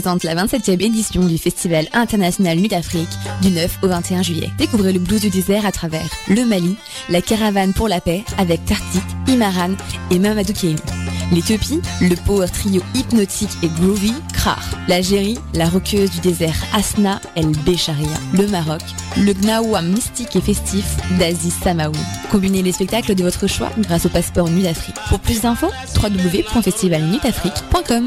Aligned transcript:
Présente 0.00 0.22
la 0.22 0.36
27e 0.36 0.80
édition 0.80 1.24
du 1.24 1.38
Festival 1.38 1.88
international 1.92 2.56
Nuit 2.56 2.68
d'Afrique 2.68 3.08
du 3.42 3.50
9 3.50 3.80
au 3.82 3.88
21 3.88 4.22
juillet. 4.22 4.48
Découvrez 4.56 4.92
le 4.92 5.00
blues 5.00 5.20
du 5.20 5.28
désert 5.28 5.66
à 5.66 5.72
travers 5.72 6.08
le 6.28 6.44
Mali, 6.44 6.76
la 7.08 7.20
caravane 7.20 7.72
pour 7.72 7.88
la 7.88 8.00
paix 8.00 8.22
avec 8.38 8.64
Tartik, 8.64 9.02
Imaran 9.26 9.72
et 10.12 10.20
Mamadou 10.20 10.52
Kémy. 10.52 10.76
L'Éthiopie, 11.32 11.80
le 12.00 12.14
power 12.14 12.46
trio 12.46 12.80
hypnotique 12.94 13.50
et 13.64 13.68
groovy 13.80 14.12
Krar. 14.34 14.62
L'Algérie, 14.86 15.36
la 15.52 15.68
roqueuse 15.68 16.12
du 16.12 16.20
désert 16.20 16.54
Asna 16.72 17.20
El 17.34 17.48
Becharia. 17.66 18.06
Le 18.34 18.46
Maroc, 18.46 18.82
le 19.16 19.32
Gnawa 19.32 19.82
mystique 19.82 20.36
et 20.36 20.40
festif 20.40 20.96
d'Aziz 21.18 21.54
Samaoui. 21.60 21.98
Combinez 22.30 22.62
les 22.62 22.70
spectacles 22.70 23.16
de 23.16 23.24
votre 23.24 23.48
choix 23.48 23.72
grâce 23.78 24.06
au 24.06 24.10
passeport 24.10 24.48
Nuit 24.48 24.62
d'Afrique. 24.62 24.94
Pour 25.08 25.18
plus 25.18 25.40
d'infos, 25.40 25.72
www.festivalnuitafrique.com. 26.00 28.06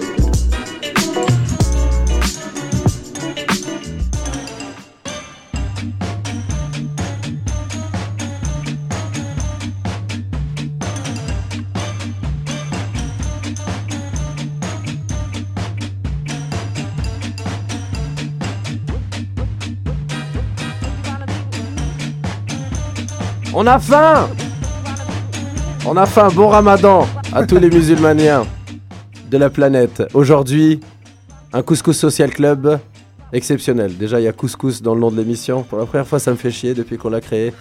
On 23.63 23.67
a 23.67 23.77
faim 23.77 24.27
On 25.85 25.95
a 25.95 26.07
faim, 26.07 26.29
bon 26.33 26.47
ramadan 26.47 27.05
à 27.31 27.45
tous 27.45 27.57
les 27.59 27.69
musulmaniens 27.69 28.47
de 29.29 29.37
la 29.37 29.51
planète. 29.51 30.01
Aujourd'hui, 30.15 30.79
un 31.53 31.61
couscous 31.61 31.95
social 31.95 32.31
club 32.31 32.79
exceptionnel. 33.31 33.95
Déjà, 33.99 34.19
il 34.19 34.23
y 34.23 34.27
a 34.27 34.31
couscous 34.31 34.81
dans 34.81 34.95
le 34.95 35.01
nom 35.01 35.11
de 35.11 35.17
l'émission. 35.17 35.61
Pour 35.61 35.77
la 35.77 35.85
première 35.85 36.07
fois, 36.07 36.17
ça 36.17 36.31
me 36.31 36.37
fait 36.37 36.49
chier 36.49 36.73
depuis 36.73 36.97
qu'on 36.97 37.11
l'a 37.11 37.21
créé. 37.21 37.53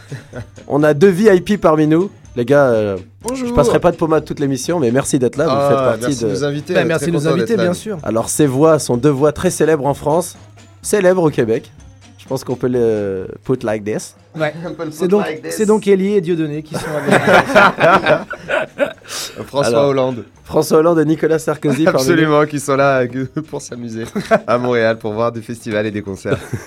On 0.68 0.82
a 0.84 0.94
deux 0.94 1.10
VIP 1.10 1.60
parmi 1.60 1.86
nous. 1.86 2.10
Les 2.34 2.46
gars, 2.46 2.68
euh, 2.68 2.96
Bonjour. 3.22 3.48
je 3.48 3.52
passerai 3.52 3.78
pas 3.78 3.92
de 3.92 3.96
pommade 3.98 4.24
toute 4.24 4.40
l'émission, 4.40 4.80
mais 4.80 4.90
merci 4.92 5.18
d'être 5.18 5.36
là. 5.36 5.44
Vous 5.44 5.50
Ah, 5.54 5.68
faites 5.68 5.76
partie 5.76 6.00
merci 6.06 6.24
de... 6.24 6.30
nous 6.30 6.44
inviter. 6.44 6.72
Bah, 6.74 6.84
merci 6.86 7.06
de 7.08 7.10
nous 7.10 7.28
inviter, 7.28 7.56
bien 7.58 7.74
sûr. 7.74 7.98
Alors, 8.04 8.30
ces 8.30 8.46
voix 8.46 8.78
sont 8.78 8.96
deux 8.96 9.10
voix 9.10 9.32
très 9.32 9.50
célèbres 9.50 9.84
en 9.84 9.92
France, 9.92 10.38
célèbres 10.80 11.24
au 11.24 11.30
Québec. 11.30 11.70
Je 12.16 12.24
pense 12.26 12.42
qu'on 12.42 12.56
peut 12.56 12.68
le 12.68 13.26
put 13.44 13.58
like 13.64 13.84
this. 13.84 14.14
Ouais. 14.38 14.54
C'est 14.92 15.08
donc, 15.08 15.24
c'est 15.50 15.66
donc 15.66 15.86
Elie 15.88 16.14
et 16.14 16.20
Dieudonné 16.20 16.62
qui 16.62 16.74
sont 16.74 16.86
avec 16.96 17.20
François 19.46 19.66
Alors, 19.66 19.88
Hollande. 19.88 20.24
François 20.44 20.78
Hollande 20.78 20.98
et 21.00 21.04
Nicolas 21.04 21.38
Sarkozy. 21.38 21.86
Absolument, 21.86 22.44
qui 22.44 22.58
sont 22.58 22.74
là 22.76 23.02
euh, 23.02 23.24
pour 23.48 23.62
s'amuser 23.62 24.04
à 24.46 24.58
Montréal 24.58 24.98
pour 24.98 25.12
voir 25.12 25.30
des 25.32 25.40
festivals 25.42 25.86
et 25.86 25.90
des 25.92 26.02
concerts. 26.02 26.38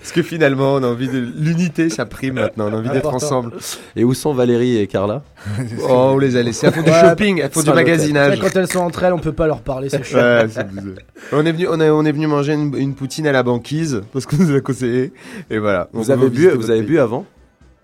Parce 0.00 0.12
que 0.12 0.22
finalement, 0.22 0.74
on 0.74 0.82
a 0.82 0.86
envie 0.86 1.08
de 1.08 1.18
l'unité, 1.36 1.90
ça 1.90 2.06
prime 2.06 2.34
maintenant. 2.34 2.68
On 2.70 2.74
a 2.74 2.76
envie 2.78 2.90
d'être 2.90 3.12
ensemble. 3.12 3.52
Et 3.94 4.02
où 4.04 4.14
sont 4.14 4.32
Valérie 4.34 4.78
et 4.78 4.86
Carla? 4.88 5.22
Oh, 5.82 6.10
on 6.14 6.18
les 6.18 6.36
a 6.36 6.42
laissés. 6.42 6.66
Elles 6.66 6.72
font 6.72 6.82
du 6.82 6.90
Ouais, 6.90 7.00
shopping, 7.00 7.40
elles 7.42 7.50
font 7.50 7.62
du 7.62 7.70
magasinage. 7.70 8.38
Quand 8.40 8.54
elles 8.56 8.70
sont 8.70 8.80
entre 8.80 9.02
elles, 9.04 9.12
on 9.12 9.18
peut 9.18 9.32
pas 9.32 9.46
leur 9.46 9.60
parler, 9.60 9.88
c'est. 9.90 9.98
Ouais, 10.14 10.46
on 11.32 11.44
est 11.44 11.52
venu, 11.52 11.68
on, 11.70 11.80
est- 11.80 11.90
on 11.90 12.04
est 12.04 12.12
venu 12.12 12.26
manger 12.26 12.54
une, 12.54 12.74
une 12.76 12.94
poutine 12.94 13.26
à 13.26 13.32
la 13.32 13.42
banquise 13.42 14.02
parce 14.12 14.26
qu'on 14.26 14.36
nous 14.36 14.54
a 14.56 14.60
conseillé. 14.60 15.12
Et 15.50 15.58
voilà. 15.58 15.88
Vous 15.92 16.10
On 16.10 16.14
avez 16.14 16.30
bu, 16.30 16.48
vous 16.68 16.78
avez 16.78 16.82
bu 16.86 16.98
avant 16.98 17.24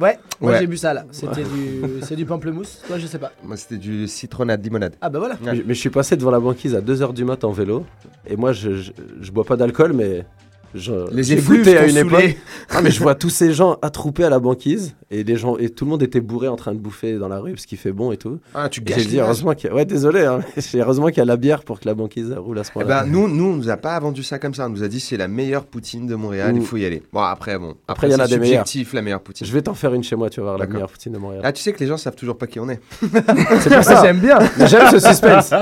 Ouais, 0.01 0.19
moi 0.41 0.51
Ouais. 0.53 0.59
j'ai 0.59 0.67
bu 0.67 0.77
ça 0.77 0.93
là. 0.93 1.05
C'était 1.13 1.45
du, 1.45 1.83
c'est 2.03 2.17
du 2.17 2.27
pamplemousse. 2.27 2.83
Toi, 2.87 2.99
je 2.99 3.07
sais 3.07 3.19
pas. 3.19 3.31
Moi, 3.45 3.57
c'était 3.57 3.77
du 3.79 4.09
citronnade 4.09 4.63
limonade. 4.63 4.95
Ah 5.01 5.09
bah 5.09 5.21
voilà. 5.21 5.35
Ouais. 5.37 5.53
mais, 5.53 5.63
mais 5.69 5.75
je 5.75 5.79
suis 5.81 5.89
passé 5.91 6.17
devant 6.17 6.33
la 6.33 6.41
banquise 6.41 6.75
à 6.75 6.81
2h 6.81 7.15
du 7.15 7.25
mat 7.25 7.45
en 7.45 7.53
vélo. 7.53 7.87
Et 8.27 8.37
moi, 8.37 8.53
je, 8.53 8.75
je, 8.75 8.93
je 9.21 9.31
bois 9.31 9.45
pas 9.45 9.57
d'alcool, 9.57 9.93
mais. 9.93 10.27
Je, 10.75 10.93
Les 11.13 11.33
effluves 11.33 11.69
à 11.69 11.87
une 11.87 11.97
époque. 11.97 12.37
Ah, 12.71 12.83
mais 12.83 12.91
je 12.91 13.01
vois 13.01 13.15
tous 13.15 13.31
ces 13.31 13.53
gens 13.53 13.79
attroupés 13.83 14.25
à 14.25 14.31
la 14.31 14.39
banquise. 14.41 14.95
Et, 15.11 15.23
les 15.23 15.37
gens, 15.37 15.57
et 15.57 15.69
tout 15.69 15.85
le 15.85 15.91
monde 15.93 16.03
était 16.03 16.21
bourré 16.21 16.49
en 16.49 16.57
train 16.57 16.73
de 16.73 16.79
bouffer 16.79 17.19
dans 17.19 17.29
la 17.29 17.39
rue 17.39 17.53
parce 17.53 17.67
qu'il 17.67 17.79
fait 17.79 17.93
bon 17.93 18.11
et 18.11 18.17
tout. 18.17 18.41
Ah, 18.55 18.69
tu 18.69 18.81
gâches 18.81 18.99
j'ai 19.03 19.05
dit, 19.07 19.21
heureusement 19.21 19.55
qu'il 19.55 19.71
y 19.71 19.73
a. 19.73 19.77
Ouais, 19.77 19.85
désolé, 19.85 20.25
hein, 20.25 20.41
heureusement 20.75 21.07
qu'il 21.09 21.19
y 21.19 21.21
a 21.21 21.25
la 21.25 21.37
bière 21.37 21.63
pour 21.63 21.79
que 21.79 21.87
la 21.87 21.95
banquise 21.95 22.33
roule 22.37 22.59
à 22.59 22.65
ce 22.65 22.71
Eh 22.71 22.73
point-là. 22.75 23.05
ben, 23.05 23.11
nous, 23.13 23.29
nous, 23.29 23.45
on 23.45 23.57
nous 23.57 23.71
a 23.71 23.77
pas 23.77 23.99
vendu 24.01 24.25
ça 24.25 24.41
comme 24.41 24.55
ça. 24.55 24.67
On 24.67 24.71
nous 24.71 24.83
a 24.83 24.89
dit 24.89 24.99
c'est 24.99 25.17
la 25.17 25.29
meilleure 25.29 25.65
poutine 25.67 26.09
de 26.09 26.17
Montréal, 26.17 26.55
Ouh. 26.55 26.57
il 26.57 26.65
faut 26.67 26.77
y 26.77 26.85
aller. 26.85 27.03
Bon, 27.13 27.21
après, 27.21 27.57
bon. 27.59 27.75
Après, 27.87 28.09
il 28.09 28.13
y 28.13 28.15
en 28.17 28.19
a 28.19 28.27
des 28.27 28.39
meilleures. 28.39 28.67
subjectif, 28.67 28.93
la 28.95 29.03
meilleure 29.03 29.21
poutine. 29.21 29.47
je 29.47 29.53
vais 29.53 29.63
t'en 29.63 29.75
faire 29.75 29.95
une 29.95 30.03
chez 30.03 30.17
moi, 30.17 30.29
tu 30.31 30.41
vas 30.41 30.47
voir 30.47 30.59
la 30.59 30.67
meilleure 30.67 30.91
poutine 30.91 31.13
de 31.13 31.19
Montréal. 31.19 31.43
Ah, 31.45 31.53
tu 31.53 31.63
sais 31.63 31.73
que 31.73 31.79
les 31.79 31.87
gens 31.87 31.97
savent 31.97 32.17
toujours 32.17 32.37
pas 32.37 32.49
qui 32.49 32.59
on 32.59 32.69
est. 32.69 32.81
c'est 33.61 33.73
pour 33.73 33.85
ça. 33.85 34.03
j'aime 34.03 34.19
bien. 34.19 34.39
J'aime 34.67 34.89
ce 34.91 34.99
suspense. 34.99 35.53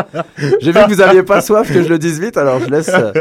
J'ai 0.61 0.73
vu 0.73 0.79
que 0.79 0.89
vous 0.95 1.01
aviez 1.03 1.23
pas 1.23 1.43
soif 1.43 1.69
que 1.71 1.83
je 1.83 1.89
le 1.89 1.99
dise 1.99 2.19
vite, 2.21 2.39
alors 2.39 2.61
je 2.61 2.71
laisse. 2.71 2.89
euh, 2.95 3.13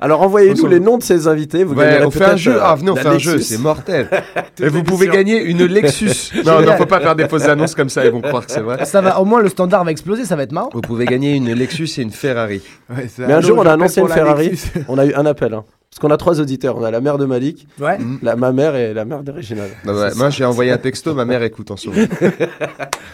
Alors 0.00 0.22
envoyez-nous 0.22 0.66
les 0.68 0.78
noms 0.78 0.96
de 0.98 1.02
ces 1.02 1.26
invités. 1.26 1.39
Vous 1.64 1.74
Ouais, 1.74 1.84
gagnerez 1.84 2.06
on 2.06 2.10
fait 2.10 2.24
un 2.24 2.36
jeu. 2.36 2.56
euh, 2.56 2.60
Ah, 2.62 2.74
venez, 2.74 2.90
on 2.90 2.96
fait 2.96 3.06
un 3.06 3.18
jeu, 3.18 3.38
c'est 3.40 3.58
mortel. 3.58 4.08
Et 4.62 4.68
vous 4.68 4.82
pouvez 4.82 5.08
gagner 5.08 5.42
une 5.42 5.64
Lexus. 5.66 6.32
non, 6.44 6.60
non, 6.62 6.76
faut 6.76 6.86
pas 6.86 7.00
faire 7.00 7.16
des 7.16 7.28
fausses 7.28 7.44
annonces 7.48 7.74
comme 7.74 7.88
ça, 7.88 8.04
ils 8.04 8.10
vont 8.10 8.20
croire 8.20 8.46
que 8.46 8.52
c'est 8.52 8.60
vrai. 8.60 8.84
Ça 8.84 9.00
va, 9.00 9.20
au 9.20 9.24
moins 9.24 9.40
le 9.40 9.48
standard 9.48 9.84
va 9.84 9.90
exploser, 9.90 10.24
ça 10.24 10.36
va 10.36 10.42
être 10.42 10.52
marrant. 10.52 10.70
Vous 10.72 10.80
pouvez 10.80 11.04
gagner 11.06 11.34
une 11.36 11.52
Lexus 11.52 11.88
et 11.98 12.02
une 12.02 12.10
Ferrari. 12.10 12.62
Mais 13.18 13.32
un 13.32 13.40
jour, 13.40 13.58
on 13.58 13.66
a 13.66 13.72
annoncé 13.72 14.00
une 14.00 14.08
Ferrari. 14.08 14.52
On 14.88 14.98
a 14.98 15.06
eu 15.06 15.14
un 15.14 15.26
appel. 15.26 15.54
hein. 15.54 15.64
Parce 15.90 15.98
qu'on 15.98 16.14
a 16.14 16.16
trois 16.16 16.40
auditeurs. 16.40 16.76
On 16.78 16.84
a 16.84 16.90
la 16.92 17.00
mère 17.00 17.18
de 17.18 17.24
Malik, 17.24 17.66
Ouais. 17.80 17.98
la, 18.22 18.36
ma 18.36 18.52
mère 18.52 18.76
et 18.76 18.94
la 18.94 19.04
mère 19.04 19.24
de 19.24 19.32
Réginald. 19.32 19.72
Bah 19.84 19.92
ouais, 19.92 20.14
moi, 20.16 20.30
j'ai 20.30 20.44
envoyé 20.44 20.70
un 20.70 20.78
texto, 20.78 21.14
ma 21.14 21.24
mère 21.24 21.42
écoute 21.42 21.72
en 21.72 21.76
ce 21.76 21.88
moment. 21.88 22.06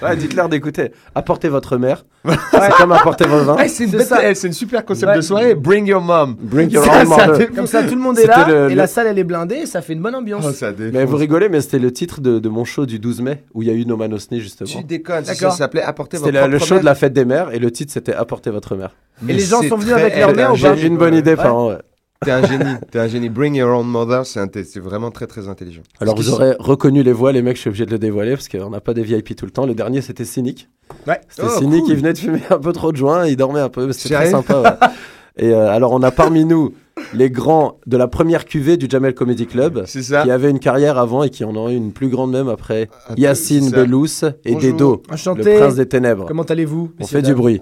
Ouais, 0.03 0.15
dites-leur 0.15 0.51
d'écouter. 0.51 0.93
Apportez 1.15 1.49
votre 1.49 1.79
mère. 1.79 2.05
C'est 2.29 2.71
comme 2.77 2.93
apporter 2.93 3.25
votre 3.25 3.45
vin. 3.47 3.57
C'est 3.67 3.85
une, 3.85 3.91
C'est 3.93 3.97
bête- 3.97 4.07
ça. 4.07 4.29
eh, 4.31 4.35
c'est 4.35 4.47
une 4.49 4.53
super 4.53 4.85
concept 4.85 5.09
Ouais. 5.09 5.17
de 5.17 5.21
soirée. 5.23 5.55
Bring 5.55 5.87
your 5.87 6.03
mom. 6.03 6.37
Bring 6.39 6.69
your 6.71 6.85
Ça, 6.85 7.01
own 7.01 7.07
ça 7.09 7.27
mother. 7.29 7.39
dé- 7.39 7.47
Comme 7.55 7.67
ça, 7.67 7.83
tout 7.83 7.95
le 7.95 8.01
monde 8.03 8.19
est 8.19 8.23
C'était 8.23 8.33
là 8.37 8.47
le- 8.47 8.67
et 8.67 8.69
le- 8.69 8.75
la 8.75 8.87
salle 8.89 9.07
elle 9.07 9.19
est 9.19 9.25
blindée, 9.25 9.65
ça 9.65 9.81
fait 9.81 9.95
une 9.95 10.03
bonne 10.03 10.15
ambiance. 10.15 10.45
Oh. 10.47 10.67
Mais 10.93 11.07
vous 11.07 11.17
rigolez, 11.17 11.49
mais 11.49 11.63
c'était 11.63 11.79
le 11.79 11.91
titre 11.95 12.21
de, 12.21 12.39
de 12.39 12.49
mon 12.51 12.67
show 12.67 12.85
du 12.85 12.99
12 12.99 13.23
mai 13.23 13.43
où 13.55 13.63
il 13.63 13.69
y 13.69 13.71
a 13.71 13.75
eu 13.75 13.87
No 13.87 13.97
Man 13.97 14.13
Osni, 14.13 14.39
justement. 14.39 14.69
Tu 14.69 14.85
déconnes, 14.85 15.25
ça, 15.25 15.33
D'accord. 15.33 15.53
ça 15.53 15.57
s'appelait 15.57 15.81
Apporter 15.83 16.19
C'était 16.19 16.31
votre 16.31 16.43
la- 16.43 16.47
le 16.47 16.57
propre 16.59 16.69
show 16.69 16.79
de 16.79 16.85
la 16.85 16.91
mère. 16.91 16.99
fête 16.99 17.13
des 17.15 17.25
mères 17.25 17.55
et 17.55 17.59
le 17.59 17.71
titre 17.71 17.91
c'était 17.91 18.13
Apportez 18.13 18.51
votre 18.51 18.77
mère. 18.77 18.91
Et 19.27 19.33
les 19.33 19.41
gens 19.41 19.63
sont 19.63 19.79
venus 19.79 19.95
avec 19.95 20.15
leur 20.19 20.29
eh, 20.29 20.35
mère 20.35 20.55
J'ai 20.57 20.87
une 20.87 20.99
bonne 20.99 21.15
idée, 21.15 21.37
Ouais. 21.37 21.79
T'es 22.25 22.31
un 22.31 22.47
génie, 22.47 22.75
t'es 22.91 22.99
un 22.99 23.09
génie. 23.09 23.29
Bring 23.29 23.55
your 23.55 23.71
own 23.79 23.87
mother, 23.87 24.25
c'est 24.27 24.79
vraiment 24.79 25.11
très 25.11 25.27
très 25.27 25.49
intelligent. 25.49 25.83
Alors 26.01 26.15
Parce 26.15 26.27
vous 26.27 26.33
aurez 26.35 26.55
reconnu 26.59 27.03
les 27.03 27.13
voix, 27.13 27.31
les 27.33 27.43
mecs, 27.43 27.57
je 27.57 27.61
suis 27.63 27.69
obligé 27.69 27.87
de 27.87 27.91
le 27.91 27.99
dévoiler 27.99 28.33
parce 28.33 28.49
qu'on 28.49 28.71
n'a 28.71 28.81
pas 28.81 28.95
des 28.95 29.03
VIP 29.03 29.37
tout 29.37 29.45
le 29.45 29.51
temps. 29.51 29.67
Le 29.67 29.75
dernier 29.75 30.01
c'était 30.01 30.25
Cynic. 30.25 30.69
Ouais. 31.07 31.21
C'était 31.29 31.49
Oh, 31.51 31.59
Cynic, 31.59 31.83
cool. 31.85 31.93
il 31.93 31.97
venait 31.99 32.13
de 32.13 32.19
fumer 32.19 32.41
un 32.51 32.59
peu 32.59 32.73
trop 32.73 32.91
de 32.93 32.97
joint, 32.97 33.27
il 33.27 33.37
dormait 33.37 33.61
un 33.61 33.69
peu, 33.69 33.93
c'était 33.93 34.15
très 34.15 34.31
sympa. 34.31 34.61
ouais. 34.63 34.89
Et 35.39 35.53
euh, 35.53 35.69
alors 35.71 35.93
on 35.93 36.03
a 36.03 36.11
parmi 36.11 36.47
nous 36.47 36.73
les 37.13 37.29
grands 37.31 37.79
de 37.87 37.99
la 37.99 38.09
première 38.09 38.47
cuvée 38.47 38.79
du 38.79 38.87
Jamel 38.89 39.15
Comedy 39.15 39.47
Club. 39.47 39.83
C'est 39.87 40.03
ça. 40.03 40.23
Qui 40.23 40.31
avaient 40.31 40.49
une 40.51 40.61
carrière 40.61 40.97
avant 40.97 41.23
et 41.25 41.29
qui 41.29 41.45
en 41.45 41.55
ont 41.55 41.69
eu 41.69 41.75
une 41.77 41.93
plus 41.93 42.09
grande 42.09 42.33
même 42.33 42.49
après. 42.49 42.89
Ah, 43.07 43.13
Yacine. 43.19 43.71
Bellous 43.71 44.25
et 44.47 44.55
Bonjour. 44.55 44.73
Dedo, 44.73 45.03
le 45.37 45.59
prince 45.59 45.75
des 45.75 45.87
ténèbres. 45.87 46.25
Comment 46.27 46.45
allez-vous 46.45 46.93
On 46.99 47.07
fait 47.07 47.21
du 47.21 47.35
bruit. 47.35 47.61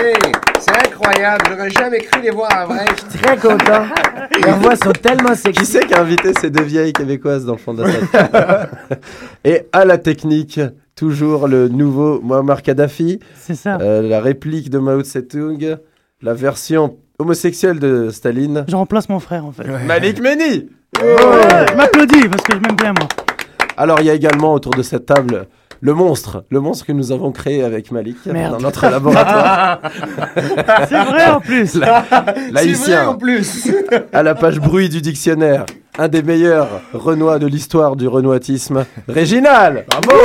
Hey, 0.00 0.14
c'est 0.60 0.70
incroyable, 0.86 1.44
j'aurais 1.50 1.70
jamais 1.70 1.98
cru 1.98 2.20
les 2.22 2.30
voir 2.30 2.50
en 2.62 2.66
vrai. 2.74 2.84
Très 3.22 3.36
content. 3.36 3.84
Leurs 4.44 4.58
voix 4.58 4.76
sont 4.76 4.92
tellement 4.92 5.30
Qui 5.32 5.36
sexy. 5.38 5.66
c'est 5.66 5.86
qui 5.86 5.94
a 5.94 6.00
invité 6.00 6.32
ces 6.40 6.50
deux 6.50 6.62
vieilles 6.64 6.92
québécoises 6.92 7.44
dans 7.44 7.52
le 7.52 7.58
fond 7.58 7.74
de 7.74 7.82
la 7.84 7.90
salle 8.12 8.68
Et 9.44 9.62
à 9.72 9.84
la 9.84 9.98
technique, 9.98 10.60
toujours 10.96 11.48
le 11.48 11.68
nouveau 11.68 12.20
Muammar 12.22 12.62
Kadhafi, 12.62 13.20
C'est 13.36 13.54
ça. 13.54 13.78
euh, 13.80 14.02
la 14.02 14.20
réplique 14.20 14.70
de 14.70 14.78
Mao 14.78 15.02
Tse-tung, 15.02 15.76
la 16.22 16.34
version 16.34 16.96
homosexuelle 17.18 17.78
de 17.78 18.10
Staline. 18.10 18.64
Je 18.68 18.76
remplace 18.76 19.08
mon 19.08 19.20
frère 19.20 19.44
en 19.44 19.52
fait. 19.52 19.64
Malik 19.86 20.20
Meni 20.20 20.68
Ouais, 21.02 21.66
je 21.70 21.74
m'applaudis 21.76 22.28
parce 22.28 22.42
que 22.44 22.54
je 22.54 22.60
m'aime 22.60 22.76
bien 22.76 22.92
moi. 22.98 23.08
Alors 23.76 23.98
il 24.00 24.06
y 24.06 24.10
a 24.10 24.14
également 24.14 24.54
autour 24.54 24.72
de 24.74 24.82
cette 24.82 25.06
table 25.06 25.46
le 25.86 25.92
monstre, 25.92 26.44
le 26.48 26.60
monstre 26.60 26.86
que 26.86 26.92
nous 26.92 27.12
avons 27.12 27.30
créé 27.30 27.62
avec 27.62 27.92
Malik 27.92 28.24
Merde. 28.24 28.52
dans 28.54 28.60
notre 28.60 28.88
laboratoire. 28.90 29.80
C'est 30.88 31.04
vrai 31.04 31.26
en 31.26 31.40
plus. 31.40 31.78
Laïcien, 32.50 33.14
plus. 33.16 33.68
à 34.12 34.22
la 34.22 34.34
page 34.34 34.60
bruit 34.60 34.88
du 34.88 35.02
dictionnaire, 35.02 35.66
un 35.98 36.08
des 36.08 36.22
meilleurs 36.22 36.68
Renois 36.94 37.38
de 37.38 37.46
l'histoire 37.46 37.96
du 37.96 38.08
renoitisme, 38.08 38.86
Réginal 39.08 39.84
Bravo 39.90 40.22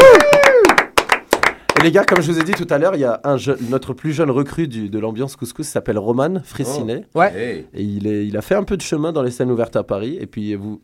Et 1.78 1.84
les 1.84 1.92
gars, 1.92 2.06
comme 2.06 2.22
je 2.22 2.32
vous 2.32 2.40
ai 2.40 2.44
dit 2.44 2.54
tout 2.54 2.68
à 2.70 2.78
l'heure, 2.78 2.96
il 2.96 3.02
y 3.02 3.06
a 3.06 3.20
un 3.26 3.36
notre 3.70 3.94
plus 3.94 4.14
jeune 4.14 4.32
recrue 4.32 4.68
du- 4.70 4.90
de 4.90 4.98
l'ambiance 5.00 5.36
couscous 5.36 5.66
qui 5.66 5.72
s'appelle 5.74 5.98
Roman 5.98 6.36
Fressinet. 6.44 7.04
Ouais. 7.16 7.34
Hey. 7.36 7.66
Et 7.74 7.84
il, 7.84 8.08
est, 8.08 8.26
il 8.26 8.38
a 8.38 8.42
fait 8.42 8.56
un 8.56 8.64
peu 8.64 8.78
de 8.78 8.82
chemin 8.82 9.12
dans 9.12 9.24
les 9.24 9.32
scènes 9.32 9.52
ouvertes 9.52 9.76
à 9.76 9.84
Paris. 9.84 10.18
Et 10.22 10.26
puis, 10.26 10.56
vous, 10.56 10.80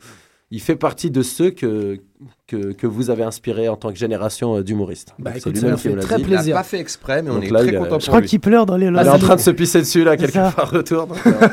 il 0.56 0.62
fait 0.62 0.76
partie 0.78 1.12
de 1.12 1.22
ceux 1.22 1.50
que, 1.52 2.00
que, 2.48 2.72
que 2.72 2.88
vous 2.88 3.10
avez 3.10 3.24
inspiré 3.24 3.68
en 3.68 3.76
tant 3.76 3.90
que 3.92 3.98
génération 3.98 4.58
euh, 4.58 4.64
d'humoristes. 4.64 5.14
Bah, 5.20 5.32
c'est 5.34 5.42
ça 5.42 5.50
lui-même 5.50 5.76
qui 5.76 5.90
nous 5.90 5.96
l'a. 5.96 6.04
Il 6.04 6.10
n'a 6.10 6.20
plaisir. 6.20 6.56
pas 6.56 6.64
fait 6.64 6.80
exprès, 6.80 7.22
mais 7.22 7.30
on 7.30 7.36
Donc 7.36 7.44
est 7.46 7.50
là, 7.52 7.60
très 7.64 7.76
content 7.76 8.00
Je 8.00 8.08
crois 8.08 8.22
qu'il 8.22 8.40
pleure 8.40 8.66
dans 8.66 8.78
les 8.78 8.88
Il 8.88 8.96
est 8.96 9.10
en 9.10 9.20
train 9.20 9.36
de 9.36 9.42
se 9.42 9.52
pisser 9.52 9.80
dessus 9.80 10.04
là, 10.04 10.16
quelque 10.16 10.32
ça. 10.34 10.52
part 10.56 10.72
retour. 10.72 11.08
donc, 11.08 11.18
euh, 11.28 11.48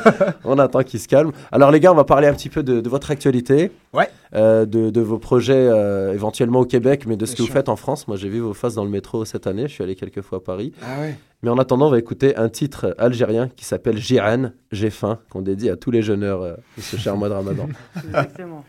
on 0.44 0.58
attend 0.58 0.82
qu'il 0.82 1.00
se 1.00 1.08
calme. 1.08 1.32
Alors 1.50 1.70
les 1.72 1.80
gars, 1.80 1.90
on 1.92 1.96
va 1.96 2.04
parler 2.04 2.28
un 2.28 2.34
petit 2.34 2.48
peu 2.48 2.62
de, 2.62 2.80
de 2.80 2.88
votre 2.88 3.10
actualité, 3.10 3.72
Ouais. 3.92 4.08
euh, 4.34 4.64
de, 4.64 4.90
de 4.90 5.00
vos 5.00 5.18
projets 5.18 5.54
euh, 5.56 6.12
éventuellement 6.14 6.60
au 6.60 6.64
Québec, 6.66 7.04
mais 7.06 7.16
de 7.16 7.26
ce 7.26 7.34
Bien 7.34 7.44
que 7.44 7.48
vous 7.50 7.54
faites 7.54 7.68
en 7.68 7.76
France. 7.76 8.06
Moi, 8.06 8.16
j'ai 8.16 8.28
vu 8.28 8.38
vos 8.40 8.54
faces 8.54 8.74
dans 8.74 8.84
le 8.84 8.90
métro 8.90 9.24
cette 9.24 9.46
année. 9.46 9.64
Je 9.68 9.72
suis 9.74 9.82
allé 9.82 9.94
quelques 9.96 10.20
fois 10.22 10.38
à 10.38 10.40
Paris. 10.40 10.72
Ah 10.82 11.00
ouais. 11.00 11.16
Mais 11.43 11.49
en 11.49 11.57
attendant, 11.57 11.87
on 11.87 11.91
va 11.91 11.99
écouter 11.99 12.35
un 12.35 12.49
titre 12.49 12.95
algérien 12.97 13.47
qui 13.47 13.63
s'appelle 13.63 13.97
Jiran, 13.97 14.51
J'ai 14.71 14.89
faim, 14.89 15.19
qu'on 15.29 15.41
dédie 15.41 15.69
à 15.69 15.75
tous 15.75 15.91
les 15.91 16.01
jeûneurs 16.01 16.41
euh, 16.41 16.55
de 16.77 16.81
ce 16.81 16.97
cher 16.97 17.15
mois 17.15 17.29
de 17.29 17.33
Ramadan. 17.33 17.67
Exactement. 17.95 18.63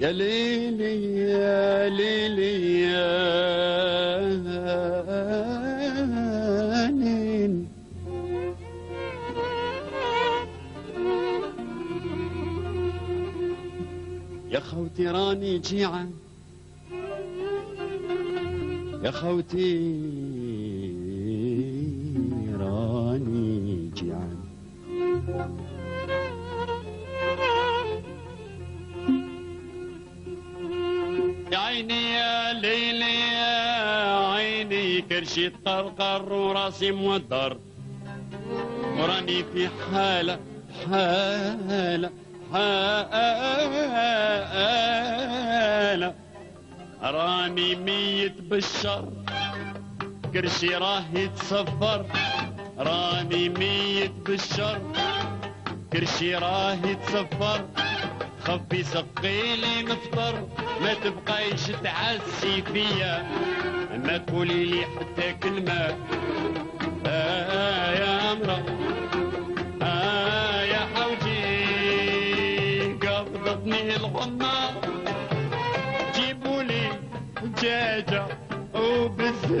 يا 0.00 0.12
ليلي 0.12 1.16
يا 1.16 1.88
ليلي 1.88 2.80
يا 2.82 4.20
ليل 6.90 7.69
يا 14.51 14.59
خوتي 14.59 15.07
راني 15.07 15.59
جيعان 15.59 16.11
يا 19.03 19.11
خوتي 19.11 19.77
راني 22.59 23.91
جيعان 23.95 24.37
يا 31.51 31.57
عيني 31.57 32.13
يا 32.13 32.53
ليلي 32.53 33.19
يا 33.33 34.27
عيني 34.33 35.01
كرشي 35.01 35.49
طرقر 35.49 36.33
وراسي 36.33 36.91
مودر. 36.91 37.57
وراني 38.99 39.43
في 39.53 39.67
حالة 39.67 40.39
حالة 40.85 42.09
حالة 42.51 44.31
راني 47.01 47.75
ميت 47.75 48.41
بالشر 48.41 49.09
كرشي 50.33 50.75
راه 50.75 51.03
يتصفر. 51.13 52.05
راني 52.77 53.49
ميت 53.49 54.11
بالشر 54.11 54.81
كرشي 55.93 56.35
راه 56.35 56.73
يتصفر. 56.73 57.65
خفي 58.43 58.83
سقيلي 58.83 59.83
نفطر 59.83 60.47
ما 60.81 60.93
تبقايش 60.93 61.67
تعسي 61.83 62.61
فيا. 62.61 63.25
ما 64.05 64.17
تقولي 64.17 64.65
لي 64.65 64.81
حتى 64.85 65.33
كلمة. 65.33 65.95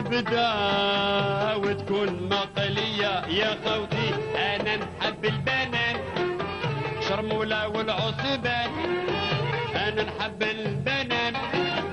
وبالزبدة 0.01 1.57
وتكون 1.57 2.29
مقلية. 2.29 3.25
يا 3.27 3.57
خوتي 3.65 4.09
أنا 4.35 4.75
نحب 4.75 5.25
البنان. 5.25 5.95
شرمولة 7.09 7.67
والعصبان. 7.67 8.71
أنا 9.75 10.03
نحب 10.03 10.43
البنان. 10.43 11.35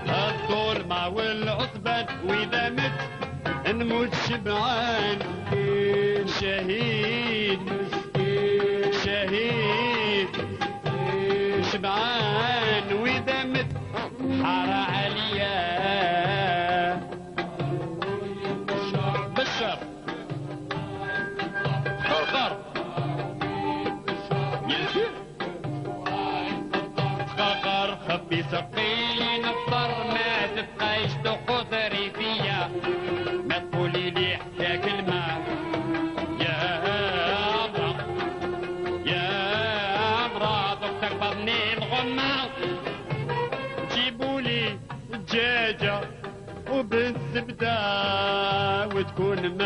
الظلمة 0.08 1.08
والعصبان. 1.08 2.06
وإذا 2.26 2.68
مت 2.70 2.98
نموت 3.68 4.14
شبعان. 4.28 5.18
شهيد 6.40 7.60
شهيد. 9.04 9.87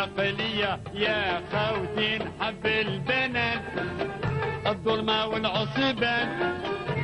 مقلية 0.03 0.81
يا 0.95 1.41
خوتي 1.53 2.19
نحب 2.19 2.67
البنات. 2.67 3.63
الظلمة 4.67 5.27
والعصبان 5.27 6.29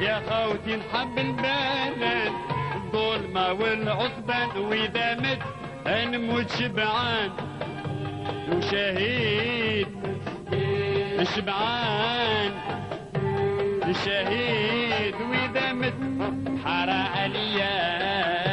يا 0.01 0.23
خوتي 0.31 0.77
نحب 0.77 1.19
البنات. 1.19 2.33
الظلمة 2.75 3.53
والعصبان 3.53 4.49
وإذا 4.57 5.15
مت 5.15 5.39
نموت 5.87 6.51
شبعان. 6.51 7.31
وشهيد 8.53 9.89
شبعان. 11.37 12.53
شهيد 14.05 15.15
وإذا 15.31 15.73
مت 15.73 15.99
حار 16.65 16.91
عليا. 16.91 18.48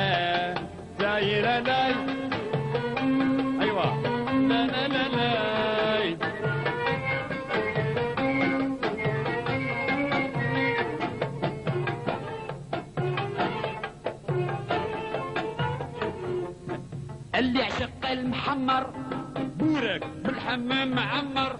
بورك 19.85 20.03
بالحمام 20.25 20.89
معمر 20.95 21.55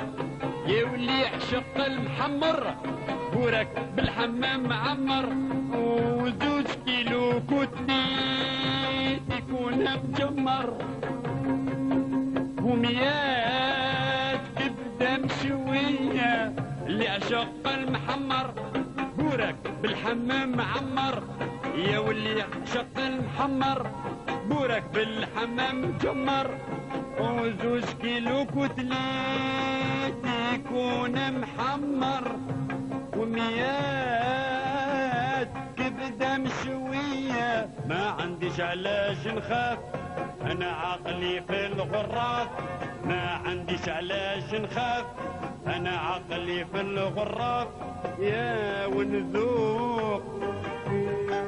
يا 0.68 0.84
واللي 0.86 1.22
يعشق 1.22 1.86
المحمر. 1.86 2.76
بورك 3.34 3.70
بالحمام 3.96 4.64
معمر 4.64 5.26
وزوج 5.78 6.66
كيلو 6.86 7.42
كتني 7.50 9.14
يكون 9.14 9.86
مجمر. 9.86 10.78
وميات 12.64 14.42
كبدة 14.58 15.18
مشوية 15.18 16.54
اللي 16.88 17.08
عشق 17.08 17.68
المحمر. 17.68 18.54
بورك 19.18 19.56
بالحمام 19.82 20.50
معمر 20.58 21.24
يا 21.76 22.00
واللي 22.00 22.42
عشق 22.42 22.98
المحمر. 22.98 23.90
بورك 24.50 24.84
بالحمام 24.94 25.82
مجمر. 25.82 26.75
وزوج 27.20 27.84
كيلو 28.02 28.46
كتلات 28.46 30.14
يكون 30.54 31.40
محمر 31.42 32.36
وميات 33.18 34.68
كبدة 35.78 36.38
مشوية. 36.38 37.70
ما 37.90 38.16
عنديش 38.20 38.60
علاش 38.60 39.28
نخاف 39.28 39.78
أنا 40.42 40.72
عقلي 40.72 41.42
في 41.48 41.66
الغراف. 41.66 42.48
ما 43.06 43.22
عنديش 43.46 43.90
علاش 43.90 44.54
نخاف 44.54 45.06
أنا 45.68 45.90
عقلي 45.90 46.66
في 46.66 46.82
الغراف. 46.82 47.68
يا 48.20 48.86
ونذوق 48.86 50.24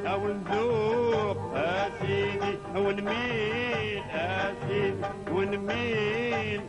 او 0.07 0.27
نذوق 0.27 1.37
اسيدي 1.55 2.57
ونميل 2.75 4.03
اسيدي 4.13 5.07
ونميل 5.31 6.61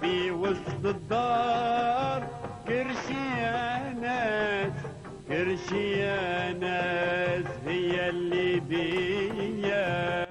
في 0.00 0.30
وسط 0.30 0.84
الدار 0.84 2.22
كرشي 2.68 3.22
يا 3.40 3.92
ناس 4.02 4.72
كرشي 5.28 5.92
يا 5.92 6.52
ناس 6.52 7.44
هي 7.66 8.08
اللي 8.10 8.60
بيا 8.60 10.26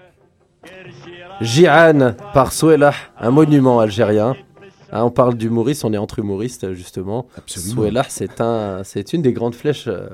كرشي 0.65 1.15
Jiran 1.41 2.13
par 2.33 2.53
Souelah, 2.53 2.95
un 3.19 3.31
monument 3.31 3.79
algérien. 3.81 4.35
Hein, 4.91 5.03
on 5.03 5.11
parle 5.11 5.35
d'humoriste, 5.35 5.83
on 5.83 5.91
est 5.91 5.97
entre 5.97 6.19
humoristes 6.19 6.71
justement. 6.73 7.25
Absolument. 7.37 7.73
Souelah, 7.73 8.05
c'est 8.07 8.39
un, 8.39 8.83
c'est 8.83 9.11
une 9.13 9.21
des 9.21 9.33
grandes 9.33 9.55
flèches. 9.55 9.87
euh, 9.87 10.07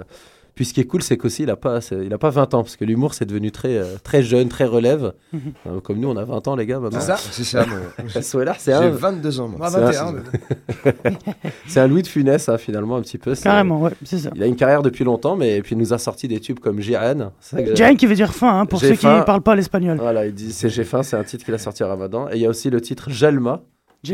puis 0.57 0.65
ce 0.65 0.75
qui 0.75 0.81
est 0.81 0.85
cool, 0.85 1.03
c'est 1.03 1.17
qu'aussi 1.17 1.45
il 1.45 1.51
a 1.51 1.57
pas, 1.57 1.81
c'est- 1.81 2.05
il 2.05 2.13
a 2.13 2.19
pas 2.19 2.31
20 2.31 2.53
ans 2.55 2.63
parce 2.65 2.75
que 2.77 2.85
l'humour 2.85 3.15
c'est 3.15 3.27
devenu 3.27 3.53
très, 3.53 3.77
euh, 3.77 3.85
très 4.03 4.23
jeune, 4.25 4.49
très 4.49 4.65
relève. 4.65 5.13
Euh, 5.67 5.81
comme 5.81 5.99
nous, 5.99 6.09
on 6.09 6.17
a 6.17 6.25
20 6.25 6.47
ans 6.49 6.57
les 6.57 6.65
gars. 6.67 6.81
C'est 6.93 7.01
ça 7.01 7.17
C'est 7.17 7.45
ça, 7.45 7.65
c'est 8.59 8.73
J'ai 8.73 8.73
un, 8.73 8.91
22 8.91 9.41
ans, 9.41 9.49
moi. 9.49 9.69
C'est 9.71 9.81
21. 9.81 10.07
un- 10.07 10.13
mais- 10.13 10.93
c'est 11.67 11.81
un 11.81 11.87
Louis 11.87 12.03
de 12.03 12.07
Funès 12.09 12.49
hein, 12.49 12.57
finalement 12.59 12.97
un 12.97 13.03
petit 13.03 13.19
peu. 13.19 13.35
Carrément, 13.35 13.81
ouais, 13.83 13.91
c'est 14.05 14.19
ça. 14.19 14.31
Il 14.35 14.43
a 14.43 14.47
une 14.47 14.57
carrière 14.57 14.83
depuis 14.83 15.05
longtemps, 15.05 15.37
mais 15.37 15.61
puis 15.63 15.75
il 15.75 15.79
nous 15.79 15.93
a 15.93 15.99
sorti 15.99 16.27
des 16.29 16.41
tubes 16.41 16.59
comme 16.59 16.81
Jiren. 16.81 17.31
Ça 17.41 17.61
que- 17.63 17.95
qui 17.97 18.07
veut 18.07 18.15
dire 18.15 18.33
faim, 18.33 18.61
hein, 18.61 18.67
pour 18.67 18.81
ceux 18.81 18.95
qui 18.95 19.07
ne 19.07 19.23
parlent 19.23 19.43
pas 19.43 19.55
l'espagnol. 19.57 19.99
Voilà, 19.99 20.27
il 20.27 20.35
dit 20.35 20.53
c'est 20.53 20.69
J'ai 20.69 20.85
faim, 20.85 21.03
c'est 21.03 21.17
un 21.17 21.25
titre 21.25 21.45
qu'il 21.45 21.55
a 21.55 21.59
sorti 21.59 21.83
à 21.83 21.87
Ramadan. 21.89 22.29
Et 22.31 22.37
il 22.37 22.41
y 22.43 22.47
a 22.47 22.49
aussi 22.49 22.71
le 22.71 22.81
titre 22.81 23.11
Jalma. 23.11 23.63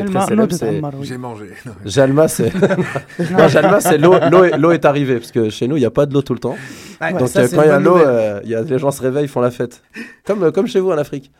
De 0.00 0.96
oui. 0.96 1.06
J'ai 1.06 1.18
mangé. 1.18 1.46
Non, 1.66 1.72
Jalma, 1.84 2.28
c'est. 2.28 2.52
non, 3.30 3.48
Jalma, 3.48 3.80
c'est 3.80 3.98
l'eau, 3.98 4.14
l'eau, 4.30 4.44
est, 4.44 4.58
l'eau 4.58 4.70
est 4.72 4.84
arrivée. 4.84 5.16
Parce 5.18 5.32
que 5.32 5.50
chez 5.50 5.68
nous, 5.68 5.76
il 5.76 5.80
n'y 5.80 5.86
a 5.86 5.90
pas 5.90 6.06
de 6.06 6.14
l'eau 6.14 6.22
tout 6.22 6.34
le 6.34 6.38
temps. 6.38 6.56
Ouais, 7.00 7.12
Donc 7.12 7.28
ça, 7.28 7.40
euh, 7.40 7.48
quand 7.52 7.62
il 7.62 7.68
y 7.68 7.70
a 7.70 7.78
l'eau, 7.78 7.98
euh, 7.98 8.40
il 8.44 8.50
y 8.50 8.54
a, 8.54 8.62
les 8.62 8.78
gens 8.78 8.90
se 8.90 9.02
réveillent, 9.02 9.28
font 9.28 9.40
la 9.40 9.50
fête. 9.50 9.82
Comme, 10.24 10.44
euh, 10.44 10.50
comme 10.50 10.66
chez 10.66 10.80
vous 10.80 10.90
en 10.90 10.98
Afrique. 10.98 11.30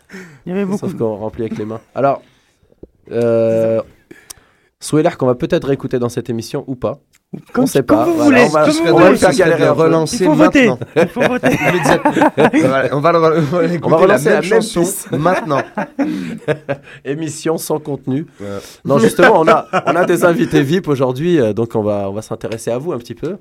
Il 0.46 0.50
y 0.50 0.52
avait 0.52 0.64
beaucoup. 0.64 0.78
Sauf 0.78 0.96
qu'on 0.96 1.16
remplit 1.16 1.44
avec 1.44 1.58
les 1.58 1.64
mains. 1.64 1.80
Alors, 1.94 2.22
Souelah, 4.82 5.12
qu'on 5.12 5.26
va 5.26 5.36
peut-être 5.36 5.66
réécouter 5.68 5.98
dans 5.98 6.08
cette 6.08 6.28
émission 6.28 6.64
ou 6.66 6.74
pas. 6.74 6.98
Comme, 7.54 7.64
on 7.64 7.66
sait 7.66 7.82
comme 7.82 7.96
pas. 7.98 8.04
vous 8.04 8.14
Voilà, 8.14 8.24
voulez. 8.24 8.42
on 8.44 8.48
va- 8.48 8.64
comme 8.66 8.72
vous 8.74 8.92
on 8.94 8.98
va 8.98 9.10
le 9.10 9.16
faire 9.16 9.32
galérer 9.32 9.60
de 9.62 9.64
un 9.64 9.74
peu. 9.74 9.80
Il 9.80 9.82
relancer 9.84 10.24
faut 10.26 10.34
voter. 10.34 10.68
maintenant. 10.68 10.86
Il 10.96 11.08
faut 11.08 11.20
voter. 11.22 11.48
Voilà, 12.66 12.88
on 12.96 13.00
va, 13.00 13.12
on 13.14 13.20
va 13.20 13.64
écouter 13.64 13.80
On 13.84 13.88
va 13.88 13.96
relancer 13.96 14.24
la 14.26 14.34
la 14.34 14.40
même 14.42 14.50
même 14.50 14.60
chanson 14.62 14.82
maintenant. 15.16 15.62
Émission 17.04 17.56
sans 17.58 17.78
contenu. 17.78 18.26
Ouais. 18.40 18.46
Non, 18.84 18.98
justement, 18.98 19.40
on 19.40 19.48
a, 19.48 19.66
on 19.86 19.96
a 19.96 20.04
des 20.04 20.24
invités 20.24 20.62
VIP 20.62 20.88
aujourd'hui, 20.88 21.40
euh, 21.40 21.52
donc 21.52 21.74
on 21.74 21.82
va, 21.82 22.10
on 22.10 22.12
va 22.12 22.22
s'intéresser 22.22 22.70
à 22.70 22.78
vous 22.78 22.92
un 22.92 22.98
petit 22.98 23.14
peu. 23.14 23.36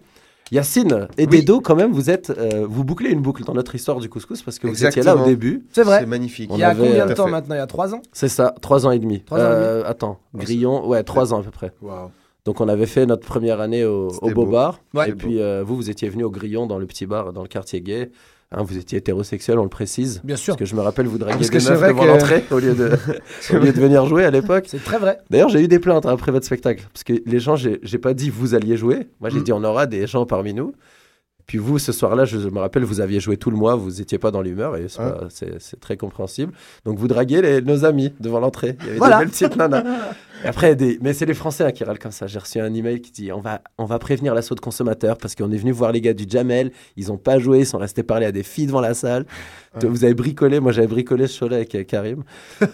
Yacine 0.51 1.07
et 1.17 1.25
Oui. 1.27 1.39
Dedo, 1.41 1.61
quand 1.61 1.75
même, 1.75 1.91
vous 1.93 2.09
êtes, 2.09 2.29
euh, 2.29 2.65
vous 2.69 2.83
bouclez 2.83 3.09
une 3.09 3.21
boucle 3.21 3.43
dans 3.43 3.53
notre 3.53 3.73
histoire 3.73 3.99
du 3.99 4.09
couscous 4.09 4.41
parce 4.41 4.59
que 4.59 4.67
vous 4.67 4.85
étiez 4.85 5.01
là 5.01 5.15
au 5.15 5.23
début. 5.25 5.65
C'est 5.71 5.83
vrai. 5.83 5.99
C'est 6.01 6.05
magnifique. 6.05 6.49
On 6.51 6.55
Il 6.57 6.59
y 6.59 6.63
a 6.63 6.69
avait- 6.69 6.87
combien 6.87 7.05
de 7.05 7.11
à 7.11 7.15
temps 7.15 7.27
maintenant? 7.29 7.55
Il 7.55 7.59
y 7.59 7.61
a 7.61 7.67
3 7.67 7.95
ans? 7.95 8.01
C'est 8.11 8.27
ça, 8.27 8.53
trois 8.61 8.85
ans 8.85 8.91
et 8.91 8.99
demi. 8.99 9.21
Trois 9.23 9.39
ans 9.39 9.41
et 9.43 9.45
Euh, 9.45 9.83
Attends, 9.85 10.19
Grillon, 10.35 10.85
ouais, 10.87 11.03
trois 11.03 11.33
ans 11.33 11.39
à 11.39 11.43
peu 11.43 11.51
près. 11.51 11.71
Waouh. 11.81 12.09
Donc 12.43 12.59
on 12.59 12.67
avait 12.67 12.85
fait 12.87 13.05
notre 13.05 13.25
première 13.25 13.61
année 13.61 13.85
au, 13.85 14.09
au 14.21 14.29
Beau 14.31 14.45
beau. 14.45 14.51
Bar. 14.51 14.79
Ouais. 14.93 15.09
Et 15.09 15.13
puis 15.13 15.39
euh, 15.39 15.63
vous, 15.65 15.75
vous 15.75 15.89
étiez 15.89 16.09
venu 16.09 16.23
au 16.23 16.31
Grillon 16.31 16.65
dans 16.67 16.79
le 16.79 16.85
petit 16.85 17.05
bar, 17.05 17.31
dans 17.33 17.43
le 17.43 17.47
quartier 17.47 17.81
gay. 17.81 18.09
Hein, 18.53 18.63
vous 18.63 18.77
étiez 18.77 18.97
hétérosexuel, 18.97 19.57
on 19.59 19.63
le 19.63 19.69
précise. 19.69 20.19
Bien 20.25 20.35
sûr. 20.35 20.55
Parce 20.55 20.59
que 20.59 20.65
je 20.65 20.75
me 20.75 20.81
rappelle, 20.81 21.07
vous 21.07 21.17
draguiez 21.17 21.47
des 21.47 21.55
meufs 21.55 21.81
devant 21.87 22.01
que- 22.01 22.07
l'entrée 22.07 22.43
au, 22.51 22.59
lieu 22.59 22.73
de- 22.75 22.91
au 23.55 23.59
lieu 23.59 23.71
de 23.71 23.79
venir 23.79 24.05
jouer 24.05 24.25
à 24.25 24.31
l'époque. 24.31 24.65
C'est 24.67 24.83
très 24.83 24.97
vrai. 24.97 25.19
D'ailleurs, 25.29 25.47
j'ai 25.49 25.61
eu 25.61 25.69
des 25.69 25.79
plaintes 25.79 26.05
hein, 26.05 26.11
après 26.11 26.33
votre 26.33 26.45
spectacle. 26.45 26.83
Parce 26.93 27.05
que 27.05 27.13
les 27.25 27.39
gens, 27.39 27.55
j'ai 27.55 27.97
pas 27.97 28.13
dit 28.13 28.29
vous 28.29 28.53
alliez 28.53 28.75
jouer. 28.75 29.07
Moi, 29.21 29.29
j'ai 29.29 29.39
Mm. 29.39 29.43
dit 29.43 29.53
on 29.53 29.63
aura 29.63 29.85
des 29.85 30.05
gens 30.05 30.25
parmi 30.25 30.53
nous. 30.53 30.73
Puis 31.47 31.57
vous, 31.57 31.79
ce 31.79 31.91
soir-là, 31.91 32.23
je 32.25 32.37
me 32.49 32.59
rappelle, 32.59 32.83
vous 32.83 33.01
aviez 33.01 33.19
joué 33.19 33.35
tout 33.35 33.51
le 33.51 33.57
mois, 33.57 33.75
vous 33.75 33.99
étiez 34.01 34.17
pas 34.17 34.31
dans 34.31 34.41
l'humeur 34.41 34.75
et 34.77 34.87
c'est 35.29 35.79
très 35.79 35.97
compréhensible. 35.97 36.53
Donc 36.85 36.97
vous 36.97 37.07
draguiez 37.07 37.41
les- 37.41 37.61
nos 37.61 37.83
amis 37.85 38.13
devant 38.19 38.39
l'entrée. 38.39 38.77
Il 38.81 38.85
y 38.85 38.89
avait 38.89 38.97
Voilà. 38.99 39.17
des 39.19 39.23
belles 39.25 39.31
petites 39.31 39.55
nanas. 39.55 39.83
Après, 40.45 40.75
des... 40.75 40.97
mais 41.01 41.13
c'est 41.13 41.25
les 41.25 41.33
Français 41.33 41.63
hein, 41.63 41.71
qui 41.71 41.83
râlent 41.83 41.99
comme 41.99 42.11
ça. 42.11 42.27
J'ai 42.27 42.39
reçu 42.39 42.59
un 42.59 42.73
email 42.73 43.01
qui 43.01 43.11
dit 43.11 43.31
on 43.31 43.39
va, 43.39 43.61
on 43.77 43.85
va 43.85 43.99
prévenir 43.99 44.33
l'assaut 44.33 44.55
de 44.55 44.59
consommateurs 44.59 45.17
parce 45.17 45.35
qu'on 45.35 45.51
est 45.51 45.57
venu 45.57 45.71
voir 45.71 45.91
les 45.91 46.01
gars 46.01 46.13
du 46.13 46.25
Jamel. 46.27 46.71
Ils 46.97 47.11
ont 47.11 47.17
pas 47.17 47.39
joué, 47.39 47.59
ils 47.59 47.65
sont 47.65 47.77
restés 47.77 48.03
parler 48.03 48.25
à 48.25 48.31
des 48.31 48.43
filles 48.43 48.67
devant 48.67 48.81
la 48.81 48.93
salle. 48.93 49.25
Vous 49.81 50.03
avez 50.03 50.13
bricolé, 50.13 50.59
moi 50.59 50.73
j'avais 50.73 50.87
bricolé 50.87 51.27
ce 51.27 51.37
show-là 51.37 51.55
avec 51.57 51.73
euh, 51.75 51.83
Karim. 51.85 52.23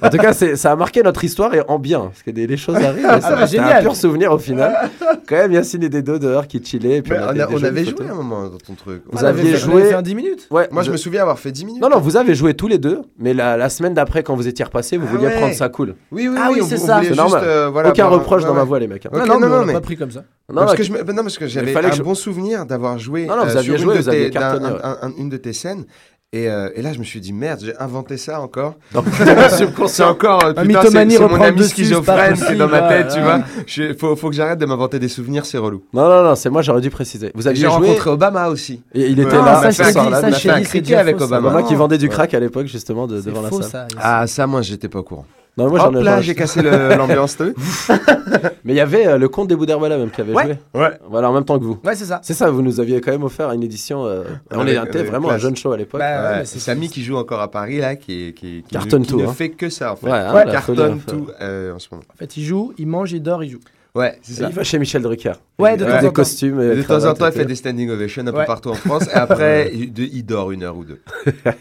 En 0.02 0.10
tout 0.10 0.18
cas, 0.18 0.34
c'est- 0.34 0.56
ça 0.56 0.72
a 0.72 0.76
marqué 0.76 1.04
notre 1.04 1.24
histoire 1.24 1.54
et 1.54 1.62
en 1.68 1.78
bien. 1.78 2.00
Parce 2.06 2.24
que 2.24 2.32
des, 2.32 2.48
les 2.48 2.58
choses 2.58 2.76
arrivent. 2.78 3.04
bah, 3.08 3.22
c'était 3.22 3.34
un 3.36 3.46
génial. 3.46 3.84
pur 3.84 3.96
souvenir 3.96 4.32
au 4.32 4.40
final. 4.40 4.90
Quand 5.28 5.36
même, 5.36 5.52
Yacine 5.52 5.84
et 5.84 5.90
des 5.90 6.02
deux 6.02 6.18
dehors 6.18 6.48
qui 6.48 6.60
chillaient. 6.64 6.98
et 6.98 7.02
puis 7.04 7.14
on, 7.14 7.18
on, 7.18 7.40
a 7.40 7.48
on 7.52 7.64
avait 7.64 7.84
photos. 7.84 8.00
joué 8.08 8.10
un 8.10 8.16
moment 8.16 8.48
dans 8.50 8.58
ton 8.58 8.74
truc. 8.74 9.04
Vous 9.12 9.20
On 9.20 9.24
avait 9.24 9.42
aviez 9.42 9.54
fait- 9.56 9.64
on 9.68 9.72
joué- 9.72 9.82
avait 9.82 9.90
fait 9.92 9.96
un 9.96 10.02
10 10.02 10.16
minutes. 10.16 10.48
Ouais, 10.50 10.68
Moi, 10.72 10.82
je 10.82 10.92
me 10.92 10.98
souviens 10.98 11.22
avoir 11.22 11.38
fait 11.38 11.52
10 11.52 11.66
minutes. 11.66 11.82
Non, 11.84 11.90
non, 11.90 12.00
vous 12.00 12.18
avez 12.18 12.34
joué 12.34 12.56
tous 12.56 12.68
les 12.68 12.80
deux, 12.80 13.02
mais 13.20 13.36
la, 13.36 13.58
la 13.58 13.70
semaine 13.70 13.94
d'après, 13.94 14.24
quand 14.24 14.36
vous 14.36 14.48
étiez 14.48 14.66
repassés, 14.66 14.98
vous 14.98 15.06
Ah 15.08 15.12
vouliez 15.12 15.28
ouais. 15.28 15.36
prendre 15.38 15.54
ça 15.54 15.70
cool. 15.70 15.94
Oui, 16.12 16.28
oui, 16.28 16.36
Ah 16.42 16.50
oui, 16.52 16.62
on- 16.64 16.66
c'est 16.66 16.82
on 16.82 16.86
ça. 16.88 16.98
C'est 17.02 17.10
juste, 17.10 17.18
normal. 17.20 17.44
Euh, 17.58 17.70
voilà, 17.70 17.90
Aucun 17.90 18.08
voir- 18.08 18.20
reproche 18.20 18.42
ouais, 18.44 18.48
dans 18.48 18.54
ma 18.54 18.64
voix, 18.64 18.80
les 18.80 18.88
mecs. 18.88 19.06
hein. 19.06 19.10
Ok, 19.14 19.20
non, 19.28 19.40
non, 19.40 19.40
non, 19.50 19.58
non, 19.60 19.66
mais- 19.66 19.74
pas 19.74 19.82
pris 19.82 19.98
comme 19.98 20.12
ça. 20.12 20.24
Non, 20.50 20.62
parce 20.62 20.76
que 20.76 20.84
je 20.84 20.92
me- 20.92 21.04
non, 21.04 21.24
parce 21.24 21.38
que 21.38 21.48
j'avais 21.48 21.74
fallait 21.74 21.88
un 21.88 21.92
que 21.92 21.98
je- 21.98 22.04
bon 22.04 22.16
souvenir 22.16 22.66
d'avoir 22.66 22.98
joué, 23.00 23.26
Non, 23.26 23.36
non, 23.38 23.44
vous 23.46 23.56
euh, 23.56 23.60
aviez 23.60 23.78
sur 23.78 23.78
joué, 23.80 23.96
une, 23.98 24.02
de 24.04 24.10
aviez 24.10 24.24
tes, 24.26 24.30
d'un- 24.32 24.40
cartonné, 24.40 24.66
ouais. 24.72 24.80
un- 24.84 24.98
un- 25.08 25.14
une 25.18 25.30
de 25.30 25.38
tes 25.38 25.54
scènes. 25.54 25.86
Et, 26.34 26.50
euh, 26.50 26.70
et 26.76 26.82
là, 26.82 26.92
je 26.92 27.00
me 27.00 27.06
suis 27.06 27.22
dit, 27.22 27.32
merde, 27.32 27.62
j'ai 27.64 27.74
inventé 27.80 28.18
ça 28.18 28.42
encore. 28.42 28.76
Donc, 28.94 29.06
C'est 29.18 29.50
subconscient. 29.66 30.10
encore, 30.10 30.44
euh, 30.44 30.50
putain, 30.50 30.64
mythomanie 30.66 31.12
c'est 31.12 31.18
c'est 31.18 31.24
mon 31.24 31.28
reprend 31.30 31.44
le 31.44 31.50
ami 31.52 31.58
dessus, 31.60 31.70
c'est 31.70 31.76
schizophrène 31.84 32.38
pas 32.38 32.46
qui 32.46 32.52
est 32.52 32.56
dans 32.58 32.68
ma 32.68 32.82
possible, 32.82 32.98
tête, 33.04 33.08
tu 33.14 33.18
ouais. 33.20 33.24
vois. 33.24 33.40
Je- 33.66 33.94
faut, 33.94 34.16
faut 34.18 34.30
que 34.30 34.36
j'arrête 34.36 34.60
de 34.60 34.66
m'inventer 34.66 35.00
des 35.00 35.08
souvenirs, 35.08 35.46
c'est 35.46 35.58
relou. 35.58 35.84
Non, 35.94 36.10
non, 36.10 36.24
non, 36.24 36.36
c'est 36.36 36.50
moi, 36.50 36.62
j'aurais 36.62 36.82
dû 36.82 36.90
préciser. 36.90 37.32
Vous 37.34 37.48
aviez 37.48 37.62
J'ai 37.62 37.68
joué. 37.72 37.88
rencontré 37.88 38.10
Obama 38.10 38.50
aussi. 38.50 38.84
Et 38.94 39.08
il 39.08 39.20
était 39.22 39.38
là, 39.38 39.62
ça, 39.62 39.72
je 39.72 39.78
t'ai 39.78 39.84
dit, 39.86 39.94
ça, 39.94 40.32
je 40.32 40.48
t'ai 40.50 40.60
dit, 40.60 40.66
c'est 40.66 40.82
déjà 40.82 41.00
avec 41.00 41.16
faux, 41.16 41.20
ça. 41.22 41.26
Obama. 41.28 41.48
Obama 41.48 41.64
qui 41.68 41.76
vendait 41.76 41.98
du 41.98 42.08
Ouais. 42.08 42.12
crack 42.12 42.34
à 42.34 42.42
l'époque, 42.42 42.68
justement, 42.68 43.08
de- 43.08 43.22
C'est 43.22 43.28
devant 43.30 43.42
la 43.42 43.48
faux 43.50 43.62
salle. 43.62 43.88
ça. 43.94 43.98
Ah, 44.02 44.28
ça, 44.28 44.46
moi, 44.48 44.62
j'étais 44.62 44.90
pas 44.90 45.00
au 45.00 45.04
courant. 45.04 45.26
Non, 45.58 45.70
moi, 45.70 45.80
Hop 45.84 45.94
j'en 45.94 46.00
ai 46.00 46.04
là, 46.04 46.22
j'ai 46.22 46.36
cassé 46.36 46.62
l'ambiance, 46.98 47.38
Mais 48.64 48.74
il 48.74 48.76
y 48.76 48.80
avait 48.80 49.08
euh, 49.08 49.18
le 49.18 49.28
comte 49.28 49.48
des 49.48 49.56
Bouderbala 49.56 49.98
même 49.98 50.12
qui 50.12 50.22
avait 50.22 50.34
Ouais. 50.34 50.44
joué. 50.44 50.58
Ouais. 50.76 50.92
Voilà, 51.10 51.30
en 51.30 51.34
même 51.34 51.46
temps 51.46 51.58
que 51.58 51.64
vous. 51.64 51.80
Ouais, 51.84 51.96
c'est 51.96 52.06
ça. 52.06 52.20
C'est 52.22 52.34
ça, 52.34 52.50
vous 52.52 52.62
nous 52.62 52.80
aviez 52.80 53.02
quand 53.02 53.12
même 53.12 53.24
offert 53.24 53.52
une 53.52 53.64
édition. 53.64 54.06
euh, 54.06 54.24
on 54.52 54.60
Avec- 54.60 54.78
était 54.78 55.00
avec 55.00 55.10
vraiment 55.10 55.32
un 55.32 55.38
jeune 55.38 55.56
show 55.56 55.72
à 55.72 55.78
l'époque. 55.78 56.00
Bah, 56.00 56.32
ouais, 56.34 56.38
Ouais, 56.40 56.46
c'est 56.46 56.60
Samy 56.60 56.90
qui 56.90 57.04
joue 57.04 57.18
encore 57.18 57.42
à 57.42 57.50
Paris, 57.50 57.80
là, 57.80 57.96
qui, 57.96 58.34
qui, 58.34 58.64
qui, 58.68 58.74
Cartonne 58.74 59.00
ne, 59.02 59.06
qui 59.06 59.12
tout, 59.14 59.20
ne 59.22 59.26
hein. 59.28 59.34
fait 59.34 59.50
que 59.50 59.70
ça, 59.70 59.94
en 59.94 59.96
fait. 59.96 60.06
Ouais, 60.08 60.12
hein, 60.14 60.36
Ouais, 60.36 60.46
Cartonne 60.52 61.00
tout 61.08 61.28
euh, 61.42 61.74
en 61.74 61.80
ce 61.80 61.88
moment. 61.92 62.04
En 62.14 62.18
fait, 62.18 62.38
il 62.38 62.44
joue, 62.44 62.74
il 62.78 62.86
mange, 62.88 63.12
il 63.14 63.22
dort, 63.24 63.44
il 63.44 63.50
joue. 63.52 63.60
Ouais, 63.96 64.20
c'est 64.22 64.34
ça. 64.34 64.50
Il 64.50 64.54
va 64.54 64.64
chez 64.64 64.78
Michel 64.78 65.02
Drucker. 65.02 65.34
Ouais, 65.58 65.76
de 65.76 65.84
en 65.84 66.00
des 66.00 66.06
temps. 66.08 66.12
costumes. 66.14 66.62
Et 66.62 66.76
de 66.76 66.84
temps 66.84 67.04
en 67.04 67.16
temps, 67.16 67.26
il 67.26 67.32
fait 67.32 67.46
des 67.46 67.56
standing 67.56 67.90
ovations 67.90 68.22
un 68.28 68.32
peu 68.32 68.38
Ouais. 68.38 68.46
partout 68.46 68.70
en 68.70 68.76
France. 68.76 69.08
Et 69.08 69.16
après, 69.16 69.72
il, 69.74 69.92
il 69.98 70.24
dort 70.24 70.52
une 70.52 70.62
heure 70.62 70.78
ou 70.78 70.84
deux. 70.86 71.00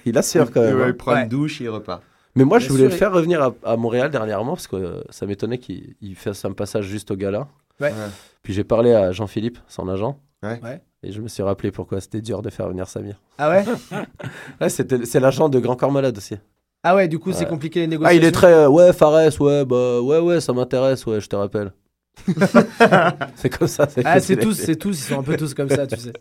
Il 0.04 0.18
assure 0.18 0.50
quand 0.52 0.60
même. 0.60 0.76
ouais, 0.76 0.82
hein. 0.82 0.88
il 0.88 0.94
prend 0.96 1.12
Ouais. 1.14 1.22
une 1.22 1.28
douche 1.30 1.62
et 1.62 1.64
il 1.64 1.70
repart. 1.70 2.02
Mais 2.36 2.44
moi, 2.44 2.58
je 2.58 2.68
voulais 2.68 2.82
sûr, 2.84 2.88
le 2.90 2.94
et- 2.94 2.98
faire 2.98 3.12
revenir 3.12 3.42
à, 3.42 3.54
à 3.64 3.76
Montréal 3.76 4.10
dernièrement 4.10 4.52
parce 4.54 4.66
que 4.68 4.76
euh, 4.76 5.00
ça 5.10 5.26
m'étonnait 5.26 5.58
qu'il 5.58 5.94
il 6.00 6.14
fasse 6.14 6.44
un 6.44 6.52
passage 6.52 6.84
juste 6.86 7.10
au 7.10 7.16
gala. 7.16 7.48
Ouais. 7.80 7.88
Ouais. 7.90 7.94
Puis 8.42 8.52
j'ai 8.54 8.64
parlé 8.64 8.92
à 8.92 9.10
Jean-Philippe, 9.12 9.58
son 9.68 9.88
agent. 9.88 10.18
Ouais. 10.42 10.60
Ouais. 10.62 10.80
Et 11.02 11.12
je 11.12 11.20
me 11.20 11.28
suis 11.28 11.42
rappelé 11.42 11.70
pourquoi 11.70 12.00
c'était 12.00 12.20
dur 12.20 12.42
de 12.42 12.50
faire 12.50 12.68
venir 12.68 12.86
Samir. 12.88 13.20
Ah 13.38 13.50
ouais 13.50 13.64
Ouais, 14.60 14.68
c'était- 14.68 15.04
c'est 15.04 15.20
l'agent 15.20 15.48
de 15.48 15.58
Grand 15.58 15.76
Corps 15.76 15.92
Malade 15.92 16.16
aussi. 16.16 16.36
Ah 16.82 16.94
ouais, 16.94 17.08
du 17.08 17.18
coup, 17.18 17.32
c'est 17.32 17.48
compliqué 17.48 17.80
les 17.80 17.86
Ah, 17.86 17.88
négociations. 17.88 18.20
il 18.22 18.24
est 18.24 18.30
très. 18.32 18.52
euh, 18.52 18.68
ouais, 18.68 18.92
Fares, 18.92 19.40
ouais, 19.40 19.64
bah, 19.64 20.00
ouais, 20.00 20.18
ouais, 20.20 20.40
ça 20.40 20.52
m'intéresse, 20.52 21.04
ouais, 21.06 21.20
je 21.20 21.26
te 21.28 21.34
rappelle. 21.34 21.72
c'est 23.34 23.50
comme 23.50 23.66
ça. 23.68 23.88
Ah, 24.04 24.20
c'est 24.20 24.36
tous, 24.36 24.54
c'est 24.54 24.76
tous, 24.76 24.90
ils 24.98 25.02
sont 25.02 25.18
un 25.18 25.22
peu 25.22 25.36
tous 25.36 25.52
comme 25.54 25.68
ça, 25.68 25.86
tu 25.86 25.96
sais. 25.96 26.12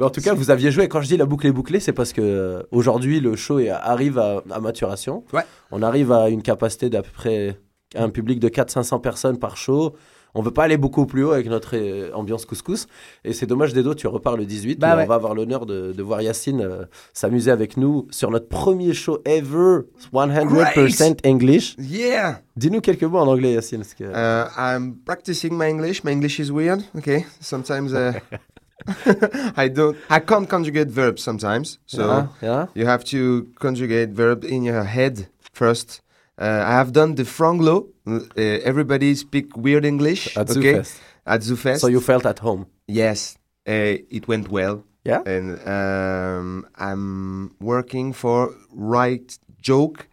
Mais 0.00 0.06
en 0.06 0.10
tout 0.10 0.20
cas, 0.22 0.34
vous 0.34 0.50
aviez 0.50 0.72
joué. 0.72 0.88
Quand 0.88 1.00
je 1.02 1.06
dis 1.08 1.16
la 1.16 1.26
boucle 1.26 1.46
est 1.46 1.52
bouclée, 1.52 1.78
c'est 1.78 1.92
parce 1.92 2.12
que 2.12 2.20
euh, 2.22 2.62
aujourd'hui, 2.72 3.20
le 3.20 3.36
show 3.36 3.60
arrive 3.70 4.18
à, 4.18 4.42
à 4.50 4.58
maturation. 4.58 5.24
Ouais. 5.32 5.42
On 5.70 5.82
arrive 5.82 6.10
à 6.10 6.28
une 6.30 6.42
capacité 6.42 6.88
d'à 6.90 7.02
peu 7.02 7.10
près 7.12 7.56
un 7.94 8.08
public 8.08 8.40
de 8.40 8.48
400-500 8.48 9.00
personnes 9.00 9.38
par 9.38 9.56
show. 9.56 9.94
On 10.32 10.42
veut 10.42 10.52
pas 10.52 10.62
aller 10.62 10.76
beaucoup 10.76 11.06
plus 11.06 11.24
haut 11.24 11.32
avec 11.32 11.48
notre 11.48 11.76
euh, 11.76 12.12
ambiance 12.14 12.46
couscous. 12.46 12.86
Et 13.24 13.32
c'est 13.32 13.46
dommage, 13.46 13.72
Dedo, 13.74 13.94
tu 13.94 14.06
repars 14.06 14.36
le 14.36 14.46
18. 14.46 14.78
Bah 14.78 14.90
mais 14.90 14.96
ouais. 14.98 15.04
On 15.04 15.08
va 15.08 15.16
avoir 15.16 15.34
l'honneur 15.34 15.66
de, 15.66 15.90
de 15.92 16.02
voir 16.04 16.22
Yacine 16.22 16.60
euh, 16.60 16.84
s'amuser 17.12 17.50
avec 17.50 17.76
nous 17.76 18.06
sur 18.12 18.30
notre 18.30 18.46
premier 18.48 18.94
show 18.94 19.18
ever, 19.24 19.80
100% 20.14 21.26
English. 21.26 21.74
Yeah! 21.78 22.40
Dis-nous 22.56 22.80
quelques 22.80 23.02
mots 23.02 23.18
en 23.18 23.26
anglais, 23.26 23.52
Yacine. 23.54 23.82
que- 23.98 24.04
Uh, 24.04 24.48
I'm 24.56 24.94
practicing 25.04 25.52
my 25.58 25.66
English. 25.68 26.04
My 26.04 26.12
English 26.12 26.38
is 26.38 26.50
weird. 26.52 26.80
Okay, 26.96 27.26
sometimes 27.40 27.92
uh, 27.92 28.12
I 29.56 29.68
don't. 29.68 29.96
I 30.08 30.20
can't 30.20 30.48
conjugate 30.48 30.88
verbs 30.88 31.22
sometimes. 31.22 31.78
So 31.86 32.06
Yeah, 32.06 32.26
yeah. 32.42 32.66
you 32.74 32.86
have 32.86 33.04
to 33.04 33.48
conjugate 33.58 34.10
verb 34.10 34.44
in 34.44 34.62
your 34.64 34.84
head 34.84 35.28
first. 35.52 36.00
Uh, 36.38 36.44
I 36.66 36.72
have 36.72 36.92
done 36.92 37.14
the 37.16 37.24
Franglo. 37.24 37.88
Uh, 38.06 38.20
everybody 38.64 39.14
speak 39.14 39.56
weird 39.56 39.84
English. 39.84 40.36
At 40.36 40.50
okay, 40.50 40.74
ZooFest. 40.74 40.98
at 41.26 41.40
ZooFest. 41.42 41.78
So 41.80 41.86
you 41.88 42.00
felt 42.00 42.24
at 42.26 42.38
home. 42.38 42.66
yes, 42.86 43.36
uh, 43.68 43.98
it 44.10 44.26
went 44.28 44.48
well. 44.48 44.84
Yeah? 45.04 45.22
and 45.24 45.58
um, 45.66 46.66
I'm 46.76 47.54
working 47.58 48.12
for 48.12 48.54
right 48.70 49.38
joke. 49.62 50.08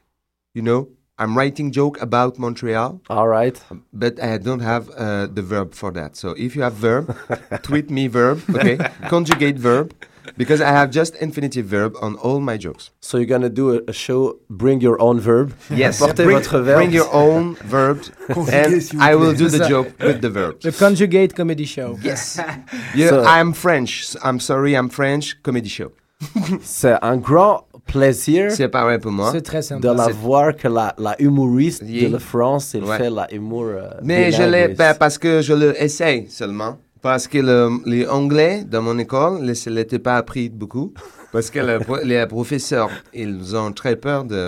You 0.54 0.62
know, 0.64 0.88
I'm 1.20 1.36
writing 1.38 1.72
joke 1.72 2.00
about 2.02 2.38
Montreal. 2.38 3.02
All 3.10 3.28
right. 3.28 3.60
but 3.92 4.22
I 4.22 4.38
don't 4.38 4.60
have 4.62 4.90
uh, 4.92 5.28
the 5.28 5.42
verb 5.42 5.74
for 5.74 5.92
that. 5.94 6.16
So 6.16 6.32
if 6.38 6.56
you 6.56 6.62
have 6.62 6.74
verb, 6.74 7.16
tweet 7.64 7.90
me 7.90 8.08
verb, 8.08 8.42
okay? 8.54 8.78
Conjugate 9.10 9.58
verb, 9.58 9.94
because 10.38 10.62
I 10.62 10.70
have 10.70 10.92
just 10.92 11.16
infinitive 11.16 11.66
verb 11.66 11.96
on 12.02 12.16
all 12.18 12.40
my 12.40 12.58
jokes. 12.58 12.92
So 13.02 13.18
you're 13.18 13.26
gonna 13.26 13.50
do 13.50 13.78
a, 13.78 13.82
a 13.88 13.94
show, 13.94 14.38
bring 14.50 14.80
your 14.82 15.02
own 15.02 15.20
verb. 15.20 15.56
Yes, 15.72 16.00
Portez 16.00 16.16
bring, 16.26 16.38
votre 16.38 16.62
verbe. 16.62 16.76
bring 16.76 16.92
your 16.92 17.12
own 17.12 17.56
verb, 17.66 18.04
and 18.52 18.84
I 19.00 19.16
will 19.16 19.34
do 19.34 19.48
the 19.50 19.58
ça. 19.60 19.68
joke 19.70 19.98
with 20.00 20.22
the 20.22 20.30
verb. 20.30 20.60
The 20.62 20.72
Conjugate 20.72 21.34
Comedy 21.36 21.66
Show. 21.66 21.98
Yes. 22.02 22.40
Yeah, 22.96 23.10
So- 23.10 23.24
I'm 23.26 23.54
French. 23.54 24.16
I'm 24.24 24.40
sorry, 24.40 24.76
I'm 24.76 24.90
French. 24.90 25.42
Comedy 25.42 25.70
show. 25.70 25.92
C'est 26.62 26.98
un 27.02 27.18
grand 27.18 27.64
plaisir 27.88 28.52
C'est 28.52 28.68
pareil 28.70 29.00
pour 29.00 29.12
moi. 29.12 29.30
C'est 29.32 29.42
très 29.42 29.60
de 29.60 29.64
sympa. 29.64 29.94
la 29.94 30.06
C'est- 30.06 30.12
voir 30.12 30.56
que 30.56 30.68
la, 30.68 30.94
la 30.98 31.16
humoriste 31.22 31.84
Yeah. 31.86 32.08
de 32.10 32.14
la 32.14 32.20
France, 32.20 32.76
elle 32.76 32.84
Ouais. 32.84 32.98
fait 32.98 33.10
la 33.10 33.34
humour. 33.34 33.66
euh, 33.68 33.90
Mais 34.04 34.32
je 34.32 34.44
l'ai 34.44 34.68
ben, 34.70 34.94
parce 35.00 35.18
que 35.18 35.42
je 35.42 35.54
le 35.54 35.82
essaye 35.82 36.28
seulement. 36.30 36.78
Parce 37.02 37.28
que 37.28 37.38
le, 37.38 37.70
les 37.86 38.08
anglais 38.08 38.64
dans 38.70 38.82
mon 38.82 38.98
école, 38.98 39.42
ne 39.42 39.54
l'étaient 39.76 40.00
pas 40.00 40.18
appris 40.18 40.50
beaucoup. 40.50 40.94
Parce 41.32 41.50
que 41.50 41.60
le 41.60 41.80
les 42.04 42.26
professeurs, 42.26 42.90
ils 43.14 43.56
ont 43.56 43.72
très 43.72 43.96
peur 43.96 44.24
de 44.24 44.42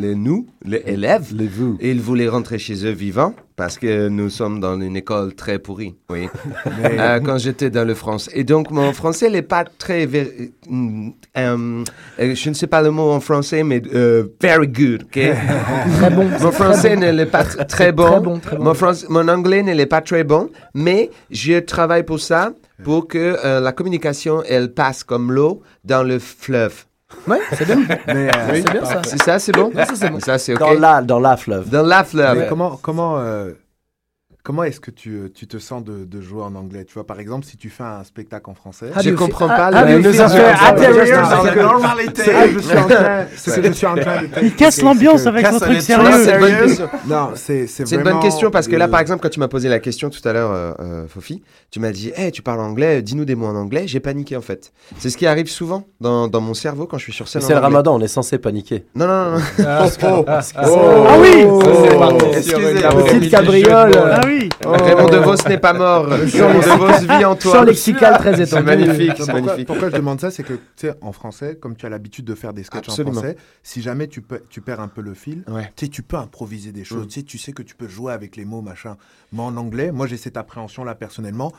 les, 0.00 0.14
nous, 0.14 0.46
les 0.64 0.82
élèves. 0.86 1.28
Les 1.32 1.46
vous. 1.46 1.76
Et 1.80 1.90
ils 1.92 2.00
voulaient 2.00 2.28
rentrer 2.28 2.58
chez 2.58 2.84
eux 2.84 2.90
vivants 2.90 3.34
parce 3.56 3.78
que 3.78 4.08
nous 4.08 4.30
sommes 4.30 4.58
dans 4.60 4.80
une 4.80 4.96
école 4.96 5.34
très 5.34 5.58
pourrie, 5.58 5.94
oui. 6.10 6.28
Euh, 6.84 7.20
quand 7.20 7.38
j'étais 7.38 7.70
dans 7.70 7.84
le 7.86 7.94
France. 7.94 8.28
Et 8.34 8.44
donc, 8.44 8.70
mon 8.70 8.92
français 8.92 9.30
n'est 9.30 9.42
pas 9.42 9.64
très... 9.64 10.06
ver- 10.06 10.26
euh, 10.70 11.10
euh, 11.38 11.84
je 12.34 12.48
ne 12.48 12.54
sais 12.54 12.66
pas 12.66 12.82
le 12.82 12.90
mot 12.90 13.10
en 13.12 13.20
français, 13.20 13.62
mais 13.62 13.80
euh, 13.94 14.24
very 14.40 14.68
good, 14.68 15.02
ok? 15.04 15.12
Très 15.98 16.10
bon. 16.10 16.28
Mon 16.40 16.52
français 16.52 16.96
n'est 16.96 17.26
pas 17.26 17.42
tr- 17.44 17.66
très 17.66 17.92
bon. 17.92 18.06
Très 18.10 18.20
bon, 18.20 18.38
très 18.38 18.56
bon. 18.56 18.64
Mon, 18.64 18.74
France- 18.74 19.06
mon 19.08 19.26
anglais 19.28 19.62
n'est 19.62 19.86
pas 19.86 20.00
très 20.00 20.24
bon, 20.24 20.50
mais 20.74 21.10
je 21.30 21.58
travaille 21.60 22.02
pour 22.04 22.20
ça, 22.20 22.52
pour 22.82 23.06
que 23.08 23.60
la 23.60 23.72
communication, 23.72 24.42
elle 24.48 24.72
passe 24.72 25.04
comme 25.04 25.32
l'eau 25.32 25.62
dans 25.84 26.02
le 26.02 26.18
fleuve. 26.18 26.84
Ouais, 27.26 27.40
c'est 27.52 27.64
bien. 27.66 27.76
Mais, 28.06 28.28
euh, 28.34 28.54
C'est 28.54 28.70
bien 28.72 28.84
ça. 28.84 29.02
C'est 29.04 29.22
ça, 29.22 29.38
c'est 29.38 29.52
bon? 29.52 29.72
Ça, 30.20 30.38
c'est 30.38 30.54
OK. 30.54 30.60
Dans 30.60 30.72
la, 30.72 31.02
dans 31.02 31.20
la 31.20 31.36
fleuve. 31.36 31.68
Dans 31.68 31.82
la 31.86 32.04
fleuve. 32.04 32.38
mais 32.38 32.46
comment, 32.48 32.78
comment, 32.80 33.18
euh, 33.18 33.52
comment 34.44 34.62
est-ce 34.62 34.78
que 34.78 34.90
tu, 34.92 35.10
euh, 35.10 35.28
tu 35.34 35.48
te 35.48 35.56
sens 35.58 35.82
de, 35.82 36.04
de 36.04 36.20
jouer 36.20 36.42
en 36.42 36.54
anglais? 36.54 36.84
Tu 36.84 36.94
vois, 36.94 37.04
par 37.06 37.18
exemple, 37.18 37.44
si 37.46 37.56
tu 37.56 37.70
fais 37.70 37.82
un 37.82 38.04
spectacle 38.04 38.48
en 38.50 38.54
français. 38.54 38.90
How 38.96 39.00
Je 39.02 39.10
comprends 39.10 39.48
feel- 39.48 39.56
pas 39.56 39.70
le- 39.86 40.02
je 40.02 40.10
suis 43.72 43.86
en 43.86 43.94
train, 43.96 44.20
Il 44.42 44.54
casse 44.54 44.82
l'ambiance 44.82 45.26
avec 45.26 45.46
son 45.46 45.58
truc 45.58 45.80
sérieux. 45.80 46.10
c'est 46.24 46.34
une 46.34 46.40
bonne 46.40 46.56
question. 46.66 46.88
Non, 47.08 47.30
c'est 47.34 47.66
c'est 47.66 47.86
C'est 47.86 47.96
une 47.96 48.02
bonne 48.02 48.20
question 48.20 48.50
parce 48.50 48.68
que 48.68 48.76
là, 48.76 48.86
par 48.88 49.00
exemple, 49.00 49.22
quand 49.22 49.30
tu 49.30 49.40
m'as 49.40 49.48
posé 49.48 49.68
la 49.68 49.78
question 49.80 50.10
tout 50.10 50.26
à 50.28 50.32
l'heure, 50.32 50.50
euh, 50.52 50.72
euh, 50.80 51.06
Fofi, 51.08 51.42
tu 51.70 51.80
m'as 51.80 51.90
dit, 51.92 52.12
hey, 52.14 52.30
tu 52.30 52.42
parles 52.42 52.60
anglais, 52.60 53.02
dis-nous 53.02 53.24
des 53.24 53.34
mots 53.34 53.46
en 53.46 53.56
anglais. 53.56 53.84
J'ai 53.86 54.00
paniqué 54.00 54.36
en 54.36 54.40
fait. 54.42 54.72
C'est 54.98 55.10
ce 55.10 55.16
qui 55.16 55.26
arrive 55.26 55.48
souvent 55.48 55.84
dans, 56.00 56.28
dans 56.28 56.40
mon 56.40 56.54
cerveau 56.54 56.86
quand 56.86 56.98
je 56.98 57.04
suis 57.04 57.12
sur 57.12 57.28
scène. 57.28 57.42
C'est 57.42 57.54
le 57.54 57.58
ramadan, 57.60 57.96
on 57.96 58.00
est 58.00 58.08
censé 58.08 58.38
paniquer. 58.38 58.84
Non, 58.94 59.06
non, 59.06 59.30
non. 59.32 59.38
non. 59.38 59.44
Ah, 60.26 60.40
Ah 60.56 61.18
oui 61.20 61.44
parti. 61.98 62.24
Excusez, 62.36 62.74
La 62.74 62.94
oh. 62.94 63.02
petite 63.04 63.30
cabriole. 63.30 63.92
Ah 63.96 64.20
oui 64.26 64.33
Raymond 64.64 65.08
DeVos 65.08 65.48
n'est 65.48 65.58
pas 65.58 65.72
mort. 65.72 66.06
Raymond 66.06 66.60
DeVos 66.60 66.98
vit 67.18 67.24
en 67.24 67.34
toi. 67.36 67.52
Champ 67.52 67.62
lexical 67.62 68.18
très 68.18 68.36
C'est 68.36 68.42
étendu. 68.48 68.64
magnifique, 68.64 69.12
c'est 69.16 69.16
Pourquoi, 69.24 69.40
magnifique. 69.40 69.66
pourquoi 69.66 69.90
je 69.90 69.96
demande 69.96 70.20
ça 70.20 70.30
C'est 70.30 70.42
que, 70.42 70.54
tu 70.54 70.60
sais, 70.76 70.94
en 71.00 71.12
français, 71.12 71.56
comme 71.60 71.76
tu 71.76 71.86
as 71.86 71.88
l'habitude 71.88 72.24
de 72.24 72.34
faire 72.34 72.52
des 72.52 72.62
sketchs 72.64 72.88
Absolument. 72.88 73.10
en 73.18 73.20
français, 73.22 73.36
si 73.62 73.82
jamais 73.82 74.08
tu, 74.08 74.20
peux, 74.22 74.40
tu 74.48 74.60
perds 74.60 74.80
un 74.80 74.88
peu 74.88 75.00
le 75.02 75.14
fil, 75.14 75.44
Ouais. 75.48 75.70
tu 75.76 75.86
sais, 75.86 75.90
tu 75.90 76.02
peux 76.02 76.16
improviser 76.16 76.72
des 76.72 76.84
choses. 76.84 77.04
Mm. 77.04 77.08
Tu, 77.08 77.20
sais, 77.20 77.22
tu 77.22 77.38
sais 77.38 77.52
que 77.52 77.62
tu 77.62 77.74
peux 77.74 77.88
jouer 77.88 78.12
avec 78.12 78.36
les 78.36 78.44
mots, 78.44 78.62
machin. 78.62 78.96
Mais 79.32 79.42
en 79.42 79.56
anglais, 79.56 79.92
moi, 79.92 80.06
j'ai 80.06 80.16
cette 80.16 80.36
appréhension-là 80.36 80.94
personnellement. 80.94 81.52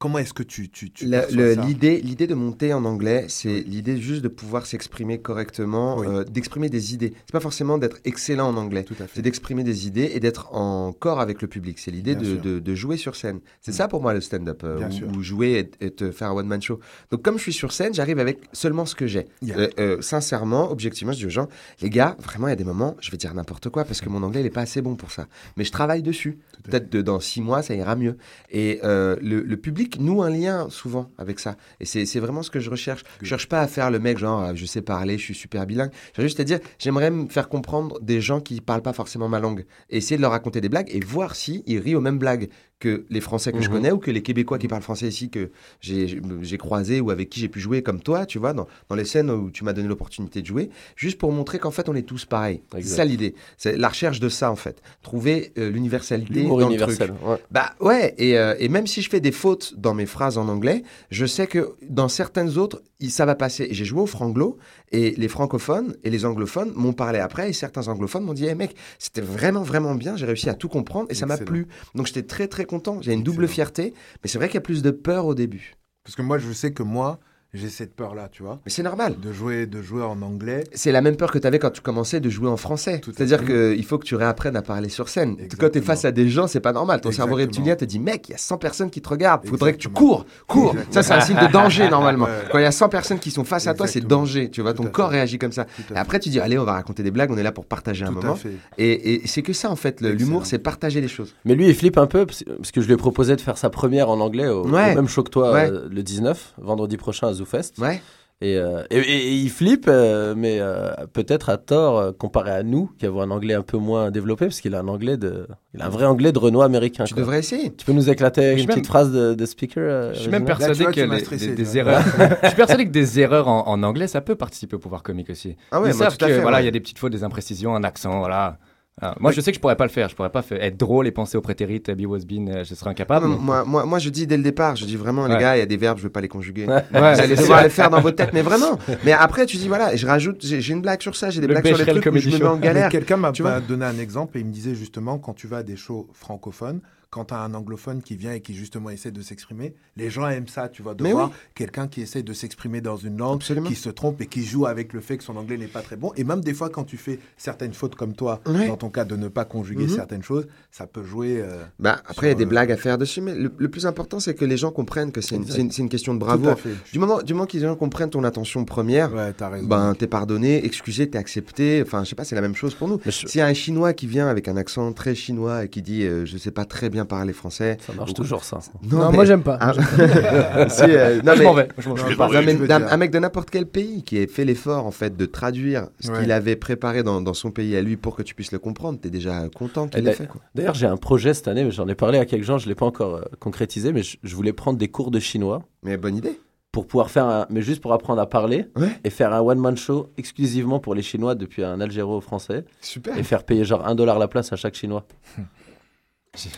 Comment 0.00 0.18
est-ce 0.18 0.34
que 0.34 0.42
tu, 0.42 0.68
tu, 0.68 0.90
L'idée, 1.00 2.00
l'idée 2.02 2.26
de 2.26 2.34
monter 2.34 2.74
en 2.74 2.84
anglais, 2.84 3.26
c'est 3.28 3.60
l'idée 3.60 3.96
juste 3.98 4.22
de 4.22 4.28
pouvoir 4.28 4.66
s'exprimer 4.66 5.18
correctement, 5.18 5.98
Oui. 5.98 6.06
euh, 6.08 6.24
d'exprimer 6.24 6.68
des 6.68 6.92
idées. 6.92 7.14
C'est 7.24 7.32
pas 7.32 7.40
forcément 7.40 7.78
d'être 7.78 7.98
excellent 8.04 8.48
en 8.48 8.56
anglais. 8.56 8.82
Tout 8.82 8.96
à 9.00 9.06
C'est 9.14 9.22
d'exprimer 9.22 9.62
des 9.62 9.86
idées 9.86 10.10
et 10.12 10.20
d'être 10.20 10.52
en 10.52 10.92
corps 10.92 11.20
avec 11.20 11.40
le 11.40 11.48
public. 11.48 11.78
C'est 11.78 11.92
l'idée 11.92 12.16
de, 12.16 12.34
de, 12.36 12.58
de 12.58 12.74
jouer 12.74 12.96
sur 12.96 13.14
scène. 13.16 13.40
C'est 13.62 13.70
Mm. 13.70 13.74
ça 13.74 13.88
pour 13.88 14.02
moi 14.02 14.12
le 14.12 14.20
stand-up, 14.20 14.62
euh, 14.64 14.80
ou, 15.16 15.22
jouer 15.22 15.70
et, 15.80 15.86
et 15.86 15.90
te 15.90 16.10
faire 16.10 16.28
un 16.30 16.34
one-man 16.34 16.60
show. 16.60 16.80
Donc 17.10 17.22
comme 17.22 17.38
je 17.38 17.42
suis 17.42 17.52
sur 17.52 17.72
scène, 17.72 17.94
j'arrive 17.94 18.18
avec 18.18 18.40
seulement 18.52 18.84
ce 18.86 18.96
que 18.96 19.06
j'ai. 19.06 19.26
Yeah. 19.42 19.68
Euh, 19.78 20.02
sincèrement, 20.02 20.70
objectivement, 20.72 21.12
je 21.12 21.18
dis 21.18 21.26
aux 21.26 21.30
gens, 21.30 21.48
les 21.80 21.88
gars, 21.88 22.16
vraiment, 22.20 22.48
il 22.48 22.50
y 22.50 22.52
a 22.52 22.56
des 22.56 22.64
moments, 22.64 22.96
je 23.00 23.10
vais 23.12 23.16
dire 23.16 23.32
n'importe 23.32 23.68
quoi 23.70 23.84
parce 23.84 24.00
que 24.00 24.08
mon 24.08 24.22
anglais 24.24 24.42
n'est 24.42 24.50
pas 24.50 24.62
assez 24.62 24.82
bon 24.82 24.96
pour 24.96 25.12
ça. 25.12 25.28
Mais 25.56 25.64
je 25.64 25.72
travaille 25.72 26.02
dessus. 26.02 26.40
Peut-être 26.64 26.90
de- 26.90 27.00
dans 27.02 27.20
six 27.20 27.40
mois, 27.40 27.62
ça 27.62 27.74
ira 27.74 27.94
mieux. 27.96 28.16
Et 28.50 28.80
le, 28.82 29.16
le 29.22 29.56
public 29.56 29.83
noue 29.98 30.22
un 30.22 30.30
lien 30.30 30.68
souvent 30.70 31.10
avec 31.18 31.38
ça. 31.38 31.56
Et 31.80 31.84
c'est 31.84 32.20
vraiment 32.20 32.42
ce 32.42 32.50
que 32.50 32.60
je 32.60 32.70
recherche. 32.70 33.02
Je 33.20 33.26
cherche 33.26 33.48
pas 33.48 33.60
à 33.60 33.66
faire 33.66 33.90
le 33.90 33.98
mec 33.98 34.18
genre, 34.18 34.42
euh, 34.42 34.52
je 34.54 34.66
sais 34.66 34.82
parler, 34.82 35.18
je 35.18 35.24
suis 35.24 35.34
super 35.34 35.66
bilingue. 35.66 35.90
Je 36.16 36.22
juste 36.22 36.40
à 36.40 36.44
dire, 36.44 36.60
j'aimerais 36.78 37.10
me 37.10 37.28
faire 37.28 37.48
comprendre 37.48 38.00
des 38.00 38.20
gens 38.20 38.40
qui 38.40 38.60
parlent 38.60 38.82
pas 38.82 38.92
forcément 38.92 39.28
ma 39.28 39.40
langue. 39.40 39.64
Essayer 39.90 40.16
de 40.16 40.22
leur 40.22 40.32
raconter 40.32 40.60
des 40.60 40.68
blagues 40.68 40.88
et 40.90 41.00
voir 41.00 41.34
si 41.34 41.62
ils 41.66 41.78
rient 41.78 41.94
aux 41.94 42.00
mêmes 42.00 42.18
blagues 42.18 42.48
que 42.84 43.04
les 43.10 43.20
Français 43.20 43.50
que 43.52 43.60
je 43.62 43.68
Mhm. 43.68 43.74
connais 43.74 43.92
ou 43.92 43.98
que 43.98 44.10
les 44.10 44.22
Québécois 44.22 44.58
qui 44.58 44.68
parlent 44.68 44.82
français 44.82 45.08
ici 45.08 45.30
que 45.30 45.50
j'ai 45.80 46.20
j'ai 46.42 46.58
croisé 46.58 47.00
ou 47.00 47.10
avec 47.10 47.30
qui 47.30 47.40
j'ai 47.40 47.48
pu 47.48 47.60
jouer 47.60 47.82
comme 47.82 48.00
toi, 48.00 48.26
tu 48.26 48.38
vois, 48.38 48.52
dans, 48.52 48.66
dans 48.88 48.94
les 48.96 49.04
scènes 49.04 49.30
où 49.30 49.50
tu 49.50 49.64
m'as 49.64 49.72
donné 49.72 49.88
l'opportunité 49.88 50.42
de 50.42 50.46
jouer, 50.46 50.70
juste 50.96 51.18
pour 51.18 51.32
montrer 51.32 51.58
qu'en 51.58 51.70
fait 51.70 51.88
on 51.88 51.94
est 51.94 52.02
tous 52.02 52.24
pareils. 52.26 52.60
C'est 52.72 52.82
ça 52.82 53.04
l'idée. 53.04 53.34
C'est 53.56 53.76
la 53.76 53.88
recherche 53.88 54.20
de 54.20 54.28
ça 54.28 54.50
en 54.50 54.56
fait. 54.56 54.82
Trouver 55.02 55.52
euh, 55.58 55.70
l'universalité 55.70 56.42
dans 56.44 56.68
le 56.68 56.76
truc. 56.76 57.00
ouais. 57.00 57.36
Bah 57.50 57.74
ouais, 57.80 58.14
et, 58.18 58.38
euh, 58.38 58.54
et 58.58 58.68
même 58.68 58.86
si 58.86 59.00
je 59.02 59.08
fais 59.10 59.20
des 59.20 59.32
fautes 59.32 59.74
dans 59.76 59.94
mes 59.94 60.06
phrases 60.06 60.36
en 60.38 60.48
anglais, 60.48 60.82
je 61.10 61.26
sais 61.26 61.46
que 61.46 61.74
dans 61.88 62.08
certaines 62.08 62.58
autres, 62.58 62.82
ça 63.08 63.26
va 63.26 63.34
passer. 63.34 63.68
J'ai 63.70 63.84
joué 63.84 64.00
au 64.00 64.06
franglo, 64.06 64.56
et 64.90 65.10
les 65.16 65.28
francophones 65.28 65.94
et 66.04 66.10
les 66.10 66.24
anglophones 66.24 66.72
m'ont 66.74 66.92
parlé 66.94 67.18
après, 67.18 67.50
et 67.50 67.52
certains 67.52 67.88
anglophones 67.88 68.24
m'ont 68.24 68.32
dit, 68.32 68.46
hey 68.46 68.54
mec, 68.54 68.74
c'était 68.98 69.20
vraiment, 69.20 69.62
vraiment 69.62 69.94
bien, 69.94 70.16
j'ai 70.16 70.24
réussi 70.26 70.48
à 70.48 70.54
tout 70.54 70.68
comprendre, 70.68 71.06
et 71.10 71.14
ça 71.14 71.26
m'a 71.26 71.36
plu. 71.36 71.66
Donc 71.94 72.06
j'étais 72.06 72.22
très, 72.22 72.48
très 72.48 72.64
content. 72.74 73.00
J'ai 73.00 73.12
une 73.12 73.22
double 73.22 73.46
fierté, 73.48 73.94
mais 74.22 74.28
c'est 74.28 74.38
vrai 74.38 74.48
qu'il 74.48 74.56
y 74.56 74.58
a 74.58 74.62
plus 74.62 74.82
de 74.82 74.90
peur 74.90 75.26
au 75.26 75.34
début. 75.34 75.74
Parce 76.02 76.16
que 76.16 76.22
moi, 76.22 76.38
je 76.38 76.52
sais 76.52 76.72
que 76.72 76.82
moi, 76.82 77.20
j'ai 77.54 77.68
cette 77.68 77.94
peur-là, 77.94 78.28
tu 78.30 78.42
vois, 78.42 78.58
Mais 78.64 78.70
c'est 78.70 78.82
normal. 78.82 79.14
de 79.20 79.32
jouer, 79.32 79.66
de 79.66 79.80
jouer 79.80 80.02
en 80.02 80.20
anglais. 80.22 80.64
C'est 80.74 80.92
la 80.92 81.00
même 81.00 81.16
peur 81.16 81.30
que 81.32 81.38
tu 81.38 81.46
avais 81.46 81.58
quand 81.58 81.70
tu 81.70 81.80
commençais 81.80 82.20
de 82.20 82.28
jouer 82.28 82.48
en 82.48 82.56
français. 82.56 83.00
C'est-à-dire 83.04 83.44
qu'il 83.44 83.84
faut 83.84 83.96
que 83.98 84.04
tu 84.04 84.16
réapprennes 84.16 84.56
à 84.56 84.62
parler 84.62 84.88
sur 84.88 85.08
scène. 85.08 85.36
Quand 85.58 85.70
tu 85.70 85.78
es 85.78 85.80
face 85.80 86.04
à 86.04 86.12
des 86.12 86.28
gens, 86.28 86.46
c'est 86.46 86.60
pas 86.60 86.72
normal. 86.72 87.00
Ton 87.00 87.12
cerveau 87.12 87.36
reptilien 87.36 87.76
te 87.76 87.84
dit, 87.84 87.98
mec, 88.00 88.28
il 88.28 88.32
y 88.32 88.34
a 88.34 88.38
100 88.38 88.58
personnes 88.58 88.90
qui 88.90 89.00
te 89.00 89.08
regardent. 89.08 89.46
Faudrait 89.46 89.72
que 89.72 89.78
tu 89.78 89.88
cours, 89.88 90.26
cours. 90.46 90.70
Exactement. 90.72 90.92
Ça, 90.92 91.02
c'est 91.02 91.14
un 91.14 91.20
signe 91.20 91.46
de 91.46 91.52
danger, 91.52 91.88
normalement. 91.90 92.24
Ouais. 92.26 92.44
Quand 92.50 92.58
il 92.58 92.62
y 92.62 92.66
a 92.66 92.72
100 92.72 92.88
personnes 92.88 93.18
qui 93.18 93.30
sont 93.30 93.44
face 93.44 93.66
à 93.66 93.74
toi, 93.74 93.86
c'est 93.86 94.00
danger. 94.00 94.50
Tu 94.50 94.60
vois, 94.60 94.74
ton 94.74 94.84
corps 94.84 95.10
fait. 95.10 95.16
réagit 95.16 95.38
comme 95.38 95.52
ça. 95.52 95.66
Et 95.94 95.96
après, 95.96 96.18
tu 96.20 96.28
dis, 96.28 96.40
allez, 96.40 96.58
on 96.58 96.64
va 96.64 96.72
raconter 96.72 97.02
des 97.02 97.10
blagues, 97.10 97.30
on 97.30 97.36
est 97.36 97.42
là 97.42 97.52
pour 97.52 97.66
partager 97.66 98.04
un. 98.04 98.08
Tout 98.08 98.14
moment. 98.14 98.38
Et, 98.78 99.14
et 99.14 99.26
c'est 99.26 99.42
que 99.42 99.52
ça, 99.52 99.70
en 99.70 99.76
fait, 99.76 100.00
l'humour, 100.00 100.46
c'est 100.46 100.58
partager 100.58 101.00
les 101.00 101.08
choses. 101.08 101.34
Mais 101.44 101.54
lui, 101.54 101.68
il 101.68 101.74
flippe 101.74 101.98
un 101.98 102.06
peu 102.06 102.26
parce 102.26 102.42
que 102.72 102.80
je 102.80 102.86
lui 102.86 102.94
ai 102.94 102.96
proposé 102.96 103.36
de 103.36 103.40
faire 103.40 103.58
sa 103.58 103.70
première 103.70 104.08
en 104.10 104.20
anglais 104.20 104.48
au, 104.48 104.66
Ouais. 104.68 104.92
au 104.92 104.96
même 104.96 105.08
show 105.08 105.22
que 105.22 105.30
toi 105.30 105.52
Ouais. 105.52 105.70
euh, 105.70 105.88
le 105.90 106.02
19, 106.02 106.54
vendredi 106.58 106.96
prochain 106.96 107.28
à 107.28 107.32
Ouais. 107.78 108.00
Et, 108.40 108.58
euh, 108.58 108.82
et, 108.90 108.98
et- 108.98 109.28
et 109.28 109.32
il 109.36 109.48
flippe, 109.48 109.86
euh, 109.88 110.34
mais 110.36 110.58
euh, 110.60 110.90
peut-être 111.12 111.48
à 111.48 111.56
tort 111.56 111.98
euh, 111.98 112.12
comparé 112.12 112.50
à 112.50 112.62
nous 112.64 112.90
qui 112.98 113.06
avons 113.06 113.22
un 113.22 113.30
anglais 113.30 113.54
un 113.54 113.62
peu 113.62 113.78
moins 113.78 114.10
développé 114.10 114.46
parce 114.46 114.60
qu'il 114.60 114.74
a 114.74 114.80
un 114.80 114.88
anglais 114.88 115.16
de, 115.16 115.46
il 115.72 115.80
a 115.80 115.86
un 115.86 115.88
vrai 115.88 116.04
anglais 116.04 116.32
de 116.32 116.38
Renoir 116.38 116.66
américain. 116.66 117.04
Tu 117.04 117.14
quoi. 117.14 117.22
devrais 117.22 117.38
essayer. 117.38 117.72
Tu 117.74 117.86
peux 117.86 117.92
nous 117.92 118.10
éclater 118.10 118.60
une 118.60 118.66
petite 118.66 118.88
phrase 118.88 119.12
de, 119.12 119.34
de 119.34 119.46
speaker 119.46 120.12
Je 120.14 120.18
suis 120.18 120.30
même 120.30 120.42
Là, 120.42 120.46
persuadé 120.56 120.82
vois, 120.82 120.92
que 120.92 121.00
les- 121.00 121.20
stressé, 121.20 121.54
des, 121.54 121.78
erreurs. 121.78 122.02
je 122.42 122.46
suis 122.48 122.56
persuadé 122.56 122.84
que 122.84 122.90
des 122.90 123.20
erreurs 123.20 123.46
en, 123.48 123.68
en 123.68 123.82
anglais, 123.84 124.08
ça 124.08 124.20
peut 124.20 124.34
participer 124.34 124.76
au 124.76 124.80
pouvoir 124.80 125.02
comique 125.04 125.30
aussi. 125.30 125.56
Ah 125.70 125.80
ouais, 125.80 125.90
Ils 125.90 125.94
moi, 125.96 126.06
savent 126.06 126.18
tout 126.18 126.24
à 126.24 126.28
que 126.28 126.34
fait. 126.34 126.40
voilà, 126.40 126.58
il 126.58 126.62
ouais. 126.62 126.66
y 126.66 126.68
a 126.68 126.72
des 126.72 126.80
petites 126.80 126.98
fautes, 126.98 127.12
des 127.12 127.22
imprécisions, 127.24 127.74
un 127.76 127.84
accent, 127.84 128.18
voilà. 128.18 128.58
Voilà. 129.00 129.16
Moi, 129.18 129.32
je 129.32 129.40
sais 129.40 129.50
que 129.50 129.56
je 129.56 129.60
pourrais 129.60 129.74
pas 129.74 129.84
le 129.86 129.90
faire. 129.90 130.08
Je 130.08 130.14
pourrais 130.14 130.30
pas 130.30 130.42
faire- 130.42 130.62
être 130.62 130.76
drôle 130.76 131.08
et 131.08 131.10
penser 131.10 131.36
au 131.36 131.40
prétérit, 131.40 131.80
be 131.80 132.06
was 132.06 132.20
been, 132.20 132.48
euh, 132.48 132.64
je 132.64 132.74
serais 132.76 132.90
incapable. 132.90 133.26
Non, 133.26 133.32
mais 133.36 133.40
moi, 133.42 133.64
moi, 133.64 133.84
moi, 133.86 133.98
je 133.98 134.08
dis 134.08 134.24
dès 134.26 134.36
le 134.36 134.42
départ, 134.44 134.76
je 134.76 134.84
dis 134.86 134.94
vraiment, 134.96 135.26
les 135.26 135.34
Ouais. 135.34 135.40
gars, 135.40 135.56
il 135.56 135.58
y 135.58 135.62
a 135.62 135.66
des 135.66 135.76
verbes, 135.76 135.98
je 135.98 136.04
vais 136.04 136.10
pas 136.10 136.20
les 136.20 136.28
conjuguer. 136.28 136.66
Ouais. 136.66 136.84
Vous 136.92 136.96
allez 136.98 137.34
devoir 137.34 137.64
les 137.64 137.70
faire 137.70 137.90
dans 137.90 138.00
votre 138.00 138.16
tête, 138.16 138.30
mais 138.32 138.42
vraiment. 138.42 138.78
Mais 139.04 139.10
après, 139.12 139.46
tu 139.46 139.56
dis, 139.56 139.66
voilà, 139.66 139.94
et 139.94 139.96
je 139.96 140.06
rajoute, 140.06 140.38
j'ai 140.46 140.72
une 140.72 140.80
blague 140.80 141.02
sur 141.02 141.16
ça, 141.16 141.30
j'ai 141.30 141.40
des 141.40 141.48
Le 141.48 141.54
blagues 141.54 141.66
sur 141.66 141.76
les 141.76 141.84
trucs 141.86 142.06
où 142.06 142.18
je 142.18 142.30
me 142.30 142.38
mets 142.38 142.44
en 142.46 142.54
Show. 142.54 142.60
galère. 142.60 142.88
Quelqu'un 142.88 143.16
m'a 143.16 143.32
tu 143.32 143.42
vois. 143.42 143.52
m'a 143.52 143.60
donné 143.60 143.84
un 143.84 143.98
exemple 143.98 144.36
et 144.38 144.40
il 144.40 144.46
me 144.46 144.52
disait 144.52 144.76
justement 144.76 145.18
quand 145.18 145.34
tu 145.34 145.48
vas 145.48 145.58
à 145.58 145.62
des 145.64 145.76
shows 145.76 146.08
francophones, 146.12 146.80
quand 147.14 147.26
tu 147.26 147.34
as 147.34 147.38
un 147.40 147.54
anglophone 147.54 148.02
qui 148.02 148.16
vient 148.16 148.32
et 148.32 148.40
qui 148.40 148.54
justement 148.54 148.90
essaie 148.90 149.12
de 149.12 149.22
s'exprimer, 149.22 149.74
les 149.96 150.10
gens 150.10 150.26
aiment 150.28 150.48
ça, 150.48 150.68
tu 150.68 150.82
vois, 150.82 150.94
de 150.94 151.02
Mais 151.04 151.12
voir 151.12 151.28
oui. 151.28 151.34
quelqu'un 151.54 151.86
qui 151.86 152.00
essaie 152.00 152.24
de 152.24 152.32
s'exprimer 152.32 152.80
dans 152.80 152.96
une 152.96 153.16
langue, 153.18 153.36
Absolument. 153.36 153.68
qui 153.68 153.76
se 153.76 153.88
trompe 153.88 154.20
et 154.20 154.26
qui 154.26 154.42
joue 154.44 154.66
avec 154.66 154.92
le 154.92 155.00
fait 155.00 155.16
que 155.18 155.22
son 155.22 155.36
anglais 155.36 155.56
n'est 155.56 155.68
pas 155.68 155.80
très 155.82 155.94
bon. 155.96 156.12
Et 156.16 156.24
même 156.24 156.40
des 156.40 156.52
fois, 156.54 156.70
quand 156.70 156.82
tu 156.82 156.96
fais 156.96 157.20
certaines 157.36 157.72
fautes 157.72 157.94
comme 157.94 158.14
toi, 158.14 158.40
dans 158.44 158.76
ton 158.76 158.90
cas 158.90 159.04
de 159.04 159.14
ne 159.14 159.28
pas 159.28 159.44
conjuguer 159.44 159.84
Mhm. 159.84 159.90
certaines 159.94 160.22
choses, 160.24 160.48
ça 160.72 160.86
peut 160.88 161.04
jouer. 161.04 161.40
euh, 161.40 161.62
Bah, 161.78 162.02
après, 162.06 162.26
il 162.26 162.30
y 162.30 162.32
a 162.32 162.34
des 162.34 162.44
euh, 162.44 162.48
blagues 162.48 162.72
à 162.72 162.76
faire 162.76 162.98
dessus, 162.98 163.20
mais 163.20 163.34
le, 163.36 163.52
le 163.56 163.68
plus 163.70 163.86
important, 163.86 164.18
c'est 164.18 164.34
que 164.34 164.44
les 164.44 164.56
gens 164.56 164.72
comprennent 164.72 165.12
que 165.12 165.20
c'est 165.20 165.36
une, 165.36 165.88
question 165.88 166.14
de 166.14 166.18
bravoure. 166.18 166.56
Du 166.92 166.98
moment, 166.98 167.22
du 167.22 167.32
moment 167.34 167.46
qu'ils 167.46 167.64
comprennent 167.78 168.10
ton 168.10 168.24
attention 168.24 168.64
première, 168.64 169.14
Ouais, 169.14 169.32
raison. 169.38 169.68
ben, 169.68 169.94
t'es 169.94 170.08
pardonné, 170.08 170.64
excusé, 170.66 171.08
t'es 171.08 171.18
accepté. 171.18 171.80
Enfin, 171.86 172.02
je 172.02 172.08
sais 172.10 172.16
pas, 172.16 172.24
c'est 172.24 172.34
la 172.34 172.40
même 172.40 172.56
chose 172.56 172.74
pour 172.74 172.88
nous. 172.88 172.98
Je- 173.04 173.10
S'il 173.28 173.38
y 173.38 173.40
a 173.40 173.46
un 173.46 173.54
Chinois 173.54 173.92
qui 173.92 174.06
vient 174.08 174.26
avec 174.28 174.48
un 174.48 174.56
accent 174.56 174.92
très 174.92 175.14
chinois 175.14 175.64
et 175.64 175.68
qui 175.68 175.82
dit 175.82 176.02
euh, 176.04 176.24
je 176.26 176.36
sais 176.38 176.50
pas 176.50 176.64
très 176.64 176.90
bien 176.90 177.03
parler 177.04 177.32
français, 177.32 177.78
Ça 177.80 177.92
marche 177.92 178.10
Ou- 178.10 178.14
toujours 178.14 178.44
ça. 178.44 178.58
Non, 178.90 179.10
mais- 179.10 179.16
moi 179.16 179.24
j'aime 179.24 179.42
pas. 179.42 179.58
Ah, 179.60 179.72
si, 180.68 180.82
euh, 180.84 181.20
non, 181.22 181.32
je 181.34 181.38
mais- 181.38 181.44
m'en 181.44 181.54
vais. 181.54 181.68
Je. 181.78 181.88
Non, 181.88 182.78
mais 182.78 182.84
un 182.90 182.96
mec 182.96 183.10
de 183.10 183.18
n'importe 183.18 183.50
quel 183.50 183.66
pays 183.66 184.02
qui 184.02 184.18
ait 184.18 184.26
fait 184.26 184.44
l'effort 184.44 184.86
en 184.86 184.90
fait 184.90 185.16
de 185.16 185.26
traduire 185.26 185.88
ce 186.00 186.10
Ouais. 186.10 186.20
qu'il 186.20 186.32
avait 186.32 186.56
préparé 186.56 187.02
dans, 187.02 187.20
dans 187.20 187.34
son 187.34 187.50
pays 187.50 187.76
à 187.76 187.82
lui 187.82 187.96
pour 187.96 188.16
que 188.16 188.22
tu 188.22 188.34
puisses 188.34 188.52
le 188.52 188.58
comprendre, 188.58 188.98
t'es 189.00 189.10
déjà 189.10 189.48
content 189.48 189.88
qu'il 189.88 190.04
l'ait 190.04 190.12
fait. 190.12 190.28
D'ailleurs, 190.54 190.74
j'ai 190.74 190.86
un 190.86 190.96
projet 190.96 191.34
cette 191.34 191.48
année, 191.48 191.64
mais 191.64 191.70
j'en 191.70 191.88
ai 191.88 191.94
parlé 191.94 192.18
à 192.18 192.24
quelques 192.26 192.44
gens, 192.44 192.58
je 192.58 192.68
l'ai 192.68 192.74
pas 192.74 192.86
encore 192.86 193.16
euh, 193.16 193.22
concrétisé, 193.40 193.92
mais 193.92 194.02
je, 194.02 194.16
je 194.22 194.34
voulais 194.36 194.52
prendre 194.52 194.78
des 194.78 194.88
cours 194.88 195.10
de 195.10 195.18
chinois. 195.20 195.62
Mais 195.82 195.96
bonne 195.96 196.16
idée. 196.16 196.38
pour 196.72 196.86
pouvoir 196.88 197.08
faire 197.10 197.26
un, 197.26 197.46
mais 197.50 197.62
juste 197.62 197.80
pour 197.80 197.92
apprendre 197.92 198.20
à 198.20 198.26
parler 198.28 198.66
Ouais. 198.76 198.88
et 199.04 199.10
faire 199.10 199.32
un 199.32 199.40
one 199.40 199.58
man 199.60 199.76
show 199.76 200.08
exclusivement 200.16 200.80
pour 200.80 200.94
les 200.96 201.02
Chinois 201.02 201.36
depuis 201.36 201.62
un 201.62 201.80
Algéro-Français 201.80 202.64
Super. 202.80 203.16
et 203.16 203.22
faire 203.22 203.44
payer 203.44 203.64
genre 203.64 203.86
un 203.86 203.94
dollar 203.94 204.18
la 204.18 204.26
place 204.26 204.52
à 204.52 204.56
chaque 204.56 204.74
Chinois. 204.74 205.04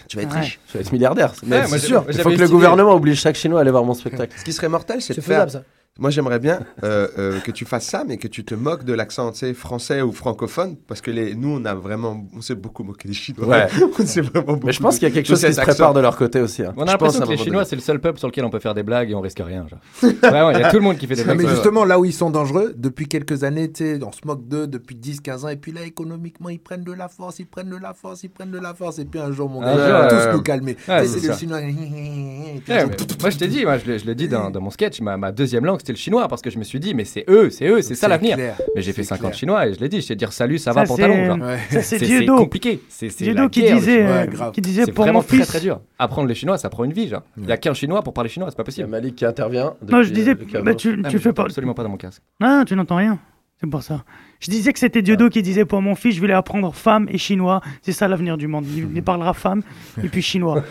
Tu 0.08 0.16
vas 0.16 0.22
être 0.22 0.34
Ouais. 0.34 0.40
riche. 0.40 0.58
Je 0.68 0.72
vais 0.74 0.80
être 0.80 0.92
milliardaire. 0.92 1.32
Ouais, 1.46 1.66
c'est 1.66 1.78
sûr. 1.78 2.04
Il 2.08 2.18
faut 2.18 2.30
que 2.30 2.34
le 2.36 2.48
gouvernement 2.48 2.92
oblige 2.94 3.20
chaque 3.20 3.36
Chinois 3.36 3.58
à 3.58 3.62
aller 3.62 3.70
voir 3.70 3.84
mon 3.84 3.94
spectacle. 3.94 4.34
Ce 4.38 4.44
qui 4.44 4.52
serait 4.52 4.68
mortel, 4.68 5.00
c'est 5.02 5.14
C'est 5.14 5.20
de 5.20 5.24
faire. 5.24 5.44
faisable 5.48 5.50
ça. 5.50 5.62
Moi, 5.98 6.10
j'aimerais 6.10 6.38
bien 6.38 6.60
euh, 6.84 7.08
euh, 7.18 7.40
que 7.40 7.50
tu 7.50 7.64
fasses 7.64 7.86
ça, 7.86 8.04
mais 8.06 8.18
que 8.18 8.28
tu 8.28 8.44
te 8.44 8.54
moques 8.54 8.84
de 8.84 8.92
l'accent, 8.92 9.32
français 9.54 10.02
ou 10.02 10.12
francophone, 10.12 10.76
parce 10.86 11.00
que 11.00 11.10
les, 11.10 11.34
nous, 11.34 11.56
on 11.58 11.64
a 11.64 11.74
vraiment, 11.74 12.26
on 12.36 12.42
s'est 12.42 12.54
beaucoup 12.54 12.84
moqué 12.84 13.08
des 13.08 13.14
Chinois. 13.14 13.46
Ouais. 13.46 13.66
on 13.98 14.04
s'est 14.04 14.20
vraiment 14.20 14.52
beaucoup. 14.52 14.66
Mais 14.66 14.72
je 14.72 14.80
pense 14.80 14.98
qu'il 14.98 15.08
y 15.08 15.10
a 15.10 15.14
quelque 15.14 15.26
chose 15.26 15.42
qui 15.42 15.52
se 15.52 15.60
prépare 15.60 15.94
de 15.94 16.00
leur 16.00 16.16
côté 16.16 16.40
aussi. 16.40 16.62
hein. 16.62 16.74
On 16.76 16.82
a 16.82 16.92
l'impression 16.92 17.24
que 17.24 17.30
les 17.30 17.38
Chinois, 17.38 17.64
c'est 17.64 17.76
le 17.76 17.82
seul 17.82 17.98
peuple 17.98 18.18
sur 18.18 18.28
lequel 18.28 18.44
on 18.44 18.50
peut 18.50 18.58
faire 18.58 18.74
des 18.74 18.82
blagues 18.82 19.10
et 19.10 19.14
on 19.14 19.22
risque 19.22 19.40
rien. 19.42 19.66
Il 20.02 20.08
y 20.22 20.26
a 20.26 20.70
tout 20.70 20.76
le 20.76 20.82
monde 20.82 20.98
qui 20.98 21.06
fait 21.06 21.14
des 21.14 21.24
blagues. 21.24 21.40
mais 21.40 21.48
justement, 21.48 21.84
là 21.86 21.98
où 21.98 22.04
ils 22.04 22.12
sont 22.12 22.30
dangereux, 22.30 22.74
depuis 22.76 23.06
quelques 23.06 23.42
années, 23.44 23.72
tu 23.72 23.84
sais, 23.84 24.04
on 24.04 24.12
se 24.12 24.20
moque 24.24 24.46
d'eux 24.46 24.66
depuis 24.66 24.96
10-15 24.96 25.44
ans, 25.44 25.48
et 25.48 25.56
puis 25.56 25.72
là, 25.72 25.82
économiquement, 25.82 26.50
ils 26.50 26.58
prennent 26.58 26.84
de 26.84 26.92
la 26.92 27.08
force, 27.08 27.38
ils 27.38 27.46
prennent 27.46 27.70
de 27.70 27.76
la 27.76 27.94
force, 27.94 28.22
ils 28.22 28.28
prennent 28.28 28.50
de 28.50 28.58
la 28.58 28.74
force, 28.74 28.98
et 28.98 29.06
puis 29.06 29.18
un 29.18 29.32
jour, 29.32 29.48
mon 29.48 29.62
Un 29.62 29.76
gars, 29.76 30.02
vont 30.02 30.08
tous 30.08 30.14
euh, 30.26 30.32
nous 30.34 30.42
calmer. 30.42 30.76
c'est 30.84 31.26
les. 31.26 31.32
Chinois. 31.36 31.60
mais 32.68 32.84
moi 33.20 33.30
je 33.30 33.38
t'ai 33.38 33.48
dit, 33.48 33.64
moi 33.64 33.78
je 33.78 34.04
l'ai 34.04 34.14
dit 34.14 34.28
dans, 34.28 34.50
mon 34.60 34.70
sketch, 34.70 35.00
ma 35.00 35.32
deuxième 35.32 35.64
langue 35.64 35.80
c'était 35.86 35.92
le 35.92 35.98
chinois 35.98 36.26
parce 36.28 36.42
que 36.42 36.50
je 36.50 36.58
me 36.58 36.64
suis 36.64 36.80
dit 36.80 36.94
mais 36.94 37.04
c'est 37.04 37.24
eux, 37.28 37.48
c'est 37.50 37.68
eux, 37.68 37.80
c'est 37.80 37.94
ça 37.94 38.08
l'avenir. 38.08 38.36
Mais 38.36 38.82
j'ai 38.82 38.92
fait 38.92 39.02
C'est 39.04 39.10
50 39.10 39.20
clair. 39.30 39.34
chinois 39.38 39.66
et 39.68 39.74
je 39.74 39.78
l'ai 39.80 39.88
dit, 39.88 40.00
je 40.00 40.08
t'ai 40.08 40.16
dire 40.16 40.32
salut, 40.32 40.58
ça 40.58 40.72
va 40.72 40.84
Ça, 40.84 40.88
pantalon. 40.88 41.14
c'est- 41.14 41.26
genre. 41.26 41.38
Ouais. 41.38 41.58
Ça, 41.70 41.82
c'est 41.82 42.26
compliqué, 42.26 42.80
c'est 42.88 43.08
qui 43.08 43.62
disait, 43.62 44.04
Ouais, 44.06 44.28
qui 44.52 44.60
disait 44.60 44.84
C'est 44.84 44.92
pour 44.92 45.04
vraiment 45.04 45.20
mon 45.20 45.24
très 45.24 45.36
fils. 45.38 45.46
très 45.46 45.60
dur. 45.60 45.80
Apprendre 45.98 46.26
le 46.28 46.34
chinois, 46.34 46.58
ça 46.58 46.68
prend 46.68 46.84
une 46.84 46.92
vie, 46.92 47.08
genre. 47.08 47.22
Il 47.38 47.46
y 47.46 47.52
a 47.52 47.56
qu'un 47.56 47.74
chinois 47.74 48.02
pour 48.02 48.12
parler 48.12 48.28
chinois, 48.28 48.50
c'est 48.50 48.56
pas 48.56 48.64
possible. 48.64 48.88
Malik 48.88 49.14
qui 49.16 49.24
intervient. 49.24 49.74
Non, 49.88 50.02
je 50.02 50.10
disais, 50.12 50.32
euh, 50.54 50.62
bah, 50.62 50.74
tu, 50.74 51.00
Ah, 51.04 51.08
tu 51.08 51.18
fais 51.20 51.32
pas. 51.32 51.44
absolument 51.44 51.74
pas 51.74 51.82
dans 51.84 51.88
mon 51.90 51.96
casque. 51.96 52.22
Ah, 52.42 52.64
tu 52.66 52.74
n'entends 52.74 52.96
rien. 52.96 53.18
C'est 53.60 53.70
pour 53.70 53.82
ça. 53.82 54.04
Je 54.40 54.50
disais 54.50 54.70
que 54.74 54.78
c'était 54.78 55.00
Dieudo 55.00 55.30
qui 55.30 55.40
disait 55.40 55.64
pour 55.64 55.80
mon 55.80 55.94
fils, 55.94 56.14
je 56.14 56.20
voulais 56.20 56.34
apprendre 56.34 56.74
femme 56.74 57.06
et 57.10 57.16
chinois. 57.16 57.62
C'est 57.80 57.92
ça 57.92 58.06
l'avenir 58.06 58.36
du 58.36 58.48
monde. 58.48 58.66
Il, 58.66 58.88
il 58.94 59.02
parlera 59.02 59.32
femme 59.32 59.62
et 60.04 60.08
puis 60.08 60.20
chinois. 60.20 60.62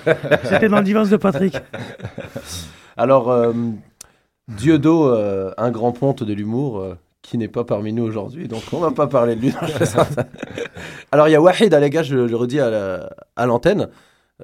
C'était 0.43 0.67
dans 0.69 0.77
le 0.77 0.83
divorce 0.83 1.09
de 1.09 1.17
Patrick. 1.17 1.57
Alors, 2.97 3.29
euh, 3.31 3.53
Dieudo, 4.47 5.07
euh, 5.07 5.51
un 5.57 5.71
grand 5.71 5.91
ponte 5.91 6.23
de 6.23 6.33
l'humour, 6.33 6.79
euh, 6.79 6.95
qui 7.21 7.37
n'est 7.39 7.47
pas 7.47 7.63
parmi 7.63 7.91
nous 7.93 8.03
aujourd'hui, 8.03 8.47
donc 8.47 8.61
on 8.71 8.77
va 8.79 8.91
pas 8.91 9.07
parler 9.07 9.35
de 9.35 9.41
lui. 9.41 9.53
Alors, 11.11 11.27
il 11.27 11.31
y 11.31 11.35
a 11.35 11.41
Wahid, 11.41 11.73
ah, 11.73 11.79
les 11.79 11.89
gars, 11.89 12.03
je 12.03 12.15
le 12.15 12.35
redis 12.35 12.59
à 12.59 12.69
la- 12.69 13.09
à 13.35 13.45
l'antenne. 13.45 13.89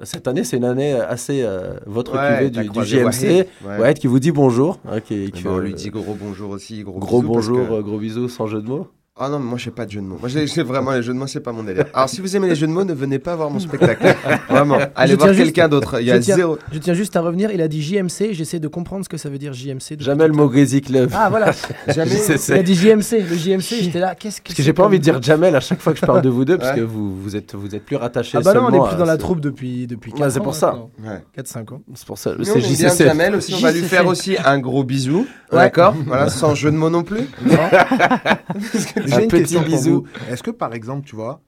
Cette 0.04 0.26
année, 0.26 0.42
c'est 0.42 0.56
une 0.56 0.64
année 0.64 0.94
assez. 0.94 1.42
euh, 1.42 1.74
votre 1.86 2.14
Ouais, 2.16 2.48
cuvée 2.48 2.50
du, 2.50 2.68
du 2.70 2.84
JMC. 2.84 3.04
Wahid, 3.04 3.46
ouais. 3.66 3.78
Wahid 3.78 3.98
qui 3.98 4.06
vous 4.06 4.18
dit 4.18 4.32
bonjour. 4.32 4.78
hein, 4.88 5.00
qui, 5.00 5.30
qui 5.30 5.46
on 5.46 5.58
lui 5.58 5.72
euh, 5.72 5.74
dit 5.76 5.90
gros 5.90 6.16
bonjour 6.18 6.50
aussi, 6.50 6.82
gros, 6.82 6.98
gros 6.98 7.20
bisous, 7.20 7.32
bonjour, 7.32 7.68
que- 7.68 7.80
gros 7.82 7.98
bisous, 7.98 8.28
sans 8.28 8.46
jeu 8.46 8.62
de 8.62 8.68
mots. 8.68 8.88
Ah 9.20 9.28
non, 9.28 9.38
mais 9.38 9.44
moi, 9.44 9.58
je 9.58 9.64
fais 9.64 9.70
pas 9.70 9.84
de 9.84 9.90
jeu 9.90 10.00
de 10.00 10.06
mots. 10.06 10.16
Moi, 10.18 10.30
j'ai 10.30 10.62
vraiment 10.62 10.92
les 10.92 11.02
jeux 11.02 11.12
de 11.12 11.18
mots, 11.18 11.26
c'est 11.26 11.40
pas 11.40 11.52
mon 11.52 11.62
délire. 11.62 11.84
Alors, 11.92 12.08
si 12.08 12.22
vous 12.22 12.34
aimez 12.34 12.48
les 12.48 12.54
jeux 12.54 12.66
de 12.66 12.72
mots, 12.72 12.82
ne 12.82 12.94
venez 12.94 13.18
pas 13.18 13.36
voir 13.36 13.50
mon 13.50 13.58
spectacle. 13.60 14.16
Vraiment. 14.48 14.78
Allez 14.96 15.12
Je 15.12 15.18
voir 15.18 15.32
quelqu'un 15.36 15.68
d'autre. 15.68 16.00
Il 16.00 16.06
y 16.06 16.10
a 16.10 16.16
je 16.16 16.22
tiens- 16.22 16.36
zéro. 16.36 16.56
Je 16.72 16.78
tiens 16.78 16.94
juste 16.94 17.14
à 17.14 17.20
revenir, 17.20 17.50
il 17.52 17.60
a 17.60 17.68
dit 17.68 17.82
JMC, 17.82 18.32
j'essaie 18.32 18.58
de 18.58 18.68
comprendre 18.68 19.04
ce 19.04 19.10
que 19.10 19.18
ça 19.18 19.28
veut 19.28 19.36
dire 19.36 19.52
JMC. 19.52 19.98
Jamais 20.00 20.26
le 20.26 20.32
mot 20.32 20.48
Club. 20.48 21.10
Ah 21.14 21.28
voilà, 21.28 21.52
Jamais. 21.88 22.10
Il 22.48 22.54
a 22.54 22.62
dit 22.62 22.74
JMC, 22.74 23.20
le 23.28 23.36
JMC, 23.36 23.82
j'étais 23.82 23.98
là, 23.98 24.14
qu'est-ce 24.14 24.40
que 24.40 24.44
Parce 24.46 24.56
que 24.56 24.62
j'ai 24.62 24.72
pas 24.72 24.84
envie 24.86 24.98
de 24.98 25.04
dire 25.04 25.20
Jamel 25.20 25.54
à 25.56 25.60
chaque 25.60 25.82
fois 25.82 25.92
que 25.92 25.98
je 26.00 26.06
parle 26.06 26.22
de 26.22 26.30
vous 26.30 26.46
deux, 26.46 26.56
parce 26.56 26.70
Ouais. 26.70 26.76
que 26.78 26.84
vous, 26.84 27.14
vous, 27.20 27.36
êtes, 27.36 27.54
vous 27.54 27.74
êtes 27.74 27.84
plus 27.84 27.96
rattachés 27.96 28.38
Ah 28.38 28.40
bah 28.42 28.54
non, 28.54 28.68
on 28.70 28.72
est 28.72 28.86
plus 28.88 28.94
à 28.94 28.98
dans 28.98 29.04
la 29.04 29.18
troupe 29.18 29.40
depuis, 29.40 29.86
depuis 29.86 30.10
Ouais, 30.12 30.20
4 30.20 30.30
c'est 30.32 30.40
pour 30.40 30.54
ça. 30.54 30.74
Ouais. 31.04 31.22
4-5 31.38 31.74
ans. 31.74 31.82
C'est 31.94 32.06
pour 32.06 32.16
ça. 32.16 32.32
C'est 32.42 32.60
JCC. 32.62 33.04
Jamel 33.04 33.34
aussi. 33.34 33.52
On 33.54 33.58
va 33.60 33.72
lui 33.72 33.82
faire 33.82 34.06
aussi 34.06 34.36
un 34.42 34.58
gros 34.58 34.84
bisou. 34.84 35.26
D'accord 35.52 35.94
Voilà, 36.06 36.30
sans 36.30 36.54
jeu 36.54 36.70
de 36.70 36.76
mots 36.76 36.88
non 36.88 37.02
plus. 37.02 37.26
J'ai 39.12 39.16
Un 39.16 39.22
une 39.24 39.28
petit 39.30 39.40
question 39.42 39.62
bisou. 39.62 40.06
Est-ce 40.28 40.42
que, 40.42 40.50
par 40.50 40.74
exemple, 40.74 41.06
tu 41.06 41.14
vois, 41.16 41.42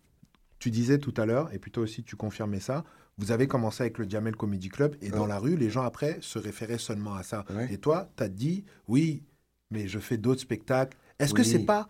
tu 0.58 0.70
disais 0.70 0.98
tout 0.98 1.14
à 1.16 1.26
l'heure, 1.26 1.52
et 1.52 1.58
puis 1.58 1.70
toi 1.70 1.82
aussi 1.82 2.02
tu 2.02 2.16
confirmais 2.16 2.60
ça, 2.60 2.84
vous 3.18 3.30
avez 3.30 3.46
commencé 3.46 3.82
avec 3.82 3.98
le 3.98 4.08
Jamel 4.08 4.34
Comedy 4.34 4.68
Club, 4.68 4.96
et 5.02 5.10
dans 5.10 5.26
la 5.26 5.38
rue, 5.38 5.56
les 5.56 5.70
gens 5.70 5.82
après 5.82 6.18
se 6.20 6.38
référaient 6.38 6.78
seulement 6.78 7.14
à 7.14 7.22
ça. 7.22 7.44
Ouais. 7.50 7.72
Et 7.72 7.78
toi, 7.78 8.08
tu 8.16 8.22
as 8.22 8.28
dit, 8.28 8.64
oui, 8.88 9.22
mais 9.70 9.86
je 9.88 9.98
fais 9.98 10.16
d'autres 10.16 10.40
spectacles. 10.40 10.96
Est-ce 11.18 11.34
que 11.34 11.42
Oui. 11.42 11.48
c'est 11.48 11.64
pas 11.64 11.88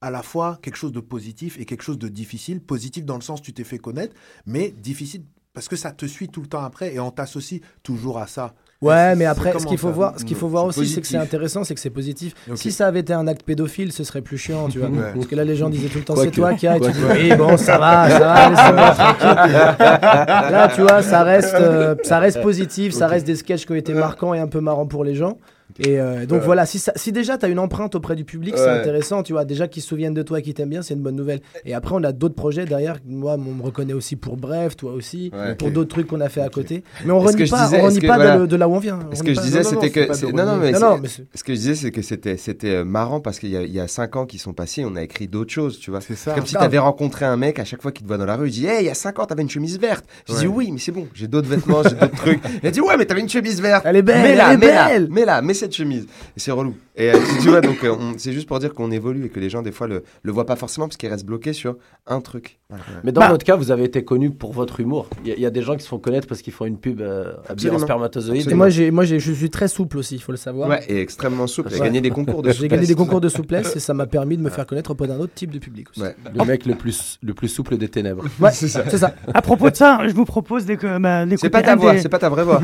à 0.00 0.10
la 0.10 0.22
fois 0.22 0.58
quelque 0.62 0.76
chose 0.76 0.92
de 0.92 1.00
positif 1.00 1.58
et 1.58 1.64
quelque 1.64 1.82
chose 1.82 1.98
de 1.98 2.08
difficile? 2.08 2.60
Positif 2.60 3.04
dans 3.04 3.16
le 3.16 3.22
sens 3.22 3.42
tu 3.42 3.52
t'es 3.52 3.64
fait 3.64 3.78
connaître, 3.78 4.14
mais 4.46 4.70
difficile 4.70 5.24
parce 5.52 5.68
que 5.68 5.76
ça 5.76 5.92
te 5.92 6.06
suit 6.06 6.28
tout 6.28 6.40
le 6.40 6.48
temps 6.48 6.62
après, 6.64 6.94
et 6.94 7.00
on 7.00 7.10
t'associe 7.10 7.60
toujours 7.82 8.18
à 8.18 8.26
ça. 8.26 8.54
Ouais, 8.82 9.16
mais 9.16 9.24
après, 9.24 9.58
ce 9.58 9.66
qu'il 9.66 9.78
faut 9.78 9.90
voir, 9.90 10.18
ce 10.18 10.24
qu'il 10.24 10.36
faut 10.36 10.48
voir 10.48 10.66
aussi, 10.66 10.86
c'est 10.86 11.00
que 11.00 11.06
c'est 11.06 11.16
intéressant, 11.16 11.64
c'est 11.64 11.74
que 11.74 11.80
c'est 11.80 11.90
positif. 11.90 12.34
Si 12.54 12.72
ça 12.72 12.86
avait 12.86 13.00
été 13.00 13.12
un 13.12 13.26
acte 13.26 13.42
pédophile, 13.42 13.92
ce 13.92 14.04
serait 14.04 14.22
plus 14.22 14.38
chiant, 14.38 14.68
tu 14.68 14.78
vois. 14.78 14.88
Ouais. 14.88 15.12
Parce 15.14 15.26
que 15.26 15.34
là, 15.36 15.44
les 15.44 15.56
gens 15.56 15.70
disaient 15.70 15.88
tout 15.88 15.98
le 15.98 16.04
temps, 16.04 16.16
c'est 16.16 16.30
toi 16.30 16.54
qui 16.54 16.66
as. 16.66 16.76
Et 16.76 16.80
tu 16.80 16.90
dis, 16.92 17.04
oui, 17.10 17.36
bon, 17.36 17.56
ça 17.56 17.78
va, 17.78 18.10
ça 18.10 18.72
va, 18.72 18.90
tranquille. 18.92 19.52
Là, 19.78 20.68
tu 20.74 20.82
vois, 20.82 21.02
ça 21.02 21.22
reste, 21.22 21.54
euh, 21.54 21.94
ça 22.02 22.18
reste 22.18 22.42
positif, 22.42 22.92
ça 22.92 23.06
reste 23.06 23.26
des 23.26 23.36
sketchs 23.36 23.66
qui 23.66 23.72
ont 23.72 23.76
été 23.76 23.94
marquants 23.94 24.34
et 24.34 24.38
un 24.38 24.48
peu 24.48 24.60
marrants 24.60 24.86
pour 24.86 25.04
les 25.04 25.14
gens. 25.14 25.38
Et 25.80 25.98
euh, 25.98 26.24
donc 26.26 26.42
voilà, 26.42 26.66
si, 26.66 26.78
ça- 26.78 26.92
si 26.94 27.10
déjà 27.10 27.36
tu 27.36 27.46
as 27.46 27.48
une 27.48 27.58
empreinte 27.58 27.94
auprès 27.96 28.14
du 28.14 28.24
public, 28.24 28.54
c'est 28.56 28.68
intéressant, 28.68 29.22
tu 29.22 29.32
vois. 29.32 29.44
Déjà 29.44 29.66
qu'ils 29.66 29.82
se 29.82 29.88
souviennent 29.88 30.14
de 30.14 30.22
toi 30.22 30.38
et 30.38 30.42
qu'ils 30.42 30.54
t'aiment 30.54 30.68
bien, 30.68 30.82
c'est 30.82 30.94
une 30.94 31.00
bonne 31.00 31.16
nouvelle. 31.16 31.40
Et 31.64 31.74
après, 31.74 31.94
on 31.96 32.04
a 32.04 32.12
d'autres 32.12 32.34
projets 32.36 32.64
derrière. 32.64 32.98
Moi, 33.06 33.34
on 33.34 33.54
me 33.54 33.62
reconnaît 33.62 33.92
aussi 33.92 34.14
pour 34.14 34.36
Bref, 34.36 34.76
toi 34.76 34.92
aussi, 34.92 35.30
Ouais. 35.34 35.54
pour 35.56 35.70
d'autres 35.70 35.88
trucs 35.88 36.06
qu'on 36.06 36.20
a 36.20 36.28
fait 36.28 36.42
à 36.42 36.48
côté. 36.48 36.84
Mais 37.04 37.10
on 37.12 37.18
Est-ce 37.26 37.36
renie 37.38 37.50
pas, 37.50 37.64
disais- 37.64 37.76
on 37.76 37.78
est-ce 37.78 37.86
renie 37.86 38.00
que- 38.00 38.06
pas 38.06 38.16
voilà. 38.16 38.38
de, 38.38 38.46
de 38.46 38.56
là 38.56 38.68
où 38.68 38.74
on 38.74 38.78
vient. 38.78 39.00
Ce 39.14 39.22
que 39.22 39.34
je 39.34 39.40
disais, 39.40 39.64
c'était 39.64 39.90
que. 39.90 40.32
Non, 40.32 40.44
non, 40.46 40.56
mais. 40.58 40.72
Mais 41.00 41.08
Ce 41.34 41.42
que 41.42 41.52
je 41.54 41.58
disais, 41.58 41.74
c'est 41.74 41.90
que 41.90 42.02
c'était 42.02 42.36
c'était 42.36 42.70
euh, 42.76 42.84
marrant 42.84 43.20
parce 43.20 43.38
qu'il 43.40 43.50
y, 43.50 43.56
a- 43.56 43.62
il 43.62 43.72
y 43.72 43.80
a 43.80 43.88
5 43.88 44.14
ans 44.16 44.26
qui 44.26 44.38
sont 44.38 44.52
passés, 44.52 44.84
on 44.84 44.94
a 44.96 45.02
écrit 45.02 45.26
d'autres 45.28 45.52
choses, 45.52 45.78
tu 45.80 45.90
vois. 45.90 46.00
C'est 46.00 46.14
ça. 46.14 46.34
Comme 46.34 46.46
si 46.46 46.54
grave. 46.54 46.64
tu 46.64 46.66
avais 46.66 46.78
rencontré 46.78 47.24
un 47.24 47.36
mec, 47.36 47.58
à 47.58 47.64
chaque 47.64 47.82
fois 47.82 47.90
qu'il 47.90 48.04
te 48.04 48.08
voit 48.08 48.18
dans 48.18 48.26
la 48.26 48.36
rue, 48.36 48.48
il 48.48 48.52
dit 48.52 48.66
Hey, 48.66 48.82
il 48.84 48.86
y 48.86 48.90
a 48.90 48.94
5 48.94 49.18
ans, 49.18 49.24
t'avais 49.26 49.42
une 49.42 49.50
chemise 49.50 49.78
verte. 49.80 50.04
Je 50.28 50.34
dis. 50.34 50.46
Oui, 50.46 50.70
mais 50.70 50.78
c'est 50.78 50.92
bon, 50.92 51.08
j'ai 51.14 51.26
d'autres 51.26 51.48
vêtements, 51.48 51.82
j'ai 51.82 51.96
d'autres 51.96 52.14
trucs. 52.16 52.40
Il 52.62 52.68
a 52.68 52.70
dit 52.70 52.80
Ouais, 52.80 52.96
mais 52.96 53.06
t'avais 53.06 53.20
une 53.22 53.28
chemise 53.28 53.60
verte. 53.60 53.84
Elle 53.86 53.96
est 53.96 54.02
belle, 54.02 54.22
Mets-la, 54.22 54.48
elle 54.94 55.04
est 55.04 55.08
mets-la, 55.08 55.42
cette 55.54 55.74
chemise. 55.74 56.06
Et 56.36 56.40
c'est 56.40 56.52
relou. 56.52 56.74
Et 56.96 57.10
euh, 57.10 57.16
tu- 57.42 57.48
vois, 57.48 57.60
donc, 57.60 57.82
euh, 57.84 57.94
on- 57.98 58.14
c'est 58.18 58.32
juste 58.32 58.46
pour 58.46 58.58
dire 58.60 58.72
qu'on 58.74 58.90
évolue 58.90 59.26
et 59.26 59.28
que 59.28 59.40
les 59.40 59.50
gens, 59.50 59.62
des 59.62 59.72
fois, 59.72 59.88
le, 59.88 60.04
le 60.22 60.32
voient 60.32 60.46
pas 60.46 60.56
forcément 60.56 60.86
parce 60.86 60.96
qu'ils 60.96 61.08
restent 61.08 61.26
bloqués 61.26 61.52
sur 61.52 61.76
un 62.06 62.20
truc. 62.20 62.58
Voilà. 62.68 62.84
Mais 63.02 63.12
dans 63.12 63.20
Bah- 63.20 63.28
votre 63.28 63.44
cas, 63.44 63.56
vous 63.56 63.70
avez 63.70 63.84
été 63.84 64.04
connu 64.04 64.30
pour 64.30 64.52
votre 64.52 64.80
humour. 64.80 65.08
Il 65.24 65.28
y, 65.28 65.32
a- 65.32 65.34
il 65.36 65.40
y 65.40 65.46
a 65.46 65.50
des 65.50 65.62
gens 65.62 65.76
qui 65.76 65.82
se 65.82 65.88
font 65.88 65.98
connaître 65.98 66.28
parce 66.28 66.42
qu'ils 66.42 66.52
font 66.52 66.66
une 66.66 66.78
pub 66.78 67.00
euh, 67.00 67.32
habillée 67.48 67.70
en 67.70 67.78
spermatozoïde. 67.78 68.50
Et 68.50 68.54
moi, 68.54 68.68
j'ai, 68.68 68.90
moi 68.90 69.04
j'ai, 69.04 69.18
je 69.18 69.32
suis 69.32 69.50
très 69.50 69.68
souple 69.68 69.98
aussi, 69.98 70.16
il 70.16 70.20
faut 70.20 70.32
le 70.32 70.38
savoir. 70.38 70.68
Ouais, 70.68 70.84
et 70.88 71.00
extrêmement 71.00 71.46
souple. 71.46 71.72
Ouais. 71.72 71.80
gagné 71.80 72.00
des 72.00 72.10
concours 72.10 72.42
de 72.42 72.50
J'ai 72.52 72.68
gagné 72.68 72.82
des 72.82 72.86
souplesse. 72.88 73.06
concours 73.06 73.20
de 73.20 73.28
souplesse 73.28 73.74
et 73.76 73.80
ça 73.80 73.94
m'a 73.94 74.06
permis 74.06 74.36
de 74.36 74.42
me 74.42 74.50
faire 74.50 74.66
connaître 74.66 74.90
auprès 74.92 75.08
d'un 75.08 75.18
autre 75.18 75.34
type 75.34 75.50
de 75.50 75.58
public 75.58 75.88
aussi. 75.90 76.02
Ouais. 76.02 76.14
Le 76.36 76.44
mec 76.44 76.66
le 76.66 76.74
plus, 76.74 77.18
le 77.22 77.34
plus 77.34 77.48
souple 77.48 77.76
des 77.76 77.88
ténèbres. 77.88 78.24
Ouais, 78.40 78.50
c'est 78.52 78.68
ça. 78.68 78.84
C'est 78.88 78.98
ça. 78.98 79.14
À 79.32 79.42
propos 79.42 79.70
de 79.70 79.76
ça, 79.76 80.00
je 80.06 80.14
vous 80.14 80.24
propose 80.24 80.64
bah, 80.66 81.24
d'écouter 81.26 81.36
C'est 81.40 81.50
pas 81.50 81.62
ta 81.62 81.76
voix, 81.76 81.92
des- 81.94 82.00
c'est 82.00 82.08
pas 82.08 82.18
ta 82.18 82.28
vraie 82.28 82.44
voix. 82.44 82.60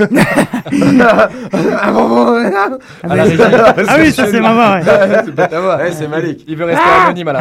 Ah, 3.08 3.16
la 3.16 3.22
régie. 3.24 3.38
Ah 3.88 3.96
oui, 3.98 4.12
ça 4.12 4.26
c'est 4.30 4.40
ma 4.40 4.52
voix. 4.52 4.70
ouais. 4.76 4.82
c'est 5.24 5.34
pas 5.34 5.46
ta 5.48 5.60
voix. 5.60 5.76
Ouais, 5.76 5.92
c'est 5.92 6.08
Malik. 6.08 6.44
Il 6.48 6.56
veut 6.56 6.64
rester 6.66 6.82
anonyme 7.04 7.28
à 7.28 7.32
la 7.34 7.40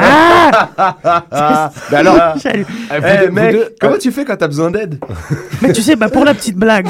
Ah 1.31 1.71
Mais 1.91 1.97
alors, 1.97 2.37
Salut. 2.39 2.65
eh, 2.95 2.99
vous 2.99 3.07
Eh, 3.25 3.29
mec, 3.31 3.51
deux- 3.51 3.75
comment 3.79 3.97
tu 3.97 4.11
fais 4.11 4.25
quand 4.25 4.35
t'as 4.37 4.47
besoin 4.47 4.71
d'aide 4.71 4.99
Mais 5.61 5.71
tu 5.73 5.81
sais, 5.81 5.95
bah, 5.95 6.09
pour 6.09 6.25
la 6.25 6.33
petite 6.33 6.55
blague. 6.57 6.87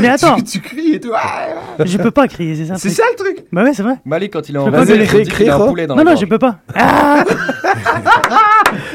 Mais 0.00 0.08
attends, 0.08 0.36
tu, 0.36 0.44
tu 0.44 0.60
cries 0.60 0.94
et 0.94 1.00
tout. 1.00 1.10
Ah, 1.14 1.46
ah. 1.78 1.82
je 1.84 1.98
peux 1.98 2.10
pas 2.10 2.28
crier, 2.28 2.54
c'est 2.56 2.66
ça. 2.66 2.74
le 2.74 2.78
C'est 2.78 2.88
truc. 2.88 2.96
ça 2.98 3.04
le 3.10 3.16
truc 3.24 3.44
Bah 3.52 3.62
ouais, 3.64 3.72
c'est 3.74 3.82
vrai. 3.82 3.94
Malik, 4.04 4.32
quand 4.32 4.48
il 4.48 4.56
est 4.56 4.58
en 4.58 4.64
peux 4.66 4.72
pas 4.72 4.84
gueuler. 4.84 5.06
il 5.40 5.50
a 5.50 5.54
un 5.56 5.58
poulet 5.66 5.86
dans 5.86 5.94
Non, 5.94 5.98
la 5.98 6.04
non, 6.04 6.10
gorge. 6.12 6.20
je 6.20 6.26
peux 6.26 6.38
pas. 6.38 6.56
Ah 6.74 7.24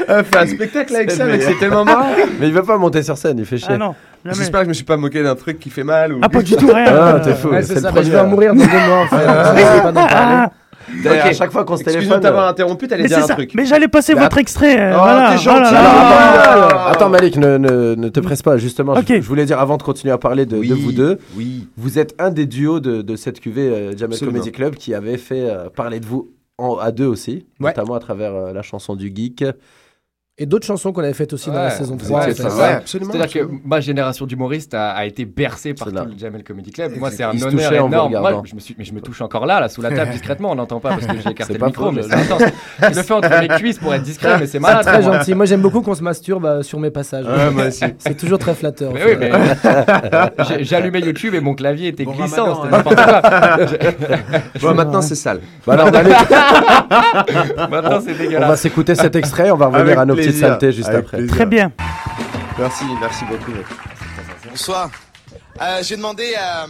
Euh, 0.08 0.22
Fais 0.30 0.38
un 0.38 0.46
spectacle 0.46 0.94
avec 0.94 1.10
ça, 1.10 1.24
mec, 1.24 1.42
c'est 1.42 1.58
tellement 1.58 1.84
marrant. 1.84 2.08
Mais 2.38 2.48
il 2.48 2.52
veut 2.54 2.62
pas 2.62 2.76
monter 2.76 3.02
sur 3.02 3.16
scène, 3.16 3.38
il 3.38 3.46
fait 3.46 3.56
chier. 3.58 3.68
Ah 3.74 3.78
non. 3.78 3.94
J'espère 4.32 4.60
que 4.60 4.64
je 4.64 4.68
me 4.70 4.74
suis 4.74 4.84
pas 4.84 4.96
moqué 4.96 5.22
d'un 5.22 5.34
truc 5.34 5.58
qui 5.60 5.70
fait 5.70 5.84
mal 5.84 6.12
ou. 6.14 6.20
Ah, 6.22 6.28
pas 6.28 6.42
du 6.42 6.56
tout, 6.56 6.66
rien. 6.68 6.84
Ah, 6.88 7.14
Euh, 7.16 7.24
t'es 7.24 7.34
fou. 7.34 7.48
Ouais, 7.48 7.62
c'est 7.62 7.78
ça. 7.80 7.92
bah, 7.92 8.02
je 8.02 8.10
vais 8.10 8.24
mourir 8.26 8.54
dans 8.54 8.64
deux 8.64 8.70
mois. 8.70 9.06
pas 9.10 9.92
d'en 9.92 10.06
parler. 10.06 10.36
Ah. 10.46 10.50
À 11.08 11.32
chaque 11.32 11.50
fois 11.50 11.64
qu'on 11.64 11.76
se 11.76 11.82
Excuse-moi 11.82 12.00
téléphone. 12.02 12.18
de 12.18 12.22
t'avoir 12.22 12.46
euh, 12.46 12.50
interrompu, 12.50 12.86
t'allais 12.88 13.04
mais 13.04 13.08
dire 13.08 13.18
un 13.18 13.26
ça. 13.26 13.34
truc. 13.34 13.52
Mais 13.54 13.64
j'allais 13.64 13.88
passer 13.88 14.12
votre 14.14 14.36
extrait. 14.38 14.78
euh, 14.78 14.92
Oh, 14.94 15.00
voilà. 15.02 15.30
t'es 15.32 15.38
gentil. 15.38 15.58
Oh 15.58 15.62
là 15.62 15.72
là. 15.72 15.78
Alors, 16.52 16.68
Ah. 16.72 16.90
attends, 16.90 16.90
attends, 16.90 17.08
Malik, 17.08 17.36
ne, 17.38 17.56
ne, 17.56 17.94
ne 17.94 18.08
te 18.10 18.20
presse 18.20 18.42
pas. 18.42 18.58
Justement, 18.58 18.94
je- 18.94 19.20
voulais 19.20 19.46
dire 19.46 19.58
avant 19.58 19.76
de 19.78 19.82
continuer 19.82 20.12
à 20.12 20.18
parler 20.18 20.44
de, 20.46 20.58
Oui, 20.58 20.68
de 20.68 20.74
vous 20.74 20.92
deux, 20.92 21.18
Oui. 21.36 21.68
vous 21.78 21.98
êtes 21.98 22.14
un 22.18 22.30
des 22.30 22.44
duos 22.46 22.80
de, 22.80 23.00
de 23.02 23.16
cette 23.16 23.40
cuvée 23.40 23.68
euh, 23.68 23.96
Jamel 23.96 24.14
Absolument. 24.14 24.38
Comedy 24.38 24.52
Club 24.52 24.74
qui 24.76 24.94
avait 24.94 25.16
fait 25.16 25.48
euh, 25.48 25.68
parler 25.74 26.00
de 26.00 26.06
vous 26.06 26.28
en, 26.58 26.76
à 26.76 26.92
deux 26.92 27.06
aussi, 27.06 27.46
Ouais. 27.60 27.70
notamment 27.70 27.94
à 27.94 28.00
travers 28.00 28.34
euh, 28.34 28.52
la 28.52 28.62
chanson 28.62 28.94
du 28.94 29.10
geek. 29.14 29.42
Et 30.36 30.46
d'autres 30.46 30.66
chansons 30.66 30.92
qu'on 30.92 31.04
avait 31.04 31.12
faites 31.12 31.32
aussi 31.32 31.48
dans 31.48 31.54
la 31.54 31.66
Ouais, 31.66 31.70
saison 31.70 31.94
vous 31.96 32.06
3. 32.06 32.28
étiez 32.28 32.44
en 32.44 32.48
fait. 32.50 32.56
ça. 32.56 32.68
absolument, 32.78 33.12
C'est-à-dire 33.12 33.42
que 33.46 33.48
ma 33.64 33.78
génération 33.78 34.26
d'humoristes 34.26 34.74
a, 34.74 34.90
a 34.90 35.04
été 35.04 35.26
bercée 35.26 35.74
par 35.74 35.86
tout 35.86 35.94
le 35.94 36.18
Jamel 36.18 36.42
Comedy 36.42 36.72
Club. 36.72 36.90
Moi, 36.96 37.12
c'est 37.12 37.22
un 37.22 37.40
honneur 37.40 37.72
énorme. 37.72 38.10
Moi, 38.18 38.42
je 38.44 38.56
me 38.56 38.58
suis, 38.58 38.74
mais 38.76 38.82
je 38.84 38.92
me 38.94 39.00
touche 39.00 39.20
encore 39.22 39.46
là, 39.46 39.60
là, 39.60 39.68
sous 39.68 39.80
la 39.80 39.92
table, 39.92 40.10
discrètement. 40.12 40.50
On 40.50 40.56
n'entend 40.56 40.80
pas 40.80 40.88
parce 40.88 41.06
que 41.06 41.20
j'ai 41.22 41.30
écarté 41.30 41.52
le 41.52 41.60
pas 41.60 41.66
micro, 41.66 41.92
mais 41.92 42.02
je- 42.02 42.08
c'est 42.08 42.14
intense. 42.16 42.42
Je 42.82 42.86
le 42.96 43.02
fais 43.04 43.14
entre 43.14 43.40
les 43.42 43.46
cuisses 43.46 43.78
pour 43.78 43.94
être 43.94 44.02
discret, 44.02 44.32
mais 44.40 44.46
c'est 44.46 44.52
C'est 44.54 44.58
malade. 44.58 44.84
très 44.84 45.02
gentil. 45.02 45.34
Moi, 45.36 45.46
j'aime 45.46 45.60
beaucoup 45.62 45.82
qu'on 45.82 45.94
se 45.94 46.02
masturbe 46.02 46.46
euh, 46.46 46.62
sur 46.64 46.80
mes 46.80 46.90
passages. 46.90 47.26
Ouais, 47.26 47.50
moi 47.52 47.66
aussi. 47.68 47.84
C'est 47.98 48.16
toujours 48.16 48.40
très 48.40 48.54
flatteur. 48.56 48.92
Oui, 48.92 49.00
mais 49.16 49.30
j'allumais 50.64 50.98
YouTube 51.00 51.34
et 51.36 51.40
mon 51.40 51.54
clavier 51.54 51.88
était 51.90 52.04
Bon 52.04 52.10
glissant. 52.12 52.56
C'était 52.64 52.74
hein. 52.74 52.78
n'importe 52.78 52.96
quoi. 52.96 53.22
Bon, 54.60 54.74
maintenant, 54.74 55.00
c'est 55.00 55.14
sale. 55.14 55.38
Bah 55.64 55.74
allait- 55.74 56.10
Maintenant, 57.70 58.00
c'est 58.00 58.10
on 58.10 58.14
va 58.14 58.18
dégueulasse. 58.18 58.60
s'écouter 58.60 58.96
cet 58.96 59.14
extrait, 59.14 59.52
on 59.52 59.56
va 59.56 59.66
revenir 59.68 60.00
à 60.00 60.04
nos 60.04 60.23
petites 60.26 60.40
plaisir. 60.40 60.48
saletés 60.48 60.72
juste 60.72 60.88
Avec 60.88 61.00
après. 61.04 61.16
plaisir. 61.18 61.34
Très 61.36 61.46
bien. 61.46 61.72
Merci, 62.58 62.84
merci 63.00 63.24
beaucoup. 63.24 63.52
Bonsoir. 64.48 64.90
Euh, 65.60 65.82
J'ai 65.82 65.96
demandé 65.96 66.34
à, 66.36 66.66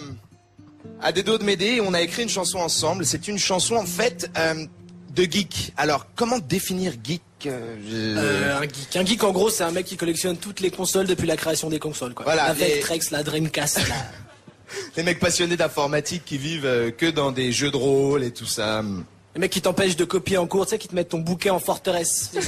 à 1.02 1.12
Dedo 1.12 1.38
de 1.38 1.44
m'aider 1.44 1.80
on 1.84 1.92
a 1.94 2.00
écrit 2.00 2.22
une 2.22 2.28
chanson 2.28 2.58
ensemble. 2.58 3.04
C'est 3.06 3.28
une 3.28 3.38
chanson 3.38 3.74
en 3.76 3.86
fait 3.86 4.30
euh, 4.38 4.66
de 5.14 5.22
geek. 5.24 5.72
Alors 5.76 6.06
comment 6.14 6.38
définir 6.38 6.92
geek 7.02 7.20
euh, 7.46 8.58
un 8.58 8.62
geek. 8.62 8.96
Un 8.96 9.04
geek, 9.04 9.22
en 9.24 9.32
gros, 9.32 9.50
c'est 9.50 9.64
un 9.64 9.70
mec 9.70 9.84
qui 9.84 9.96
collectionne 9.98 10.36
toutes 10.38 10.60
les 10.60 10.70
consoles 10.70 11.06
depuis 11.06 11.26
la 11.26 11.36
création 11.36 11.68
des 11.68 11.78
consoles. 11.78 12.14
Quoi. 12.14 12.24
Voilà, 12.24 12.48
la 12.48 12.54
les- 12.54 12.60
Vectrex, 12.76 13.10
la 13.10 13.22
Dreamcast. 13.22 13.86
la- 13.88 13.94
Les 14.96 15.02
mecs 15.04 15.20
passionnés 15.20 15.56
d'informatique 15.56 16.24
qui 16.24 16.36
vivent 16.38 16.92
que 16.98 17.10
dans 17.10 17.30
des 17.32 17.52
jeux 17.52 17.70
de 17.70 17.76
rôle 17.76 18.24
et 18.24 18.32
tout 18.32 18.46
ça. 18.46 18.82
Les 19.34 19.40
mecs 19.40 19.52
qui 19.52 19.60
t'empêchent 19.60 19.94
de 19.96 20.04
copier 20.06 20.36
en 20.38 20.46
cours, 20.46 20.64
tu 20.66 20.70
sais, 20.70 20.78
qui 20.78 20.88
te 20.88 20.94
mettent 20.94 21.10
ton 21.10 21.18
bouquet 21.20 21.50
en 21.50 21.60
forteresse. 21.60 22.32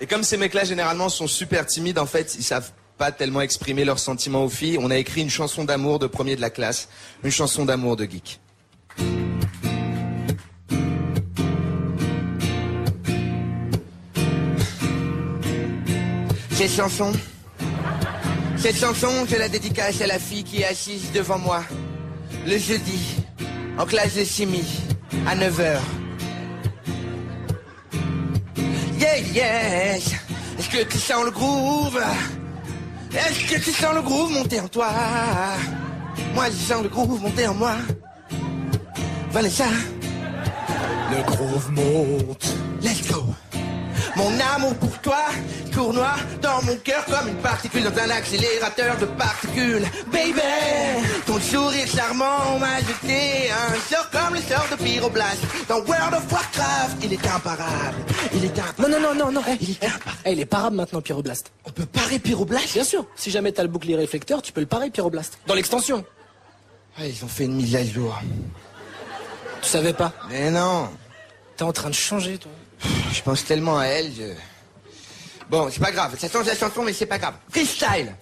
Et 0.00 0.06
comme 0.06 0.22
ces 0.22 0.36
mecs-là 0.36 0.64
généralement 0.64 1.08
sont 1.08 1.26
super 1.26 1.66
timides, 1.66 1.98
en 1.98 2.06
fait, 2.06 2.34
ils 2.38 2.42
savent 2.42 2.70
pas 2.98 3.12
tellement 3.12 3.42
exprimer 3.42 3.84
leurs 3.84 3.98
sentiments 3.98 4.44
aux 4.44 4.48
filles. 4.48 4.78
On 4.80 4.90
a 4.90 4.96
écrit 4.96 5.20
une 5.20 5.30
chanson 5.30 5.64
d'amour 5.64 5.98
de 5.98 6.06
premier 6.06 6.36
de 6.36 6.40
la 6.40 6.50
classe, 6.50 6.88
une 7.22 7.30
chanson 7.30 7.64
d'amour 7.64 7.96
de 7.96 8.04
geek. 8.04 8.40
Cette 16.52 16.70
chanson, 16.70 17.12
cette 18.56 18.76
chanson, 18.76 19.26
je 19.28 19.36
la 19.36 19.50
dédicace 19.50 20.00
à 20.00 20.06
la 20.06 20.18
fille 20.18 20.42
qui 20.42 20.62
est 20.62 20.64
assise 20.64 21.12
devant 21.12 21.38
moi 21.38 21.62
le 22.46 22.56
jeudi 22.56 23.16
en 23.78 23.84
classe 23.84 24.14
de 24.14 24.24
chimie 24.24 24.64
à 25.26 25.36
9h. 25.36 25.78
Yeah. 29.18 29.96
Est-ce 29.96 30.68
que 30.68 30.84
tu 30.84 30.98
sens 30.98 31.24
le 31.24 31.30
groove? 31.30 31.98
Est-ce 33.12 33.54
que 33.54 33.58
tu 33.64 33.72
sens 33.72 33.94
le 33.94 34.02
groove 34.02 34.30
monter 34.32 34.60
en 34.60 34.68
toi? 34.68 34.88
Moi, 36.34 36.46
je 36.50 36.72
sens 36.72 36.82
le 36.82 36.88
groove 36.88 37.22
monter 37.22 37.46
en 37.46 37.54
moi. 37.54 37.76
Vanessa, 39.30 39.68
le 41.10 41.22
groove 41.24 41.70
monte. 41.72 42.46
Let's 42.82 43.10
go. 43.10 43.24
Mon 44.16 44.32
amour 44.54 44.74
pour 44.74 44.98
toi 45.00 45.24
tournoie 45.76 46.16
dans 46.40 46.62
mon 46.62 46.74
cœur 46.76 47.04
comme 47.04 47.28
une 47.28 47.36
particule 47.36 47.84
dans 47.84 47.98
un 48.00 48.08
accélérateur 48.08 48.96
de 48.96 49.04
particules. 49.04 49.84
Baby, 50.10 50.40
ton 51.26 51.38
sourire 51.38 51.86
charmant 51.86 52.58
m'a 52.58 52.78
jeté 52.80 53.50
un 53.50 53.74
sort 53.94 54.08
comme 54.10 54.34
le 54.34 54.40
sort 54.40 54.66
de 54.70 54.76
Pyroblast. 54.82 55.38
Dans 55.68 55.80
World 55.80 56.14
of 56.14 56.32
Warcraft, 56.32 56.96
il 57.04 57.12
est 57.12 57.26
imparable. 57.26 57.96
Il 58.34 58.44
est 58.46 58.58
imparable. 58.58 58.82
Non, 58.82 58.88
non, 58.88 59.14
non, 59.14 59.14
non, 59.26 59.32
non. 59.32 59.42
Il 59.60 59.70
est 59.72 59.84
imparable. 59.84 60.18
eh, 60.24 60.32
il 60.32 60.40
est 60.40 60.46
parable 60.46 60.76
maintenant, 60.76 61.02
Pyroblast. 61.02 61.52
On 61.66 61.70
peut 61.70 61.84
parer 61.86 62.18
Pyroblast? 62.18 62.72
Bien 62.72 62.84
sûr. 62.84 63.04
Si 63.14 63.30
jamais 63.30 63.52
t'as 63.52 63.62
le 63.62 63.68
bouclier 63.68 63.96
réflecteur, 63.96 64.40
tu 64.40 64.52
peux 64.52 64.60
le 64.62 64.66
parer, 64.66 64.88
Pyroblast. 64.90 65.38
Dans 65.46 65.54
l'extension. 65.54 66.04
Ah, 66.98 67.06
Ils 67.06 67.22
ont 67.22 67.28
fait 67.28 67.44
une 67.44 67.56
mise 67.56 67.76
à 67.76 67.84
jour. 67.84 68.18
Tu 69.60 69.68
savais 69.68 69.92
pas? 69.92 70.12
Mais 70.30 70.50
non, 70.50 70.88
T'es 71.58 71.64
en 71.64 71.72
train 71.72 71.90
de 71.90 71.94
changer, 71.94 72.38
toi. 72.38 72.50
je 73.12 73.20
pense 73.22 73.44
tellement 73.44 73.78
à 73.78 73.84
elle. 73.86 74.10
je- 74.16 74.32
Bon, 75.48 75.68
c'est 75.70 75.80
pas 75.80 75.92
grave, 75.92 76.16
ça 76.18 76.28
change 76.28 76.46
la 76.46 76.56
chanson, 76.56 76.82
mais 76.82 76.92
c'est 76.92 77.06
pas 77.06 77.18
grave. 77.18 77.34
Freestyle 77.50 78.14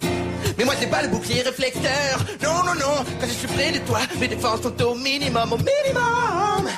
Mais 0.57 0.63
moi, 0.63 0.75
c'est 0.79 0.89
pas 0.89 1.01
le 1.01 1.07
bouclier 1.07 1.41
réflecteur. 1.41 2.19
Non, 2.43 2.63
non, 2.63 2.75
non, 2.75 3.03
quand 3.19 3.27
je 3.27 3.33
suis 3.33 3.47
près 3.47 3.71
de 3.71 3.79
toi, 3.79 3.99
mes 4.19 4.27
défenses 4.27 4.61
sont 4.61 4.83
au 4.83 4.95
minimum, 4.95 5.53
au 5.53 5.57
minimum. 5.57 6.69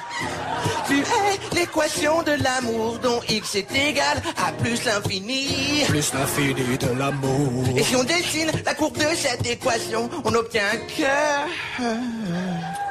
Tu 0.87 0.99
es 0.99 1.55
l'équation 1.59 2.23
de 2.23 2.31
l'amour 2.41 2.97
dont 2.99 3.19
X 3.27 3.55
est 3.55 3.75
égal 3.75 4.21
à 4.37 4.53
plus 4.53 4.85
l'infini. 4.85 5.83
Plus 5.85 6.13
l'infini 6.13 6.77
de 6.77 6.97
l'amour. 6.97 7.65
Et 7.75 7.83
si 7.83 7.95
on 7.97 8.03
dessine 8.05 8.49
la 8.65 8.73
courbe 8.73 8.97
de 8.97 9.15
cette 9.15 9.45
équation, 9.45 10.09
on 10.23 10.33
obtient 10.33 10.63
un 10.71 10.77
cœur. 10.95 11.93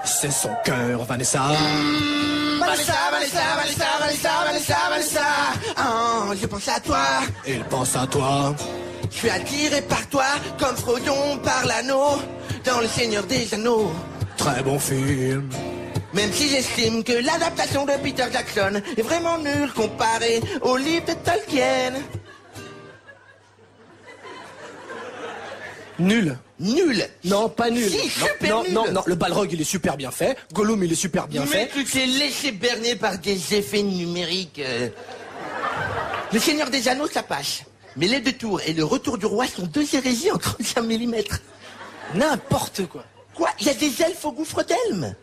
C'est 0.04 0.30
son 0.30 0.50
cœur, 0.62 1.04
Vanessa. 1.04 1.52
Oh, 5.78 6.34
je 6.40 6.46
pense 6.46 6.68
à 6.68 6.80
toi. 6.80 7.04
Il 7.46 7.64
pense 7.64 7.96
à 7.96 8.06
toi. 8.06 8.54
Je 9.10 9.16
suis 9.16 9.30
attiré 9.30 9.82
par 9.82 10.06
toi 10.08 10.24
comme 10.58 10.76
Frodon 10.76 11.38
par 11.42 11.64
l'anneau 11.66 12.20
dans 12.64 12.80
Le 12.80 12.88
Seigneur 12.88 13.24
des 13.24 13.52
Anneaux. 13.54 13.90
Très 14.36 14.62
bon 14.62 14.78
film. 14.78 15.48
Même 16.12 16.32
si 16.32 16.48
j'estime 16.48 17.04
que 17.04 17.12
l'adaptation 17.12 17.84
de 17.84 17.92
Peter 18.02 18.24
Jackson 18.32 18.80
est 18.96 19.02
vraiment 19.02 19.38
nulle 19.38 19.72
comparée 19.74 20.40
au 20.62 20.76
livre 20.76 21.06
de 21.06 21.12
Tolkien. 21.12 21.92
Nul. 25.98 26.36
Nul. 26.60 27.06
Non, 27.24 27.48
pas 27.48 27.70
nul. 27.70 27.88
Si, 27.88 27.96
non, 27.96 28.26
super 28.26 28.50
non, 28.56 28.62
nul. 28.64 28.72
non, 28.72 28.92
non, 28.92 29.02
le 29.06 29.14
Balrog, 29.14 29.50
il 29.52 29.60
est 29.60 29.64
super 29.64 29.96
bien 29.96 30.10
fait. 30.10 30.36
Gollum, 30.52 30.82
il 30.84 30.92
est 30.92 30.94
super 30.96 31.26
bien 31.28 31.42
Mais 31.42 31.46
fait. 31.46 31.70
tu 31.72 31.84
t'es 31.84 32.06
laissé 32.06 32.52
berner 32.52 32.96
par 32.96 33.18
des 33.18 33.54
effets 33.54 33.82
numériques. 33.82 34.58
euh. 34.58 34.88
Le 36.32 36.38
Seigneur 36.38 36.70
des 36.70 36.88
Anneaux, 36.88 37.06
ça 37.08 37.22
passe. 37.22 37.62
Mais 37.96 38.08
les 38.08 38.20
deux 38.20 38.32
tours 38.32 38.60
et 38.66 38.72
le 38.74 38.84
retour 38.84 39.16
du 39.16 39.26
roi 39.26 39.46
sont 39.46 39.62
deux 39.66 39.86
hérésies 39.94 40.30
en 40.30 40.36
35 40.38 40.82
mm. 40.82 41.14
N'importe 42.14 42.86
quoi. 42.86 43.04
Quoi? 43.34 43.50
Il 43.60 43.66
y 43.66 43.70
a 43.70 43.74
des 43.74 44.02
elfes 44.02 44.24
au 44.24 44.32
gouffre 44.32 44.62
d'Elme 44.62 45.14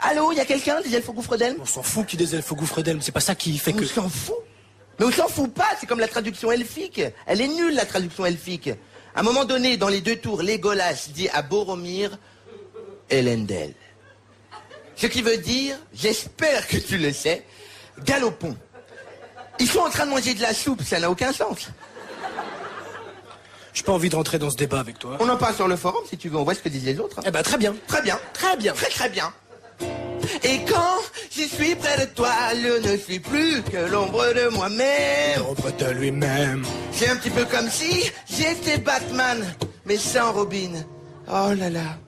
Allô, 0.00 0.30
il 0.32 0.38
y 0.38 0.40
a 0.40 0.44
quelqu'un 0.44 0.80
des 0.80 0.94
elfes 0.94 1.08
au 1.08 1.12
gouffre 1.12 1.36
d'Elme 1.36 1.56
On 1.60 1.64
s'en 1.66 1.82
fout 1.82 2.06
qu'il 2.06 2.20
y 2.20 2.22
ait 2.22 2.26
des 2.26 2.34
elfes 2.36 2.50
au 2.52 2.54
gouffre 2.56 2.82
d'Elme. 2.82 3.00
C'est 3.02 3.10
pas 3.12 3.20
ça 3.20 3.34
qui 3.34 3.56
fait 3.58 3.72
On 3.74 3.78
que. 3.78 3.84
s'en 3.84 4.08
fout. 4.08 4.36
Mais 4.98 5.06
on 5.06 5.10
s'en 5.12 5.28
fout 5.28 5.52
pas, 5.52 5.68
c'est 5.80 5.86
comme 5.86 6.00
la 6.00 6.08
traduction 6.08 6.50
elfique. 6.52 7.00
Elle 7.26 7.40
est 7.40 7.48
nulle, 7.48 7.74
la 7.74 7.84
traduction 7.86 8.24
elfique. 8.26 8.70
À 9.14 9.20
un 9.20 9.22
moment 9.22 9.44
donné, 9.44 9.76
dans 9.76 9.88
les 9.88 10.00
deux 10.00 10.16
tours, 10.16 10.42
Legolas 10.42 11.08
dit 11.14 11.28
à 11.30 11.42
Boromir 11.42 12.18
Elendel. 13.10 13.74
Ce 14.96 15.06
qui 15.06 15.22
veut 15.22 15.38
dire, 15.38 15.76
j'espère 15.94 16.66
que 16.66 16.76
tu 16.76 16.98
le 16.98 17.12
sais, 17.12 17.44
galopons. 18.04 18.56
Ils 19.60 19.68
sont 19.68 19.80
en 19.80 19.90
train 19.90 20.06
de 20.06 20.10
manger 20.10 20.34
de 20.34 20.42
la 20.42 20.54
soupe, 20.54 20.82
ça 20.82 21.00
n'a 21.00 21.10
aucun 21.10 21.32
sens. 21.32 21.68
J'ai 23.74 23.82
pas 23.84 23.92
envie 23.92 24.08
de 24.08 24.16
rentrer 24.16 24.38
dans 24.38 24.50
ce 24.50 24.56
débat 24.56 24.80
avec 24.80 24.98
toi. 24.98 25.16
On 25.20 25.28
en 25.28 25.36
parle 25.36 25.54
sur 25.54 25.68
le 25.68 25.76
forum 25.76 26.02
si 26.08 26.16
tu 26.18 26.28
veux, 26.28 26.36
on 26.36 26.42
voit 26.44 26.54
ce 26.54 26.60
que 26.60 26.68
disent 26.68 26.84
les 26.84 26.98
autres. 26.98 27.20
Eh 27.24 27.30
ben, 27.30 27.42
très 27.42 27.58
bien. 27.58 27.74
Très 27.86 28.02
bien, 28.02 28.18
Très 28.32 28.56
bien. 28.56 28.72
très 28.72 28.88
très 28.90 29.08
bien. 29.08 29.32
Et 30.42 30.60
quand 30.68 30.98
je 31.30 31.42
suis 31.42 31.74
près 31.74 31.98
de 31.98 32.10
toi, 32.12 32.32
je 32.54 32.88
ne 32.88 32.96
suis 32.96 33.20
plus 33.20 33.62
que 33.62 33.90
l'ombre 33.90 34.32
de 34.34 34.48
moi-même. 34.48 35.38
L'ombre 35.38 35.70
de 35.78 35.90
lui-même. 35.92 36.64
C'est 36.92 37.08
un 37.08 37.16
petit 37.16 37.30
peu 37.30 37.44
comme 37.44 37.68
si 37.70 38.10
j'étais 38.28 38.78
Batman, 38.78 39.44
mais 39.84 39.96
sans 39.96 40.32
Robin. 40.32 40.72
Oh 41.28 41.52
là 41.58 41.70
là. 41.70 41.98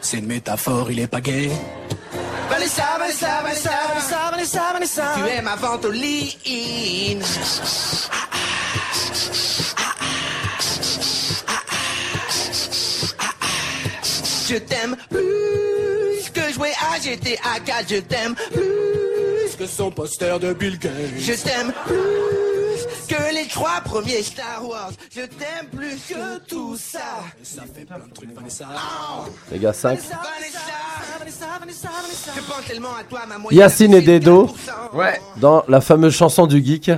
C'est 0.00 0.18
une 0.18 0.26
métaphore, 0.26 0.90
il 0.90 1.00
est 1.00 1.06
pas 1.06 1.20
gay. 1.20 1.50
Vanessa, 2.48 2.96
Vanessa, 2.98 3.42
Vanessa, 3.42 3.70
Vanessa, 3.88 4.30
Vanessa, 4.30 4.72
Vanessa. 4.72 5.14
tu 5.16 5.28
es 5.28 5.42
ma 5.42 5.56
ventoline. 5.56 7.22
Je 14.48 14.56
t'aime 14.56 14.96
plus 15.10 15.47
que 16.38 16.52
jouer 16.52 16.70
à 16.92 16.98
GTA 17.00 17.60
4, 17.64 17.84
je 17.88 17.96
t'aime 18.00 18.34
plus 18.52 19.56
Que 19.58 19.66
son 19.66 19.90
poster 19.90 20.38
de 20.38 20.52
Bill 20.52 20.78
Gates. 20.78 20.92
Je 21.18 21.32
t'aime 21.32 21.72
plus 21.86 23.08
que 23.08 23.34
les 23.34 23.48
trois 23.48 23.80
premiers 23.84 24.22
Star 24.22 24.66
Wars. 24.66 24.92
Je 25.14 25.22
t'aime 25.22 25.66
plus 25.74 25.96
que 26.08 26.38
tout 26.46 26.76
ça. 26.76 27.00
Ça 27.42 27.62
fait 27.62 27.84
plein 27.84 27.98
de 27.98 28.12
trucs, 28.14 28.32
Vanessa. 28.34 28.66
Les 29.50 29.58
gars, 29.58 29.72
5. 29.72 29.98
Vanessa, 29.98 30.16
Vanessa, 31.18 31.46
Vanessa, 31.60 31.88
Je 32.36 32.40
pense 32.42 32.64
tellement 32.66 32.94
à 32.94 33.04
toi, 33.04 33.20
ma 33.26 33.38
moyenne. 33.38 33.58
Yacine 33.58 33.94
et 33.94 34.02
Dedo. 34.02 34.46
4%. 34.92 34.96
Ouais. 34.96 35.20
Dans 35.38 35.64
la 35.68 35.80
fameuse 35.80 36.14
chanson 36.14 36.46
du 36.46 36.64
geek. 36.64 36.90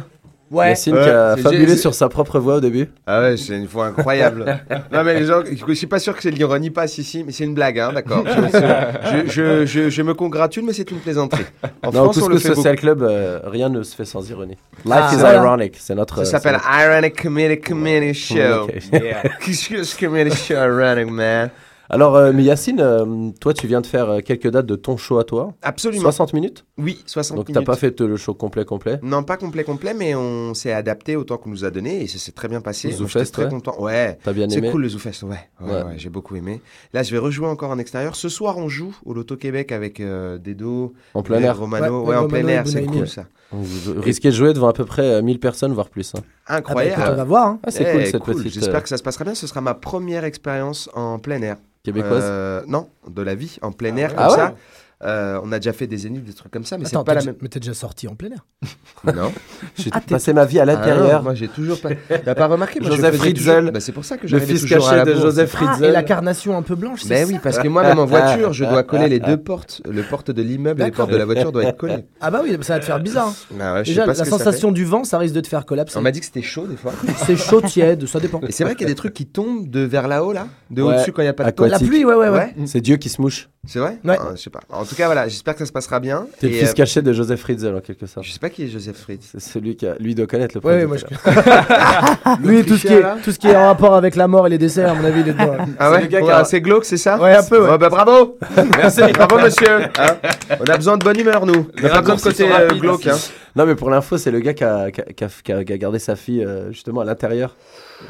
Ouais. 0.51 0.71
Yacine 0.71 0.95
qui 0.95 0.99
a 1.09 1.37
c'est- 1.37 1.43
fabulé 1.43 1.77
sur 1.77 1.95
sa 1.95 2.09
propre 2.09 2.41
voix 2.41 2.57
au 2.57 2.61
début. 2.61 2.89
Ah 3.07 3.21
ouais, 3.21 3.37
c'est 3.37 3.57
une 3.57 3.69
fois 3.69 3.87
incroyable. 3.87 4.45
non 4.93 5.05
mais 5.05 5.21
les 5.21 5.27
gens, 5.27 5.43
je 5.69 5.73
suis 5.75 5.87
pas 5.87 6.01
sûr 6.01 6.17
que 6.17 6.23
c'est 6.23 6.33
de 6.33 6.37
l'ironie, 6.37 6.71
pas 6.71 6.89
si 6.89 7.05
si, 7.05 7.23
mais 7.23 7.31
c'est 7.31 7.45
une 7.45 7.55
blague, 7.55 7.79
hein, 7.79 7.93
d'accord. 7.95 8.25
Je, 8.27 9.27
je, 9.27 9.31
je, 9.31 9.67
je, 9.67 9.91
je 9.91 10.03
me 10.03 10.13
congratule, 10.15 10.65
mais 10.65 10.73
c'est 10.73 10.91
une 10.91 10.99
plaisanterie. 10.99 11.45
En 11.85 11.93
non, 11.93 12.05
France, 12.05 12.23
on 12.23 12.29
le 12.29 12.39
fait 12.39 12.49
Social 12.49 12.75
beaucoup. 12.75 12.81
Club, 12.87 13.03
euh, 13.03 13.41
rien 13.45 13.69
ne 13.69 13.83
se 13.85 13.95
fait 13.95 14.05
sans 14.05 14.29
ironie. 14.29 14.57
Life 14.85 14.95
Ah, 14.95 15.11
is 15.13 15.17
voilà. 15.19 15.35
ironic, 15.45 15.75
c'est 15.79 15.95
notre. 15.95 16.17
Ça 16.17 16.21
euh, 16.23 16.25
s'appelle 16.25 16.59
Ironic 16.69 17.23
Comedy 17.23 17.61
Comedy 17.61 18.13
Show. 18.15 18.35
Communication. 18.35 18.91
Yeah. 19.01 19.23
Couscous 19.45 19.95
Comedy 19.95 20.35
Show, 20.35 20.55
Ironic 20.55 21.11
man. 21.11 21.51
Alors, 21.93 22.15
euh, 22.15 22.33
mais 22.33 22.45
Yacine, 22.45 22.79
euh, 22.81 23.31
toi, 23.41 23.53
tu 23.53 23.67
viens 23.67 23.81
de 23.81 23.87
faire 23.87 24.09
euh, 24.09 24.21
quelques 24.21 24.49
dates 24.49 24.67
de 24.67 24.77
ton 24.77 24.97
show 24.97 25.19
à 25.19 25.25
toi. 25.25 25.55
Absolument. 25.61 26.03
60 26.03 26.35
minutes 26.35 26.65
Oui, 26.79 27.03
60 27.05 27.37
Donc, 27.37 27.49
minutes. 27.49 27.61
t'as 27.61 27.67
pas 27.67 27.77
fait 27.77 28.01
le 28.01 28.17
show 28.17 28.33
complet, 28.33 28.65
complet 28.65 29.01
Non, 29.03 29.25
pas 29.25 29.37
complet 29.37 29.65
complet, 29.65 29.93
mais 29.93 30.15
on 30.15 30.55
s'est 30.55 30.73
adapté 30.73 31.17
au 31.17 31.25
temps 31.25 31.37
qu'on 31.37 31.51
nous 31.51 31.65
a 31.65 31.71
donné 31.73 32.03
et 32.03 32.07
ça 32.07 32.19
s'est 32.19 32.31
très 32.31 32.47
bien 32.47 32.61
passé. 32.61 32.93
ZooFest, 32.93 33.19
j'étais 33.19 33.33
très 33.33 33.45
ouais. 33.47 33.51
content. 33.51 33.75
Ouais. 33.83 34.19
T'as 34.23 34.33
bien 34.33 34.49
C'est 34.49 34.59
aimé 34.59 34.71
cool 34.71 34.83
le 34.83 34.89
ZooFest, 34.89 35.25
ouais. 35.25 35.31
Ouais, 35.61 35.67
Ouais. 35.69 35.83
ouais, 35.83 35.95
j'ai 35.97 36.11
beaucoup 36.11 36.37
aimé. 36.37 36.61
Là, 36.93 37.03
je 37.03 37.11
vais 37.11 37.19
rejouer 37.19 37.49
encore 37.49 37.71
en 37.73 37.79
extérieur. 37.81 38.15
Ce 38.15 38.29
soir, 38.29 38.57
on 38.59 38.69
joue 38.69 38.97
au 39.05 39.13
Loto 39.13 39.37
Québec 39.37 39.73
avec 39.73 39.99
euh, 39.99 40.39
Dedo, 40.39 40.93
En 41.15 41.25
plein 41.25 41.41
air. 41.43 41.59
Romano. 41.59 42.03
Ouais, 42.03 42.11
Ouais, 42.11 42.15
en 42.17 42.23
Romano 42.23 42.29
plein 42.29 42.47
air, 42.47 42.69
c'est 42.69 42.85
cool 42.85 43.09
ça. 43.09 43.25
Vous 43.53 44.01
risquez 44.01 44.29
de 44.31 44.35
jouer 44.35 44.53
devant 44.53 44.69
à 44.69 44.73
peu 44.73 44.85
près 44.85 45.03
euh, 45.15 45.23
1000 45.23 45.41
personnes, 45.41 45.73
voire 45.73 45.89
plus. 45.89 46.15
hein. 46.15 46.21
Ah 46.47 46.53
bah, 46.53 46.57
Incroyable. 46.59 47.03
écoute, 47.03 47.13
on 47.13 47.17
va 47.17 47.25
voir. 47.25 47.47
hein. 47.49 47.59
Ah, 47.67 47.71
c'est 47.71 47.83
Eh, 47.89 47.93
cool 47.93 48.07
cette 48.07 48.25
petite. 48.25 48.53
J'espère 48.53 48.77
euh, 48.77 48.81
que 48.81 48.89
ça 48.89 48.97
se 48.97 49.03
passera 49.03 49.25
bien. 49.25 49.35
Ce 49.35 49.47
sera 49.47 49.61
ma 49.61 49.75
première 49.75 50.25
expérience 50.25 50.89
en 50.95 51.19
plein 51.19 51.43
air. 51.43 51.57
Québécoise 51.83 52.23
Euh, 52.25 52.63
Non, 52.69 52.89
de 53.09 53.23
la 53.23 53.35
vie 53.35 53.59
en 53.63 53.73
plein 53.73 53.97
air 53.97 54.13
Ah 54.17 54.27
comme 54.29 54.31
ouais? 54.31 54.37
ça. 54.37 54.55
Euh, 55.03 55.41
on 55.43 55.51
a 55.51 55.59
déjà 55.59 55.73
fait 55.73 55.87
des 55.87 55.97
zéniths, 55.97 56.25
des 56.25 56.35
trucs 56.35 56.53
comme 56.53 56.67
ça, 56.67 56.77
mais 56.77 56.85
c'est 56.85 56.95
pas 56.95 57.03
t'es 57.05 57.15
la 57.15 57.21
déjà- 57.21 57.31
même. 57.31 57.39
mais 57.41 57.49
t'es 57.49 57.59
déjà 57.59 57.73
sorti 57.73 58.07
en 58.07 58.15
plein 58.15 58.29
air. 58.33 58.45
Non. 59.15 59.33
J'ai 59.79 59.89
Ah, 59.93 60.01
passé 60.03 60.35
ma 60.35 60.45
vie 60.45 60.59
à 60.59 60.63
Ah 60.63 60.67
l'intérieur. 60.67 61.23
moi 61.23 61.35
j'ai 61.35 61.49
toujours 61.49 61.81
pas. 61.81 61.89
T'as 62.23 62.35
pas 62.35 62.47
remarqué 62.49 62.81
moi, 62.81 62.91
Joseph 62.91 63.17
Fritzl, 63.17 63.39
toujours- 63.57 63.73
Bah, 63.73 63.81
c'est 63.81 63.93
pour 63.93 64.05
ça 64.05 64.19
que 64.19 64.29
j'arrivais 64.29 64.53
fils 64.53 64.63
toujours 64.63 64.87
à 64.89 64.97
caché 64.97 64.97
la 64.97 65.05
de. 65.17 65.21
Joseph 65.21 65.55
Ah, 65.55 65.57
Fritzl. 65.57 65.85
et 65.87 65.91
la 65.91 66.03
carnation 66.03 66.55
un 66.59 66.61
peu 66.61 66.75
blanche, 66.75 67.01
c'est 67.03 67.09
Ben 67.09 67.27
ça 67.27 67.33
oui, 67.33 67.39
parce 67.43 67.59
que 67.59 67.69
moi, 67.69 67.83
même 67.83 67.99
en 67.99 68.05
voiture, 68.05 68.53
je 68.53 68.65
dois 68.67 68.83
coller 68.83 69.09
les 69.09 69.21
deux 69.21 69.39
portes. 69.39 69.81
Le 69.91 70.03
porte 70.03 70.31
de 70.31 70.43
l'immeuble 70.43 70.83
et 70.83 70.87
les 70.87 70.91
portes 70.91 71.11
de 71.11 71.17
la 71.17 71.25
voiture 71.25 71.51
doivent 71.51 71.65
être 71.65 71.79
collées. 71.79 72.05
Ah 72.21 72.31
bah 72.31 72.41
oui, 72.45 72.55
ça 72.61 72.75
va 72.75 72.81
te 72.81 72.85
faire 72.85 73.01
bizarre. 73.01 73.29
hein. 73.29 73.55
Ah 73.59 73.73
ouais, 73.75 73.85
sais 73.87 73.93
Déjà, 73.93 74.05
la 74.05 74.15
sensation 74.15 74.71
du 74.71 74.85
vent, 74.85 75.05
ça 75.05 75.17
risque 75.17 75.35
de 75.35 75.41
te 75.41 75.49
faire 75.49 75.65
collapser. 75.65 75.99
On 75.99 76.03
m'a 76.03 76.11
dit 76.11 76.21
que 76.21 76.27
c'était 76.27 76.43
chaud 76.43 76.67
des 76.67 76.77
fois. 76.77 76.93
C'est 77.25 77.37
chaud, 77.37 77.63
tiède, 77.63 78.07
ça 78.07 78.21
dépend. 78.21 78.41
Et 78.47 78.53
c'est 78.53 78.65
vrai 78.65 78.75
qu'il 78.75 78.83
y 78.83 78.91
a 78.91 78.93
des 78.93 78.95
trucs 78.97 79.15
qui 79.15 79.25
tombent 79.27 79.69
de 79.71 79.81
vers 79.81 80.09
là-haut 80.09 80.33
là, 80.35 80.47
de 80.71 80.83
Ouais, 80.83 80.95
au-dessus 80.95 81.13
quand 81.13 81.23
il 81.23 81.27
n'y 81.27 81.29
a 81.31 81.33
pas 81.33 81.51
de. 81.51 81.65
La 81.65 81.79
pluie, 81.79 82.05
ouais, 82.05 82.15
ouais, 82.15 82.29
ouais. 82.29 82.55
C'est 82.67 82.81
Dieu 82.83 82.97
qui 82.99 83.09
se 83.09 83.21
mouche. 83.23 83.49
C'est 83.67 83.79
vrai 83.79 83.99
Ouais. 84.05 84.17
Ah, 84.19 84.29
Je 84.35 84.41
sais 84.41 84.49
pas. 84.49 84.61
En 84.71 84.85
tout 84.87 84.95
cas, 84.95 85.05
voilà, 85.05 85.29
j'espère 85.29 85.53
que 85.53 85.59
ça 85.61 85.67
se 85.67 85.73
passera 85.73 86.01
bien. 86.01 86.27
T'es 86.41 86.49
le 86.49 86.55
fils 86.55 86.71
euh, 86.71 86.73
caché 86.73 87.03
de 87.03 87.13
Joseph 87.13 87.41
Fritzl 87.41 87.75
en 87.77 87.81
quelque 87.81 88.07
sorte. 88.07 88.25
Je 88.27 88.33
sais 88.33 88.39
pas 88.39 88.49
qui 88.49 88.65
est 88.65 88.69
Joseph 88.69 88.97
Fritz. 88.97 89.29
C'est 89.33 89.41
celui 89.41 89.77
qui 89.77 89.87
a... 89.87 89.97
lui 90.01 90.15
doit 90.15 90.27
connaître 90.27 90.59
le 90.59 90.67
Ouais, 90.67 90.87
moi 90.87 90.97
je. 90.97 91.05
Lui, 92.49 92.65
tout 92.65 92.79
ce, 92.79 92.87
qui 92.87 92.95
est, 92.95 93.03
tout 93.23 93.33
ce 93.33 93.39
qui 93.39 93.49
est 93.49 93.57
en 93.57 93.67
rapport 93.67 93.95
avec 93.95 94.17
la 94.17 94.29
mort 94.29 94.47
et 94.47 94.51
les 94.51 94.57
desserts, 94.59 94.91
à 94.91 94.95
mon 94.95 95.05
avis, 95.05 95.21
il 95.21 95.29
est 95.29 95.33
dedans. 95.35 95.57
Ah 95.79 95.89
C'est 95.89 95.93
ouais, 95.97 96.01
le 96.03 96.07
gars 96.07 96.21
qui 96.21 96.27
Ouais, 96.27 96.33
a- 96.33 96.45
C'est 96.45 96.61
glauque, 96.63 96.85
c'est 96.87 96.97
ça 96.97 97.19
Ouais, 97.21 97.35
un 97.35 97.43
peu, 97.43 97.63
ouais. 97.63 97.71
Oh, 97.75 97.79
bah, 97.79 97.91
bravo 97.91 98.39
Merci, 98.79 99.03
bravo 99.13 99.39
monsieur 99.39 99.83
Hein 99.99 100.17
On 100.59 100.65
a 100.65 100.77
besoin 100.77 100.97
de 100.97 101.05
bonne 101.05 101.21
humeur, 101.21 101.45
nous. 101.45 101.69
On 101.79 101.83
n'a 101.83 101.89
pas 101.91 102.01
besoin 102.01 102.17
de 102.17 102.21
côté 102.23 102.51
euh, 102.51 102.69
glauque. 102.71 103.07
Hein. 103.09 103.17
Non, 103.57 103.67
mais 103.67 103.75
pour 103.75 103.91
l'info, 103.91 104.17
c'est 104.17 104.31
le 104.31 104.41
gars 104.41 104.55
qui 104.55 104.65
a, 104.65 104.91
qui 104.91 105.03
a- 105.03 105.05
qui 105.05 105.25
a- 105.25 105.29
qui 105.45 105.53
a- 105.53 105.65
qui 105.65 105.73
a 105.73 105.79
gardé 105.79 105.99
sa 105.99 106.17
fille 106.17 106.43
euh, 106.45 106.73
justement 106.73 107.03
à 107.03 107.05
l'intérieur. 107.05 107.55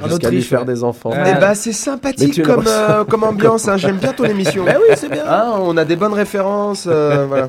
En 0.03 0.11
Autriche, 0.11 0.49
faire 0.49 0.61
ouais. 0.61 0.67
des 0.67 0.83
enfants. 0.85 1.11
Eh 1.15 1.35
bah, 1.41 1.55
c'est 1.55 1.71
Mais 1.71 1.75
sympathique 1.75 2.43
comme, 2.43 2.65
euh, 2.67 3.05
comme 3.05 3.25
ambiance, 3.25 3.69
hein. 3.69 3.77
j'aime 3.77 3.97
bien 3.97 4.13
ton 4.13 4.25
émission. 4.25 4.65
Bah 4.65 4.73
oui, 4.77 4.95
c'est 4.97 5.11
bien. 5.11 5.25
Hein, 5.29 5.53
on 5.61 5.77
a 5.77 5.85
des 5.85 5.97
bonnes 5.97 6.13
références, 6.15 6.87
euh, 6.91 7.27
voilà. 7.27 7.49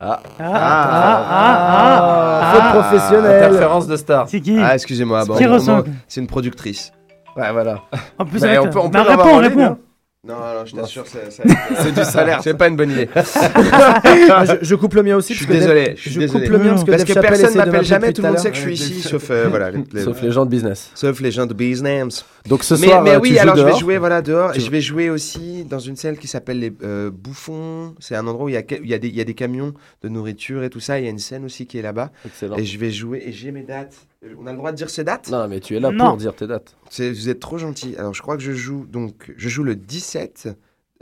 Ah, 0.00 0.20
Ah, 0.38 0.44
ah, 0.44 1.26
ah, 1.30 2.40
ah, 2.42 2.52
Faute 2.52 2.62
ah. 2.64 2.72
professionnelle. 2.80 3.44
interférence 3.44 3.86
de 3.86 3.96
star. 3.96 4.28
C'est 4.28 4.40
qui 4.40 4.58
Ah, 4.60 4.74
excusez-moi, 4.74 5.24
bon, 5.24 5.36
Qui 5.36 5.46
bon, 5.46 5.84
c'est 6.08 6.20
une 6.20 6.26
productrice. 6.26 6.92
Ouais, 7.36 7.50
voilà. 7.52 7.78
En 8.18 8.24
plus, 8.24 8.40
Bah, 8.40 8.48
avec- 8.48 8.60
on 8.60 8.68
peut- 8.68 8.78
on 8.80 8.90
peut 8.90 8.98
Bah, 8.98 9.04
l'avoir 9.08 9.26
réponds, 9.26 9.36
en 9.36 9.40
ligne, 9.40 9.48
réponds. 9.50 9.72
hein. 9.72 9.78
Non, 10.24 10.36
non, 10.36 10.64
je 10.64 10.76
t'assure, 10.76 11.04
c'est 11.08 11.32
C'est 11.32 11.92
du 11.92 12.04
salaire. 12.04 12.40
C'est 12.44 12.56
pas 12.56 12.68
une 12.68 12.76
bonne 12.76 12.92
idée. 12.92 13.08
Ah, 13.16 14.44
je, 14.44 14.52
je 14.64 14.74
coupe 14.76 14.94
le 14.94 15.02
mien 15.02 15.16
aussi. 15.16 15.34
Je 15.34 15.38
suis 15.42 15.52
désolé, 15.52 15.94
je 15.96 16.00
suis 16.02 16.10
je 16.12 16.20
désolé. 16.20 16.44
coupe 16.44 16.52
le 16.52 16.58
mien 16.60 16.70
parce 16.70 16.84
que, 16.84 16.90
Parce 16.92 17.04
que 17.04 17.12
personne 17.14 17.54
m'appelle 17.56 17.84
jamais, 17.84 18.12
tout 18.12 18.22
le 18.22 18.28
monde 18.28 18.38
sait 18.38 18.50
que 18.50 18.56
je 18.56 18.60
suis 18.60 18.74
ici, 18.74 19.00
sauf 19.02 19.30
euh, 19.32 19.46
voilà, 19.50 19.72
les- 19.72 19.82
les- 19.92 20.02
Sauf 20.02 20.22
les 20.22 20.30
gens 20.30 20.44
de 20.44 20.50
business. 20.50 20.92
sauf 20.94 21.20
les 21.20 21.32
gens 21.32 21.46
de 21.46 21.54
business. 21.54 22.24
Donc 22.46 22.62
ce 22.62 22.74
mais, 22.74 22.86
soir, 22.86 23.02
mais 23.02 23.16
euh, 23.16 23.18
oui, 23.20 23.30
tu 23.30 23.34
joues 23.34 23.40
alors 23.40 23.56
je 23.56 23.62
vais 23.64 23.76
jouer 23.80 23.98
voilà 23.98 24.22
dehors. 24.22 24.54
Et 24.54 24.60
je 24.60 24.70
vais 24.70 24.80
jouer 24.80 25.10
aussi 25.10 25.64
dans 25.64 25.80
une 25.80 25.96
salle 25.96 26.16
qui 26.18 26.28
s'appelle 26.28 26.60
les 26.60 26.72
euh, 26.84 27.10
Bouffons. 27.12 27.96
C'est 27.98 28.14
un 28.14 28.24
endroit 28.28 28.44
où 28.44 28.48
il 28.48 28.52
y, 28.54 28.56
a, 28.56 28.62
que- 28.62 28.76
il 28.80 28.88
y, 28.88 28.94
a 28.94 28.98
des, 28.98 29.08
il 29.08 29.16
y 29.16 29.20
a 29.20 29.24
des 29.24 29.34
camions 29.34 29.74
de 30.04 30.08
nourriture 30.08 30.62
et 30.62 30.70
tout 30.70 30.78
ça. 30.78 31.00
Il 31.00 31.04
y 31.04 31.08
a 31.08 31.10
une 31.10 31.18
scène 31.18 31.44
aussi 31.44 31.66
qui 31.66 31.78
est 31.78 31.82
là-bas. 31.82 32.12
Excellent. 32.24 32.56
Et 32.58 32.64
je 32.64 32.78
vais 32.78 32.92
jouer. 32.92 33.24
Et 33.26 33.32
j'ai 33.32 33.50
mes 33.50 33.62
dates. 33.64 33.96
On 34.38 34.46
a 34.46 34.52
le 34.52 34.56
droit 34.56 34.70
de 34.72 34.76
dire 34.76 34.88
ces 34.90 35.04
dates? 35.04 35.30
Non, 35.30 35.48
mais 35.48 35.60
tu 35.60 35.76
es 35.76 35.80
là 35.80 35.90
Non. 35.90 36.10
pour 36.10 36.16
dire 36.16 36.34
tes 36.36 36.46
dates. 36.46 36.76
C'est- 36.90 37.10
Vous 37.10 37.28
êtes 37.28 37.40
trop 37.40 37.58
gentil. 37.58 37.96
Alors 37.96 38.14
je 38.14 38.22
crois 38.22 38.36
que 38.36 38.42
je 38.42 38.52
joue 38.52 38.86
donc 38.86 39.32
je 39.36 39.48
joue 39.48 39.64
le 39.64 39.74
17 39.74 40.48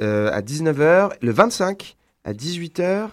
euh, 0.00 0.30
à 0.32 0.40
19h, 0.40 1.10
le 1.20 1.30
25 1.30 1.96
à 2.24 2.32
18h 2.32 3.08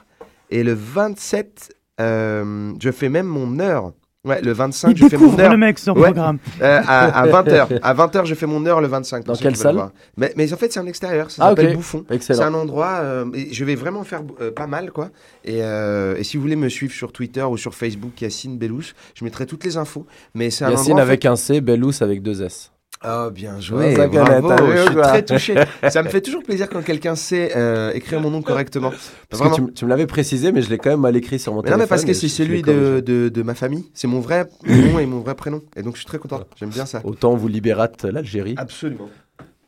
et 0.49 0.63
le 0.63 0.73
27 0.73 1.75
euh, 1.99 2.73
je 2.81 2.91
fais 2.91 3.09
même 3.09 3.25
mon 3.27 3.59
heure. 3.59 3.91
Ouais, 4.27 4.41
le 4.41 4.51
25 4.51 4.89
Il 4.91 4.97
je 4.97 5.07
fais 5.07 5.17
mon 5.17 5.23
découvre 5.25 5.39
heure. 5.43 5.51
le 5.51 5.57
mec 5.57 5.79
sur 5.79 5.95
le 5.95 6.01
Ouais. 6.01 6.07
programme. 6.11 6.37
Euh, 6.61 6.81
à, 6.85 7.25
20h. 7.27 7.79
À 7.81 7.93
20h, 7.93 8.25
je 8.25 8.35
fais 8.35 8.45
mon 8.45 8.65
heure 8.65 8.81
le 8.81 8.87
25. 8.87 9.23
pour 9.23 9.33
Dans 9.35 9.39
quelle 9.39 9.55
salle 9.55 9.77
mais, 10.17 10.33
mais 10.35 10.51
en 10.53 10.57
fait, 10.57 10.71
c'est 10.73 10.79
en 10.79 10.85
extérieur. 10.87 11.31
Ça 11.31 11.43
Ah, 11.45 11.49
s'appelle 11.49 11.69
ok. 11.69 11.75
Bouffon. 11.75 12.05
C'est 12.19 12.41
un 12.41 12.53
endroit. 12.53 12.99
euh, 13.01 13.25
et 13.33 13.53
je 13.53 13.63
vais 13.65 13.75
vraiment 13.75 14.03
faire 14.03 14.21
euh, 14.41 14.51
pas 14.51 14.67
mal, 14.67 14.91
quoi. 14.91 15.09
Et, 15.45 15.63
euh, 15.63 16.15
et 16.17 16.23
si 16.23 16.37
vous 16.37 16.43
voulez 16.43 16.55
me 16.55 16.69
suivre 16.69 16.93
sur 16.93 17.11
Twitter 17.11 17.43
ou 17.43 17.57
sur 17.57 17.73
Facebook, 17.73 18.19
Yacine 18.21 18.57
Bellous, 18.57 18.91
je 19.15 19.23
mettrai 19.23 19.45
toutes 19.45 19.63
les 19.63 19.77
infos. 19.77 20.05
Mais 20.35 20.49
c'est 20.49 20.65
un 20.65 20.73
en 20.75 20.97
avec 20.97 21.25
un 21.25 21.35
C, 21.35 21.61
Bellous 21.61 22.01
avec 22.01 22.21
deux 22.21 22.41
S. 22.43 22.71
Oh, 23.05 23.29
bien 23.31 23.59
joué. 23.59 23.93
bravo, 23.95 24.65
vu, 24.65 24.77
je 24.77 24.81
suis 24.83 24.95
très 24.95 25.21
touché. 25.25 25.55
ça 25.89 26.01
me 26.03 26.09
fait 26.09 26.21
toujours 26.21 26.43
plaisir 26.43 26.67
quand 26.69 26.81
quelqu'un 26.83 27.15
sait 27.15 27.51
euh, 27.55 27.91
écrire 27.93 28.19
mon 28.19 28.31
nom 28.31 28.41
correctement. 28.41 28.91
Parce 29.29 29.41
Vraiment. 29.43 29.67
que 29.67 29.71
tu, 29.71 29.85
me 29.85 29.89
l'avais 29.89 30.07
précisé, 30.07 30.51
mais 30.51 30.61
je 30.61 30.69
l'ai 30.69 30.77
quand 30.77 30.89
même 30.89 31.01
mal 31.01 31.15
écrit 31.15 31.37
sur 31.39 31.53
mon 31.53 31.61
Mais 31.61 31.69
non, 31.69 31.75
téléphone. 31.77 31.85
mais 31.85 31.87
parce 31.87 32.05
que 32.05 32.13
c'est 32.13 32.27
celui 32.27 32.61
de, 32.63 33.01
de, 33.05 33.29
de 33.29 33.41
ma 33.43 33.53
famille. 33.53 33.85
C'est 33.93 34.07
mon 34.07 34.19
vrai 34.19 34.47
nom 34.65 34.99
et 34.99 35.05
mon 35.05 35.19
vrai 35.19 35.35
prénom. 35.35 35.61
Et 35.75 35.83
donc, 35.83 35.93
je 35.93 35.99
suis 35.99 36.07
très 36.07 36.17
content. 36.17 36.41
J'aime 36.55 36.69
bien 36.69 36.85
ça. 36.85 37.01
Autant 37.03 37.35
vous 37.35 37.47
libérate 37.47 38.03
l'Algérie. 38.03 38.55
Absolument. 38.57 39.09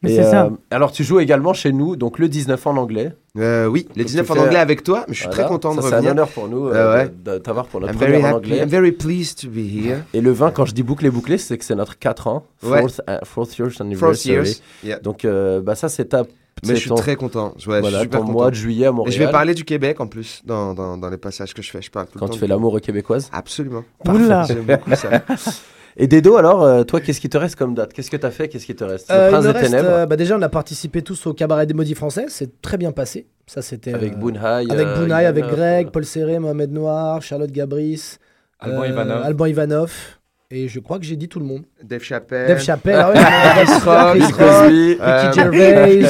Mais 0.02 0.14
Et, 0.14 0.16
c'est 0.16 0.24
ça. 0.32 0.46
euh, 0.46 0.50
alors 0.72 0.92
tu 0.94 1.04
joues 1.04 1.20
également 1.20 1.52
chez 1.54 1.74
nous, 1.74 1.98
donc 1.98 2.20
le 2.20 2.30
19 2.30 2.66
en 2.68 2.78
anglais. 2.78 3.12
Euh, 3.38 3.66
oui, 3.68 3.86
Donc, 3.96 4.06
19 4.08 4.26
tu 4.26 4.32
en 4.32 4.36
fais- 4.36 4.42
anglais 4.42 4.60
avec 4.60 4.82
toi. 4.84 5.04
Mais 5.10 5.14
je 5.14 5.20
suis 5.20 5.28
Voilà. 5.28 5.44
très 5.44 5.52
content 5.52 5.76
de 5.76 5.82
Ça, 5.82 5.90
C'est 5.90 5.96
un 6.08 6.12
honneur 6.12 6.30
pour 6.30 6.48
nous 6.48 6.68
Euh, 6.68 6.74
euh, 6.74 6.96
ouais. 7.04 7.10
de- 7.26 7.34
de 7.34 7.38
t'avoir 7.40 7.68
pour 7.68 7.82
notre 7.82 7.94
I'm 7.94 8.00
very 8.00 8.14
première 8.14 8.34
en 8.34 8.38
anglais. 8.38 8.58
I'm 8.60 8.70
very 8.70 8.92
pleased 8.94 9.40
to 9.42 9.50
be 9.50 9.58
here. 9.58 9.98
Et 10.14 10.22
le 10.22 10.32
20, 10.32 10.52
quand 10.52 10.64
je 10.66 10.74
dis 10.74 10.84
bouclé 10.84 11.10
bouclé, 11.10 11.38
c'est 11.38 11.58
que 11.58 11.66
c'est 11.66 11.76
notre 11.76 12.00
4 12.00 12.28
ans, 12.28 12.46
Ouais. 12.64 12.80
fourth, 12.80 13.02
uh, 13.10 13.12
fourth 13.26 13.58
years 13.58 13.72
Fourth 13.72 13.82
anniversary. 13.82 14.34
years. 14.36 14.62
Yeah. 14.86 15.00
Donc 15.00 15.26
euh, 15.26 15.60
bah 15.62 15.76
ça 15.76 15.90
c'est 15.90 16.06
ta 16.06 16.24
Mais 16.66 16.76
je 16.76 16.80
suis 16.80 16.90
ton- 16.90 16.96
très 16.96 17.16
content. 17.18 17.48
Ouais, 17.48 17.54
je 17.58 17.62
suis 17.62 17.70
voilà, 17.82 18.02
super 18.02 18.20
ton 18.22 18.26
content. 18.26 18.38
mois 18.40 18.50
de 18.52 18.56
juillet 18.56 18.86
à 18.86 18.90
Et 18.90 18.92
Montréal. 18.94 19.14
je 19.14 19.24
vais 19.26 19.32
parler 19.32 19.54
du 19.54 19.64
Québec 19.66 20.00
en 20.00 20.08
plus 20.08 20.42
dans, 20.46 20.74
dans, 20.74 20.98
dans 20.98 21.10
les 21.10 21.18
passages 21.18 21.54
que 21.54 21.62
je 21.62 21.72
fais. 21.72 21.82
Je 21.82 21.92
parle 21.92 22.06
tout 22.08 22.14
le 22.16 22.20
quand 22.22 22.28
temps 22.28 22.34
tu 22.34 22.40
fais 22.40 22.48
l'amour 22.48 22.74
aux 22.74 22.80
québécoises. 22.80 23.30
Absolument. 23.34 23.84
Oula. 24.08 24.46
J'aime 24.48 24.64
beaucoup 24.64 24.96
ça. 24.96 25.10
Et 26.02 26.08
Dedo, 26.08 26.38
alors, 26.38 26.64
euh, 26.64 26.84
toi, 26.84 27.02
qu'est-ce 27.02 27.20
qui 27.20 27.28
te 27.30 27.38
reste 27.38 27.56
comme 27.58 27.74
date? 27.76 27.92
Qu'est-ce 27.92 28.10
que 28.10 28.16
t'as 28.18 28.32
fait? 28.32 28.48
Qu'est-ce 28.48 28.66
qui 28.66 28.74
te 28.76 28.86
reste? 28.86 29.12
Euh, 29.12 29.26
Le 29.26 29.28
il 29.28 29.32
Prince 29.32 29.44
des 29.46 29.52
reste, 29.52 29.66
Ténèbres 29.72 29.90
euh, 29.90 30.06
bah 30.06 30.16
déjà, 30.16 30.38
on 30.38 30.42
a 30.42 30.48
participé 30.50 31.02
tous 31.02 31.28
au 31.28 31.34
cabaret 31.34 31.66
des 31.66 31.74
maudits 31.74 31.94
français. 31.94 32.26
C'est 32.30 32.62
très 32.62 32.78
bien 32.78 32.94
passé. 32.94 33.28
Ça, 33.48 33.62
c'était 33.62 33.94
avec 33.94 34.14
euh, 34.14 34.18
Boonhai. 34.18 34.66
avec 34.72 34.88
euh, 34.88 34.96
Bounaï, 34.98 35.26
avec 35.26 35.46
Greg, 35.46 35.88
euh, 35.88 35.92
Paul 35.92 36.06
Serré, 36.06 36.40
Mohamed 36.40 36.72
Noir, 36.72 37.22
Charlotte 37.22 37.52
Gabris, 37.52 38.16
Alban 38.62 38.82
euh, 38.84 38.88
Ivanov. 38.88 39.22
Alban 39.26 39.46
Ivanov. 39.48 39.92
Et 40.52 40.68
je 40.68 40.80
crois 40.80 40.98
que 40.98 41.06
j'ai 41.06 41.16
dit 41.16 41.28
tout 41.30 41.40
le 41.40 41.46
monde. 41.46 41.62
Dave 41.84 42.02
Chappelle. 42.02 42.48
Dave 42.48 42.60
Chappelle, 42.60 42.96
ah 42.98 43.10
ouais, 43.12 43.16
Chris 43.66 43.74
Rock, 43.86 44.18
Chris 44.18 44.22
Rock, 44.22 44.62
Cosby, 44.64 44.98
Euh, 45.00 45.22
Ricky 45.22 45.36
Gervais. 45.40 46.04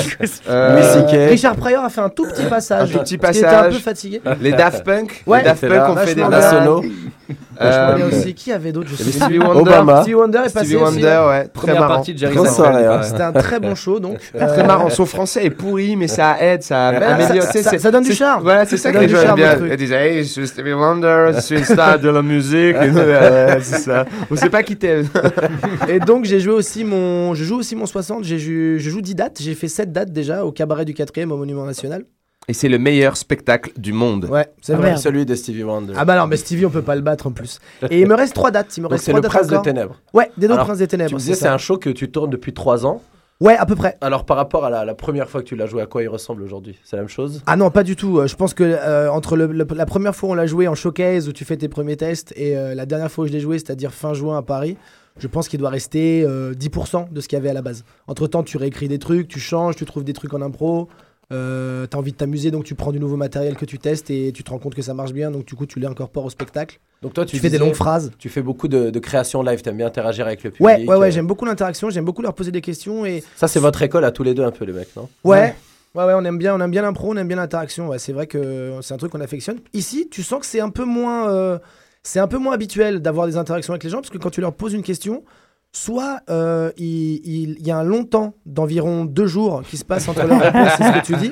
euh, 0.48 0.76
Louis 0.76 0.84
C.K. 1.12 1.30
Richard 1.32 1.56
Pryor 1.58 1.84
a 1.84 1.90
fait 1.90 2.00
un 2.00 2.08
tout 2.10 2.26
petit 2.26 2.46
passage. 2.46 2.90
Un 2.90 2.94
tout 3.00 3.04
petit 3.04 3.18
parce 3.18 3.36
qu'il 3.38 3.46
était 3.46 3.54
un 3.54 3.58
passage. 3.64 3.74
peu 3.74 3.80
fatigué. 3.82 4.22
Les 4.40 4.52
Daft 4.54 4.86
Punk. 4.86 5.24
Ouais. 5.28 5.40
les 5.40 5.44
Daft 5.44 5.68
Punk 5.68 5.90
ont 5.90 5.96
fait 5.98 6.16
des 6.16 6.22
vachement 6.24 6.82
Anna 7.60 7.70
bien. 7.70 7.72
Sono, 7.72 7.86
Vachement 7.92 7.96
bien 8.10 8.18
Euh, 8.18 8.22
aussi. 8.22 8.34
Qui 8.34 8.52
avait 8.52 8.72
d'autres 8.72 8.90
Stevie. 8.96 9.40
Wonder. 9.40 9.60
Obama. 9.62 10.02
Stevie 10.02 10.16
Wonder 10.16 10.38
est 10.40 10.54
passé 10.54 10.66
Stevie 10.66 10.76
aussi. 10.76 10.84
Wonder, 10.96 11.22
ouais. 11.30 11.40
Très 11.44 11.50
Première 11.54 11.80
marrant. 11.82 11.94
partie 11.96 12.14
de 12.14 12.20
Jerry 12.20 12.36
Seinfeld, 12.36 12.76
hein. 12.76 12.98
ouais. 12.98 13.04
C'était 13.04 13.22
un 13.24 13.32
très 13.34 13.60
bon 13.60 13.76
show 13.76 14.00
donc. 14.00 14.20
Très 14.34 14.60
Euh, 14.62 14.64
marrant. 14.66 14.90
Son 14.90 15.06
français 15.06 15.46
est 15.46 15.50
pourri, 15.50 15.96
mais 15.96 16.08
ça 16.08 16.38
aide, 16.42 16.64
ça 16.64 16.92
Ben, 16.92 17.04
améliore. 17.04 17.44
ça- 17.44 17.92
donne 17.92 18.04
du 18.04 18.14
charme. 18.14 18.44
Voilà, 18.44 18.66
c'est 18.66 18.78
Ça 18.78 18.92
que 18.92 18.98
les 19.00 19.08
du 19.08 19.14
gens 19.14 19.20
aiment 19.22 19.28
charme, 19.38 19.40
bien. 19.40 19.58
Ils 19.72 19.78
disent, 19.78 19.92
hey, 19.92 20.24
je 20.24 20.30
suis 20.30 20.48
Stevie 20.48 20.74
Wonder, 20.74 21.32
je 21.36 21.40
suis 21.42 21.58
une 21.58 21.64
star 21.66 22.00
de 22.00 22.10
la 22.10 22.22
musique. 22.22 22.76
Ouais, 22.78 23.58
c'est 23.62 23.80
ça. 23.80 24.06
On 24.32 24.36
sait 24.36 24.50
pas 24.50 24.64
qui 24.64 24.76
t'es. 24.76 25.02
Et 25.88 26.00
donc 26.00 26.26
j'ai 26.26 26.40
joué 26.40 26.54
aussi 26.54 26.84
mon, 26.84 27.34
je 27.34 27.44
joue 27.44 27.58
aussi 27.58 27.76
mon 27.76 27.86
60. 27.86 28.24
J'ai 28.24 28.38
jou- 28.40 28.78
je 28.78 28.90
joue 28.90 29.02
10 29.02 29.16
dates. 29.16 29.38
J'ai 29.42 29.56
fait 29.56 29.68
7 29.68 29.92
dates 29.92 30.12
déjà 30.12 30.46
au 30.46 30.52
cabaret 30.52 30.86
du 30.86 30.94
4 30.94 31.12
au 31.24 31.38
Monument 31.38 31.66
National. 31.66 32.04
Et 32.48 32.54
c'est 32.54 32.70
le 32.70 32.80
meilleur 32.80 33.16
spectacle 33.16 33.72
du 33.78 33.94
monde. 33.94 34.26
Ouais, 34.26 34.48
c'est 34.62 34.74
Ah, 34.74 34.78
vrai. 34.78 34.98
celui 34.98 35.26
de 35.26 35.36
Stevie 35.36 35.64
Wonder. 35.64 35.94
Ah 35.96 36.04
bah 36.06 36.18
non, 36.18 36.26
mais 36.26 36.36
Stevie 36.38 36.66
on 36.66 36.72
peut 36.72 36.82
pas 36.82 36.96
le 36.96 37.02
battre 37.02 37.28
en 37.28 37.32
plus. 37.32 37.60
Et 37.92 38.02
il 38.02 38.08
me 38.08 38.16
reste 38.16 38.34
3 38.34 38.50
dates. 38.50 38.76
Il 38.76 38.82
me 38.82 38.86
Donc 38.86 38.94
reste 38.94 39.06
c'est 39.06 39.12
3 39.12 39.20
le 39.20 39.22
dates 39.22 39.32
Prince 39.32 39.48
des 39.48 39.54
encore. 39.54 39.64
Ténèbres. 39.66 39.96
Ouais, 40.16 40.32
des 40.38 40.48
deux 40.48 40.54
Alors, 40.54 40.66
Princes 40.66 40.80
des 40.80 40.88
Ténèbres. 40.88 41.10
Tu 41.12 41.16
disais, 41.18 41.36
c'est 41.36 41.42
ça. 41.42 41.54
un 41.54 41.60
show 41.60 41.78
que 41.78 41.92
tu 41.92 42.10
tournes 42.10 42.32
depuis 42.32 42.54
3 42.54 42.88
ans. 42.88 43.04
Ouais, 43.40 43.56
à 43.56 43.66
peu 43.68 43.76
près. 43.76 43.98
Alors 44.02 44.26
par 44.26 44.36
rapport 44.36 44.66
à 44.66 44.70
la, 44.72 44.84
la 44.84 44.96
première 44.96 45.30
fois 45.30 45.42
que 45.42 45.48
tu 45.48 45.56
l'as 45.56 45.68
joué, 45.68 45.82
à 45.82 45.86
quoi 45.86 46.02
il 46.02 46.08
ressemble 46.10 46.42
aujourd'hui? 46.42 46.78
C'est 46.84 46.96
la 46.96 47.04
même 47.04 47.10
chose? 47.10 47.42
Ah 47.46 47.56
non, 47.56 47.70
pas 47.70 47.84
du 47.84 47.96
tout. 47.96 48.18
Euh, 48.20 48.28
Je 48.28 48.36
pense 48.36 48.54
que 48.56 48.64
euh, 48.64 49.10
entre 49.12 49.38
le- 49.38 49.46
le- 49.48 49.68
la 49.76 49.86
première 49.86 50.14
fois 50.16 50.30
où 50.30 50.32
on 50.32 50.36
l'a 50.36 50.48
joué 50.48 50.68
en 50.68 50.76
showcase 50.76 51.30
où 51.30 51.32
tu 51.34 51.46
fais 51.46 51.56
tes 51.56 51.70
premiers 51.70 51.96
tests 51.98 52.34
et 52.36 52.58
euh, 52.58 52.74
la 52.76 52.86
dernière 52.88 53.12
fois 53.12 53.26
où 53.26 53.28
je 53.28 53.32
l'ai 53.32 53.40
joué, 53.40 53.58
c'est-à-dire 53.60 53.94
fin 53.94 54.14
juin 54.14 54.38
à 54.38 54.42
Paris, 54.42 54.76
je 55.20 55.28
pense 55.28 55.48
qu'il 55.48 55.60
doit 55.60 55.70
rester 55.70 56.26
euh, 56.28 56.54
10% 56.54 57.14
de 57.14 57.22
ce 57.22 57.28
qu'il 57.30 57.38
y 57.38 57.40
avait 57.40 57.50
à 57.50 57.54
la 57.54 57.62
base. 57.62 57.86
Entre 58.08 58.28
temps, 58.28 58.44
tu 58.44 58.58
réécris 58.58 58.88
des 58.90 59.00
trucs, 59.00 59.28
tu 59.30 59.40
changes, 59.40 59.76
tu 59.78 59.86
trouves 59.86 60.04
des 60.04 60.14
trucs 60.14 60.34
en 60.34 60.42
impro. 60.42 60.90
Euh, 61.32 61.86
t'as 61.86 62.00
envie 62.00 62.12
de 62.12 62.18
t'amuser 62.18 62.50
donc 62.50 62.64
tu 62.64 62.74
prends 62.74 62.92
du 62.92 63.00
nouveau 63.00 63.16
matériel 63.16 63.56
que 63.56 63.66
tu 63.66 63.78
testes 63.78 64.10
et 64.10 64.32
tu 64.32 64.44
te 64.44 64.50
rends 64.50 64.58
compte 64.58 64.74
que 64.74 64.82
ça 64.82 64.96
marche 64.96 65.14
bien 65.14 65.30
donc 65.30 65.46
du 65.46 65.54
coup 65.54 65.68
tu 65.68 65.80
l'incorpores 65.80 66.26
au 66.26 66.30
spectacle. 66.32 66.80
Donc 67.04 67.14
toi, 67.14 67.24
tu, 67.24 67.36
Tu 67.36 67.42
fais 67.42 67.50
des 67.52 67.60
longues 67.60 67.76
phrases. 67.76 68.12
Tu 68.18 68.30
fais 68.30 68.42
beaucoup 68.42 68.68
de, 68.68 68.90
de 68.90 69.00
création 69.00 69.42
live, 69.44 69.62
t'aimes 69.62 69.78
bien 69.78 69.88
interagir 69.88 70.26
avec 70.26 70.44
le 70.44 70.50
public. 70.52 70.66
Ouais, 70.66 70.86
ouais, 70.86 70.96
ouais, 70.96 71.08
euh, 71.08 71.12
j'aime 71.12 71.28
beaucoup 71.28 71.46
l'interaction, 71.46 71.90
j'aime 71.90 72.04
beaucoup 72.04 72.22
leur 72.22 72.34
poser 72.34 72.52
des 72.52 72.62
questions 72.62 73.06
et 73.06 73.24
Ça, 73.36 73.48
c'est 73.48 73.60
votre 73.60 73.82
école 73.82 74.04
à 74.06 74.12
tous 74.12 74.24
les 74.24 74.34
deux, 74.34 74.44
un 74.44 74.52
peu, 74.52 74.66
les 74.66 74.74
mecs, 74.74 74.96
non? 74.96 75.08
Ouais. 75.24 75.56
Ouais, 75.96 76.04
ouais, 76.04 76.14
on 76.16 76.24
aime 76.26 76.38
bien, 76.38 76.56
on 76.56 76.62
aime 76.62 76.72
bien 76.72 76.82
l'impro, 76.82 77.14
on 77.14 77.18
aime 77.18 77.28
bien 77.28 77.38
l'interaction. 77.38 77.90
Ouais, 77.90 78.00
c'est 78.00 78.12
vrai 78.14 78.28
que 78.28 78.74
c'est 78.82 78.94
un 78.94 78.98
truc 78.98 79.12
qu'on 79.12 79.22
affectionne. 79.22 79.60
Ici, 79.74 80.08
tu 80.10 80.24
sens 80.24 80.40
que 80.40 80.46
c'est 80.46 80.60
un 80.60 80.70
peu 80.70 80.84
moins, 80.84 81.30
euh, 81.30 81.58
c'est 82.04 82.20
un 82.20 82.28
peu 82.28 82.38
moins 82.38 82.54
habituel 82.54 83.02
d'avoir 83.02 83.28
des 83.28 83.38
interactions 83.38 83.74
avec 83.74 83.84
les 83.84 83.90
gens 83.90 83.98
parce 83.98 84.10
que 84.10 84.18
quand 84.18 84.30
tu 84.30 84.42
leur 84.42 84.54
poses 84.54 84.74
une 84.74 84.84
question, 84.84 85.24
soit 85.72 86.22
euh, 86.30 86.72
il, 86.78 87.58
y 87.66 87.72
a 87.72 87.78
un 87.78 87.84
long 87.84 88.04
temps 88.04 88.34
d'environ 88.46 89.06
deux 89.06 89.28
jours 89.28 89.62
qui 89.64 89.78
se 89.78 89.86
passe 89.86 90.08
entre 90.08 90.26
leurs 90.26 90.42
réponses 90.42 90.80
et 90.80 90.84
ce 90.84 91.00
que 91.00 91.06
tu 91.06 91.16
dis. 91.18 91.32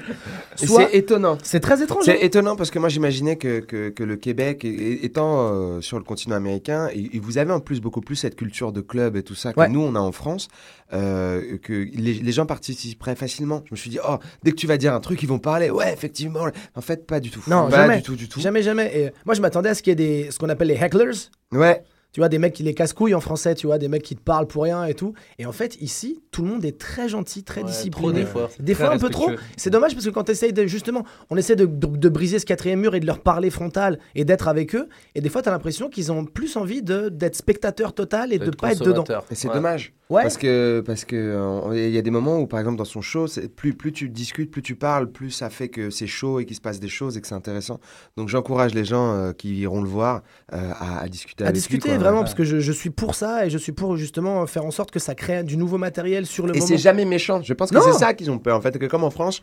Soit 0.56 0.88
c'est 0.92 0.98
étonnant. 0.98 1.38
c'est 1.44 1.60
très 1.60 1.82
étrange. 1.82 2.04
C'est 2.06 2.14
hein. 2.14 2.22
étonnant 2.22 2.56
parce 2.56 2.70
que 2.70 2.80
moi 2.80 2.90
j'imaginais 2.90 3.36
que, 3.38 3.60
que, 3.60 3.90
que 3.90 4.04
le 4.04 4.16
Québec, 4.16 4.64
étant 4.64 5.40
euh, 5.40 5.82
sur 5.82 5.98
le 5.98 6.04
continent 6.04 6.36
américain, 6.36 6.88
et, 6.94 7.16
et 7.16 7.20
vous 7.20 7.38
avez 7.38 7.52
en 7.52 7.60
plus 7.60 7.82
beaucoup 7.82 8.02
plus 8.02 8.16
cette 8.16 8.36
culture 8.36 8.72
de 8.72 8.82
club 8.82 9.16
et 9.16 9.24
tout 9.24 9.36
ça 9.36 9.54
que 9.54 9.60
Ouais. 9.60 9.70
nous 9.70 9.82
on 9.82 9.96
a 9.96 10.00
en 10.00 10.12
France, 10.12 10.50
euh, 10.94 11.58
que 11.58 11.74
les, 11.74 12.14
les 12.14 12.32
gens 12.32 12.46
participeraient 12.46 13.16
facilement. 13.16 13.64
Je 13.66 13.74
me 13.74 13.76
suis 13.76 13.90
dit, 13.90 14.00
oh, 14.08 14.18
dès 14.44 14.52
que 14.52 14.56
tu 14.56 14.68
vas 14.68 14.78
dire 14.78 14.94
un 14.94 15.00
truc, 15.00 15.22
ils 15.24 15.30
vont 15.30 15.40
parler. 15.40 15.70
Ouais, 15.72 15.92
effectivement. 15.92 16.42
En 16.76 16.82
fait, 16.82 17.08
pas 17.08 17.20
du 17.20 17.32
tout. 17.32 17.44
Non, 17.48 17.70
pas 17.70 17.78
jamais. 17.78 17.98
du 17.98 18.04
tout, 18.04 18.16
du 18.16 18.30
tout. 18.30 18.40
Jamais, 18.40 18.62
jamais. 18.62 18.92
Et 18.96 19.12
moi, 19.26 19.34
je 19.34 19.42
m'attendais 19.42 19.70
à 19.70 19.74
ce 19.74 19.82
qu'il 19.82 19.92
y 19.92 19.94
ait 19.94 19.96
des, 19.96 20.32
ce 20.32 20.38
qu'on 20.40 20.50
appelle 20.50 20.68
les 20.68 20.76
hecklers. 20.76 21.32
Ouais. 21.52 21.84
Tu 22.14 22.22
vois, 22.22 22.30
des 22.30 22.40
mecs 22.40 22.54
qui 22.54 22.64
les 22.64 22.74
casse-couilles 22.74 23.14
en 23.14 23.20
français, 23.20 23.54
tu 23.54 23.68
vois, 23.68 23.78
des 23.78 23.90
mecs 23.90 24.02
qui 24.02 24.16
te 24.16 24.22
parlent 24.22 24.48
pour 24.48 24.64
rien 24.64 24.86
et 24.86 24.96
tout. 24.96 25.14
Et 25.38 25.46
en 25.46 25.52
fait, 25.52 25.80
ici, 25.82 26.24
tout 26.32 26.42
le 26.42 26.48
monde 26.50 26.66
est 26.66 26.80
très 26.80 27.10
gentil, 27.10 27.44
très 27.44 27.62
Ouais, 27.62 27.68
discipliné. 27.68 27.92
trop 27.92 28.12
des 28.12 28.26
fois. 28.26 28.50
Des 28.60 28.74
Très 28.74 28.86
fois 28.86 28.94
un 28.96 28.98
peu 28.98 29.10
trop. 29.10 29.30
C'est 29.56 29.70
dommage 29.70 29.94
parce 29.94 30.06
que 30.06 30.10
quand 30.10 30.24
tu 30.24 30.32
essayes 30.32 30.54
de, 30.54 30.66
justement, 30.66 31.04
on 31.30 31.38
essaie 31.38 31.56
de, 31.56 31.66
de- 31.66 31.86
de 31.98 32.10
briser 32.10 32.40
ce 32.40 32.46
quatrième 32.46 32.80
mur 32.80 32.96
et 32.96 33.00
de 33.00 33.06
leur 33.06 33.20
parler 33.20 33.50
frontal 33.52 34.00
et 34.16 34.26
d'être 34.26 34.48
avec 34.48 34.74
eux. 34.74 34.88
Et 35.16 35.22
des 35.22 35.30
fois, 35.30 35.42
tu 35.44 35.50
as 35.50 35.52
l'impression 35.52 35.90
qu'ils 35.90 36.12
ont 36.12 36.26
plus 36.26 36.56
envie 36.58 36.82
de- 36.82 37.10
d'être 37.10 37.36
spectateur 37.36 37.94
total 37.94 38.34
et 38.34 38.40
de 38.40 38.50
pas 38.50 38.72
être 38.72 38.84
dedans. 38.84 39.04
Et 39.30 39.36
c'est 39.36 39.50
Ouais. 39.50 39.54
dommage. 39.54 39.94
Ouais. 40.10 40.22
Parce 40.22 40.38
que 40.38 40.82
parce 40.86 41.04
que 41.04 41.16
euh, 41.18 41.72
il 41.88 41.92
y 41.94 41.98
a 41.98 42.02
des 42.02 42.12
moments 42.12 42.40
où 42.40 42.48
par 42.48 42.60
exemple 42.62 42.78
dans 42.78 42.86
son 42.86 43.02
show, 43.02 43.28
c'est- 43.28 43.50
plus 43.54 43.74
plus 43.74 43.92
tu 43.92 44.08
discutes, 44.10 44.50
plus 44.52 44.62
tu 44.62 44.76
parles, 44.76 45.12
plus 45.12 45.32
ça 45.32 45.50
fait 45.50 45.68
que 45.68 45.90
c'est 45.90 46.08
chaud 46.08 46.40
et 46.40 46.46
qu'il 46.46 46.56
se 46.56 46.62
passe 46.62 46.80
des 46.80 46.88
choses 46.88 47.18
et 47.18 47.22
que 47.22 47.28
c'est 47.28 47.36
intéressant. 47.36 47.82
Donc 48.16 48.30
j'encourage 48.30 48.74
les 48.74 48.86
gens 48.86 49.14
euh, 49.14 49.34
qui 49.34 49.58
iront 49.58 49.82
le 49.82 49.90
voir 49.90 50.22
euh, 50.54 50.72
à, 50.80 51.00
à 51.00 51.10
discuter 51.10 51.44
à 51.44 51.48
avec 51.48 51.56
lui, 51.56 51.60
discuter 51.60 51.90
quoi. 51.90 51.98
vraiment 51.98 52.20
parce 52.22 52.36
que 52.36 52.46
je, 52.46 52.60
je 52.60 52.72
suis 52.72 52.90
pour 52.90 53.16
ça 53.16 53.46
et 53.46 53.50
je 53.50 53.58
suis 53.58 53.74
pour 53.74 53.98
justement 53.98 54.48
faire 54.48 54.64
en 54.66 54.72
sorte 54.72 54.92
que 54.92 55.00
ça 55.00 55.14
crée 55.14 55.44
du 55.44 55.58
nouveau 55.58 55.78
matériel 55.78 56.26
sur 56.26 56.46
le 56.48 56.56
Et 56.56 56.60
moment. 56.60 56.68
c'est 56.68 56.78
jamais 56.78 57.04
méchant. 57.04 57.42
Je 57.42 57.54
pense 57.54 57.70
que 57.72 57.82
c'est 57.82 57.92
ça 57.94 58.14
qu'ils 58.14 58.32
ont 58.32 58.40
peur. 58.40 58.56
En 58.58 58.62
fait, 58.62 58.78
que 58.80 58.86
comme 58.86 59.04
en 59.04 59.10
France, 59.12 59.42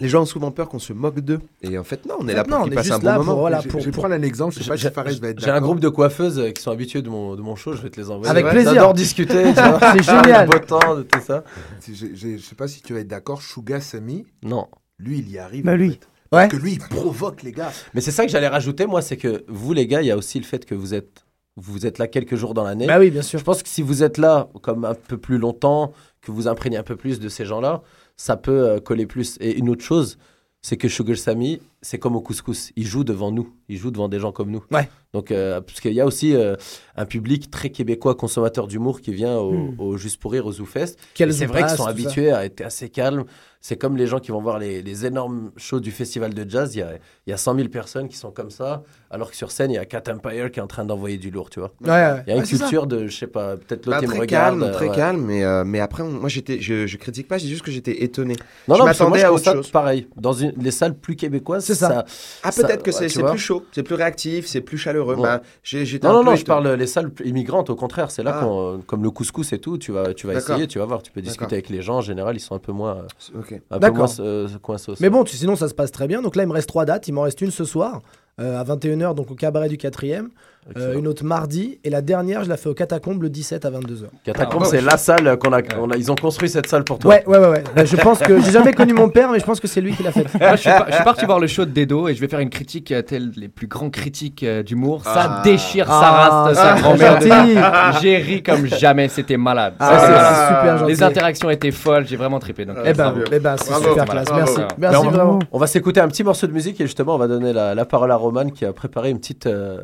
les 0.00 0.08
gens 0.08 0.22
ont 0.22 0.26
souvent 0.26 0.50
peur 0.50 0.68
qu'on 0.68 0.78
se 0.78 0.92
moque 0.92 1.20
d'eux. 1.20 1.40
Et 1.62 1.76
en 1.78 1.84
fait, 1.84 2.06
non, 2.06 2.16
on 2.20 2.28
est 2.28 2.34
là 2.34 2.44
Non, 2.48 2.56
pour 2.56 2.64
qu'ils 2.66 2.74
passent 2.74 2.90
un 2.90 2.98
bon 2.98 3.06
là 3.06 3.14
pour, 3.16 3.24
moment. 3.24 3.38
voilà, 3.40 3.60
je, 3.60 3.68
pour- 3.68 3.80
je 3.80 3.86
vais 3.86 3.90
pour- 3.90 4.02
prendre 4.02 4.14
un 4.14 4.22
exemple, 4.22 4.54
je 4.54 4.62
sais 4.62 4.68
pas 4.68 4.76
si 4.76 4.82
J'ai- 4.84 4.90
Fares 4.90 5.04
va 5.20 5.28
être 5.28 5.40
J'ai 5.40 5.50
un 5.50 5.60
groupe 5.60 5.80
de 5.80 5.88
coiffeuses 5.88 6.52
qui 6.54 6.62
sont 6.62 6.70
habituées 6.70 7.02
de 7.02 7.08
mon, 7.08 7.34
de 7.36 7.42
mon 7.42 7.56
show, 7.56 7.74
je 7.74 7.82
vais 7.82 7.90
te 7.90 8.00
les 8.00 8.10
envoyer. 8.10 8.30
Avec 8.30 8.44
Ouais, 8.44 8.50
plaisir. 8.52 8.74
J'adore 8.74 8.94
discuter. 8.94 9.44
tu 9.44 9.52
vois. 9.60 9.80
C'est 9.92 10.02
génial. 10.02 10.48
Le 10.48 10.58
beau 10.58 10.64
temps, 10.64 10.96
de 10.96 11.02
tout 11.02 11.20
ça. 11.20 11.44
Je 11.86 12.38
sais 12.38 12.54
pas 12.54 12.68
si 12.68 12.82
tu 12.82 12.92
vas 12.94 13.00
être 13.00 13.08
d'accord, 13.08 13.40
Shuga 13.40 13.80
Sami, 13.80 14.24
Non. 14.42 14.68
lui, 14.98 15.18
il 15.18 15.30
y 15.30 15.38
arrive. 15.38 15.64
Bah, 15.64 15.76
lui. 15.76 15.90
fait. 15.92 16.00
Ouais. 16.30 16.46
Parce 16.46 16.48
que 16.48 16.56
lui, 16.58 16.72
il 16.72 16.78
provoque 16.78 17.42
les 17.42 17.52
gars. 17.52 17.72
Mais 17.94 18.00
c'est 18.02 18.10
ça 18.10 18.26
que 18.26 18.30
j'allais 18.30 18.48
rajouter, 18.48 18.86
moi, 18.86 19.00
c'est 19.00 19.16
que 19.16 19.44
vous, 19.48 19.72
les 19.72 19.86
gars, 19.86 20.02
il 20.02 20.06
y 20.08 20.10
a 20.10 20.16
aussi 20.16 20.38
le 20.38 20.44
fait 20.44 20.66
que 20.66 20.74
vous 20.74 20.92
êtes, 20.92 21.24
vous 21.56 21.86
êtes 21.86 21.98
là 21.98 22.06
quelques 22.06 22.36
jours 22.36 22.52
dans 22.54 22.64
l'année. 22.64 22.86
Bah 22.86 22.98
oui, 22.98 23.10
bien 23.10 23.22
sûr. 23.22 23.38
Je 23.38 23.44
pense 23.44 23.62
que 23.62 23.68
si 23.68 23.80
vous 23.82 24.02
êtes 24.02 24.18
là 24.18 24.48
comme 24.62 24.84
un 24.84 24.94
peu 24.94 25.16
plus 25.16 25.38
longtemps, 25.38 25.92
que 26.20 26.30
vous 26.30 26.46
imprégnez 26.46 26.76
un 26.76 26.82
peu 26.82 26.96
plus 26.96 27.18
de 27.18 27.28
ces 27.30 27.46
gens-là, 27.46 27.80
ça 28.18 28.36
peut 28.36 28.68
euh, 28.68 28.80
coller 28.80 29.06
plus. 29.06 29.38
Et 29.40 29.56
une 29.56 29.70
autre 29.70 29.84
chose, 29.84 30.18
c'est 30.60 30.76
que 30.76 30.88
Sugar 30.88 31.16
Sammy, 31.16 31.62
c'est 31.82 31.98
comme 31.98 32.16
au 32.16 32.20
couscous. 32.20 32.72
Il 32.76 32.86
joue 32.86 33.04
devant 33.04 33.30
nous. 33.30 33.52
Il 33.68 33.76
joue 33.76 33.90
devant 33.90 34.08
des 34.08 34.18
gens 34.20 34.32
comme 34.32 34.50
nous. 34.50 34.64
Ouais. 34.70 34.88
Donc, 35.14 35.30
euh, 35.30 35.60
parce 35.62 35.80
qu'il 35.80 35.92
y 35.94 36.00
a 36.00 36.06
aussi 36.06 36.34
euh, 36.34 36.54
un 36.96 37.06
public 37.06 37.50
très 37.50 37.70
québécois, 37.70 38.14
consommateur 38.14 38.66
d'humour, 38.66 39.00
qui 39.00 39.12
vient 39.12 39.36
au, 39.38 39.52
Hmm. 39.52 39.74
au 39.80 39.96
Juste 39.96 40.20
pour 40.20 40.32
rire, 40.32 40.44
au 40.46 40.52
ZooFest. 40.52 40.96
Quel 41.14 41.30
Et 41.30 41.32
c'est 41.32 41.46
vrai 41.46 41.60
qu'ils 41.62 41.70
sont 41.76 41.84
ça. 41.84 41.90
habitués 41.90 42.30
à 42.32 42.44
être 42.44 42.60
assez 42.60 42.88
calmes. 42.90 43.24
C'est 43.60 43.76
comme 43.76 43.96
les 43.96 44.06
gens 44.06 44.20
qui 44.20 44.30
vont 44.30 44.40
voir 44.40 44.58
les, 44.58 44.82
les 44.82 45.04
énormes 45.06 45.50
shows 45.56 45.80
du 45.80 45.90
festival 45.90 46.32
de 46.32 46.48
jazz. 46.48 46.74
Il 46.76 46.78
y 46.78 46.82
a, 46.82 46.92
il 47.26 47.30
y 47.30 47.32
a 47.32 47.36
100 47.36 47.56
000 47.56 47.68
personnes 47.68 48.08
qui 48.08 48.16
sont 48.16 48.30
comme 48.30 48.50
ça, 48.50 48.82
alors 49.10 49.30
que 49.30 49.36
sur 49.36 49.50
scène, 49.50 49.70
il 49.72 49.74
y 49.74 49.78
a 49.78 49.84
Cat 49.84 50.04
Empire 50.12 50.50
qui 50.52 50.60
est 50.60 50.62
en 50.62 50.68
train 50.68 50.84
d'envoyer 50.84 51.16
du 51.18 51.30
lourd, 51.30 51.50
tu 51.50 51.58
vois. 51.58 51.72
Ouais, 51.82 51.88
ouais. 51.90 52.22
Il 52.26 52.30
y 52.30 52.32
a 52.34 52.36
une 52.36 52.44
culture 52.46 52.86
de, 52.86 53.08
je 53.08 53.16
sais 53.16 53.26
pas, 53.26 53.56
peut-être 53.56 53.86
l'autre 53.86 53.98
Bah, 53.98 54.04
il 54.04 54.08
me 54.08 54.12
très 54.12 54.20
regarde. 54.20 54.60
calme, 54.60 54.72
très 54.72 54.88
ouais. 54.90 54.94
calme, 54.96 55.22
mais, 55.26 55.42
euh, 55.44 55.64
mais 55.64 55.80
après, 55.80 56.02
on- 56.04 56.10
moi, 56.12 56.28
j'étais, 56.28 56.60
je, 56.60 56.86
je 56.86 56.96
critique 56.98 57.26
pas, 57.26 57.38
c'est 57.40 57.48
juste 57.48 57.62
que 57.62 57.72
j'étais 57.72 58.04
étonné. 58.04 58.34
Non, 58.68 58.76
Je 58.76 58.80
non, 58.80 58.84
parce 58.86 58.98
que 58.98 59.02
moi, 59.04 59.10
m'attendais 59.16 59.24
à 59.24 59.32
autre 59.32 59.52
chose. 59.52 59.70
pareil. 59.72 60.06
Dans 60.16 60.32
une, 60.34 60.52
les 60.56 60.70
salles 60.70 60.96
plus 60.96 61.16
québécoises, 61.16 61.64
C'est 61.68 61.74
ça. 61.74 62.04
Ah, 62.42 62.50
peut-être 62.52 62.82
que 62.82 62.90
c'est 62.92 63.08
plus 63.22 63.38
chaud, 63.38 63.64
c'est 63.72 63.82
plus 63.82 63.94
réactif, 63.94 64.46
c'est 64.46 64.60
plus 64.60 64.78
chaleureux. 64.78 65.16
Ouais. 65.16 65.28
J'étais 65.62 66.06
Non, 66.06 66.14
non, 66.14 66.24
non, 66.24 66.34
je 66.36 66.44
parle 66.44 66.68
les 66.74 66.86
salles 66.86 67.10
immigrantes, 67.24 67.70
au 67.70 67.76
contraire. 67.76 68.10
C'est 68.10 68.22
là 68.22 68.38
Ah. 68.40 68.44
qu'on, 68.44 68.82
comme 68.86 69.02
le 69.02 69.10
couscous 69.10 69.52
et 69.52 69.58
tout, 69.58 69.78
tu 69.78 69.92
vas, 69.92 70.14
tu 70.14 70.26
vas 70.26 70.34
essayer, 70.34 70.66
tu 70.66 70.78
vas 70.78 70.84
voir, 70.86 71.02
tu 71.02 71.12
peux 71.12 71.20
discuter 71.20 71.54
avec 71.56 71.68
les 71.68 71.82
gens. 71.82 71.96
En 71.98 72.00
général, 72.02 72.36
ils 72.36 72.40
sont 72.40 72.54
un 72.54 72.58
peu 72.58 72.72
moins, 72.72 72.96
euh, 73.34 73.38
Ok. 73.40 73.60
un 73.70 73.78
peu 73.78 73.90
moins 73.90 74.06
euh, 74.20 74.48
coinsos. 74.62 74.94
Mais 75.00 75.10
bon, 75.10 75.24
tu- 75.24 75.36
sinon 75.36 75.56
ça 75.56 75.68
se 75.68 75.74
passe 75.74 75.92
très 75.92 76.06
bien. 76.08 76.22
Donc 76.22 76.36
là, 76.36 76.42
il 76.44 76.48
me 76.48 76.52
reste 76.52 76.68
trois 76.68 76.84
dates. 76.84 77.06
Il 77.08 77.12
m'en 77.12 77.22
reste 77.22 77.40
une 77.40 77.50
ce 77.50 77.64
soir 77.64 78.00
euh, 78.40 78.58
à 78.58 78.64
21h, 78.64 79.14
donc 79.14 79.30
au 79.30 79.34
cabaret 79.34 79.68
du 79.68 79.76
4ème. 79.76 80.28
Excellent. 80.70 80.98
une 80.98 81.06
autre 81.08 81.24
mardi. 81.24 81.78
Et 81.84 81.90
la 81.90 82.00
dernière, 82.02 82.44
je 82.44 82.48
la 82.48 82.56
fais 82.56 82.68
au 82.68 82.74
catacombe 82.74 83.22
le 83.22 83.30
17 83.30 83.64
à 83.64 83.70
22h. 83.70 84.06
Catacombe, 84.24 84.62
Ah, 84.64 84.68
c'est 84.70 84.76
ouais. 84.78 84.82
la 84.82 84.96
salle 84.96 85.38
qu'on 85.38 85.52
a, 85.52 85.62
qu'on 85.62 85.90
a- 85.90 85.96
Ils 85.96 86.10
ont 86.12 86.14
construit 86.14 86.48
cette 86.48 86.66
salle 86.68 86.84
pour 86.84 86.98
toi. 86.98 87.10
Ouais, 87.10 87.24
ouais, 87.26 87.38
ouais. 87.38 87.48
ouais. 87.48 87.64
Euh, 87.78 87.84
je 87.86 87.96
pense 87.96 88.18
que 88.18 88.40
j'ai 88.40 88.50
jamais 88.52 88.72
connu 88.72 88.92
mon 88.92 89.08
père, 89.08 89.30
mais 89.30 89.38
je 89.38 89.44
pense 89.44 89.60
que 89.60 89.66
c'est 89.68 89.80
lui 89.80 89.92
qui 89.94 90.02
l'a 90.02 90.12
fait. 90.12 90.26
Moi, 90.38 90.56
je, 90.56 90.60
suis 90.60 90.70
pas- 90.70 90.86
je 90.88 90.94
suis 90.94 91.04
parti 91.04 91.24
voir 91.26 91.40
le 91.40 91.46
show 91.46 91.64
de 91.64 91.70
Dedo 91.70 92.08
et 92.08 92.14
je 92.14 92.20
vais 92.20 92.28
faire 92.28 92.40
une 92.40 92.50
critique 92.50 92.92
euh, 92.92 93.02
telle 93.02 93.30
les 93.36 93.48
plus 93.48 93.66
grands 93.66 93.90
critiques 93.90 94.42
euh, 94.42 94.62
d'humour. 94.62 95.02
Ça 95.04 95.12
Ah. 95.38 95.42
déchire 95.44 95.86
Ah, 95.88 96.00
sa 96.00 96.10
race, 96.10 96.56
sa 96.56 96.76
c'est 96.76 96.82
grand-mère. 96.82 97.98
J'ai 98.02 98.16
ri 98.18 98.42
comme 98.42 98.66
jamais, 98.66 99.08
c'était 99.08 99.36
malade. 99.36 99.74
Ah, 99.80 99.98
c'est 100.00 100.54
super 100.54 100.78
gentil. 100.78 100.92
Les 100.92 101.02
interactions 101.02 101.50
étaient 101.50 101.70
folles, 101.70 102.06
j'ai 102.06 102.16
vraiment 102.16 102.38
trippé. 102.38 102.64
Donc, 102.64 102.76
Eh 102.84 102.88
euh, 102.88 102.92
ben, 102.94 103.14
eh 103.32 103.38
ben 103.38 103.56
c'est 103.56 103.70
Bravo. 103.70 103.88
super 103.90 104.04
Bravo. 104.04 104.10
classe. 104.12 104.26
Bravo. 104.26 104.38
Merci. 104.44 104.54
Bravo. 104.56 104.74
Merci 104.78 105.06
on, 105.06 105.10
vraiment. 105.10 105.38
on 105.52 105.58
va 105.58 105.66
s'écouter 105.66 106.00
un 106.00 106.08
petit 106.08 106.24
morceau 106.24 106.46
de 106.46 106.52
musique 106.52 106.80
et 106.80 106.84
justement, 106.84 107.14
on 107.14 107.18
va 107.18 107.28
donner 107.28 107.52
la, 107.52 107.74
la 107.74 107.84
parole 107.84 108.10
à 108.10 108.16
Roman 108.16 108.48
qui 108.50 108.64
a 108.64 108.72
préparé 108.72 109.10
une 109.10 109.18
petite, 109.18 109.46
euh, 109.46 109.78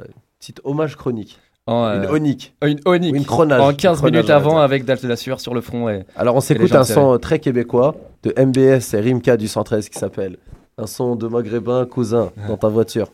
petite 0.45 0.61
hommage 0.65 0.97
chronique. 0.97 1.39
En, 1.67 1.85
euh, 1.85 2.03
Une 2.03 2.11
onique. 2.11 2.55
une 2.63 2.79
onique. 2.85 3.15
Une 3.15 3.25
chronage. 3.25 3.61
En 3.63 3.71
Une 3.71 3.77
15 3.77 3.97
chronage, 3.97 4.13
minutes 4.13 4.31
avant 4.31 4.59
avec 4.59 4.85
de 4.85 5.09
la 5.09 5.17
sueur 5.17 5.41
sur 5.41 5.55
le 5.55 5.63
front. 5.63 5.89
Et... 5.89 6.05
Alors, 6.17 6.37
on 6.37 6.43
s'écoute 6.43 6.75
un 6.75 6.85
son 6.85 7.19
très 7.19 7.39
québécois 7.39 7.95
de 8.23 8.35
MBS 8.39 8.93
et 8.93 9.01
Rimka 9.01 9.39
du 9.39 9.49
113 9.49 9.89
qui 9.89 9.99
s'appelle 9.99 10.37
Un 10.77 10.87
son 10.87 11.17
de 11.17 11.27
maghrébin 11.29 11.87
cousin 11.87 12.31
dans 12.47 12.59
ta 12.59 12.69
voiture. 12.69 13.09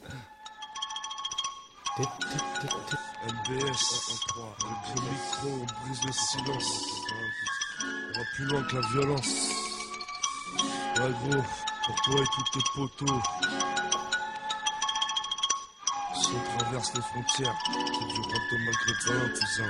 MBS, 2.01 2.09
le 4.97 5.01
micro, 5.03 5.47
on 5.47 5.87
brise 5.87 6.01
le 6.05 6.13
silence. 6.13 6.87
On 7.85 8.19
va 8.19 8.25
plus 8.35 8.45
loin 8.47 8.63
que 8.63 8.75
la 8.75 8.83
violence. 8.89 9.51
Ouais 10.99 11.13
gros, 11.31 11.43
pour 11.87 11.97
toi 12.03 12.15
et 12.21 12.27
tous 12.35 12.59
tes 12.59 12.65
poteaux. 12.75 13.70
On 16.33 16.59
traverse 16.59 16.95
les 16.95 17.03
frontières, 17.03 17.55
c'est 17.65 18.07
du 18.07 18.21
rap 18.21 18.43
de 18.53 18.57
maghrébin, 18.65 19.29
cousin. 19.35 19.69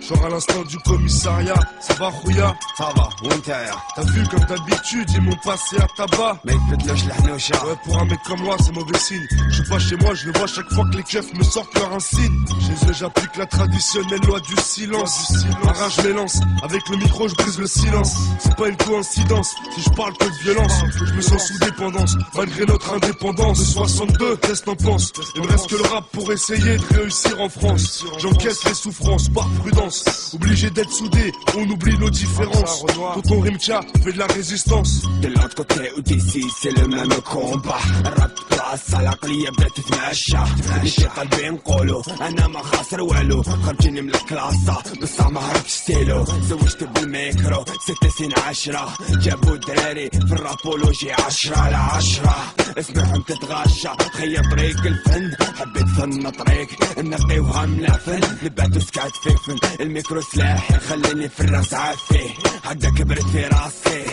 Genre 0.00 0.24
à 0.24 0.28
l'instant 0.28 0.62
du 0.62 0.76
commissariat, 0.78 1.58
ça 1.80 1.94
va 1.94 2.08
Rouya? 2.08 2.54
Ça 2.76 2.88
va, 2.96 3.08
Winter 3.22 3.52
T'as 3.94 4.02
vu 4.02 4.22
comme 4.28 4.44
d'habitude, 4.44 5.10
ils 5.14 5.20
m'ont 5.20 5.36
passé 5.44 5.76
à 5.78 5.86
tabac. 5.96 6.40
Mec, 6.44 6.56
faites-le, 6.70 7.32
au 7.32 7.38
chat 7.38 7.64
Ouais, 7.64 7.74
pour 7.84 7.98
un 7.98 8.04
mec 8.04 8.18
comme 8.26 8.40
moi, 8.40 8.56
c'est 8.64 8.74
mauvais 8.74 8.98
signe. 8.98 9.26
Je 9.48 9.54
suis 9.54 9.68
pas 9.68 9.78
chez 9.78 9.96
moi, 9.96 10.14
je 10.14 10.26
le 10.26 10.38
vois 10.38 10.46
chaque 10.46 10.70
fois 10.72 10.84
que 10.90 10.96
les 10.96 11.02
keufs 11.02 11.32
me 11.34 11.42
sortent 11.42 11.74
leur 11.74 11.92
insigne. 11.92 12.44
Chez 12.60 12.88
eux, 12.88 12.92
j'applique 12.92 13.36
la 13.36 13.46
traditionnelle 13.46 14.20
loi 14.26 14.40
du 14.40 14.56
silence. 14.62 15.30
Du 15.30 15.38
silence, 15.40 15.78
rage 15.78 16.04
m'élance. 16.04 16.40
Avec 16.62 16.88
le 16.88 16.96
micro, 16.96 17.28
je 17.28 17.34
brise 17.34 17.58
le 17.58 17.66
silence. 17.66 18.14
C'est 18.38 18.56
pas 18.56 18.68
une 18.68 18.76
coïncidence, 18.76 19.54
si 19.74 19.82
je 19.82 19.90
parle 19.90 20.16
que 20.16 20.24
de 20.24 20.42
violence 20.42 20.72
Je 21.06 21.14
me 21.14 21.20
sens 21.20 21.48
sous 21.48 21.58
dépendance, 21.58 22.16
malgré 22.34 22.64
notre 22.66 22.94
indépendance 22.94 23.72
62, 23.72 24.36
qu'est-ce 24.36 24.62
t'en 24.62 24.76
penses? 24.76 25.12
Il 25.34 25.42
me 25.42 25.48
reste 25.48 25.68
que 25.68 25.76
le 25.76 25.82
rap 25.88 26.04
pour 26.12 26.32
essayer 26.32 26.76
de 26.76 26.94
réussir 26.94 27.40
en 27.40 27.48
France. 27.48 28.04
J'encaisse 28.18 28.64
les 28.64 28.74
souffrances, 28.74 29.28
par 29.28 29.48
prudence. 29.60 29.77
distance. 29.77 30.31
Obligé 30.33 30.69
d'être 30.69 30.91
soudé, 30.91 31.31
on 31.57 31.69
oublie 31.69 31.97
nos 31.97 32.09
différences. 32.09 32.85
Tonton 33.15 33.39
Rimka 33.41 33.81
fait 34.03 34.11
de 34.13 34.19
la 34.19 34.27
résistance. 34.27 35.01
De 35.21 35.27
l'autre 35.27 35.55
côté 35.55 35.91
ou 35.97 36.01
d'ici 36.01 36.43
c'est 36.61 36.71
le 36.71 36.87
même 36.87 37.13
combat 37.23 37.77
الراب 38.05 38.31
بلاصة 38.51 38.99
العقلية 38.99 39.49
بدات 39.49 39.71
تتماشى 39.77 40.37
اللي 40.77 40.89
في 40.89 41.05
قلبي 41.05 41.49
نقولو 41.49 42.03
انا 42.21 42.47
ما 42.47 42.63
خاسر 42.63 43.01
والو 43.01 43.43
خرجيني 43.43 44.01
من 44.01 44.09
الكلاسة 44.15 44.83
بصح 45.01 45.27
ما 45.29 45.39
هربش 45.41 45.69
ستيلو 45.71 46.25
زوجت 46.25 46.83
بالميكرو 46.83 47.65
ستة 47.81 48.09
سنين 48.17 48.31
عشرة 48.47 48.93
جابوا 49.09 49.55
دراري 49.55 50.09
في 50.09 50.33
الرابولوجي 50.33 51.11
عشرة 51.11 51.57
على 51.57 51.75
عشرة 51.75 52.35
اسمعهم 52.77 53.21
تتغاشى 53.21 53.89
خيا 54.13 54.41
طريق 54.51 54.85
الفن 54.85 55.31
حبيت 55.59 55.87
فن 55.87 56.29
طريق 56.29 56.67
نقيوها 56.99 57.65
من 57.65 57.79
العفن 57.79 58.19
نباتو 58.43 58.79
سكات 58.79 59.11
في 59.23 59.29
فن 59.29 59.57
الميكرو 59.81 60.21
سلاحي 60.21 60.79
خليني 60.79 61.29
في 61.29 61.39
الراس 61.39 61.73
عافي 61.73 62.29
هكذا 62.63 62.89
كبرت 62.89 63.21
في 63.27 63.47
راسي 63.47 64.05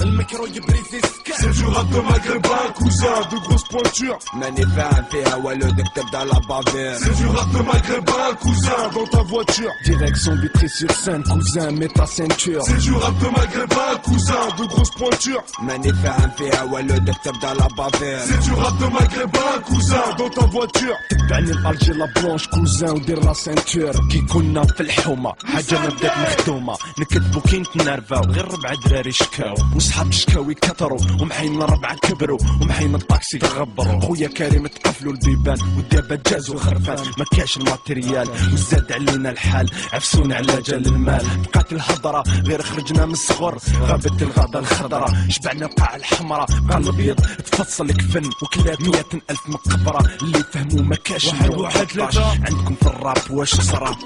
الميكرو 0.00 0.46
يبريزي 0.46 1.00
C'est 1.40 1.52
du 1.60 1.66
rap 1.66 1.88
de 1.90 2.00
maghrébin, 2.00 2.64
cousin, 2.74 3.16
de 3.30 3.36
grosses 3.44 3.68
pointures. 3.70 4.18
ماني 4.34 4.66
فاهم 4.66 5.04
فيها 5.10 5.34
والو 5.36 5.70
دك 5.70 5.84
تبدا 5.96 6.24
لا 6.24 6.38
بافير 6.48 6.98
C'est 6.98 7.16
du 7.20 7.26
rap 7.26 7.48
de 7.52 7.62
maghrébin, 7.62 8.34
cousin, 8.40 8.80
dans 8.94 9.06
ta 9.06 9.22
voiture. 9.22 9.70
Direction 9.84 10.34
Vitry 10.34 10.68
sur 10.68 10.90
scène, 10.90 11.22
cousin, 11.22 11.70
mets 11.70 11.88
ta 11.98 12.06
ceinture. 12.06 12.62
C'est 12.62 12.78
du 12.86 12.92
rap 12.92 13.14
de 13.18 13.28
maghrébin, 13.38 13.90
cousin, 14.04 14.42
de 14.58 14.64
grosses 14.72 14.90
pointures. 15.00 15.42
ماني 15.62 15.92
فاهم 15.92 16.30
فيها 16.38 16.62
والو 16.62 16.98
دك 16.98 17.16
تبدا 17.24 17.54
لا 17.54 17.68
بافير 17.78 18.18
C'est 18.18 18.42
du 18.46 18.52
rap 18.54 18.76
de 18.82 18.86
maghrébin, 18.86 19.52
cousin, 19.68 20.04
dans 20.18 20.30
ta 20.30 20.46
voiture. 20.46 20.96
تبعني 21.10 21.50
الالجي 21.50 21.92
لا 21.92 22.06
بلونش 22.16 22.48
كوزان 22.55 22.89
ودير 22.89 23.25
لا 23.25 23.33
سنتور. 23.33 24.07
كي 24.11 24.21
كنا 24.21 24.63
في 24.63 24.81
الحومة 24.81 25.33
حاجة 25.45 25.79
ما 25.79 25.87
بدات 25.89 26.17
مخدومه 26.17 26.77
نكذبو 26.99 27.39
كي 27.39 27.59
نتنرفاو 27.59 28.21
غير 28.21 28.51
ربع 28.51 28.73
دراري 28.85 29.11
شكاو. 29.11 29.55
وصحاب 29.75 30.07
الشكاوي 30.09 30.53
كثروا 30.53 30.99
ومحين 31.21 31.61
ربعه 31.61 31.95
كبروا. 31.95 32.39
ومحين 32.61 32.95
الطاكسي 32.95 33.37
غبروا. 33.37 33.99
خويا 34.01 34.27
كريم 34.27 34.67
تقفلوا 34.67 35.13
البيبان 35.13 35.57
والدابا 35.77 36.21
جازوا 36.29 36.59
خرفان. 36.59 36.97
ما 37.17 37.25
كاش 37.31 37.57
الماتريال 37.57 38.29
وزاد 38.53 38.91
علينا 38.91 39.29
الحال. 39.29 39.69
عفسونا 39.93 40.35
على 40.35 40.61
جال 40.61 40.85
المال. 40.85 41.25
بقات 41.43 41.73
الهضرة 41.73 42.23
غير 42.47 42.61
خرجنا 42.61 43.05
من 43.05 43.11
الصغر 43.13 43.57
غابت 43.81 44.21
الغابة 44.21 44.59
الخضراء 44.59 45.13
شبعنا 45.29 45.65
القاع 45.65 45.95
الحمراء 45.95 46.47
بقى 46.61 46.77
الأبيض 46.77 47.19
تفصل 47.51 47.91
كفن. 47.91 48.29
وكلات 48.41 48.81
مئة 48.81 49.21
ألف 49.29 49.49
مقبرة. 49.49 50.09
اللي 50.21 50.43
فهموا 50.53 50.81
ما 50.81 50.95
كاش 50.95 51.25
واحد 51.25 51.49
واحد 51.53 51.85
13. 51.85 52.23
عندكم 52.42 52.74
في 52.74 52.86
الراب 52.86 53.30
واش 53.30 53.54
صرا 53.60 53.96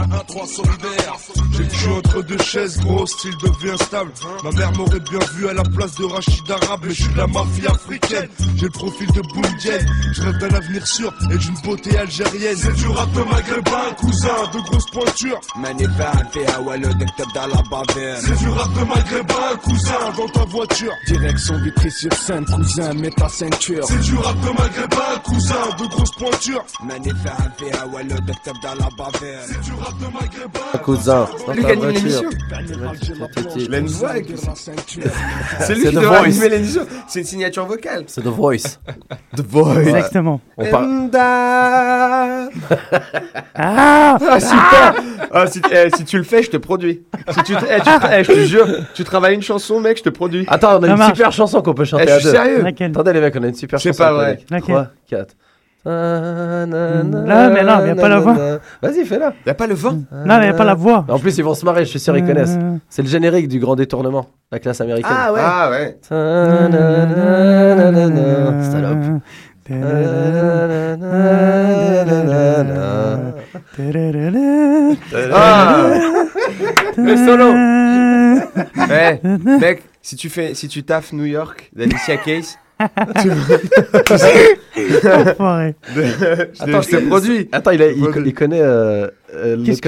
Un 0.00 0.08
1-3 0.10 0.46
solidaire. 0.46 1.16
J'ai 1.52 1.64
le 1.64 1.68
cul 1.68 1.88
entre 1.98 2.22
deux 2.22 2.38
chaises, 2.38 2.78
gros 2.78 3.04
style 3.06 3.34
devient 3.42 3.76
stable. 3.82 4.12
Ma 4.44 4.50
mère 4.52 4.72
m'aurait 4.76 5.00
bien 5.00 5.18
vu 5.34 5.48
à 5.48 5.52
la 5.54 5.64
place 5.64 5.94
de 5.96 6.04
Rachid 6.04 6.48
Arabe, 6.48 6.82
mais 6.84 6.94
je 6.94 7.02
suis 7.02 7.12
de 7.12 7.18
la 7.18 7.26
mafia 7.26 7.70
africaine. 7.70 8.28
J'ai 8.56 8.66
le 8.66 8.70
profil 8.70 9.08
de 9.08 9.20
Boumdienne. 9.22 9.86
Je 10.12 10.22
rêve 10.22 10.38
d'un 10.38 10.54
avenir 10.56 10.86
sûr 10.86 11.12
et 11.32 11.36
d'une 11.38 11.54
beauté 11.64 11.98
algérienne. 11.98 12.56
C'est 12.56 12.74
du 12.74 12.86
rap 12.86 13.10
de 13.12 13.22
maghrébin, 13.22 13.86
cousin, 13.98 14.38
de 14.54 14.60
grosses 14.68 14.90
pointures. 14.92 15.40
ماني 15.56 15.88
فاهم 15.88 16.26
فيها 16.32 16.58
والو 16.58 16.92
دك 16.92 17.08
تبدا 17.18 17.46
لا 17.46 17.60
بافير 17.70 18.16
C'est 18.20 18.38
du 18.38 18.48
rap 18.50 18.72
de 18.78 18.84
maghrébin, 18.84 19.56
cousin, 19.64 20.12
dans 20.16 20.28
ta 20.28 20.44
voiture. 20.44 20.92
Direction 21.08 21.56
Vitry 21.64 21.90
sur 21.90 22.12
scène, 22.12 22.44
cousin, 22.44 22.94
mets 22.94 23.10
ta 23.10 23.28
ceinture. 23.28 23.84
C'est 23.88 24.00
du 24.00 24.14
rap 24.16 24.38
de 24.40 24.50
maghrébin, 24.60 25.12
cousin, 25.24 25.64
de 25.80 25.86
grosse 25.95 26.11
pointure. 26.11 26.65
Manéfaire 26.83 27.37
un 27.39 27.49
PA 27.49 27.85
Wallo, 27.87 28.15
docteur 28.25 28.53
dans 28.61 28.75
la 28.75 28.89
bavère. 28.97 29.39
C'est 29.45 29.61
du 29.61 29.71
rap 29.73 29.97
de 29.99 30.05
Maghreb. 30.05 30.51
Cousin, 30.83 31.27
c'est 31.37 31.45
pas 31.45 31.73
voiture. 31.73 32.29
C'est 35.59 35.75
lui 35.75 35.85
qui 35.87 35.95
devrait 35.95 36.17
animer 36.17 36.49
l'émission. 36.49 36.85
C'est 37.07 37.19
une 37.19 37.25
signature 37.25 37.65
vocale. 37.65 38.03
C'est 38.07 38.21
The 38.21 38.27
Voice. 38.27 38.79
The 39.35 39.41
Voice. 39.41 39.79
Exactement. 39.79 40.41
On 40.57 40.65
parle. 40.65 41.09
Ah, 43.55 44.17
super. 44.39 44.95
Ah, 45.31 45.47
si, 45.47 45.61
si 45.95 46.05
tu 46.05 46.17
le 46.17 46.23
fais, 46.23 46.43
je 46.43 46.51
te 46.51 46.57
produis. 46.57 47.03
Si 47.29 47.43
tu, 47.43 47.53
je 47.53 48.33
te 48.33 48.45
jure, 48.45 48.67
tu 48.93 49.03
travailles 49.03 49.35
une 49.35 49.41
chanson, 49.41 49.79
mec, 49.79 49.97
je 49.97 50.03
te 50.03 50.09
produis. 50.09 50.45
Attends, 50.47 50.79
on 50.79 50.83
a 50.83 50.87
une 50.87 51.03
super 51.03 51.31
chanson 51.31 51.61
qu'on 51.61 51.73
peut 51.73 51.85
chanter 51.85 52.03
à 52.03 52.05
deux. 52.05 52.13
Je 52.15 52.27
suis 52.27 52.37
Sérieux 52.37 52.65
Attendez 52.65 53.13
les 53.13 53.21
mecs, 53.21 53.35
on 53.35 53.43
a 53.43 53.47
une 53.47 53.55
super 53.55 53.79
chanson. 53.79 53.93
C'est 53.93 53.97
pas 53.97 54.13
vrai. 54.13 54.39
3, 54.59 54.87
4. 55.07 55.35
Là, 55.85 57.49
mais 57.49 57.63
non, 57.63 57.77
mais 57.81 57.87
y 57.87 57.91
a 57.91 57.95
pas 57.95 58.09
la 58.09 58.19
voix. 58.19 58.35
Vas-y, 58.81 59.05
fais-la. 59.05 59.33
Y 59.45 59.49
a 59.49 59.53
pas 59.53 59.67
le 59.67 59.73
vent? 59.75 59.91
Non, 60.11 60.39
mais 60.39 60.45
y 60.45 60.49
a 60.49 60.53
pas 60.53 60.63
la 60.63 60.75
voix. 60.75 61.05
En 61.09 61.19
plus, 61.19 61.37
ils 61.37 61.43
vont 61.43 61.53
se 61.55 61.65
marrer, 61.65 61.83
je 61.85 61.89
suis 61.89 61.99
sûr, 61.99 62.17
ils 62.17 62.25
connaissent. 62.25 62.55
Euh, 62.57 62.77
C'est 62.89 63.01
le 63.01 63.07
générique 63.09 63.47
du 63.49 63.59
grand 63.59 63.75
détournement, 63.75 64.27
la 64.51 64.59
classe 64.59 64.79
américaine. 64.81 65.11
Ah 65.13 65.33
ouais. 65.33 65.41
Ah 65.43 65.69
ouais. 65.71 65.97
Salope. 68.71 69.21
Ah 75.33 75.89
Le 76.97 77.15
solo 77.17 77.53
Eh, 78.91 79.19
mec, 79.59 79.83
si 80.01 80.15
tu 80.15 80.29
fais, 80.29 80.53
si 80.53 80.67
tu 80.67 80.83
taffes 80.83 81.13
New 81.13 81.25
York 81.25 81.69
d'Alicia 81.75 82.17
Keys, 82.17 82.41
tu... 82.41 82.57
Enfoiré. 85.05 85.75
Attends, 86.59 86.81
je 86.81 86.89
t'ai 86.89 87.01
produit. 87.01 87.49
Attends, 87.51 87.71
il, 87.71 87.81
a- 87.81 87.91
il, 87.91 88.03
il 88.25 88.33
connaît 88.33 88.61
euh, 88.61 89.07
euh, 89.35 89.57
Qu'est-ce 89.63 89.81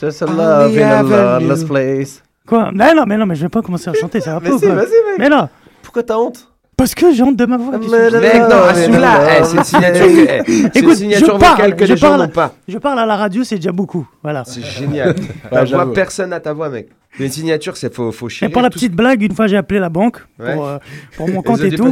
Just 0.00 0.22
a 0.22 0.26
Ah, 0.28 0.64
Love 0.64 0.72
mais 0.74 0.82
in 0.82 0.88
a 0.90 0.98
avenue. 0.98 1.48
Loveless 1.48 1.64
Place. 1.64 2.22
Quoi? 2.46 2.70
Non, 2.74 2.94
non, 2.94 3.04
mais 3.06 3.16
non, 3.16 3.26
mais 3.26 3.34
je 3.34 3.42
vais 3.42 3.48
pas 3.48 3.62
commencer 3.62 3.88
à 3.90 3.94
chanter, 3.94 4.20
ça 4.20 4.34
va 4.34 4.40
Mais 4.40 4.50
pas 4.50 4.54
ou 4.56 4.58
si, 4.58 4.66
vas-y, 4.66 4.76
mec. 4.76 4.86
Mais 5.18 5.28
non, 5.28 5.48
Pourquoi 5.82 6.02
t'as 6.02 6.16
honte? 6.16 6.48
Parce 6.76 6.92
que 6.94 7.12
j'ai 7.12 7.22
honte 7.22 7.36
de 7.36 7.46
ma 7.46 7.56
voix. 7.56 7.78
que 7.78 7.84
Mais 7.88 8.10
je- 8.10 8.16
là- 8.16 8.20
Mec, 8.20 8.34
non, 8.42 8.48
mais 8.48 8.70
assume-la. 8.80 9.18
non, 9.18 9.24
Eh, 9.40 9.44
c'est 9.44 9.56
une 9.56 9.64
signature, 9.64 10.06
que- 10.06 10.10
eh, 10.28 10.42
c'est 10.46 10.52
une 10.52 10.70
Écoute, 10.74 10.96
signature 10.96 11.26
je 11.34 11.38
parle, 11.40 11.56
vocale 11.56 11.76
que 11.76 11.86
je 11.86 11.92
les 11.92 11.96
gens 11.96 12.08
parle. 12.08 12.20
n'ont 12.22 12.28
pas. 12.28 12.52
Je 12.66 12.78
parle 12.78 12.98
à 12.98 13.06
la 13.06 13.16
radio, 13.16 13.44
c'est 13.44 13.54
déjà 13.56 13.70
beaucoup. 13.72 14.06
Voilà. 14.24 14.42
C'est 14.44 14.60
génial. 14.62 15.10
Ouais, 15.10 15.14
Ta 15.50 15.64
j'avoue. 15.64 15.84
voix, 15.84 15.94
personne 15.94 16.30
n'a 16.30 16.40
ta 16.40 16.52
voix, 16.52 16.68
mec. 16.68 16.88
Une 17.20 17.28
signature, 17.30 17.76
c'est 17.76 17.94
faut, 17.94 18.10
faut 18.10 18.26
Et 18.26 18.30
chier. 18.30 18.48
pour 18.48 18.60
la 18.62 18.70
petite 18.70 18.92
blague, 18.92 19.22
une 19.22 19.34
fois 19.34 19.46
j'ai 19.46 19.56
appelé 19.56 19.78
la 19.80 19.88
banque 19.88 20.18
Ouais. 20.40 20.54
pour, 20.54 20.66
euh, 20.66 20.78
pour 21.16 21.28
mon 21.28 21.42
compte 21.42 21.60
et 21.60 21.70
tout. 21.70 21.84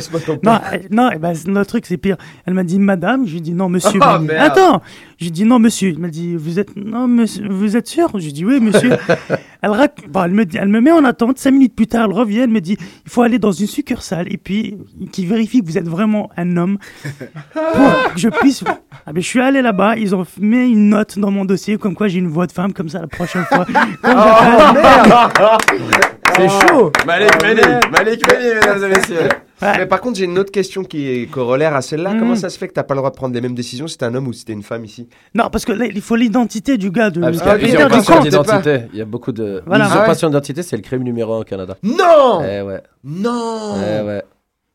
Non, 0.43 0.53
euh, 0.73 0.79
non, 0.91 1.11
eh 1.15 1.19
ben, 1.19 1.33
le 1.47 1.65
truc 1.65 1.87
c'est 1.87 1.97
pire. 1.97 2.17
Elle 2.45 2.55
m'a 2.55 2.65
dit 2.65 2.79
madame, 2.81 3.27
je 3.27 3.35
lui 3.35 3.41
dit 3.41 3.53
non 3.53 3.69
monsieur. 3.69 4.01
Oh, 4.03 4.05
m'a 4.05 4.19
dit, 4.19 4.27
merde. 4.27 4.51
Attends, 4.53 4.83
je 5.19 5.25
lui 5.27 5.31
dit 5.31 5.45
non 5.45 5.61
monsieur. 5.61 5.91
Elle 5.91 5.99
m'a 5.99 6.09
dit 6.09 6.35
vous 6.35 6.59
êtes 6.59 6.75
non 6.77 7.07
monsieur, 7.07 7.47
vous 7.49 7.77
êtes 7.77 7.87
sûr? 7.87 8.09
Je 8.19 8.25
lui 8.25 8.33
dit 8.33 8.45
oui 8.45 8.59
monsieur. 8.61 8.91
elle, 9.63 9.71
rac- 9.71 10.09
bon, 10.09 10.25
elle 10.25 10.33
me 10.33 10.45
dit, 10.45 10.57
elle 10.61 10.69
me 10.69 10.81
met 10.81 10.91
en 10.91 11.05
attente. 11.05 11.39
Cinq 11.39 11.53
minutes 11.53 11.77
plus 11.77 11.87
tard, 11.87 12.07
elle 12.11 12.17
revient, 12.17 12.39
elle 12.41 12.51
me 12.51 12.61
dit 12.61 12.77
il 13.05 13.11
faut 13.11 13.23
aller 13.23 13.39
dans 13.39 13.53
une 13.53 13.69
succursale 13.69 14.27
et 14.33 14.39
puis 14.39 14.77
qui 15.13 15.25
vérifie 15.25 15.61
que 15.61 15.67
vous 15.67 15.79
êtes 15.79 15.89
vraiment 15.89 16.31
un 16.37 16.57
homme 16.57 16.79
pour 17.53 18.13
que 18.15 18.19
je 18.19 18.29
puisse. 18.29 18.65
Ah 19.07 19.13
ben 19.13 19.23
je 19.23 19.27
suis 19.29 19.41
allé 19.41 19.63
là-bas, 19.63 19.97
ils 19.97 20.15
ont 20.17 20.27
mis 20.41 20.73
une 20.73 20.89
note 20.89 21.17
dans 21.19 21.31
mon 21.31 21.45
dossier 21.45 21.77
comme 21.79 21.95
quoi 21.95 22.09
j'ai 22.09 22.19
une 22.19 22.29
voix 22.29 22.47
de 22.49 22.53
femme 22.53 22.73
comme 22.73 22.89
ça 22.89 23.01
la 23.01 23.07
prochaine 23.07 23.45
fois. 23.45 23.67
Quand 24.03 25.12
C'est 26.37 26.49
chaud 26.49 26.91
Malik 27.07 27.43
Meni, 27.43 27.61
Malik 27.91 28.27
Meni, 28.33 28.55
mesdames 28.55 28.85
et 28.85 28.89
messieurs. 28.89 29.29
Ouais. 29.61 29.73
Mais 29.79 29.87
par 29.87 30.01
contre, 30.01 30.17
j'ai 30.19 30.25
une 30.25 30.39
autre 30.39 30.51
question 30.51 30.83
qui 30.83 31.09
est 31.09 31.27
corollaire 31.31 31.77
à 31.77 31.83
celle-là. 31.83 32.15
Comment 32.19 32.35
ça 32.35 32.49
se 32.49 32.59
fait 32.59 32.67
que 32.69 32.73
t'as 32.73 32.83
pas 32.83 32.95
le 32.95 32.99
droit 32.99 33.11
de 33.11 33.17
prendre 33.17 33.35
les 33.35 33.41
mêmes 33.41 33.55
décisions 33.55 33.87
si 33.87 33.97
t'es 33.99 34.07
un 34.07 34.15
homme 34.15 34.27
ou 34.27 34.33
si 34.33 34.45
t'es 34.45 34.53
une 34.55 34.63
femme 34.63 34.85
ici? 34.85 35.09
Non, 35.35 35.51
parce 35.53 35.65
que 35.65 35.73
là, 35.73 35.85
il 35.85 36.01
faut 36.01 36.17
l'identité 36.17 36.79
du 36.79 36.91
gars. 36.91 37.11
De, 37.11 37.21
Ah, 37.23 37.27
parce 37.31 37.39
qu'il 37.39 37.47
y 37.71 37.77
Ah, 37.77 37.85
a 37.85 37.89
plusieurs 37.89 38.05
compte, 38.17 38.23
d'identité. 38.25 38.81
Il 38.93 38.99
y 38.99 39.03
a 39.03 39.05
beaucoup 39.05 39.31
de. 39.33 39.63
Voilà. 39.67 39.85
L'usurpation 39.85 40.29
d'identité, 40.29 40.63
c'est 40.63 40.77
le 40.77 40.83
crime 40.83 41.03
numéro 41.03 41.35
un 41.35 41.41
au 41.41 41.45
Canada. 41.45 41.77
Non 41.83 42.41
Eh 42.43 42.63
ouais. 42.63 42.83
Non 43.05 43.75
Eh 43.77 44.03
ouais. 44.07 44.23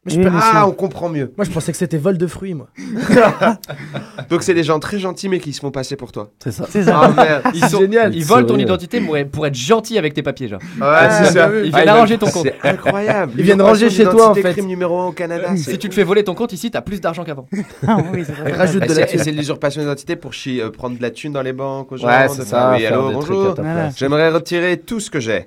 Mais 0.08 0.14
je 0.14 0.20
Oui, 0.20 0.26
peux-. 0.26 0.32
Ah, 0.34 0.66
on 0.68 0.72
comprend 0.72 1.10
mieux. 1.10 1.32
Moi, 1.38 1.46
je 1.46 1.52
pensais 1.52 1.72
que 1.72 1.78
c'était 1.78 1.98
vol 1.98 2.18
de 2.18 2.28
fruits, 2.28 2.54
moi. 2.54 2.68
Donc 4.30 4.44
c'est 4.44 4.54
des 4.54 4.64
gens 4.64 4.80
très 4.80 5.00
gentils 5.00 5.30
mais 5.30 5.40
qui 5.40 5.54
se 5.54 5.60
font 5.60 5.72
passer 5.72 5.96
pour 5.96 6.12
toi. 6.12 6.30
C'est 6.44 6.52
ça. 6.52 6.66
C'est 6.70 6.84
ça. 6.84 7.00
Ah 7.04 7.10
merde. 7.16 7.42
Ils, 7.54 7.66
sont- 7.66 7.80
génial. 7.80 8.16
ils 8.16 8.26
volent 8.26 8.46
ton 8.48 8.58
identité 8.58 9.00
pour, 9.02 9.16
pour 9.32 9.46
être 9.48 9.56
gentil 9.56 9.98
avec 9.98 10.14
tes 10.14 10.24
papiers, 10.24 10.48
genre. 10.48 10.60
Ouais, 10.82 11.10
c'est 11.12 11.26
ça. 11.34 11.50
Ils 11.64 11.72
Ah, 11.74 11.78
viennent 11.78 11.90
arranger 11.90 12.18
ton 12.18 12.28
compte. 12.30 12.48
C'est 12.62 12.68
incroyable. 12.70 13.34
Ils 13.38 13.44
viennent 13.44 13.62
ranger 13.62 13.90
chez 13.90 14.04
toi, 14.06 14.30
en 14.32 14.34
fait. 14.36 14.52
crime 14.54 14.66
numéro 14.68 15.00
1 15.00 15.06
au 15.08 15.12
Canada. 15.12 15.56
Si 15.56 15.78
tu 15.78 15.90
te 15.90 15.94
fais 15.94 16.04
voler 16.04 16.24
ton 16.24 16.34
compte 16.36 16.54
ici, 16.54 16.72
t'as 16.72 16.82
plus 16.82 17.02
d'argent 17.02 17.24
qu'avant. 17.24 17.48
Ah 17.88 17.98
oui, 18.14 18.24
c'est 18.26 18.34
vrai. 18.34 18.52
Rajoute 18.58 18.84
Et 18.84 18.88
de 18.88 18.94
c'est- 18.94 19.00
la 19.02 19.14
et 19.14 19.18
c'est 19.18 19.32
de 19.32 19.38
l'usurpation 19.38 19.82
d'identité 19.82 20.16
pour 20.16 20.34
chi- 20.34 20.62
euh, 20.62 20.70
prendre 20.70 20.98
de 20.98 21.02
la 21.02 21.12
thune 21.12 21.34
dans 21.34 21.42
les 21.42 21.54
banques 21.54 21.92
aux 21.92 21.98
gens. 21.98 22.08
Ouais, 22.08 22.28
c'est 22.30 22.46
ça. 22.46 22.74
Oui, 22.76 22.86
allô, 22.86 23.12
bonjour. 23.12 23.56
J'aimerais 23.96 24.30
retirer 24.30 24.78
tout 24.78 25.00
ce 25.00 25.10
que 25.10 25.20
j'ai 25.20 25.46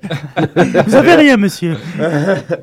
Vous 0.87 0.95
avez 0.95 1.15
rien, 1.15 1.37
monsieur. 1.37 1.77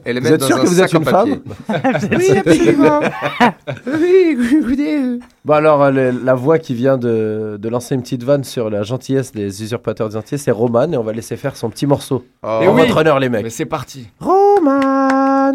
et 0.06 0.14
le 0.14 0.20
Vous 0.20 0.24
mettre 0.30 0.34
êtes 0.36 0.40
dans 0.42 0.48
sûr 0.48 0.58
un 0.58 0.62
que 0.64 0.68
vous 0.68 0.76
sac 0.76 0.90
êtes 0.90 0.96
en 0.96 1.00
une 1.00 1.06
papier. 1.06 1.87
Oui, 2.18 2.38
absolument. 2.38 3.00
oui, 3.88 4.38
écoutez. 4.60 5.20
Bon 5.46 5.54
alors, 5.54 5.84
euh, 5.84 5.92
le- 5.92 6.12
la 6.24 6.34
voix 6.36 6.60
qui 6.60 6.74
vient 6.74 6.98
de, 6.98 7.58
de 7.60 7.70
lancer 7.70 7.96
une 7.96 8.02
petite 8.02 8.24
vanne 8.24 8.44
sur 8.44 8.70
la 8.70 8.84
gentillesse 8.84 9.32
des 9.32 9.64
usurpateurs 9.64 10.10
d'identité, 10.10 10.38
c'est 10.38 10.52
Roman 10.52 10.92
et 10.92 10.98
on 10.98 11.04
va 11.04 11.14
laisser 11.14 11.38
faire 11.38 11.56
son 11.56 11.70
petit 11.70 11.86
morceau. 11.88 12.26
Oh. 12.44 12.60
Et 12.62 12.68
En 12.68 12.76
oui. 12.76 12.82
votre 12.82 12.98
honneur 12.98 13.20
les 13.20 13.30
Mais 13.30 13.44
mecs. 13.44 13.52
c'est 13.52 13.66
parti. 13.66 14.08
Roman 14.20 15.54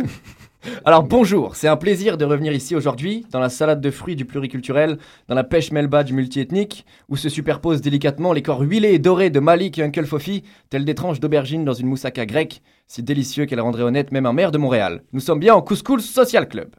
Alors 0.84 1.02
bonjour, 1.02 1.56
c'est 1.56 1.68
un 1.68 1.76
plaisir 1.76 2.16
de 2.16 2.24
revenir 2.24 2.52
ici 2.52 2.76
aujourd'hui, 2.76 3.26
dans 3.30 3.40
la 3.40 3.48
salade 3.48 3.80
de 3.80 3.90
fruits 3.90 4.16
du 4.16 4.24
pluriculturel, 4.24 4.98
dans 5.28 5.34
la 5.34 5.44
pêche 5.44 5.72
melba 5.72 6.04
du 6.04 6.12
multiethnique, 6.12 6.86
où 7.08 7.16
se 7.16 7.28
superposent 7.28 7.80
délicatement 7.80 8.32
les 8.32 8.42
corps 8.42 8.60
huilés 8.60 8.92
et 8.92 8.98
dorés 8.98 9.30
de 9.30 9.40
Malik 9.40 9.78
et 9.78 9.82
Uncle 9.82 10.06
Fofi, 10.06 10.44
tels 10.70 10.84
des 10.84 10.94
tranches 10.94 11.20
d'aubergine 11.20 11.64
dans 11.64 11.72
une 11.72 11.86
moussaka 11.86 12.26
grecque, 12.26 12.62
si 12.86 13.02
délicieux 13.02 13.46
qu'elle 13.46 13.60
rendrait 13.60 13.82
honnête 13.82 14.12
même 14.12 14.26
un 14.26 14.32
maire 14.32 14.52
de 14.52 14.58
Montréal. 14.58 15.02
Nous 15.12 15.20
sommes 15.20 15.40
bien 15.40 15.54
au 15.54 15.62
Couscous 15.62 16.04
Social 16.04 16.48
Club. 16.48 16.70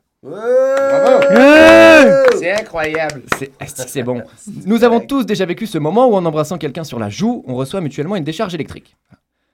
C'est 2.38 2.52
incroyable. 2.52 3.24
C'est 3.38 3.52
est-ce 3.60 3.84
que 3.84 3.90
c'est 3.90 4.04
bon? 4.04 4.22
Nous 4.66 4.84
avons 4.86 5.02
tous 5.02 5.26
déjà 5.26 5.46
vécu 5.46 5.68
ce 5.68 5.78
moment 5.78 6.08
où 6.08 6.16
en 6.16 6.26
embrassant 6.26 6.58
quelqu'un 6.58 6.86
sur 6.86 7.00
la 7.00 7.10
joue, 7.10 7.44
on 7.48 7.56
reçoit 7.56 7.82
mutuellement 7.82 8.16
une 8.16 8.24
décharge 8.24 8.54
électrique. 8.54 8.96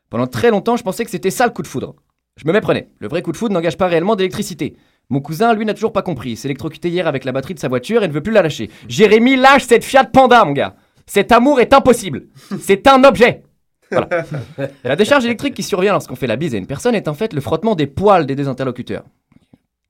Pendant 0.10 0.28
très 0.28 0.52
longtemps, 0.52 0.78
je 0.78 0.84
pensais 0.84 1.06
que 1.06 1.12
c'était 1.12 1.32
ça 1.32 1.46
le 1.46 1.52
coup 1.52 1.62
de 1.62 1.68
foudre. 1.68 1.96
Je 2.42 2.48
me 2.48 2.54
méprenais. 2.54 2.88
Le 3.00 3.08
vrai 3.10 3.22
coup 3.22 3.32
de 3.34 3.38
foudre 3.38 3.54
n'engage 3.54 3.76
pas 3.78 3.88
réellement 3.88 4.16
d'électricité. 4.16 4.78
Mon 5.10 5.20
cousin, 5.20 5.54
lui, 5.54 5.66
n'a 5.66 5.74
toujours 5.74 5.92
pas 5.92 6.02
compris. 6.04 6.32
Il 6.32 6.38
s'est 6.38 6.48
électrocuté 6.48 6.90
hier 6.90 7.06
avec 7.08 7.26
la 7.26 7.32
batterie 7.32 7.54
de 7.56 7.60
sa 7.60 7.68
voiture 7.68 8.04
et 8.04 8.08
ne 8.08 8.14
veut 8.14 8.22
plus 8.22 8.32
la 8.32 8.42
lâcher. 8.42 8.70
Jérémy, 8.88 9.36
lâche 9.36 9.64
cette 9.66 9.84
Fiat 9.84 10.06
Panda, 10.06 10.46
mon 10.46 10.54
gars. 10.54 10.76
Cet 11.06 11.32
amour 11.32 11.60
est 11.60 11.74
impossible. 11.74 12.28
C'est 12.62 12.88
un 12.88 13.04
objet. 13.04 13.44
Voilà. 13.92 14.08
La 14.84 14.96
décharge 14.96 15.26
électrique 15.26 15.56
qui 15.56 15.64
survient 15.64 15.94
lorsqu'on 15.94 16.16
fait 16.16 16.28
la 16.28 16.36
bise 16.36 16.54
à 16.54 16.60
une 16.60 16.68
personne 16.68 16.94
est 16.94 17.08
en 17.08 17.16
fait 17.16 17.34
le 17.34 17.42
frottement 17.42 17.74
des 17.74 17.88
poils 17.88 18.28
des 18.28 18.36
deux 18.36 18.48
interlocuteurs. 18.48 19.04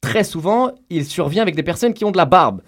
Très 0.02 0.24
souvent, 0.24 0.72
il 0.90 1.04
survient 1.06 1.42
avec 1.42 1.56
des 1.56 1.64
personnes 1.64 1.94
qui 1.94 2.06
ont 2.06 2.12
de 2.12 2.18
la 2.18 2.24
barbe. 2.26 2.62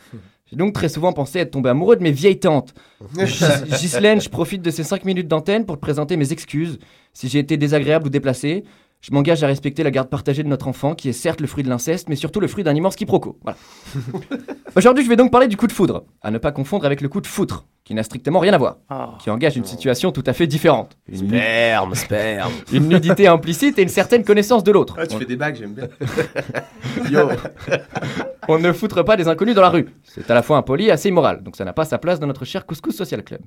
J'ai 0.47 0.57
donc 0.57 0.73
très 0.73 0.89
souvent 0.89 1.13
pensé 1.13 1.39
être 1.39 1.51
tombé 1.51 1.69
amoureux 1.69 1.95
de 1.95 2.03
mes 2.03 2.11
vieilles 2.11 2.39
tantes. 2.41 2.73
Gis- 3.17 3.45
Ghislaine, 3.79 4.19
je 4.19 4.27
profite 4.27 4.61
de 4.61 4.69
ces 4.69 4.83
5 4.83 5.05
minutes 5.05 5.29
d'antenne 5.29 5.65
pour 5.65 5.77
te 5.77 5.81
présenter 5.81 6.17
mes 6.17 6.33
excuses. 6.33 6.77
Si 7.13 7.29
j'ai 7.29 7.39
été 7.39 7.55
désagréable 7.55 8.07
ou 8.07 8.09
déplacé, 8.09 8.65
je 9.01 9.11
m'engage 9.13 9.43
à 9.43 9.47
respecter 9.47 9.83
la 9.83 9.89
garde 9.89 10.09
partagée 10.09 10.43
de 10.43 10.47
notre 10.47 10.67
enfant, 10.67 10.93
qui 10.93 11.09
est 11.09 11.13
certes 11.13 11.41
le 11.41 11.47
fruit 11.47 11.63
de 11.63 11.69
l'inceste, 11.69 12.07
mais 12.07 12.15
surtout 12.15 12.39
le 12.39 12.47
fruit 12.47 12.63
d'un 12.63 12.75
immense 12.75 12.95
quiproquo. 12.95 13.39
Voilà. 13.41 13.57
Aujourd'hui, 14.75 15.03
je 15.03 15.09
vais 15.09 15.15
donc 15.15 15.31
parler 15.31 15.47
du 15.47 15.57
coup 15.57 15.67
de 15.67 15.71
foudre, 15.71 16.05
à 16.21 16.29
ne 16.29 16.37
pas 16.37 16.51
confondre 16.51 16.85
avec 16.85 17.01
le 17.01 17.09
coup 17.09 17.19
de 17.19 17.27
foutre, 17.27 17.65
qui 17.83 17.95
n'a 17.95 18.03
strictement 18.03 18.39
rien 18.39 18.53
à 18.53 18.59
voir, 18.59 18.77
qui 19.19 19.31
engage 19.31 19.57
une 19.57 19.65
situation 19.65 20.11
tout 20.11 20.23
à 20.27 20.33
fait 20.33 20.45
différente. 20.45 20.97
Une 21.07 21.27
Sperme, 21.27 21.95
sperme. 21.95 22.53
Une 22.71 22.87
nudité 22.89 23.27
implicite 23.27 23.79
et 23.79 23.81
une 23.81 23.89
certaine 23.89 24.23
connaissance 24.23 24.63
de 24.63 24.71
l'autre. 24.71 24.95
Ah, 24.99 25.07
tu 25.07 25.17
fais 25.17 25.25
des 25.25 25.35
bagues, 25.35 25.55
j'aime 25.55 25.73
bien. 25.73 25.87
Yo. 27.09 27.27
On 28.47 28.59
ne 28.59 28.71
foutre 28.71 29.03
pas 29.03 29.17
des 29.17 29.27
inconnus 29.27 29.55
dans 29.55 29.61
la 29.61 29.69
rue. 29.69 29.89
C'est 30.03 30.29
à 30.29 30.35
la 30.35 30.43
fois 30.43 30.57
impoli 30.57 30.87
et 30.87 30.91
assez 30.91 31.09
immoral, 31.09 31.41
donc 31.43 31.55
ça 31.55 31.65
n'a 31.65 31.73
pas 31.73 31.85
sa 31.85 31.97
place 31.97 32.19
dans 32.19 32.27
notre 32.27 32.45
cher 32.45 32.65
Couscous 32.67 32.95
Social 32.95 33.23
Club. 33.23 33.41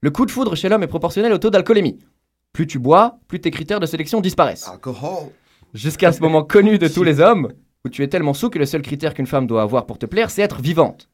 Le 0.00 0.10
coup 0.10 0.26
de 0.26 0.30
foudre 0.30 0.56
chez 0.56 0.68
l'homme 0.68 0.82
est 0.82 0.88
proportionnel 0.88 1.32
au 1.32 1.38
taux 1.38 1.50
d'alcoolémie. 1.50 1.98
Plus 2.52 2.66
tu 2.66 2.78
bois, 2.78 3.18
plus 3.28 3.40
tes 3.40 3.50
critères 3.50 3.80
de 3.80 3.86
sélection 3.86 4.20
disparaissent. 4.20 4.70
Jusqu'à 5.72 6.12
ce 6.12 6.20
moment 6.20 6.42
connu 6.44 6.78
de 6.78 6.88
tous 6.88 7.02
les 7.02 7.20
hommes, 7.20 7.52
où 7.84 7.88
tu 7.88 8.02
es 8.02 8.08
tellement 8.08 8.34
sous 8.34 8.50
que 8.50 8.58
le 8.58 8.66
seul 8.66 8.82
critère 8.82 9.14
qu'une 9.14 9.26
femme 9.26 9.46
doit 9.46 9.62
avoir 9.62 9.86
pour 9.86 9.98
te 9.98 10.06
plaire, 10.06 10.30
c'est 10.30 10.42
être 10.42 10.60
vivante. 10.60 11.08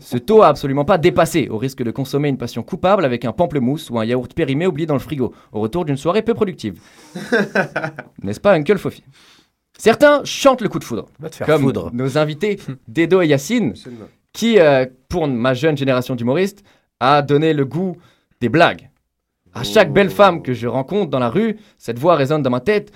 Ce 0.00 0.16
taux 0.16 0.42
a 0.42 0.48
absolument 0.48 0.84
pas 0.84 0.98
dépassé, 0.98 1.48
au 1.48 1.58
risque 1.58 1.82
de 1.82 1.90
consommer 1.90 2.28
une 2.28 2.38
passion 2.38 2.62
coupable 2.62 3.04
avec 3.04 3.24
un 3.24 3.32
pamplemousse 3.32 3.90
ou 3.90 3.98
un 3.98 4.04
yaourt 4.04 4.32
périmé 4.32 4.68
oublié 4.68 4.86
dans 4.86 4.94
le 4.94 5.00
frigo, 5.00 5.34
au 5.50 5.60
retour 5.60 5.84
d'une 5.84 5.96
soirée 5.96 6.22
peu 6.22 6.34
productive. 6.34 6.80
N'est-ce 8.22 8.38
pas, 8.38 8.52
Uncle 8.52 8.78
Fofi? 8.78 9.02
Certains 9.76 10.22
chantent 10.24 10.60
le 10.60 10.68
coup 10.68 10.78
de 10.78 10.84
foudre, 10.84 11.06
te 11.28 11.34
faire 11.34 11.46
comme 11.46 11.62
foudre. 11.62 11.90
nos 11.92 12.18
invités 12.18 12.60
Dedo 12.88 13.22
et 13.22 13.26
Yacine, 13.26 13.74
qui, 14.32 14.60
euh, 14.60 14.86
pour 15.08 15.26
ma 15.26 15.54
jeune 15.54 15.76
génération 15.76 16.14
d'humoristes, 16.14 16.62
a 17.00 17.22
donné 17.22 17.52
le 17.52 17.64
goût 17.64 17.96
des 18.40 18.48
blagues. 18.48 18.90
À 19.54 19.64
chaque 19.64 19.92
belle 19.92 20.10
femme 20.10 20.42
que 20.42 20.52
je 20.52 20.68
rencontre 20.68 21.10
dans 21.10 21.18
la 21.18 21.28
rue, 21.28 21.56
cette 21.78 21.98
voix 21.98 22.14
résonne 22.14 22.42
dans 22.42 22.50
ma 22.50 22.60
tête. 22.60 22.92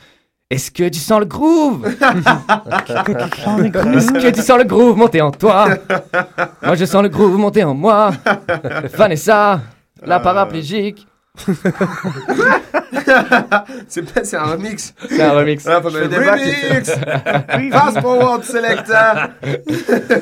Est-ce 0.50 0.70
que 0.70 0.88
tu 0.88 1.00
sens 1.00 1.20
le 1.20 1.26
groove? 1.26 1.86
Est-ce 1.96 4.12
que 4.12 4.30
tu 4.30 4.42
sens 4.42 4.58
le 4.58 4.64
groove 4.64 4.96
monter 4.96 5.20
en 5.20 5.30
toi? 5.30 5.68
Moi 6.62 6.74
je 6.76 6.84
sens 6.84 7.02
le 7.02 7.08
groove 7.08 7.36
monter 7.38 7.64
en 7.64 7.74
moi. 7.74 8.12
Vanessa, 8.92 9.62
la 10.04 10.20
paraplégique. 10.20 11.06
c'est 13.88 14.14
pas, 14.14 14.22
c'est 14.22 14.36
un 14.36 14.44
remix. 14.44 14.94
C'est 15.08 15.22
un 15.22 15.32
remix. 15.32 15.66
Ah, 15.66 15.80
remix. 15.80 16.16
remix. 16.16 16.90
Fast 17.72 18.00
forward 18.00 18.44
selector. 18.44 19.30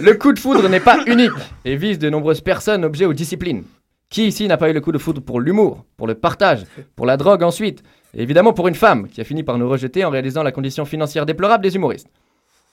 Le 0.00 0.12
coup 0.14 0.32
de 0.32 0.38
foudre 0.38 0.66
n'est 0.70 0.80
pas 0.80 1.00
unique 1.06 1.32
et 1.66 1.76
vise 1.76 1.98
de 1.98 2.08
nombreuses 2.08 2.40
personnes, 2.40 2.82
objets 2.84 3.04
ou 3.04 3.12
disciplines. 3.12 3.64
Qui 4.12 4.26
ici 4.26 4.46
n'a 4.46 4.58
pas 4.58 4.68
eu 4.68 4.74
le 4.74 4.82
coup 4.82 4.92
de 4.92 4.98
foudre 4.98 5.22
pour 5.22 5.40
l'humour, 5.40 5.86
pour 5.96 6.06
le 6.06 6.14
partage, 6.14 6.64
pour 6.96 7.06
la 7.06 7.16
drogue 7.16 7.42
ensuite? 7.42 7.82
Et 8.12 8.22
évidemment 8.22 8.52
pour 8.52 8.68
une 8.68 8.74
femme 8.74 9.08
qui 9.08 9.22
a 9.22 9.24
fini 9.24 9.42
par 9.42 9.56
nous 9.56 9.66
rejeter 9.66 10.04
en 10.04 10.10
réalisant 10.10 10.42
la 10.42 10.52
condition 10.52 10.84
financière 10.84 11.24
déplorable 11.24 11.64
des 11.64 11.76
humoristes. 11.76 12.08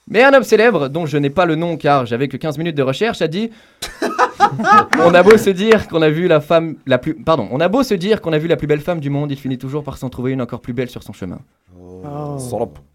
Mais 0.06 0.22
un 0.22 0.34
homme 0.34 0.42
célèbre, 0.42 0.88
dont 0.88 1.06
je 1.06 1.16
n'ai 1.16 1.30
pas 1.30 1.46
le 1.46 1.54
nom 1.54 1.78
car 1.78 2.04
j'avais 2.04 2.28
que 2.28 2.36
15 2.36 2.58
minutes 2.58 2.76
de 2.76 2.82
recherche, 2.82 3.22
a 3.22 3.26
dit 3.26 3.48
On 4.98 5.14
a 5.14 5.22
beau 5.22 5.38
se 5.38 5.48
dire 5.48 5.88
qu'on 5.88 6.02
a 6.02 6.10
vu 6.10 6.28
la 6.28 6.42
femme 6.42 6.76
la 6.84 6.98
plus 6.98 7.14
pardon, 7.14 7.48
on 7.50 7.60
a 7.60 7.68
beau 7.68 7.82
se 7.84 7.94
dire 7.94 8.20
qu'on 8.20 8.34
a 8.34 8.38
vu 8.38 8.46
la 8.46 8.56
plus 8.56 8.66
belle 8.66 8.80
femme 8.80 9.00
du 9.00 9.08
monde, 9.08 9.30
il 9.30 9.38
finit 9.38 9.56
toujours 9.56 9.82
par 9.82 9.96
s'en 9.96 10.10
trouver 10.10 10.32
une 10.32 10.42
encore 10.42 10.60
plus 10.60 10.74
belle 10.74 10.90
sur 10.90 11.02
son 11.02 11.14
chemin. 11.14 11.38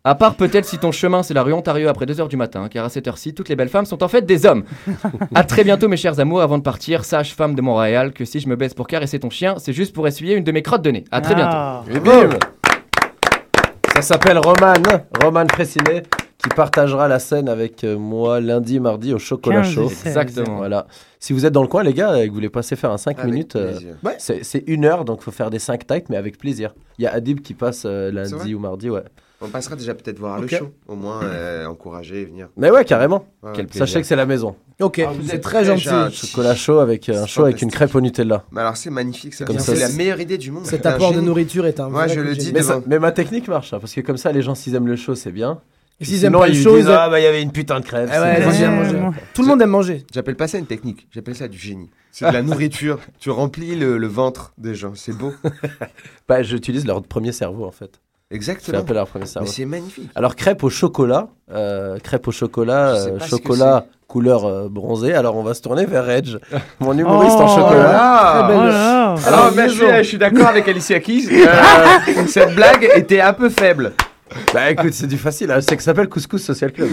À 0.03 0.15
part 0.15 0.35
peut-être 0.35 0.65
si 0.65 0.77
ton 0.77 0.91
chemin 0.91 1.23
c'est 1.23 1.33
la 1.33 1.41
rue 1.43 1.53
Ontario 1.53 1.87
après 1.89 2.05
2h 2.05 2.27
du 2.27 2.37
matin, 2.37 2.67
car 2.69 2.85
à 2.85 2.89
cette 2.89 3.07
heure-ci, 3.07 3.33
toutes 3.33 3.49
les 3.49 3.55
belles 3.55 3.69
femmes 3.69 3.85
sont 3.85 4.03
en 4.03 4.07
fait 4.07 4.21
des 4.25 4.45
hommes. 4.45 4.63
à 5.35 5.43
très 5.43 5.63
bientôt 5.63 5.87
mes 5.87 5.97
chers 5.97 6.19
amours, 6.19 6.41
avant 6.41 6.57
de 6.57 6.63
partir, 6.63 7.03
sache 7.05 7.33
femme 7.35 7.55
de 7.55 7.61
Montréal 7.61 8.13
que 8.13 8.25
si 8.25 8.39
je 8.39 8.47
me 8.47 8.55
baisse 8.55 8.73
pour 8.73 8.87
caresser 8.87 9.19
ton 9.19 9.29
chien, 9.29 9.55
c'est 9.57 9.73
juste 9.73 9.93
pour 9.93 10.07
essuyer 10.07 10.35
une 10.35 10.43
de 10.43 10.51
mes 10.51 10.61
crottes 10.61 10.83
de 10.83 10.91
nez. 10.91 11.03
À 11.11 11.21
très 11.21 11.33
Ah. 11.37 11.83
bientôt. 11.87 11.97
Et 11.97 12.29
bim 12.29 12.37
Ça 13.95 14.01
s'appelle 14.01 14.37
Roman, 14.39 14.73
Roman 15.23 15.45
Fressinet, 15.51 16.03
qui 16.47 16.55
partagera 16.55 17.07
la 17.07 17.19
scène 17.19 17.49
avec 17.49 17.83
euh, 17.83 17.97
moi 17.97 18.39
lundi, 18.39 18.79
mardi 18.79 19.13
au 19.13 19.19
Chocolat 19.19 19.61
15 19.61 19.69
et 19.69 19.73
Chaud. 19.73 19.89
16. 19.89 20.05
Exactement. 20.07 20.57
Voilà. 20.57 20.87
Si 21.19 21.33
vous 21.33 21.45
êtes 21.45 21.53
dans 21.53 21.63
le 21.63 21.67
coin, 21.67 21.81
les 21.83 21.93
gars, 21.93 22.17
et 22.19 22.25
que 22.25 22.29
vous 22.29 22.35
voulez 22.35 22.49
passer 22.49 22.75
faire 22.75 22.91
un 22.91 22.97
5 22.99 23.17
Avec 23.19 23.31
minutes, 23.31 23.55
euh, 23.55 23.79
c'est 24.19 24.63
une 24.67 24.85
heure, 24.85 25.05
donc 25.05 25.21
faut 25.21 25.31
faire 25.31 25.49
des 25.49 25.59
5 25.59 25.87
tights, 25.87 26.09
mais 26.09 26.17
avec 26.17 26.37
plaisir. 26.37 26.75
Il 26.99 27.03
y 27.03 27.07
a 27.07 27.13
Adib 27.13 27.41
qui 27.41 27.53
passe 27.55 27.83
euh, 27.85 28.11
lundi 28.11 28.53
ou 28.53 28.59
mardi, 28.59 28.89
ouais. 28.89 29.03
On 29.41 29.49
passera 29.49 29.75
déjà 29.75 29.93
peut-être 29.93 30.17
voir 30.17 30.37
Ok. 30.39 30.51
le 30.51 30.57
show. 30.57 30.71
Au 30.87 30.95
moins, 30.95 31.21
euh, 31.23 31.65
encourager 31.65 32.21
et 32.21 32.25
venir. 32.25 32.47
Mais 32.55 32.71
ouais, 32.71 32.85
carrément. 32.85 33.25
Ouais. 33.43 33.51
Sachez 33.71 33.99
que 33.99 34.07
c'est 34.07 34.15
la 34.15 34.25
maison. 34.25 34.55
Ok, 34.81 34.99
Ah, 34.99 35.11
vous 35.13 35.27
c'est 35.27 35.35
êtes 35.35 35.41
très 35.43 35.65
gentil. 35.65 36.15
Chocolat 36.15 36.55
chaud 36.55 36.79
avec 36.79 37.09
euh, 37.09 37.23
un 37.23 37.25
show 37.25 37.43
avec 37.43 37.61
une 37.61 37.69
crêpe 37.69 37.93
au 37.95 38.01
Nutella. 38.01 38.45
Mais 38.51 38.61
alors 38.61 38.77
c'est 38.77 38.89
magnifique, 38.89 39.33
ça. 39.33 39.45
C'est 39.59 39.75
la 39.75 39.89
meilleure 39.89 40.21
idée 40.21 40.37
du 40.37 40.51
monde. 40.51 40.65
Cet 40.65 40.85
un 40.85 40.91
apport 40.91 41.11
de 41.13 41.19
nourriture 41.21 41.65
est 41.65 41.79
un 41.79 41.89
Moi, 41.89 42.05
vrai 42.05 42.15
je 42.15 42.21
le 42.21 42.35
dis 42.35 42.53
mais 42.87 42.99
ma 42.99 43.11
technique 43.11 43.47
marche, 43.47 43.73
hein, 43.73 43.79
parce 43.79 43.93
que 43.93 44.01
comme 44.01 44.17
ça, 44.17 44.31
les 44.31 44.41
gens, 44.41 44.55
s'ils 44.55 44.73
aiment 44.75 44.87
le 44.87 44.95
show, 44.95 45.15
c'est 45.15 45.31
bien. 45.31 45.59
Et 45.99 46.05
s'ils 46.05 46.25
aiment 46.25 46.33
pas 46.33 46.47
ils 46.49 46.67
aiment- 46.67 46.87
Ah, 46.89 47.09
bah, 47.09 47.19
il 47.19 47.23
y 47.23 47.27
avait 47.27 47.41
une 47.41 47.51
putain 47.51 47.79
de 47.79 47.85
crêpe. 47.85 48.09
Ah 48.11 48.21
ouais, 48.21 48.51
c'est- 48.51 48.67
manger. 48.67 48.97
Tout 49.33 49.41
le 49.43 49.47
monde 49.47 49.61
aime 49.61 49.69
manger. 49.69 50.03
J'appelle 50.13 50.35
pas 50.35 50.47
ça 50.47 50.57
une 50.57 50.65
technique, 50.65 51.07
j'appelle 51.13 51.35
ça 51.35 51.47
du 51.47 51.57
génie. 51.57 51.89
C'est 52.11 52.27
de 52.27 52.33
la 52.33 52.41
nourriture. 52.43 52.99
tu 53.19 53.29
remplis 53.29 53.75
le, 53.75 53.97
le 53.97 54.07
ventre 54.07 54.53
des 54.57 54.75
gens, 54.75 54.91
c'est 54.95 55.13
beau. 55.17 55.33
Bah, 56.27 56.41
j'utilise 56.43 56.85
leur 56.85 57.01
premier 57.03 57.31
cerveau, 57.31 57.65
en 57.65 57.71
fait. 57.71 57.99
Exactement. 58.31 58.83
À 58.87 58.93
leur 58.93 59.07
premier 59.07 59.25
cerveau. 59.27 59.47
Mais 59.47 59.53
c'est 59.53 59.65
magnifique. 59.65 60.09
Alors, 60.15 60.35
crêpe 60.35 60.63
au 60.63 60.69
chocolat. 60.69 61.27
euh, 61.51 61.99
crêpe 61.99 62.27
au 62.27 62.31
chocolat, 62.31 62.95
euh, 62.95 63.19
chocolat 63.19 63.85
couleur 64.07 64.45
euh, 64.45 64.67
bronzée. 64.67 65.13
Alors, 65.13 65.35
on 65.37 65.43
va 65.43 65.53
se 65.53 65.61
tourner 65.61 65.85
vers 65.85 66.09
Edge, 66.09 66.37
mon 66.79 66.97
humoriste 66.97 67.35
en 67.37 67.45
Oh 67.45 67.55
chocolat. 67.59 68.31
Très 68.39 68.47
belle- 68.47 68.57
Oh 68.63 68.67
là. 68.67 69.15
Alors, 69.27 69.51
ben, 69.53 69.67
je, 69.69 69.73
suis, 69.75 69.85
je 69.99 70.03
suis 70.03 70.17
d'accord 70.17 70.47
avec 70.47 70.67
Alicia 70.67 70.99
Keys. 70.99 71.27
Euh, 71.31 72.25
cette 72.27 72.55
blague 72.55 72.89
était 72.95 73.21
un 73.21 73.33
peu 73.33 73.49
faible. 73.49 73.93
Bah 74.53 74.71
écoute, 74.71 74.93
c'est 74.93 75.07
du 75.07 75.17
facile, 75.17 75.51
hein. 75.51 75.61
c'est 75.61 75.75
que 75.77 75.81
ça 75.83 75.91
s'appelle 75.91 76.09
Couscous 76.09 76.41
Social 76.43 76.71
Club. 76.71 76.89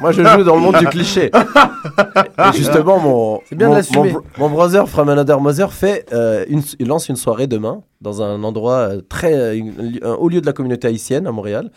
Moi 0.00 0.12
je 0.12 0.22
joue 0.22 0.42
dans 0.44 0.56
le 0.56 0.62
monde 0.62 0.76
du 0.78 0.86
cliché. 0.86 1.30
Et 1.32 2.56
justement, 2.56 2.98
mon, 3.00 3.40
bien 3.52 3.68
mon, 3.68 3.74
mon, 3.74 3.80
br- 3.80 4.22
mon 4.38 4.50
brother 4.50 4.88
From 4.88 5.08
Another 5.08 5.40
Mother 5.40 5.72
fait, 5.72 6.06
euh, 6.12 6.44
une, 6.48 6.62
il 6.78 6.86
lance 6.86 7.08
une 7.08 7.16
soirée 7.16 7.46
demain 7.46 7.82
dans 8.00 8.22
un 8.22 8.42
endroit 8.44 8.78
euh, 8.78 9.00
très, 9.08 9.34
euh, 9.34 9.56
une- 9.56 9.98
un 10.02 10.12
haut 10.14 10.28
lieu 10.28 10.40
de 10.40 10.46
la 10.46 10.52
communauté 10.52 10.88
haïtienne 10.88 11.26
à 11.26 11.32
Montréal. 11.32 11.70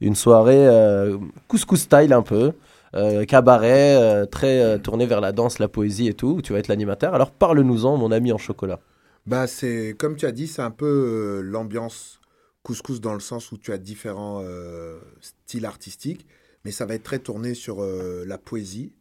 Une 0.00 0.14
soirée 0.14 0.66
euh, 0.66 1.16
couscous 1.48 1.80
style 1.80 2.12
un 2.12 2.22
peu. 2.22 2.52
euh, 2.94 3.24
cabaret, 3.24 3.96
euh, 3.96 4.24
très 4.24 4.60
euh, 4.62 4.78
tourné 4.78 5.04
vers 5.06 5.20
la 5.20 5.32
danse, 5.32 5.58
la 5.58 5.66
poésie 5.66 6.06
et 6.08 6.14
tout, 6.14 6.36
où 6.38 6.42
tu 6.42 6.52
vas 6.52 6.60
être 6.60 6.68
l'animateur. 6.68 7.12
Alors 7.14 7.30
parle-nous-en, 7.32 7.96
mon 7.96 8.12
ami 8.12 8.30
en 8.32 8.38
chocolat. 8.38 8.78
Bah, 9.26 9.46
c'est 9.48 9.96
comme 9.98 10.14
tu 10.16 10.26
as 10.26 10.32
dit, 10.32 10.46
c'est 10.46 10.62
un 10.62 10.70
peu 10.70 10.86
euh, 10.86 11.40
l'ambiance 11.42 12.20
couscous 12.64 13.00
dans 13.00 13.14
le 13.14 13.20
sens 13.20 13.52
où 13.52 13.58
tu 13.58 13.72
as 13.72 13.78
différents 13.78 14.40
euh, 14.42 14.98
styles 15.20 15.66
artistiques, 15.66 16.26
mais 16.64 16.72
ça 16.72 16.86
va 16.86 16.94
être 16.94 17.04
très 17.04 17.20
tourné 17.20 17.54
sur 17.54 17.80
euh, 17.80 18.24
la 18.26 18.38
poésie, 18.38 18.96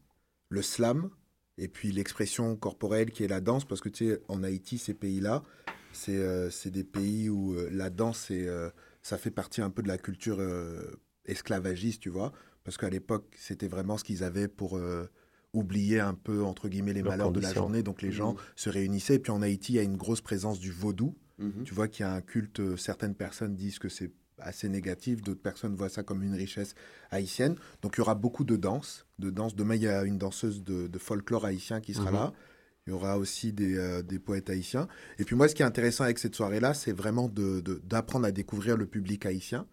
le 0.50 0.62
slam, 0.62 1.10
et 1.58 1.70
puis 1.70 1.92
l'expression 1.92 2.56
corporelle 2.56 3.10
qui 3.10 3.24
est 3.24 3.28
la 3.28 3.42
danse, 3.42 3.66
parce 3.66 3.80
que 3.80 3.90
tu 3.90 4.10
sais, 4.10 4.22
en 4.28 4.44
Haïti, 4.44 4.78
ces 4.78 4.94
pays-là, 4.94 5.44
c'est 5.94 6.18
euh, 6.18 6.50
des 6.66 6.84
pays 6.84 7.30
où 7.30 7.56
la 7.72 7.90
danse, 7.90 8.32
ça 9.02 9.18
fait 9.18 9.32
partie 9.32 9.62
un 9.62 9.70
peu 9.70 9.82
de 9.82 9.88
la 9.88 9.98
culture 9.98 10.42
esclavagiste, 11.26 12.02
tu 12.02 12.10
vois, 12.10 12.34
parce 12.66 12.78
qu'à 12.78 12.90
l'époque, 12.90 13.26
c'était 13.38 13.68
vraiment 13.68 13.98
ce 13.98 14.04
qu'ils 14.04 14.24
avaient 14.24 14.50
pour 14.50 14.78
oublier 15.54 16.00
un 16.00 16.14
peu, 16.16 16.44
entre 16.44 16.68
guillemets, 16.68 16.94
les 16.94 17.04
malheurs 17.04 17.32
de 17.32 17.40
la 17.40 17.54
journée, 17.54 17.84
donc 17.84 18.02
les 18.02 18.12
gens 18.12 18.34
Mhm. 18.34 18.40
se 18.56 18.70
réunissaient. 18.70 19.16
Et 19.16 19.20
puis 19.20 19.32
en 19.32 19.42
Haïti, 19.42 19.74
il 19.74 19.76
y 19.76 19.80
a 19.80 19.84
une 19.84 19.98
grosse 19.98 20.22
présence 20.22 20.60
du 20.60 20.72
vaudou. 20.72 21.16
Mhm. 21.38 21.64
Tu 21.64 21.74
vois 21.74 21.88
qu'il 21.88 22.04
y 22.06 22.10
a 22.10 22.14
un 22.14 22.22
culte, 22.22 22.60
euh, 22.60 22.76
certaines 22.78 23.16
personnes 23.16 23.56
disent 23.56 23.80
que 23.80 23.90
c'est 23.90 24.12
assez 24.40 24.68
négatif, 24.68 25.22
d'autres 25.22 25.42
personnes 25.42 25.76
voient 25.76 25.90
ça 25.90 26.02
comme 26.04 26.24
une 26.24 26.34
richesse 26.34 26.74
haïtienne. 27.12 27.56
Donc 27.82 27.94
il 27.96 28.00
y 28.00 28.02
aura 28.02 28.16
beaucoup 28.16 28.44
de 28.44 28.56
danse. 28.56 29.06
De 29.20 29.30
danse. 29.30 29.56
Demain, 29.56 29.76
il 29.76 29.84
y 29.84 29.88
a 29.88 30.04
une 30.04 30.18
danseuse 30.18 30.64
de, 30.64 30.88
de 30.88 30.98
folklore 31.00 31.46
haïtien 31.46 31.82
qui 31.82 31.94
sera 31.94 32.10
Mhm. 32.12 32.18
là. 32.18 32.34
Il 32.86 32.90
y 32.90 32.94
aura 32.94 33.18
aussi 33.18 33.54
des, 33.54 33.78
euh, 33.78 34.02
des 34.02 34.20
poètes 34.20 34.50
haïtiens. 34.50 34.88
Et 35.20 35.24
puis 35.24 35.36
moi, 35.36 35.48
ce 35.48 35.56
qui 35.56 35.62
est 35.62 35.66
intéressant 35.66 36.04
avec 36.04 36.20
cette 36.20 36.36
soirée-là, 36.36 36.74
c'est 36.74 36.92
vraiment 36.92 37.30
de- 37.30 37.62
de- 37.62 37.80
d'apprendre 37.86 38.26
à 38.26 38.32
découvrir 38.32 38.76
le 38.76 38.86
public 38.88 39.26
haïtien. 39.26 39.66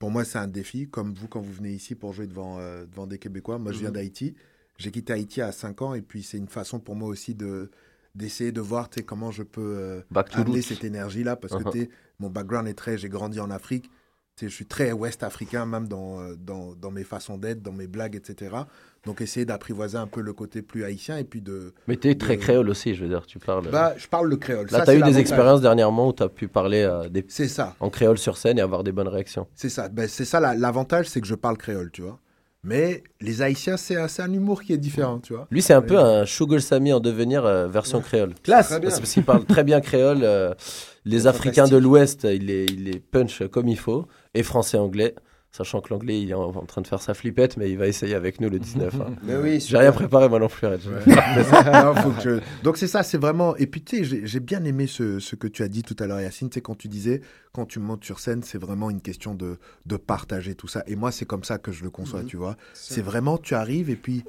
Pour 0.00 0.10
moi, 0.10 0.24
c'est 0.24 0.38
un 0.38 0.48
défi, 0.48 0.88
comme 0.88 1.14
vous 1.14 1.28
quand 1.28 1.40
vous 1.40 1.52
venez 1.52 1.70
ici 1.72 1.94
pour 1.94 2.12
jouer 2.12 2.26
devant, 2.26 2.58
euh, 2.58 2.84
devant 2.86 3.06
des 3.06 3.18
Québécois. 3.18 3.58
Moi, 3.58 3.70
je 3.72 3.78
viens 3.78 3.92
d'Haïti. 3.92 4.34
J'ai 4.82 4.90
quitté 4.90 5.12
Haïti 5.12 5.40
à 5.40 5.52
5 5.52 5.80
ans 5.82 5.94
et 5.94 6.02
puis 6.02 6.22
c'est 6.22 6.38
une 6.38 6.48
façon 6.48 6.80
pour 6.80 6.96
moi 6.96 7.08
aussi 7.08 7.34
de 7.34 7.70
d'essayer 8.14 8.52
de 8.52 8.60
voir 8.60 8.90
tu 8.90 9.02
comment 9.04 9.30
je 9.30 9.42
peux 9.42 9.60
euh, 9.78 10.00
Back 10.10 10.28
to 10.30 10.40
amener 10.40 10.56
roots. 10.56 10.62
cette 10.68 10.84
énergie-là 10.84 11.36
parce 11.36 11.54
que 11.54 11.62
Uh-huh. 11.62 11.72
tu 11.72 11.90
mon 12.18 12.28
background 12.30 12.68
est 12.68 12.74
très... 12.74 12.98
J'ai 12.98 13.08
grandi 13.08 13.40
en 13.40 13.50
Afrique. 13.50 13.88
Tu 14.36 14.48
je 14.48 14.54
suis 14.54 14.66
très 14.66 14.92
ouest 14.92 15.22
africain, 15.22 15.66
même 15.66 15.88
dans, 15.88 16.20
euh, 16.20 16.34
dans, 16.36 16.74
dans 16.74 16.90
mes 16.90 17.04
façons 17.04 17.36
d'être, 17.38 17.62
dans 17.62 17.72
mes 17.72 17.86
blagues, 17.86 18.14
etc. 18.16 18.56
Donc, 19.04 19.20
essayer 19.20 19.44
d'apprivoiser 19.44 19.98
un 19.98 20.06
peu 20.06 20.20
le 20.22 20.32
côté 20.32 20.62
plus 20.62 20.84
haïtien 20.84 21.18
et 21.18 21.24
puis 21.24 21.40
de. 21.42 21.74
Mais 21.86 21.96
t'es 21.96 22.14
très 22.14 22.36
de- 22.36 22.40
créole 22.42 22.68
aussi, 22.70 22.94
je 22.94 23.02
veux 23.04 23.10
dire, 23.10 23.26
tu 23.26 23.38
parles. 23.38 23.68
Bah, 23.70 23.94
je 23.98 24.06
parle 24.08 24.28
le 24.30 24.36
créole. 24.36 24.66
Là, 24.70 24.80
t'as 24.80 24.86
c'est 24.92 24.98
eu 24.98 25.02
des 25.02 25.18
expériences 25.18 25.60
dernièrement 25.60 26.08
où 26.08 26.12
t'as 26.12 26.28
pu 26.30 26.48
parler 26.48 26.88
des... 27.10 27.24
C'est 27.28 27.48
ça. 27.48 27.76
en 27.80 27.90
créole 27.90 28.16
sur 28.18 28.36
scène 28.38 28.58
et 28.58 28.62
avoir 28.62 28.84
des 28.84 28.92
bonnes 28.92 29.08
réactions. 29.08 29.46
C'est 29.54 29.68
ça. 29.68 29.88
Ben, 29.90 30.08
c'est 30.08 30.24
ça 30.24 30.40
la- 30.40 30.54
l'avantage, 30.54 31.08
c'est 31.10 31.20
que 31.20 31.26
je 31.26 31.34
parle 31.34 31.56
créole, 31.58 31.90
tu 31.92 32.00
vois. 32.02 32.18
Mais 32.64 33.02
les 33.20 33.42
Haïtiens, 33.42 33.76
c'est 33.76 33.96
un 33.96 34.32
humour 34.32 34.62
qui 34.62 34.72
est 34.72 34.78
différent, 34.78 35.18
tu 35.18 35.32
vois. 35.34 35.48
Lui, 35.50 35.62
c'est 35.62 35.74
un 35.74 35.82
peu 35.82 35.98
un 35.98 36.24
Sugar 36.26 36.60
Sammy 36.60 36.92
en 36.92 37.00
devenir 37.00 37.44
euh, 37.44 37.66
version 37.66 38.00
créole. 38.00 38.34
Classe. 38.44 38.68
Parce 38.80 39.12
qu'il 39.12 39.24
parle 39.24 39.44
très 39.44 39.64
bien 39.64 39.80
créole. 39.80 40.20
euh, 40.22 40.54
les 41.04 41.26
Africains 41.26 41.66
de 41.66 41.76
l'Ouest, 41.76 42.22
il 42.22 42.46
les, 42.46 42.66
il 42.66 42.84
les 42.84 43.00
punch 43.00 43.42
comme 43.48 43.66
il 43.66 43.78
faut. 43.78 44.06
Et 44.34 44.44
français-anglais. 44.44 45.16
Sachant 45.54 45.82
que 45.82 45.92
l'anglais, 45.92 46.18
il 46.22 46.30
est 46.30 46.34
en, 46.34 46.44
en 46.48 46.64
train 46.64 46.80
de 46.80 46.86
faire 46.86 47.02
sa 47.02 47.12
flippette, 47.12 47.58
mais 47.58 47.70
il 47.70 47.76
va 47.76 47.86
essayer 47.86 48.14
avec 48.14 48.40
nous 48.40 48.48
le 48.48 48.58
19. 48.58 48.94
hein. 49.02 49.14
Mais 49.22 49.36
oui, 49.36 49.60
J'ai 49.60 49.76
rien 49.76 49.92
préparé, 49.92 50.26
moi 50.30 50.38
non 50.38 50.48
plus. 50.48 50.66
Reg. 50.66 50.80
Non, 51.06 51.94
faut 51.94 52.10
que 52.10 52.20
je- 52.22 52.40
Donc 52.64 52.78
c'est 52.78 52.86
ça, 52.86 53.02
c'est 53.02 53.18
vraiment. 53.18 53.54
Et 53.56 53.66
puis 53.66 53.82
tu 53.82 54.02
sais, 54.04 54.24
j'ai- 54.26 54.40
bien 54.40 54.64
aimé 54.64 54.86
ce, 54.86 55.18
ce 55.18 55.36
que 55.36 55.46
tu 55.46 55.62
as 55.62 55.68
dit 55.68 55.82
tout 55.82 55.94
à 55.98 56.06
l'heure, 56.06 56.22
Yacine. 56.22 56.48
Tu 56.48 56.54
sais, 56.54 56.60
quand 56.62 56.74
tu 56.74 56.88
disais, 56.88 57.20
quand 57.52 57.66
tu 57.66 57.80
montes 57.80 58.02
sur 58.02 58.18
scène, 58.18 58.42
c'est 58.42 58.56
vraiment 58.56 58.88
une 58.88 59.02
question 59.02 59.34
de, 59.34 59.58
de 59.84 59.96
partager 59.98 60.54
tout 60.54 60.68
ça. 60.68 60.82
Et 60.86 60.96
moi, 60.96 61.12
c'est 61.12 61.26
comme 61.26 61.44
ça 61.44 61.58
que 61.58 61.70
je 61.70 61.84
le 61.84 61.90
conçois, 61.90 62.20
Mhm. 62.22 62.26
tu 62.28 62.36
vois. 62.38 62.56
C'est 62.72 62.94
C'est 62.94 63.00
vrai. 63.02 63.10
vraiment, 63.12 63.36
tu 63.36 63.54
arrives 63.54 63.90
et 63.90 63.96
puis, 63.96 64.24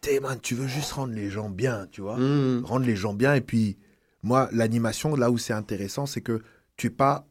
t'es 0.00 0.20
man, 0.20 0.38
tu 0.40 0.54
veux 0.54 0.68
juste 0.68 0.92
rendre 0.92 1.12
les 1.12 1.28
gens 1.28 1.50
bien, 1.50 1.88
tu 1.90 2.02
vois. 2.02 2.16
Mhm. 2.18 2.62
Rendre 2.64 2.86
les 2.86 2.94
gens 2.94 3.14
bien. 3.14 3.34
Et 3.34 3.40
puis, 3.40 3.76
moi, 4.22 4.48
l'animation, 4.52 5.16
là 5.16 5.32
où 5.32 5.38
c'est 5.38 5.52
intéressant, 5.54 6.06
c'est 6.06 6.20
que 6.20 6.40
tu 6.76 6.86
n'es 6.86 6.90
pas 6.92 7.26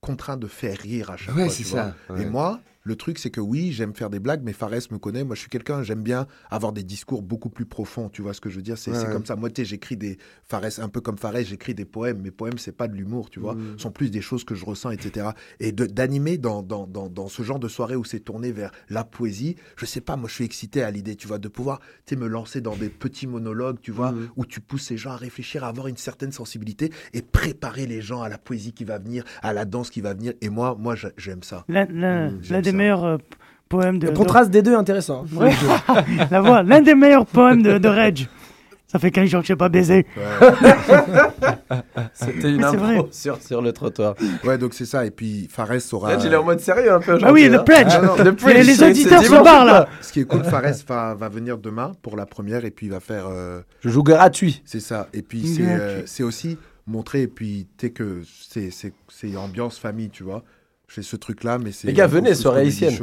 contraint 0.00 0.36
de 0.36 0.46
faire 0.46 0.78
rire 0.78 1.10
à 1.10 1.16
chaque 1.16 1.34
Ouais, 1.34 1.46
fois. 1.46 1.52
c'est 1.52 1.64
tu 1.64 1.70
ça, 1.70 1.96
vois. 2.06 2.16
ouais. 2.18 2.22
Et 2.22 2.26
moi, 2.26 2.60
le 2.88 2.96
truc, 2.96 3.18
c'est 3.18 3.30
que 3.30 3.40
oui, 3.40 3.70
j'aime 3.72 3.94
faire 3.94 4.08
des 4.10 4.18
blagues, 4.18 4.40
mais 4.42 4.52
Fares 4.54 4.70
me 4.90 4.96
connaît. 4.98 5.22
Moi, 5.22 5.34
je 5.36 5.40
suis 5.40 5.50
quelqu'un, 5.50 5.82
j'aime 5.82 6.02
bien 6.02 6.26
avoir 6.50 6.72
des 6.72 6.82
discours 6.82 7.20
beaucoup 7.22 7.50
plus 7.50 7.66
profonds. 7.66 8.08
Tu 8.08 8.22
vois 8.22 8.32
ce 8.32 8.40
que 8.40 8.48
je 8.48 8.56
veux 8.56 8.62
dire? 8.62 8.78
C'est 8.78 8.90
Ouais, 8.90 8.96
c'est 8.98 9.06
ouais. 9.06 9.12
comme 9.12 9.26
ça. 9.26 9.36
Moi, 9.36 9.50
tu 9.50 9.60
sais, 9.62 9.66
j'écris 9.66 9.96
des. 9.96 10.16
Fares, 10.42 10.64
un 10.80 10.88
peu 10.88 11.00
comme 11.02 11.18
Fares, 11.18 11.42
j'écris 11.44 11.74
des 11.74 11.84
poèmes. 11.84 12.20
Mes 12.22 12.30
poèmes, 12.30 12.56
c'est 12.58 12.72
pas 12.72 12.88
de 12.88 12.94
l'humour, 12.94 13.28
tu 13.30 13.40
vois. 13.40 13.54
Mm. 13.54 13.74
Ce 13.76 13.82
sont 13.82 13.90
plus 13.90 14.10
des 14.10 14.20
choses 14.22 14.44
que 14.44 14.54
je 14.54 14.64
ressens, 14.64 14.90
etc. 14.90 15.28
Et 15.60 15.72
d'animer 15.72 16.38
dans, 16.38 16.62
dans, 16.62 16.86
dans, 16.86 17.08
dans 17.08 17.28
ce 17.28 17.42
genre 17.42 17.58
de 17.58 17.68
soirée 17.68 17.96
où 17.96 18.04
c'est 18.04 18.20
tourné 18.20 18.52
vers 18.52 18.70
la 18.88 19.04
poésie, 19.04 19.56
je 19.76 19.84
sais 19.84 20.00
pas, 20.00 20.16
moi, 20.16 20.28
je 20.28 20.34
suis 20.34 20.44
excité 20.44 20.82
à 20.82 20.90
l'idée, 20.90 21.14
tu 21.16 21.28
vois, 21.28 21.38
de 21.38 21.48
pouvoir 21.48 21.80
tu 22.06 22.14
sais, 22.14 22.16
me 22.16 22.26
lancer 22.26 22.60
dans 22.60 22.74
des 22.76 22.88
petits 22.88 23.26
monologues, 23.26 23.78
tu 23.82 23.90
vois, 23.92 24.12
Mm. 24.12 24.28
où 24.36 24.46
tu 24.46 24.60
pousses 24.60 24.84
ces 24.84 24.96
gens 24.96 25.10
à 25.10 25.16
réfléchir, 25.16 25.62
à 25.64 25.68
avoir 25.68 25.88
une 25.88 25.96
certaine 25.98 26.32
sensibilité 26.32 26.90
et 27.12 27.20
préparer 27.22 27.86
les 27.86 28.00
gens 28.00 28.22
à 28.22 28.28
la 28.30 28.38
poésie 28.38 28.72
qui 28.72 28.84
va 28.84 28.98
venir, 28.98 29.24
à 29.42 29.52
la 29.52 29.64
danse 29.66 29.90
qui 29.90 30.00
va 30.00 30.14
venir. 30.14 30.32
Et 30.40 30.48
moi, 30.48 30.74
moi, 30.78 30.94
j'a- 30.96 31.12
j'aime 31.18 31.42
ça. 31.42 31.64
Mm, 32.30 32.42
ça. 32.72 32.72
Meilleurs 32.78 33.04
euh, 33.04 33.16
poèmes 33.68 33.98
de. 33.98 34.06
Le 34.06 34.12
de- 34.12 34.16
contraste 34.16 34.50
des 34.50 34.62
deux 34.62 34.72
est 34.72 34.76
intéressant. 34.76 35.24
hein. 35.24 35.36
Ouais. 35.36 35.52
La 36.30 36.40
voix, 36.40 36.62
l'un 36.62 36.80
des 36.80 36.94
meilleurs 36.94 37.26
poèmes 37.26 37.62
de, 37.62 37.78
de 37.78 37.88
Reg. 37.88 38.26
Ça 38.90 38.98
fait 38.98 39.10
15 39.10 39.28
jours 39.28 39.40
que 39.42 39.46
je 39.46 39.52
n'ai 39.52 39.56
pas 39.58 39.68
baisé. 39.68 40.06
C'était 42.14 42.50
une 42.54 42.64
impro 42.64 43.08
sur, 43.10 43.36
sur 43.42 43.60
le 43.60 43.72
trottoir. 43.72 44.14
Ouais, 44.44 44.56
donc 44.58 44.72
c'est 44.74 44.86
ça. 44.86 45.04
Et 45.04 45.10
puis 45.10 45.46
Fares 45.50 45.70
aura. 45.92 46.14
Il 46.14 46.32
est 46.32 46.36
en 46.36 46.42
mode 46.44 46.60
sérieux 46.60 46.92
un 46.92 47.00
peu 47.00 47.18
Ah 47.22 47.32
oui, 47.32 47.48
le 47.48 47.58
hein. 47.60 47.64
pledge. 47.64 47.88
Ah 47.90 48.00
non, 48.00 48.16
Les- 48.16 48.32
pledge, 48.32 48.66
les 48.66 48.74
c'est- 48.74 48.88
auditeurs 48.88 49.22
se 49.22 49.30
barrent, 49.44 49.66
là. 49.66 49.86
Ce 50.00 50.12
qui 50.12 50.20
est 50.20 50.24
cool, 50.24 50.42
Fares 50.44 50.62
va, 50.86 51.14
va 51.14 51.28
venir 51.28 51.58
demain 51.58 51.92
pour 52.02 52.16
la 52.16 52.24
première 52.26 52.64
et 52.64 52.70
puis 52.70 52.86
il 52.86 52.92
va 52.92 53.00
faire. 53.00 53.26
euh, 53.28 53.60
Je 53.80 53.90
joue 53.90 54.02
gratuit. 54.02 54.62
C'est 54.64 54.80
ça. 54.80 55.08
Et 55.12 55.22
puis 55.22 55.46
c'est 55.46 55.62
euh, 55.68 56.06
c'est 56.06 56.22
aussi 56.22 56.56
montrer, 56.86 57.22
et 57.22 57.28
puis 57.28 57.66
tu 57.76 57.86
sais 57.88 57.92
que 57.92 58.22
c'est- 58.48 58.70
c'est 58.70 58.94
c'est 59.08 59.36
ambiance 59.36 59.78
famille, 59.78 60.08
tu 60.08 60.22
vois. 60.22 60.42
J'ai 60.88 61.02
ce 61.02 61.16
truc-là, 61.16 61.58
mais 61.58 61.72
c'est. 61.72 61.86
Les 61.86 61.92
gars, 61.92 62.06
venez, 62.06 62.34
soirée 62.34 62.62
haïtienne. 62.62 62.96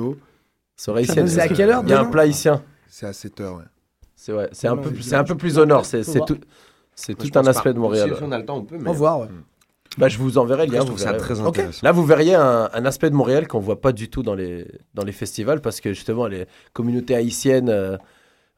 Soirée 0.75 1.05
Ça 1.05 1.11
haïtienne. 1.11 1.27
c'est 1.27 1.39
à 1.41 1.47
quelle 1.47 1.69
heure 1.69 1.81
Il 1.83 1.89
y 1.89 1.93
a 1.93 1.99
un 2.01 2.05
plat 2.05 2.23
haïtien. 2.23 2.61
C'est 2.87 3.05
à 3.05 3.11
7h, 3.11 3.57
ouais. 3.57 3.63
C'est 4.15 4.33
ouais, 4.33 4.49
c'est 4.53 4.67
un 4.67 4.77
peu, 4.77 4.91
je- 4.95 5.01
c'est 5.01 5.15
un 5.15 5.23
peu 5.23 5.35
plus 5.35 5.57
au 5.59 5.65
nord. 5.65 5.85
C'est 5.85 6.01
tout, 6.25 6.37
c'est 6.95 7.19
Je 7.21 7.27
tout 7.29 7.37
un 7.39 7.45
aspect 7.45 7.73
de 7.73 7.79
Montréal. 7.79 8.13
Si, 8.17 8.23
on 8.23 8.31
a 8.31 8.37
le 8.39 8.45
temps, 8.45 8.57
on 8.57 8.63
peut. 8.63 8.77
Mais... 8.79 8.89
ouais. 8.89 9.27
Bah, 9.97 10.07
je 10.09 10.17
vous 10.17 10.37
enverrai 10.37 10.65
le 10.65 10.73
lien. 10.73 10.79
je 10.79 10.83
vous 10.83 10.87
trouve 10.93 10.99
ça 10.99 11.11
verrez. 11.11 11.19
très 11.19 11.39
intéressant. 11.39 11.79
Là, 11.83 11.91
vous 11.93 12.03
verriez 12.05 12.35
un, 12.35 12.69
un 12.73 12.85
aspect 12.85 13.09
de 13.09 13.15
Montréal 13.15 13.47
qu'on 13.47 13.59
voit 13.59 13.79
pas 13.79 13.91
du 13.93 14.09
tout 14.09 14.23
dans 14.23 14.33
les, 14.35 14.67
dans 14.93 15.03
les 15.05 15.11
festivals 15.13 15.61
parce 15.61 15.79
que 15.79 15.93
justement, 15.93 16.27
les 16.27 16.47
communautés 16.73 17.15
haïtiennes, 17.15 17.69
euh, 17.69 17.95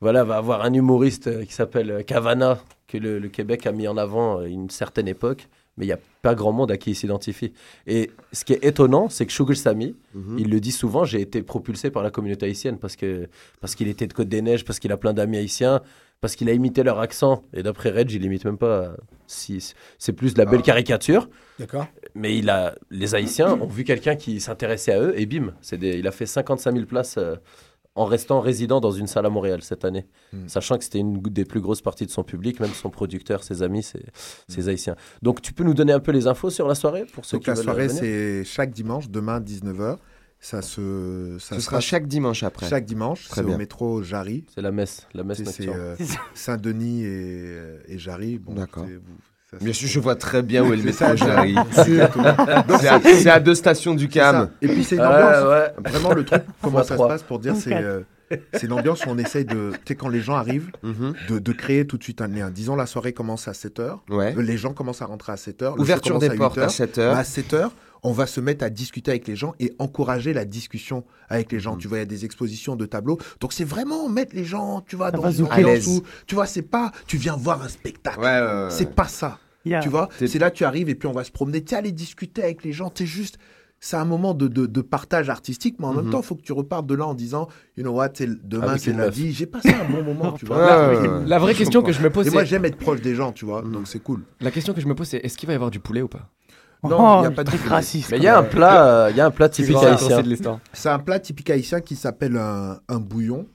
voilà, 0.01 0.23
va 0.23 0.37
avoir 0.37 0.63
un 0.63 0.73
humoriste 0.73 1.27
euh, 1.27 1.43
qui 1.45 1.53
s'appelle 1.53 1.91
euh, 1.91 2.01
Cavana, 2.03 2.59
que 2.87 2.97
le, 2.97 3.19
le 3.19 3.27
Québec 3.29 3.67
a 3.67 3.71
mis 3.71 3.87
en 3.87 3.97
avant 3.97 4.39
à 4.39 4.45
une 4.45 4.69
certaine 4.71 5.07
époque, 5.07 5.47
mais 5.77 5.85
il 5.85 5.87
n'y 5.87 5.93
a 5.93 5.99
pas 6.21 6.35
grand 6.35 6.51
monde 6.51 6.71
à 6.71 6.77
qui 6.77 6.91
il 6.91 6.95
s'identifie. 6.95 7.53
Et 7.85 8.11
ce 8.33 8.43
qui 8.45 8.53
est 8.53 8.63
étonnant, 8.65 9.09
c'est 9.09 9.25
que 9.25 9.31
Sugar 9.31 9.55
Sammy, 9.55 9.95
Mhm. 10.13 10.39
il 10.39 10.49
le 10.49 10.59
dit 10.59 10.71
souvent, 10.71 11.05
j'ai 11.05 11.21
été 11.21 11.41
propulsé 11.43 11.91
par 11.91 12.03
la 12.03 12.09
communauté 12.11 12.45
haïtienne 12.47 12.77
parce 12.79 12.95
que 12.95 13.27
parce 13.61 13.75
qu'il 13.75 13.87
était 13.87 14.07
de 14.07 14.13
Côte-des-Neiges, 14.13 14.65
parce 14.65 14.79
qu'il 14.79 14.91
a 14.91 14.97
plein 14.97 15.13
d'amis 15.13 15.37
haïtiens, 15.37 15.81
parce 16.19 16.35
qu'il 16.35 16.49
a 16.49 16.53
imité 16.53 16.81
leur 16.83 16.99
accent. 16.99 17.43
Et 17.53 17.61
d'après 17.61 17.91
Reg, 17.91 18.11
il 18.11 18.23
imite 18.25 18.43
même 18.45 18.57
pas. 18.57 18.65
euh, 18.81 18.95
Si, 19.29 19.73
c'est 19.99 20.13
plus 20.13 20.33
de 20.33 20.39
la 20.39 20.45
belle 20.45 20.61
Ah. 20.63 20.67
caricature. 20.67 21.29
D'accord. 21.59 21.85
Mais 22.15 22.37
il 22.37 22.49
a, 22.49 22.75
les 22.89 23.13
Haïtiens 23.13 23.51
ont 23.59 23.67
vu 23.67 23.83
quelqu'un 23.83 24.15
qui 24.15 24.39
s'intéressait 24.39 24.93
à 24.93 25.01
eux 25.01 25.13
et 25.19 25.25
bim, 25.25 25.53
c'est 25.61 25.77
des, 25.77 25.99
il 25.99 26.07
a 26.07 26.11
fait 26.11 26.25
55 26.25 26.71
000 26.73 26.85
places 26.85 27.17
euh, 27.17 27.35
en 27.97 28.05
restant 28.05 28.39
résident 28.39 28.79
dans 28.79 28.91
une 28.91 29.07
salle 29.07 29.25
à 29.25 29.29
Montréal 29.29 29.61
cette 29.61 29.83
année. 29.85 30.05
Mm. 30.33 30.47
Sachant 30.47 30.77
que 30.77 30.83
c'était 30.83 30.99
une 30.99 31.21
des 31.21 31.45
plus 31.45 31.59
grosses 31.61 31.81
parties 31.81 32.05
de 32.05 32.11
son 32.11 32.23
public, 32.23 32.59
même 32.59 32.71
son 32.73 32.89
producteur, 32.89 33.43
ses 33.43 33.63
amis, 33.63 33.85
Hmm. 33.93 33.99
ses 34.47 34.69
Haïtiens. 34.69 34.95
Donc 35.21 35.41
tu 35.41 35.53
peux 35.53 35.63
nous 35.63 35.73
donner 35.73 35.93
un 35.93 35.99
peu 35.99 36.11
les 36.11 36.27
infos 36.27 36.49
sur 36.49 36.67
la 36.67 36.75
soirée 36.75 37.05
pour 37.13 37.25
ceux 37.25 37.37
Donc 37.37 37.43
qui 37.43 37.49
la 37.49 37.55
veulent 37.55 37.63
soirée, 37.63 37.89
c'est 37.89 38.43
chaque 38.45 38.71
dimanche, 38.71 39.09
demain 39.09 39.39
19h. 39.39 39.97
Ça 40.39 40.61
se. 40.61 41.37
Ça 41.39 41.55
Ce 41.55 41.61
se 41.61 41.65
sera 41.65 41.79
chaque 41.79 42.07
dimanche 42.07 42.43
après. 42.43 42.67
chaque 42.69 42.85
dimanche. 42.85 43.27
Très 43.27 43.41
C'est 43.41 43.45
bien. 43.47 43.55
au 43.55 43.57
métro 43.57 44.03
Jarry. 44.03 44.45
C'est 44.53 44.61
la 44.61 44.71
messe, 44.71 45.07
la 45.15 45.23
messe 45.23 45.43
C'est 45.43 45.67
euh. 45.67 45.95
Saint-Denis 46.35 47.03
et, 47.05 47.57
et 47.87 47.97
Jarry. 47.97 48.37
Bon, 48.37 48.53
D'accord. 48.53 48.85
Ça, 49.49 49.57
Bien 49.61 49.73
sûr, 49.73 49.87
je 49.87 49.99
vois 49.99 50.15
très 50.15 50.41
bien 50.41 50.63
où 50.63 50.73
est 50.73 50.77
le 50.77 50.83
le 50.83 51.53
monde. 51.53 51.67
C'est 53.21 53.29
à, 53.29 53.39
deux 53.39 53.55
stations 53.55 53.95
du. 53.95 54.07
CAM. 54.09 54.49
Et 54.61 54.67
puis 54.67 54.83
c'est 54.83 54.95
une 54.95 55.01
ambiance. 55.01 55.45
ouais. 55.47 55.89
Vraiment 55.89 56.13
le 56.13 56.25
truc, 56.25 56.43
comment 56.61 56.83
ça 56.83 56.97
se 56.97 57.01
passe 57.03 57.23
pour 57.23 57.39
dire, 57.39 57.55
c'est 57.55 57.73
euh, 57.75 58.01
c'est 58.53 58.63
une 58.63 58.73
ambiance 58.73 59.05
où 59.05 59.09
on 59.09 59.17
essaye 59.17 59.45
de, 59.45 59.71
tu 59.71 59.79
sais, 59.87 59.95
quand 59.95 60.09
les 60.09 60.19
gens 60.19 60.35
arrivent, 60.35 60.69
Mhm. 60.83 61.13
de, 61.29 61.39
de 61.39 61.51
créer 61.53 61.87
tout 61.87 61.97
de 61.97 62.03
suite 62.03 62.21
un 62.21 62.27
lien. 62.27 62.49
Disons 62.49 62.75
la 62.75 62.85
soirée 62.85 63.13
commence 63.13 63.47
à 63.47 63.53
7h, 63.53 63.99
Ouais. 64.09 64.35
les 64.37 64.57
gens 64.57 64.73
commencent 64.73 65.01
à 65.01 65.05
rentrer 65.05 65.31
à 65.31 65.35
7h. 65.37 65.71
le 65.71 65.75
show 65.77 65.81
Ouverture 65.81 66.19
des 66.19 66.29
à 66.29 66.35
portes 66.35 66.55
8 66.55 66.61
à 66.61 66.63
heures. 66.65 66.69
7h. 66.71 67.15
À 67.15 67.23
7h, 67.23 67.69
on 68.03 68.11
va 68.11 68.25
se 68.27 68.39
mettre 68.39 68.63
à 68.63 68.69
discuter 68.69 69.11
avec 69.11 69.27
les 69.27 69.35
gens 69.35 69.53
et 69.59 69.73
encourager 69.79 70.33
la 70.33 70.45
discussion 70.45 71.03
avec 71.29 71.51
les 71.51 71.59
gens. 71.59 71.73
Mhm. 71.73 71.79
Tu 71.79 71.87
vois, 71.87 71.97
il 71.97 72.01
y 72.01 72.03
a 72.03 72.05
des 72.05 72.25
expositions 72.25 72.75
de 72.75 72.85
tableaux. 72.85 73.17
Donc 73.39 73.53
c'est 73.53 73.63
vraiment 73.63 74.07
mettre 74.09 74.35
les 74.35 74.45
gens, 74.45 74.81
tu 74.81 74.95
vois, 74.95 75.11
Ça 75.11 75.17
dans 75.17 75.31
une 75.31 75.45
ambiance 75.45 75.87
où, 75.87 76.03
tu 76.25 76.35
vois, 76.35 76.45
c'est 76.45 76.61
pas, 76.61 76.91
tu 77.07 77.17
viens 77.17 77.35
voir 77.35 77.61
un 77.63 77.67
spectacle. 77.69 78.19
Ouais, 78.19 78.25
ouais, 78.25 78.63
ouais. 78.65 78.69
C'est 78.69 78.93
pas 78.93 79.07
ça. 79.07 79.39
Tu 79.81 79.89
vois, 79.89 80.07
c'est 80.17 80.39
là 80.39 80.49
tu 80.49 80.63
arrives 80.63 80.87
et 80.87 80.95
puis 80.95 81.07
on 81.09 81.11
va 81.13 81.25
se 81.25 81.31
promener. 81.31 81.61
Tu 81.61 81.71
sais, 81.71 81.75
aller 81.75 81.91
discuter 81.91 82.41
avec 82.41 82.63
les 82.63 82.71
gens. 82.71 82.89
Tu 82.89 83.05
juste, 83.05 83.37
c'est 83.81 83.97
un 83.97 84.05
moment 84.05 84.33
de, 84.33 84.47
de, 84.47 84.65
de 84.65 84.81
partage 84.81 85.29
artistique, 85.29 85.75
mais 85.79 85.85
en 85.87 85.93
même 85.93 86.05
Mhm. 86.05 86.11
temps, 86.11 86.21
il 86.21 86.25
faut 86.25 86.35
que 86.35 86.41
tu 86.41 86.53
repartes 86.53 86.87
de 86.87 86.95
là 86.95 87.05
en 87.05 87.13
disant, 87.13 87.49
you 87.75 87.83
know 87.83 87.91
what, 87.91 88.09
demain 88.43 88.67
Avec 88.69 88.81
c'est 88.81 88.93
meuf. 88.93 89.07
lundi. 89.07 89.33
J'ai 89.33 89.45
passé 89.45 89.69
un 89.69 89.91
bon 89.91 90.03
moment, 90.03 90.31
tu 90.39 90.45
vois. 90.45 90.57
Ouais, 90.57 90.95
ouais, 90.97 91.01
ouais, 91.01 91.07
ouais. 91.19 91.25
La 91.27 91.37
vraie 91.37 91.53
question 91.53 91.81
comprends. 91.81 91.91
que 91.91 91.97
je 91.97 92.01
me 92.01 92.09
pose, 92.09 92.27
Et 92.27 92.29
moi, 92.31 92.45
j'aime 92.45 92.63
être 92.63 92.77
proche 92.77 93.01
des 93.01 93.13
gens, 93.13 93.33
tu 93.33 93.43
vois. 93.43 93.61
Donc 93.61 93.87
c'est 93.89 93.99
cool. 93.99 94.21
la 94.39 94.51
question 94.51 94.73
que 94.73 94.79
je 94.79 94.87
me 94.87 94.95
pose, 94.95 95.07
c'est 95.07 95.17
est-ce 95.17 95.37
qu'il 95.37 95.47
va 95.47 95.53
y 95.53 95.55
avoir 95.55 95.69
du 95.69 95.81
poulet 95.81 96.01
ou 96.01 96.07
pas? 96.07 96.29
Non, 96.83 97.21
il 97.21 97.23
y 97.23 97.25
a 97.25 97.29
Oh, 97.29 97.33
pas 97.33 97.43
de 97.43 97.69
raciste. 97.69 98.11
Mais 98.11 98.17
il 98.17 98.23
y 98.23 98.27
a 98.27 98.37
un 98.37 98.43
plat, 98.43 98.85
euh, 99.05 99.07
il 99.11 99.17
y 99.17 99.21
a 99.21 99.25
un 99.25 99.31
plat 99.31 99.49
typique 99.49 99.75
C'est 99.79 99.85
haïtien. 99.87 100.59
C'est 100.73 100.89
un 100.89 100.99
plat 100.99 101.19
typique 101.19 101.49
haïtien 101.49 101.81
qui 101.81 101.95
s'appelle 101.95 102.37
un, 102.37 102.79
un 102.87 102.99
bouillon. 102.99 103.47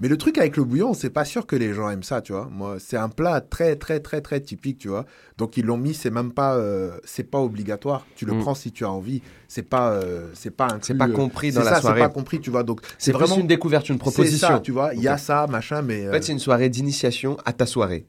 Mais 0.00 0.08
le 0.08 0.16
truc 0.16 0.36
avec 0.38 0.56
le 0.56 0.64
bouillon, 0.64 0.94
c'est 0.94 1.10
pas 1.10 1.24
sûr 1.24 1.46
que 1.46 1.54
les 1.54 1.72
gens 1.74 1.88
aiment 1.88 2.02
ça, 2.02 2.20
tu 2.22 2.32
vois. 2.32 2.48
Moi, 2.50 2.78
c'est 2.80 2.96
un 2.96 3.08
plat 3.08 3.40
très, 3.40 3.76
très, 3.76 4.00
très, 4.00 4.20
très 4.20 4.40
typique, 4.40 4.78
tu 4.78 4.88
vois. 4.88 5.04
Donc 5.38 5.56
ils 5.56 5.64
l'ont 5.64 5.76
mis, 5.76 5.94
c'est 5.94 6.10
même 6.10 6.32
pas, 6.32 6.56
euh, 6.56 6.90
c'est 7.04 7.22
pas 7.30 7.38
obligatoire. 7.38 8.04
Tu 8.16 8.24
le 8.24 8.32
Mm. 8.32 8.40
prends 8.40 8.54
si 8.56 8.72
tu 8.72 8.84
as 8.84 8.90
envie. 8.90 9.22
C'est 9.46 9.62
pas, 9.62 9.90
euh, 9.92 10.26
c'est 10.34 10.50
pas 10.50 10.66
C'est 10.80 10.94
pas 10.98 11.06
euh, 11.06 11.12
compris 11.12 11.52
c'est 11.52 11.60
dans 11.60 11.64
la 11.64 11.74
ça, 11.76 11.80
soirée. 11.82 12.00
C'est 12.00 12.06
pas 12.06 12.12
compris, 12.12 12.40
tu 12.40 12.50
vois. 12.50 12.64
Donc 12.64 12.80
C'est 12.98 13.12
vraiment 13.12 13.36
une 13.38 13.46
découverte, 13.46 13.88
une 13.90 13.98
proposition. 13.98 14.48
ça, 14.48 14.58
tu 14.58 14.72
vois. 14.72 14.92
Il 14.94 15.02
y 15.02 15.08
a 15.08 15.18
ça, 15.18 15.46
machin, 15.48 15.82
mais. 15.82 16.08
En 16.08 16.12
fait, 16.12 16.24
c'est 16.24 16.32
une 16.32 16.40
soirée 16.40 16.68
d'initiation 16.68 17.36
à 17.44 17.52
ta 17.52 17.66
soirée. 17.66 18.04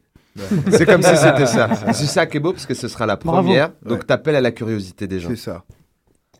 C'est 0.71 0.85
comme 0.85 1.01
si 1.03 1.15
c'était 1.17 1.45
ça. 1.45 1.69
C'est 1.93 2.05
ça 2.07 2.25
qui 2.25 2.37
est 2.37 2.39
beau 2.39 2.53
parce 2.53 2.65
que 2.65 2.73
ce 2.73 2.87
sera 2.87 3.05
la 3.05 3.15
Bravo. 3.17 3.41
première. 3.43 3.69
Donc 3.85 3.99
Ouais. 3.99 4.05
t'appelles 4.05 4.35
à 4.35 4.41
la 4.41 4.51
curiosité 4.51 5.07
des 5.07 5.19
gens. 5.19 5.29
c'est 5.29 5.35
ça. 5.35 5.63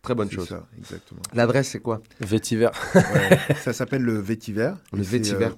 Très 0.02 0.16
bonne 0.16 0.28
C'est 0.30 0.36
chose. 0.36 0.50
ça, 0.50 0.64
exactement. 0.78 1.22
L'adresse, 1.34 1.70
c'est 1.70 1.80
quoi? 1.80 2.02
Vétiver. 2.20 2.70
Ouais, 2.96 3.02
ça 3.56 3.72
s'appelle 3.72 4.02
le 4.02 4.18
Vétiver. 4.20 4.72
Le 4.92 5.02
Vétiver. 5.02 5.46
euh, 5.46 5.50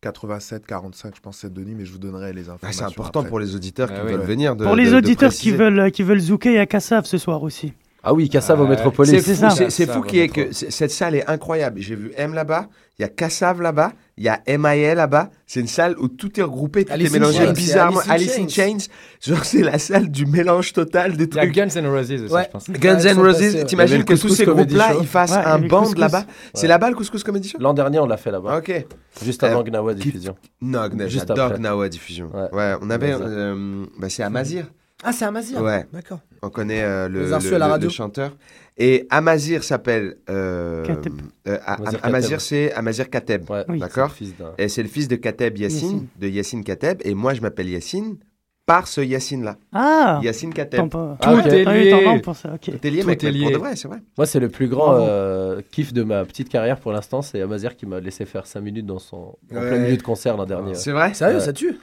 87 0.00 0.66
45, 0.66 1.14
je 1.14 1.20
pense, 1.20 1.38
c'est 1.38 1.52
Denis, 1.52 1.74
mais 1.76 1.84
je 1.84 1.92
vous 1.92 1.98
donnerai 1.98 2.32
les 2.32 2.48
Ah, 2.48 2.54
informations. 2.54 2.78
c'est 2.88 2.92
important 2.92 3.20
après. 3.20 3.28
pour 3.30 3.38
les 3.38 3.54
auditeurs 3.54 3.88
qui 3.88 3.94
Ah 4.00 4.02
oui. 4.04 4.12
veulent 4.12 4.22
venir. 4.26 4.56
De, 4.56 4.64
Pour 4.64 4.74
les 4.74 4.86
de- 4.86 4.90
de 4.90 4.96
auditeurs 4.96 5.30
qui 5.32 5.52
veulent, 5.52 5.92
qui 5.92 6.02
veulent 6.02 6.18
zouker, 6.18 6.50
il 6.50 6.56
y 6.56 6.58
a 6.58 6.66
Kassav 6.66 7.04
ce 7.04 7.18
soir 7.18 7.42
aussi. 7.44 7.72
Ah 8.04 8.12
oui, 8.12 8.28
Kassav 8.28 8.60
au 8.60 8.64
Ouais. 8.64 8.70
Métropolis. 8.70 9.10
C'est 9.12 9.34
fou, 9.34 9.40
ça. 9.40 9.50
c'est- 9.50 9.70
c'est 9.70 9.86
fou 9.86 10.00
va 10.00 10.06
qu'il 10.06 10.18
y 10.18 10.22
ait 10.22 10.28
mettre 10.28 10.50
que 10.50 10.52
cette 10.52 10.90
salle 10.90 11.14
est 11.14 11.28
incroyable. 11.30 11.80
J'ai 11.80 11.94
vu 11.94 12.10
M 12.16 12.34
là-bas, 12.34 12.68
il 12.98 13.02
y 13.02 13.04
a 13.04 13.08
Kassav 13.08 13.62
là-bas, 13.62 13.92
il 14.16 14.24
y 14.24 14.28
a 14.28 14.40
MIA 14.46 14.96
là-bas. 14.96 15.30
C'est 15.46 15.60
une 15.60 15.68
salle 15.68 15.94
où 15.98 16.08
tout 16.08 16.40
est 16.40 16.42
regroupé, 16.42 16.84
tout 16.84 16.92
Alice 16.92 17.06
est 17.12 17.16
in 17.16 17.20
mélangé 17.20 17.38
Chains, 17.44 17.52
bizarrement. 17.52 18.00
Alice 18.08 18.10
Alice 18.36 18.38
in 18.38 18.42
in 18.44 18.48
Chains, 18.48 18.78
genre 19.24 19.44
c'est 19.44 19.62
la 19.62 19.78
salle 19.78 20.10
du 20.10 20.26
mélange 20.26 20.72
total 20.72 21.16
des 21.16 21.24
Il 21.26 21.34
y 21.34 21.38
a 21.38 21.42
trucs. 21.42 21.54
Guns 21.54 21.68
N' 21.76 21.86
Roses 21.86 22.10
aussi, 22.10 22.32
Ouais. 22.34 22.42
je 22.46 22.50
pense. 22.50 22.70
Guns 22.70 22.98
N' 23.04 23.18
Roses, 23.20 23.64
t'imagines 23.66 24.02
que 24.04 24.14
tous 24.14 24.30
ces 24.30 24.46
groupes-là, 24.46 24.94
ils 25.00 25.06
fassent 25.06 25.30
Ouais, 25.30 25.36
un 25.44 25.58
band 25.60 25.82
Couscous. 25.82 25.98
là-bas. 26.00 26.24
C'est 26.54 26.66
là-bas 26.66 26.90
le 26.90 26.96
Couscous 26.96 27.22
Comedy 27.22 27.50
Show 27.50 27.58
L'an 27.60 27.72
dernier, 27.72 28.00
on 28.00 28.06
l'a 28.06 28.16
fait 28.16 28.32
là-bas. 28.32 28.58
Ok. 28.58 28.84
Juste 29.24 29.44
avant 29.44 29.60
Euh, 29.60 29.62
Gnawa 29.62 29.94
qui- 29.94 30.00
Diffusion. 30.10 30.34
Non. 30.60 30.88
Gnawa 30.88 31.88
Diffusion. 31.88 32.30
Ouais. 32.52 32.74
On 32.80 32.90
avait. 32.90 33.12
Mazir. 33.12 33.26
euh, 33.28 33.84
bah, 33.98 34.08
c'est 34.10 34.22
Amazir. 34.24 34.64
Ah, 35.02 35.12
c'est 35.12 35.24
Amazir 35.24 35.60
Ouais. 35.60 35.84
D'accord. 35.92 36.20
On 36.42 36.48
connaît 36.50 36.82
euh, 36.82 37.08
le, 37.08 37.24
Les 37.26 37.32
à 37.54 37.58
la 37.58 37.66
radio. 37.68 37.88
chanteur. 37.90 38.36
Et 38.78 39.06
Amazir 39.10 39.64
s'appelle. 39.64 40.16
euh, 40.30 40.84
Kateb. 40.84 41.20
euh, 41.48 41.58
A- 41.66 41.74
Amazir 41.74 41.98
Am- 42.02 42.08
Amazir, 42.08 42.30
Kateb. 42.30 42.40
c'est 42.40 42.72
Amazir 42.72 43.10
Kateb. 43.10 43.50
Ouais, 43.50 43.64
Oui. 43.68 43.78
D'accord 43.78 44.10
c'est 44.16 44.24
le 44.24 44.26
fils 44.30 44.36
d'un- 44.38 44.54
Et 44.58 44.68
c'est 44.68 44.82
le 44.82 44.88
fils 44.88 45.08
de 45.08 45.16
Kateb 45.16 45.58
Yassine, 45.58 45.78
Yassine. 45.88 46.06
de 46.18 46.28
Yassine 46.28 46.64
Kateb. 46.64 46.98
Et 47.04 47.14
moi, 47.14 47.34
je 47.34 47.40
m'appelle 47.42 47.68
Yassine 47.68 48.16
par 48.64 48.86
ce 48.88 49.00
Yassine-là. 49.00 49.56
Ah 49.72 50.20
Yassine 50.22 50.54
Kateb. 50.54 50.88
Pas. 50.88 51.18
Ah, 51.20 51.34
ok. 51.34 51.42
Tout 51.42 51.48
est 51.48 51.64
lié. 51.64 52.20
pour 52.22 52.36
ça, 52.36 52.54
ok. 52.54 52.80
T'es 52.80 52.90
lié, 52.90 53.00
Tout 53.02 53.06
mec, 53.08 53.22
est 53.22 53.26
mais 53.26 53.38
pour 53.38 53.46
lié. 53.48 53.52
de 53.54 53.58
vrai, 53.58 53.76
c'est 53.76 53.88
vrai. 53.88 53.98
Moi, 54.16 54.26
c'est 54.26 54.40
le 54.40 54.48
plus 54.48 54.68
grand 54.68 54.86
Bravo. 54.92 55.04
euh, 55.06 55.60
kiff 55.72 55.92
de 55.92 56.02
ma 56.04 56.24
petite 56.24 56.48
carrière 56.48 56.78
pour 56.80 56.92
l'instant. 56.92 57.22
C'est 57.22 57.40
Amazir 57.42 57.76
qui 57.76 57.86
m'a 57.86 58.00
laissé 58.00 58.24
faire 58.24 58.46
5 58.46 58.60
minutes 58.60 58.86
dans 58.86 58.98
son 59.00 59.16
en 59.16 59.54
Ouais. 59.56 59.68
plein 59.68 59.78
milieu 59.78 59.96
de 59.96 60.02
concert 60.02 60.36
l'an 60.36 60.46
dernier. 60.46 60.74
C'est 60.74 60.92
vrai 60.92 61.12
Sérieux, 61.12 61.36
Ouais. 61.38 61.44
ça 61.44 61.52
tue? 61.52 61.76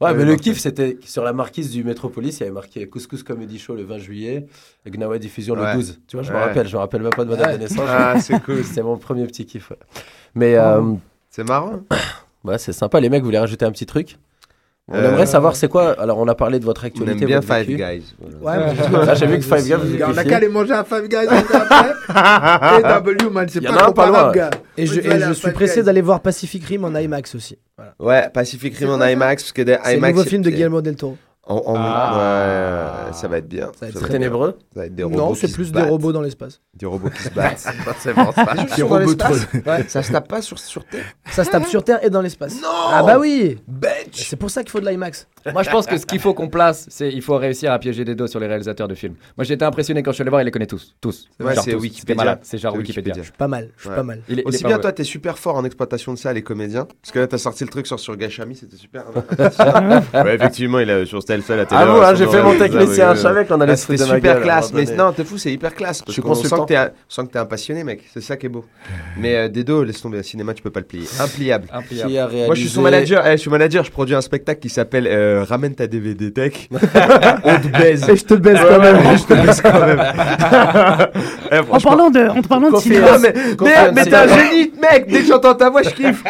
Ouais, 0.00 0.10
Ouais, 0.10 0.14
mais 0.14 0.24
le 0.24 0.36
kiff, 0.36 0.58
c'était 0.60 0.96
sur 1.04 1.24
la 1.24 1.32
marquise 1.32 1.70
du 1.72 1.82
Métropolis, 1.82 2.36
il 2.36 2.40
y 2.40 2.42
avait 2.44 2.52
marqué 2.52 2.86
Couscous 2.88 3.24
Comedy 3.24 3.58
Show 3.58 3.74
le 3.74 3.82
20 3.82 3.98
juillet, 3.98 4.46
et 4.86 4.90
Gnawa 4.90 5.18
Diffusion 5.18 5.56
le 5.56 5.72
12. 5.74 6.00
Tu 6.06 6.16
vois, 6.16 6.22
je 6.22 6.32
me 6.32 6.36
rappelle, 6.38 6.68
je 6.68 6.74
me 6.76 6.78
rappelle 6.80 7.02
même 7.02 7.10
pas 7.10 7.24
de 7.24 7.30
ma 7.30 7.36
date 7.36 7.54
de 7.54 7.58
naissance. 7.64 7.88
Ah, 7.88 8.14
c'est 8.20 8.40
cool. 8.44 8.64
C'était 8.64 8.82
mon 8.82 8.96
premier 8.96 9.26
petit 9.26 9.44
kiff. 9.44 9.72
Mais 10.36 10.54
euh, 10.54 10.94
C'est 11.30 11.42
marrant. 11.42 11.80
ouais, 12.44 12.58
c'est 12.58 12.72
sympa. 12.72 13.00
Les 13.00 13.08
mecs, 13.08 13.22
vous 13.22 13.26
voulez 13.26 13.38
rajouter 13.38 13.64
un 13.64 13.72
petit 13.72 13.86
truc 13.86 14.18
On 14.90 14.94
Euh, 14.94 15.08
aimerait 15.10 15.26
savoir 15.26 15.54
c'est 15.54 15.68
quoi. 15.68 15.92
Alors, 16.00 16.18
on 16.18 16.26
a 16.28 16.34
parlé 16.34 16.58
de 16.58 16.64
votre 16.64 16.82
On 16.84 16.86
actualité. 16.86 17.22
aime 17.22 17.26
bien 17.26 17.42
Five 17.42 17.66
vécu. 17.66 17.76
Guys. 17.76 18.14
Ouais, 18.40 18.56
Là, 18.56 19.14
j'ai 19.14 19.26
vu 19.26 19.36
que 19.38 19.44
Five 19.44 19.64
Guys, 19.64 20.02
On 20.06 20.16
a 20.16 20.24
qu'à 20.24 20.36
aller 20.36 20.48
manger 20.48 20.72
à 20.72 20.82
Five 20.84 21.08
Guys 21.08 21.26
après. 21.28 21.92
Et 22.78 22.82
W, 22.82 23.30
man, 23.30 23.46
c'est 23.48 23.58
Il 23.58 23.64
y 23.64 23.68
en 23.68 23.72
pas 23.74 23.80
a 23.80 23.82
un 23.88 23.92
pas 23.92 24.06
comparable, 24.06 24.34
gars. 24.34 24.50
Et 24.78 24.86
je, 24.86 25.00
On 25.00 25.12
et 25.12 25.20
je 25.20 25.32
suis 25.34 25.50
pressé 25.50 25.82
d'aller 25.82 26.00
voir 26.00 26.20
Pacific 26.20 26.64
Rim 26.64 26.84
en 26.84 26.94
IMAX 26.94 27.34
aussi. 27.34 27.58
Voilà. 27.76 27.92
Ouais, 27.98 28.30
Pacific 28.32 28.74
Rim 28.78 28.88
en 28.90 29.00
IMAX. 29.06 29.42
Parce 29.42 29.52
que 29.52 29.62
des 29.62 29.76
C'est 29.84 29.96
le 30.00 30.08
nouveau 30.08 30.24
film 30.24 30.42
de 30.42 30.50
Guillermo 30.50 30.80
del 30.80 30.96
Toro. 30.96 31.16
En- 31.48 31.62
en- 31.66 31.74
Ah. 31.76 33.04
Ouais, 33.06 33.12
ça 33.12 33.28
va 33.28 33.38
être 33.38 33.48
bien. 33.48 33.66
Ça 33.66 33.72
va 33.82 33.86
être 33.88 33.94
Ça 33.94 34.00
très. 34.00 34.10
Ténébreux 34.10 34.56
Ça 34.74 34.80
va 34.80 34.86
être 34.86 34.94
des 34.94 35.02
robots. 35.02 35.16
Non, 35.16 35.34
c'est 35.34 35.52
plus 35.52 35.72
des 35.72 35.80
battent. 35.80 35.88
robots 35.90 36.12
dans 36.12 36.20
l'espace. 36.22 36.60
Des 36.74 36.86
robots 36.86 37.10
qui 37.10 37.22
se 37.22 37.30
battent. 37.34 37.66
c'est 37.98 38.14
bon, 38.14 38.30
ça. 38.32 38.46
Des 38.76 38.82
robots 38.82 39.14
Ouais. 39.66 39.84
Ça 39.88 40.02
se 40.02 40.12
tape 40.12 40.28
pas 40.28 40.42
sur, 40.42 40.58
sur 40.58 40.84
Terre 40.84 41.04
Ça 41.30 41.44
se 41.44 41.50
tape 41.50 41.66
sur 41.66 41.82
Terre 41.82 42.04
et 42.04 42.10
dans 42.10 42.20
l'espace. 42.20 42.54
Non 42.62 42.68
Ah 42.90 43.02
bah 43.02 43.18
oui 43.18 43.58
Bitch 43.66 44.28
C'est 44.28 44.36
pour 44.36 44.50
ça 44.50 44.62
qu'il 44.62 44.70
faut 44.70 44.80
de 44.80 44.88
l'IMAX. 44.88 45.26
Moi, 45.52 45.62
je 45.62 45.70
pense 45.70 45.86
que 45.86 45.96
ce 45.96 46.04
qu'il 46.06 46.18
faut 46.20 46.34
qu'on 46.34 46.48
place, 46.48 46.86
c'est 46.90 47.08
il 47.10 47.22
faut 47.22 47.36
réussir 47.36 47.72
à 47.72 47.78
piéger 47.78 48.04
des 48.04 48.14
dos 48.14 48.26
sur 48.26 48.38
les 48.40 48.46
réalisateurs 48.46 48.86
de 48.88 48.94
films. 48.94 49.14
Moi, 49.36 49.44
j'ai 49.44 49.54
été 49.54 49.64
impressionné 49.64 50.02
quand 50.02 50.10
je 50.10 50.16
suis 50.16 50.22
allé 50.22 50.30
voir, 50.30 50.42
il 50.42 50.44
les 50.44 50.50
connaît 50.50 50.66
tous. 50.66 50.94
Tous. 51.00 51.28
Ouais, 51.40 51.54
Genre 51.54 51.64
c'est. 51.64 51.74
Wikipédia. 51.74 52.38
C'est 52.42 52.58
genre 52.58 52.74
Wikipédia. 52.74 53.14
Wikipédia. 53.14 53.36
Pas 53.38 53.48
mal, 53.48 53.70
je 53.76 53.80
suis 53.82 53.88
Ouais. 53.90 53.96
pas 53.96 54.02
mal. 54.02 54.20
Il 54.28 54.38
est- 54.40 54.42
il 54.42 54.48
Aussi 54.48 54.58
est 54.58 54.62
pas 54.62 54.68
bien, 54.68 54.78
toi, 54.78 54.92
t'es 54.92 55.04
super 55.04 55.38
fort 55.38 55.56
en 55.56 55.64
exploitation 55.64 56.12
de 56.12 56.18
ça, 56.18 56.32
les 56.32 56.42
comédiens. 56.42 56.86
Parce 57.02 57.12
que 57.12 57.18
là, 57.20 57.26
t'as 57.26 57.38
sorti 57.38 57.64
le 57.64 57.70
truc 57.70 57.86
sur, 57.86 57.98
sur 57.98 58.16
Gachami, 58.16 58.56
c'était 58.56 58.76
super. 58.76 59.04
ouais, 60.24 60.34
effectivement, 60.34 60.78
il 60.80 60.90
a 60.90 61.06
sur 61.06 61.22
tel 61.40 61.42
seul 61.42 61.60
à 61.60 61.64
Ah 61.70 61.86
bon, 61.86 62.02
hein, 62.02 62.14
j'ai 62.14 62.26
fait 62.26 62.42
mon 62.42 62.54
technicien, 62.54 63.14
je 63.14 63.20
savais 63.20 63.44
qu'on 63.44 63.60
allait 63.60 63.76
se 63.76 63.86
foutre 63.86 63.98
de 64.04 64.08
ma 64.08 64.14
super 64.16 64.34
gueule, 64.34 64.42
classe. 64.42 64.72
Mais 64.72 64.84
non, 64.84 65.12
t'es 65.12 65.24
fou, 65.24 65.38
c'est 65.38 65.52
hyper 65.52 65.74
classe. 65.74 66.02
Je 66.06 66.12
suis 66.12 66.22
consultant. 66.22 66.62
que 66.64 66.68
t'es 66.68 66.76
un, 66.76 66.90
on 66.90 67.12
sent 67.14 67.22
que 67.26 67.32
t'es 67.32 67.38
un 67.38 67.44
passionné, 67.46 67.84
mec. 67.84 68.02
C'est 68.12 68.22
ça 68.22 68.36
qui 68.36 68.46
est 68.46 68.48
beau. 68.48 68.64
Mais 69.16 69.36
euh, 69.36 69.48
Dedo, 69.48 69.84
laisse 69.84 70.00
tomber, 70.00 70.18
le 70.18 70.22
cinéma, 70.22 70.54
tu 70.54 70.62
peux 70.62 70.70
pas 70.70 70.80
le 70.80 70.86
plier. 70.86 71.04
Impliable. 71.20 71.66
Réalisé... 71.72 72.46
Moi, 72.46 72.54
je 72.54 72.60
suis 72.60 72.70
son 72.70 72.82
manager. 72.82 73.26
Eh, 73.26 73.32
je 73.32 73.36
suis 73.36 73.50
manager. 73.50 73.84
Je 73.84 73.90
produis 73.90 74.14
un 74.14 74.20
spectacle 74.20 74.60
qui 74.60 74.68
s'appelle 74.68 75.06
euh, 75.06 75.44
Ramène 75.48 75.74
ta 75.74 75.86
DVD 75.86 76.32
Tech. 76.32 76.68
On 77.44 77.58
te 77.58 77.68
baise. 77.68 78.08
Et 78.08 78.16
je 78.16 78.24
te 78.24 78.34
le 78.34 78.40
baise 78.40 78.58
quand 78.68 78.80
même. 78.80 78.96
je 79.16 79.22
te 79.24 79.34
baise 79.34 79.60
quand 79.60 79.80
même. 79.86 80.00
Eh, 81.50 81.58
En 81.70 81.80
parlant 81.80 82.10
de, 82.10 82.28
en 82.28 82.42
parlant 82.42 82.70
de 82.70 82.76
cinéma, 82.76 83.12
Ah, 83.14 83.18
mais, 83.18 84.04
t'es 84.04 84.14
un 84.14 84.28
génie, 84.28 84.72
mec! 84.80 85.06
Dès 85.08 85.20
que 85.20 85.26
j'entends 85.26 85.54
ta 85.54 85.70
voix, 85.70 85.82
je 85.82 85.90
kiffe! 85.90 86.22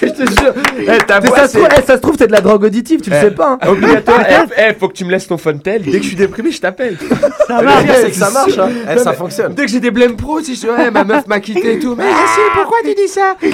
je 0.00 0.06
te 0.06 0.40
jure! 0.40 0.54
Eh, 0.80 0.98
ta 1.06 1.20
Mais 1.20 1.28
voix, 1.28 1.38
ça, 1.40 1.48
se 1.48 1.58
trouve, 1.58 1.68
ça 1.86 1.96
se 1.96 2.00
trouve, 2.00 2.16
t'es 2.16 2.26
de 2.26 2.32
la 2.32 2.40
drogue 2.40 2.64
auditive, 2.64 3.00
tu 3.02 3.10
le 3.10 3.16
sais 3.16 3.30
pas. 3.32 3.58
hein. 3.60 3.74
Eh, 4.06 4.60
eh, 4.70 4.74
faut 4.74 4.88
que 4.88 4.94
tu 4.94 5.04
me 5.04 5.10
laisses 5.10 5.26
ton 5.26 5.38
Fontel. 5.38 5.82
Dès 5.82 5.92
que 5.92 6.02
je 6.02 6.08
suis 6.08 6.16
déprimé, 6.16 6.50
je 6.50 6.60
t'appelle. 6.60 6.96
ça 7.48 7.60
Le 7.60 7.84
pire, 7.84 7.94
c'est 7.96 8.10
que 8.10 8.16
ça 8.16 8.30
marche. 8.30 8.58
hein. 8.58 8.68
Eh, 8.94 8.98
ça 8.98 9.12
fonctionne. 9.12 9.54
Dès 9.54 9.64
que 9.66 9.70
j'ai 9.70 9.80
des 9.80 9.90
blèmes 9.90 10.16
pro, 10.16 10.40
si 10.40 10.54
je 10.54 10.60
dis, 10.60 10.68
ouais, 10.68 10.90
ma 10.90 11.04
meuf 11.04 11.26
m'a 11.26 11.40
quitté 11.40 11.74
et 11.74 11.78
tout. 11.78 11.94
Mais 11.96 12.04
si, 12.04 12.40
pourquoi 12.54 12.78
tu 12.84 12.94
dis 12.94 13.08
ça? 13.08 13.34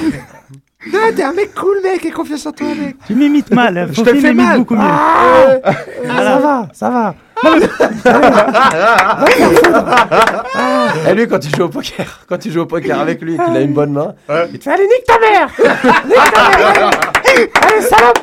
Non, 0.91 0.99
t'es 1.15 1.23
un 1.23 1.35
mec 1.35 1.55
cool, 1.55 1.77
mec, 1.83 2.03
et 2.07 2.11
confiance 2.11 2.47
en 2.47 2.53
toi, 2.53 2.69
mec. 2.69 2.97
Tu 3.07 3.15
m'imites 3.15 3.51
mal. 3.55 3.89
Je 3.91 3.97
Faut 3.97 4.03
te 4.03 4.15
fais 4.15 4.33
mal. 4.33 4.57
beaucoup 4.61 4.75
mieux. 4.77 4.81
Ah, 4.83 5.59
Ah, 6.09 6.17
ça 6.25 6.39
va, 6.39 6.69
ça 6.73 6.89
va. 6.89 7.15
Et 11.11 11.15
lui, 11.15 11.29
quand 11.29 11.45
il 11.45 11.55
joue 11.55 11.65
au 11.65 11.69
poker, 11.69 12.21
quand 12.27 12.45
il 12.47 12.51
joue 12.51 12.61
au 12.61 12.67
poker 12.67 12.99
avec 12.99 13.21
lui, 13.21 13.35
et 13.35 13.39
qu'il 13.39 13.57
a 13.57 13.61
une 13.61 13.75
bonne 13.75 13.93
main, 13.93 14.15
il 14.51 14.59
te 14.59 14.65
fait 14.65 14.71
Allez, 14.71 14.85
nique 14.85 15.05
ta 15.07 15.19
mère 15.19 15.51
Allez, 17.35 17.83
salope! 17.83 18.19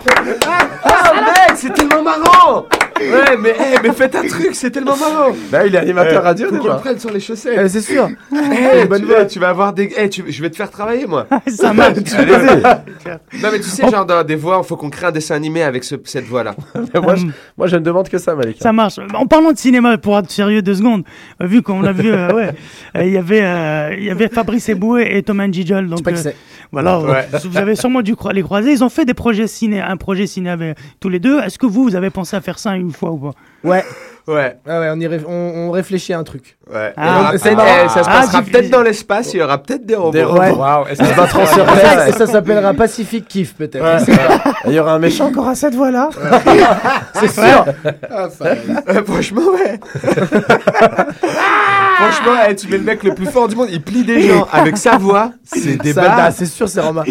Ah, 0.84 1.14
mec, 1.16 1.56
c'est 1.56 1.74
tellement 1.74 2.02
marrant! 2.04 2.66
Ouais, 3.00 3.38
mais, 3.40 3.56
eh, 3.60 3.78
mais 3.84 3.94
faites 3.94 4.16
un 4.16 4.26
truc, 4.28 4.50
c'est 4.54 4.72
tellement 4.72 4.98
marrant! 4.98 5.32
Bah, 5.52 5.66
il 5.68 5.76
est 5.76 5.78
animateur 5.78 6.24
radio 6.24 6.48
Faut 6.48 6.56
qu'on 6.58 6.64
déjà. 6.64 6.74
le 6.76 6.80
prenne 6.80 7.00
sur 7.00 7.12
les 7.12 7.20
chaussettes. 7.20 7.60
Eh, 7.64 7.70
c'est 7.70 7.82
sûr. 7.82 8.10
Eh, 8.34 8.88
tu, 8.88 9.06
vas- 9.06 9.26
tu 9.26 9.40
vas 9.40 9.50
avoir 9.50 9.74
des. 9.74 9.94
Eh, 9.98 10.10
tu- 10.10 10.24
je 10.28 10.42
vais 10.42 10.50
te 10.50 10.56
faire 10.56 10.70
travailler, 10.72 11.06
moi. 11.06 11.28
Ça 11.48 11.74
marche. 11.74 11.98
Non, 11.98 13.50
mais 13.52 13.60
tu 13.60 13.70
sais, 13.70 13.88
genre, 13.90 14.06
dans 14.06 14.24
des 14.24 14.36
voix, 14.36 14.60
il 14.64 14.68
faut 14.68 14.76
qu'on 14.78 14.90
crée 14.90 15.06
un 15.08 15.12
dessin 15.12 15.36
animé 15.36 15.62
avec 15.64 15.84
ce- 15.84 15.96
cette 16.06 16.26
voix-là. 16.26 16.56
moi, 17.02 17.16
je, 17.16 17.26
moi, 17.58 17.68
je 17.68 17.76
ne 17.76 17.82
demande 17.84 18.10
que 18.10 18.18
ça, 18.18 18.34
Malik. 18.36 18.58
Ça 18.60 18.74
marche. 18.74 18.96
En 19.14 19.28
parlant 19.28 19.52
de 19.52 19.58
cinéma, 19.58 19.98
pour 19.98 20.18
être 20.18 20.32
sérieux 20.32 20.62
deux 20.64 20.76
secondes, 20.76 21.04
euh, 21.42 21.46
vu 21.46 21.62
qu'on 21.62 21.82
l'a 21.82 21.92
vu, 21.92 22.12
euh, 22.12 22.34
ouais, 22.34 22.50
euh, 22.96 23.04
il 23.04 23.12
y 23.12 23.18
avait, 23.18 23.42
euh, 23.44 23.96
il 23.98 24.06
y 24.06 24.10
avait 24.10 24.28
Fabrice 24.28 24.70
Eboué 24.70 25.16
et 25.18 25.22
Thomas 25.24 25.48
Njijol. 25.48 25.88
Donc, 25.88 26.04
pas 26.04 26.12
que 26.12 26.18
euh, 26.18 26.22
c'est. 26.24 26.36
Voilà, 26.72 27.00
Ouais. 27.00 27.28
vous 27.46 27.58
avez 27.58 27.76
sûrement 27.76 28.02
dû 28.02 28.16
les 28.34 28.44
croiser. 28.44 28.72
Ils 28.72 28.84
ont 28.84 28.90
fait 28.90 29.06
des 29.06 29.14
projets 29.14 29.48
ciné, 29.48 29.82
un 29.82 29.98
projet 29.98 30.28
ciné 30.28 30.50
avec 30.50 30.78
tous 31.00 31.10
les 31.10 31.20
deux. 31.20 31.40
Est-ce 31.40 31.58
que 31.58 31.66
vous, 31.66 31.84
vous 31.84 31.96
avez 31.96 32.10
pensé 32.10 32.36
à 32.36 32.42
faire 32.42 32.60
ça 32.60 32.76
une 32.76 32.92
fois 32.92 33.12
ou 33.12 33.18
pas? 33.18 33.32
Ouais, 33.64 33.84
Ouais, 34.28 34.58
ouais, 34.68 34.78
ouais, 34.80 34.90
on, 34.94 35.00
y 35.00 35.08
on, 35.26 35.32
on 35.68 35.72
réfléchit 35.72 36.12
à 36.12 36.20
un 36.20 36.24
truc. 36.26 36.58
ouais. 36.74 36.92
Ah, 36.98 37.32
eh, 37.34 37.38
ça 37.38 37.50
se 37.50 37.56
Ah, 37.58 38.04
passera 38.04 38.44
tu- 38.44 38.52
peut-être 38.52 38.70
dans 38.70 38.82
l'espace, 38.82 39.34
il 39.34 39.40
y 39.40 39.42
aura 39.42 39.58
peut-être 39.58 39.86
des 39.86 39.96
robots. 39.96 40.12
Des 40.12 40.24
robots. 40.24 40.86
Se 40.94 41.16
battront 41.16 41.46
sur 41.46 41.66
Et 42.08 42.12
ça 42.12 42.28
s'appellera 42.28 42.74
Pacific 42.74 43.26
Kiff, 43.26 43.56
peut-être. 43.56 43.86
Il 44.66 44.74
y 44.74 44.80
aura 44.80 44.92
un 44.94 45.00
méchant 45.00 45.28
encore 45.28 45.48
à 45.48 45.56
cette 45.56 45.76
voix-là. 45.76 46.10
C'est 47.14 47.30
sûr. 47.32 47.66
Ah, 48.12 48.28
ça- 48.30 48.46
Euh, 48.90 49.04
franchement, 49.06 49.42
ouais. 49.54 49.80
franchement, 51.96 52.34
eh, 52.50 52.56
tu 52.56 52.68
mets 52.68 52.78
le 52.78 52.84
mec 52.84 53.04
le 53.04 53.14
plus 53.14 53.28
fort 53.28 53.48
du 53.48 53.56
monde, 53.56 53.70
il 53.72 53.82
plie 53.82 54.04
des 54.04 54.22
gens 54.30 54.48
avec 54.52 54.78
sa 54.78 54.98
voix, 54.98 55.32
c'est 55.44 55.78
des 55.82 55.94
Ça, 55.94 56.32
c'est 56.32 56.46
sûr, 56.46 56.68
c'est 56.68 56.82
Romain. 56.82 57.04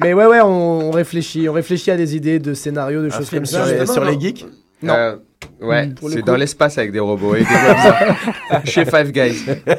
Mais 0.00 0.12
ouais, 0.12 0.26
ouais, 0.26 0.40
on, 0.42 0.88
on 0.88 0.90
réfléchit, 0.90 1.48
on 1.48 1.52
réfléchit 1.52 1.90
à 1.90 1.96
des 1.96 2.16
idées 2.16 2.38
de 2.38 2.52
scénarios, 2.52 3.02
de 3.02 3.10
choses 3.10 3.30
comme 3.30 3.46
sur 3.46 3.64
ça. 3.64 3.72
les, 3.72 3.86
sur 3.86 4.04
les 4.04 4.18
geeks. 4.20 4.44
Non. 4.82 4.92
Euh, 4.94 5.16
ouais, 5.62 5.86
le 6.02 6.08
c'est 6.10 6.22
dans 6.22 6.36
l'espace 6.36 6.78
avec 6.78 6.92
des 6.92 7.00
robots 7.00 7.34
et 7.34 7.40
des. 7.40 7.46
Chez 8.70 8.84
Five 8.84 9.10
Guys. 9.12 9.44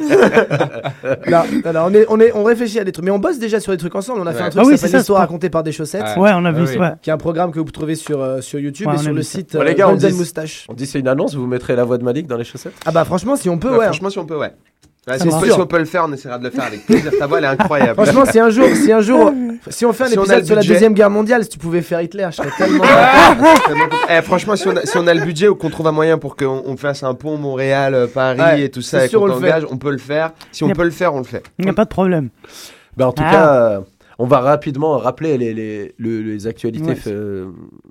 Non, 1.27 1.43
non, 1.65 1.73
non, 1.73 1.81
on, 1.85 1.93
est, 1.93 2.05
on, 2.09 2.19
est, 2.19 2.31
on 2.33 2.43
réfléchit 2.43 2.79
à 2.79 2.83
des 2.83 2.91
trucs, 2.91 3.05
mais 3.05 3.11
on 3.11 3.19
bosse 3.19 3.37
déjà 3.39 3.59
sur 3.59 3.71
des 3.71 3.77
trucs 3.77 3.93
ensemble. 3.95 4.21
On 4.21 4.27
a 4.27 4.33
fait 4.33 4.41
un 4.43 4.49
truc 4.49 4.63
Ah 4.63 4.67
oui, 4.67 4.77
qui 4.77 4.85
l'histoire 4.87 5.19
racontée 5.19 5.49
par 5.49 5.63
des 5.63 5.71
chaussettes, 5.71 6.03
Ah. 6.05 6.19
Ouais, 6.19 6.31
on 6.33 6.45
a 6.45 6.51
vu 6.51 6.63
Ah 6.63 6.67
ça. 6.67 6.79
oui. 6.79 6.87
qui 7.01 7.09
est 7.09 7.13
un 7.13 7.17
programme 7.17 7.51
que 7.51 7.59
vous 7.59 7.71
trouvez 7.71 7.95
sur, 7.95 8.21
euh, 8.21 8.41
sur 8.41 8.59
YouTube 8.59 8.87
Ouais, 8.87 8.95
et 8.95 8.97
sur 8.97 9.13
le 9.13 9.21
site 9.21 9.53
Bon, 9.53 9.61
euh, 9.61 9.63
les 9.65 9.75
gars, 9.75 9.89
on 9.89 9.95
dit- 9.95 10.11
Moustache. 10.13 10.65
On 10.69 10.73
dit 10.73 10.85
c'est 10.85 10.99
une 10.99 11.07
annonce, 11.07 11.35
vous 11.35 11.47
mettrez 11.47 11.75
la 11.75 11.83
voix 11.83 11.97
de 11.97 12.03
Malik 12.03 12.27
dans 12.27 12.37
les 12.37 12.43
chaussettes 12.43 12.73
Ah 12.85 12.91
bah 12.91 13.05
franchement, 13.05 13.35
si 13.35 13.49
on 13.49 13.57
peut, 13.57 13.71
Ouais, 13.71 13.77
ouais. 13.79 13.85
Franchement, 13.85 14.09
si 14.09 14.19
on 14.19 14.25
peut, 14.25 14.37
ouais. 14.37 14.51
Si, 15.07 15.27
on 15.27 15.39
peut, 15.39 15.45
si 15.51 15.59
on 15.59 15.65
peut 15.67 15.77
le 15.77 15.85
faire, 15.85 16.05
on 16.07 16.13
essaiera 16.13 16.39
de 16.39 16.45
le 16.45 16.49
faire 16.49 16.63
avec 16.63 16.83
plaisir. 16.83 17.11
Ta 17.19 17.27
voix, 17.27 17.37
elle 17.37 17.43
est 17.43 17.47
incroyable. 17.47 17.93
Franchement, 17.93 18.25
si 18.25 18.39
un 18.39 18.49
jour, 18.49 18.65
si 18.75 18.91
un 18.91 19.01
jour, 19.01 19.31
si 19.69 19.85
on 19.85 19.93
fait 19.93 20.05
un 20.05 20.07
Si 20.07 20.13
épisode 20.15 20.43
sur 20.45 20.55
la 20.55 20.61
budget. 20.61 20.73
deuxième 20.73 20.93
guerre 20.95 21.11
mondiale, 21.11 21.43
si 21.43 21.49
tu 21.49 21.59
pouvais 21.59 21.83
faire 21.83 22.01
Hitler, 22.01 22.27
je 22.31 22.37
serais 22.37 22.49
tellement. 22.57 22.83
Eh, 24.09 24.21
franchement, 24.23 24.55
si 24.55 24.67
on, 24.67 24.75
a, 24.75 24.81
si 24.85 24.97
on 24.97 25.05
a 25.05 25.13
le 25.13 25.21
budget 25.21 25.47
ou 25.47 25.55
qu'on 25.55 25.69
trouve 25.69 25.87
un 25.87 25.91
moyen 25.91 26.17
pour 26.17 26.35
qu'on 26.35 26.63
on 26.65 26.75
fasse 26.77 27.03
un 27.03 27.13
pont 27.13 27.37
Montréal-Paris 27.37 28.39
Ouais, 28.39 28.61
et 28.63 28.69
tout 28.71 28.81
ça, 28.81 29.05
et 29.05 29.09
qu'on 29.09 29.21
on 29.21 29.25
le 29.27 29.33
fait. 29.33 29.39
t'engage, 29.41 29.65
on 29.69 29.77
peut 29.77 29.91
le 29.91 29.97
faire. 29.99 30.31
Si 30.51 30.63
on 30.63 30.69
peut 30.69 30.83
le 30.83 30.89
faire, 30.91 31.13
on 31.13 31.19
le 31.19 31.23
fait. 31.23 31.43
Il 31.59 31.65
n'y 31.65 31.71
a 31.71 31.73
pas 31.73 31.85
de 31.85 31.89
problème. 31.89 32.29
Bah, 32.97 33.07
en 33.07 33.11
tout 33.11 33.23
Ah. 33.25 33.31
cas, 33.31 33.53
euh, 33.53 33.79
On 34.17 34.25
va 34.27 34.39
rapidement 34.39 34.97
rappeler 34.97 35.37
les, 35.37 35.53
les, 35.53 35.93
le- 35.97 36.21
les 36.21 36.47
actualités 36.47 36.85
Ouais. 36.89 36.97
euh, 37.07 37.47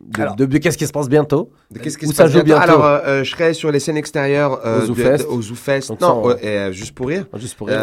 de, 0.09 0.20
Alors- 0.22 0.37
de- 0.37 0.47
de 0.47 0.59
qu'est-ce 0.59 0.79
qui 0.79 0.87
se 0.87 0.93
passe 0.93 1.09
bientôt. 1.09 1.51
Qu'est-ce 1.83 1.99
qui 1.99 2.07
se 2.07 2.14
passe 2.14 2.31
bientôt 2.33 2.45
bientôt 2.47 2.62
Alors, 2.62 2.85
euh, 2.85 2.99
euh, 3.07 3.25
je 3.25 3.31
serai 3.31 3.53
sur 3.53 3.70
les 3.72 3.81
scènes 3.81 3.97
extérieures 3.97 4.61
euh, 4.64 4.83
Au 4.83 5.43
ZooFest. 5.43 5.91
non, 6.01 6.22
on- 6.25 6.31
euh, 6.43 6.72
juste 6.72 6.95
pour 6.95 7.09
rire. 7.09 7.27
Juste 7.37 7.57
pour 7.57 7.68
rire. 7.68 7.81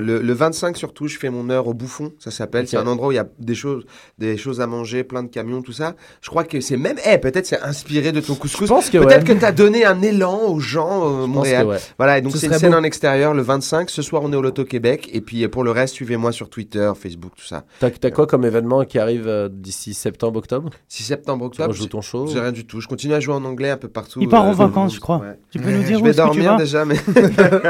Le, 0.00 0.20
le 0.20 0.32
25 0.32 0.76
surtout, 0.76 1.06
je 1.08 1.18
fais 1.18 1.30
mon 1.30 1.50
heure 1.50 1.66
au 1.66 1.74
Bouffon, 1.74 2.12
ça 2.18 2.30
s'appelle. 2.30 2.66
C'est 2.68 2.76
un 2.76 2.86
endroit 2.86 3.08
où 3.08 3.12
il 3.12 3.16
y 3.16 3.18
a 3.18 3.28
des 3.38 3.54
choses, 3.54 3.84
des 4.18 4.36
choses 4.36 4.60
à 4.60 4.66
manger, 4.66 5.04
plein 5.04 5.22
de 5.22 5.28
camions, 5.28 5.62
tout 5.62 5.72
ça. 5.72 5.94
Je 6.22 6.30
crois 6.30 6.44
que 6.44 6.60
c'est 6.60 6.76
même, 6.76 6.96
eh, 7.10 7.18
peut-être 7.18 7.46
c'est 7.46 7.60
inspiré 7.60 8.12
de 8.12 8.20
ton 8.20 8.34
couscous. 8.34 8.66
Je 8.68 8.72
pense 8.72 8.90
que 8.90 8.98
peut-être 8.98 9.28
ouais. 9.28 9.34
que 9.34 9.40
t'as 9.40 9.52
donné 9.52 9.84
un 9.84 10.00
élan 10.02 10.40
aux 10.48 10.60
gens 10.60 11.26
Montréal. 11.26 11.66
ouais. 11.66 11.78
Voilà, 11.98 12.18
et 12.18 12.22
donc 12.22 12.32
Ce 12.32 12.38
c'est 12.38 12.46
une 12.46 12.52
scène 12.54 12.72
beau. 12.72 12.78
en 12.78 12.84
extérieur 12.84 13.34
le 13.34 13.42
25. 13.42 13.90
Ce 13.90 14.02
soir, 14.02 14.22
on 14.24 14.32
est 14.32 14.36
au 14.36 14.42
Loto 14.42 14.64
Québec. 14.64 15.10
Et 15.12 15.20
puis 15.20 15.46
pour 15.48 15.64
le 15.64 15.70
reste, 15.70 15.94
suivez-moi 15.94 16.32
sur 16.32 16.48
Twitter, 16.48 16.90
Facebook, 17.00 17.32
tout 17.36 17.44
ça. 17.46 17.64
T'as 17.82 17.90
t'as 17.90 18.12
quoi 18.12 18.28
comme 18.28 18.44
événement 18.44 18.84
qui 18.84 19.00
arrive 19.00 19.26
euh, 19.26 19.48
d'ici 19.50 19.92
septembre, 19.92 20.38
octobre? 20.38 20.70
6 20.86 21.02
septembre, 21.02 21.46
Tu 21.46 21.60
octobre. 21.60 21.68
rejoues 21.70 21.88
ton 21.88 22.00
show 22.00 22.28
J'ai 22.28 22.38
rien 22.38 22.52
du 22.52 22.64
tout. 22.64 22.80
Je 22.80 22.86
continue 22.86 23.12
à 23.14 23.18
jouer 23.18 23.34
en 23.34 23.44
anglais 23.44 23.70
un 23.70 23.76
peu 23.76 23.88
partout. 23.88 24.20
Il 24.22 24.28
part 24.28 24.44
en 24.44 24.50
euh, 24.50 24.54
vacances, 24.54 24.94
je 24.94 25.00
crois. 25.00 25.18
ouais. 25.18 25.36
Tu 25.50 25.58
peux 25.58 25.72
nous 25.72 25.82
dire 25.82 25.98
Je 25.98 26.02
où 26.02 26.04
vais 26.04 26.12
tu 26.12 26.16
dormir 26.18 26.56
déjà, 26.56 26.84
mais. 26.84 26.94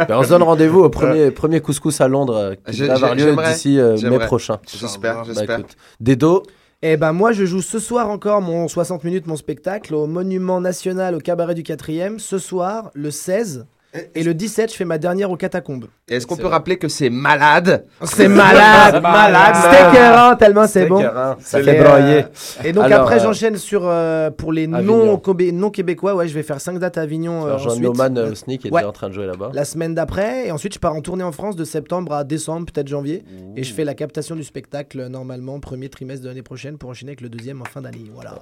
Ben, 0.06 0.18
On 0.18 0.22
se 0.22 0.28
donne 0.28 0.42
rendez-vous 0.42 0.80
au 0.80 0.90
premier, 0.90 1.30
premier 1.30 1.62
couscous 1.62 2.02
à 2.02 2.08
Londres 2.08 2.36
euh, 2.36 2.54
qui 2.70 2.82
va 2.82 2.92
avoir 2.94 3.14
lieu 3.14 3.34
d'ici 3.34 3.78
mai 4.02 4.18
prochain. 4.18 4.58
J'espère, 4.70 5.14
Bah, 5.16 5.22
j'espère. 5.24 5.60
Dedo, 5.98 6.42
Eh 6.82 6.98
ben 6.98 7.14
moi 7.14 7.32
je 7.32 7.46
joue 7.46 7.62
ce 7.62 7.78
soir 7.78 8.10
encore 8.10 8.42
mon 8.42 8.68
60 8.68 9.04
minutes 9.04 9.26
mon 9.26 9.36
spectacle 9.36 9.94
au 9.94 10.06
Monument 10.06 10.60
National 10.60 11.14
au 11.14 11.20
Cabaret 11.20 11.54
du 11.54 11.62
4 11.62 12.18
ce 12.18 12.36
soir 12.36 12.90
le 12.92 13.10
16 13.10 13.66
et 14.14 14.22
le 14.22 14.32
17 14.34 14.70
je 14.72 14.76
fais 14.76 14.84
ma 14.84 14.98
dernière 14.98 15.30
aux 15.30 15.36
catacombes. 15.36 15.86
Est-ce 16.08 16.26
qu'on 16.26 16.36
peut 16.36 16.46
rappeler 16.46 16.76
que 16.78 16.88
c'est 16.88 17.10
malade? 17.10 17.84
C'est 18.04 18.28
malade, 18.28 19.02
malade, 19.02 19.54
c'est 19.62 19.88
écœurant 19.98 20.36
tellement 20.36 20.66
c'est 20.66 20.82
C'est 20.82 20.86
bon. 20.86 21.02
ça 21.40 21.60
Et, 21.60 21.62
fait 21.62 21.78
euh, 21.78 21.84
broyer. 21.84 22.24
Et 22.64 22.72
donc 22.72 22.84
Alors, 22.84 23.00
après 23.02 23.16
euh, 23.20 23.22
j'enchaîne 23.24 23.56
sur 23.56 23.82
euh, 23.84 24.30
pour 24.30 24.52
les 24.52 24.66
non, 24.66 25.70
québécois 25.70 26.14
ouais 26.14 26.28
je 26.28 26.34
vais 26.34 26.42
faire 26.42 26.60
5 26.60 26.78
dates 26.78 26.98
à 26.98 27.02
Avignon 27.02 27.42
euh, 27.42 27.46
Alors, 27.46 27.58
Jean 27.58 27.70
ensuite. 27.70 27.82
Noman 27.84 28.18
euh, 28.18 28.34
Sneak 28.34 28.66
est 28.66 28.70
Ouais. 28.72 28.80
déjà 28.80 28.88
en 28.88 28.92
train 28.92 29.08
de 29.08 29.14
jouer 29.14 29.26
là-bas. 29.26 29.50
La 29.52 29.64
semaine 29.64 29.94
d'après, 29.94 30.46
et 30.46 30.52
ensuite 30.52 30.74
je 30.74 30.78
pars 30.78 30.94
en 30.94 31.00
tournée 31.02 31.24
en 31.24 31.32
France 31.32 31.56
de 31.56 31.64
septembre 31.64 32.12
à 32.14 32.24
décembre, 32.24 32.66
peut-être 32.72 32.88
janvier. 32.88 33.24
Et 33.56 33.62
je 33.62 33.72
fais 33.74 33.84
la 33.84 33.94
captation 33.94 34.34
du 34.36 34.44
spectacle 34.44 35.00
euh, 35.00 35.08
normalement 35.08 35.60
premier 35.60 35.88
trimestre 35.88 36.22
de 36.24 36.28
l'année 36.28 36.42
prochaine 36.42 36.78
pour 36.78 36.90
enchaîner 36.90 37.10
avec 37.10 37.20
le 37.20 37.28
deuxième 37.28 37.60
en 37.60 37.66
fin 37.66 37.80
d'année. 37.82 38.10
Voilà. 38.14 38.34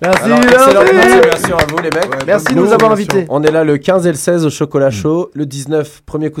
Merci, 0.00 0.24
Alors, 0.24 0.38
merci. 0.40 0.54
excellente 0.54 0.86
continuation 0.86 1.56
à 1.56 1.64
vous 1.68 1.78
les 1.78 1.90
mecs. 1.90 2.26
Merci 2.26 2.54
de 2.54 2.58
nous 2.60 2.72
avoir 2.72 2.92
invités. 2.92 3.26
On 3.28 3.42
est 3.42 3.50
là 3.50 3.64
le 3.64 3.78
15 3.78 4.06
et 4.06 4.10
le 4.10 4.16
16 4.16 4.46
au 4.46 4.50
chocolat 4.50 4.90
chaud, 4.90 5.30
le 5.34 5.44
19 5.44 6.02
premier 6.06 6.30
coup 6.30 6.36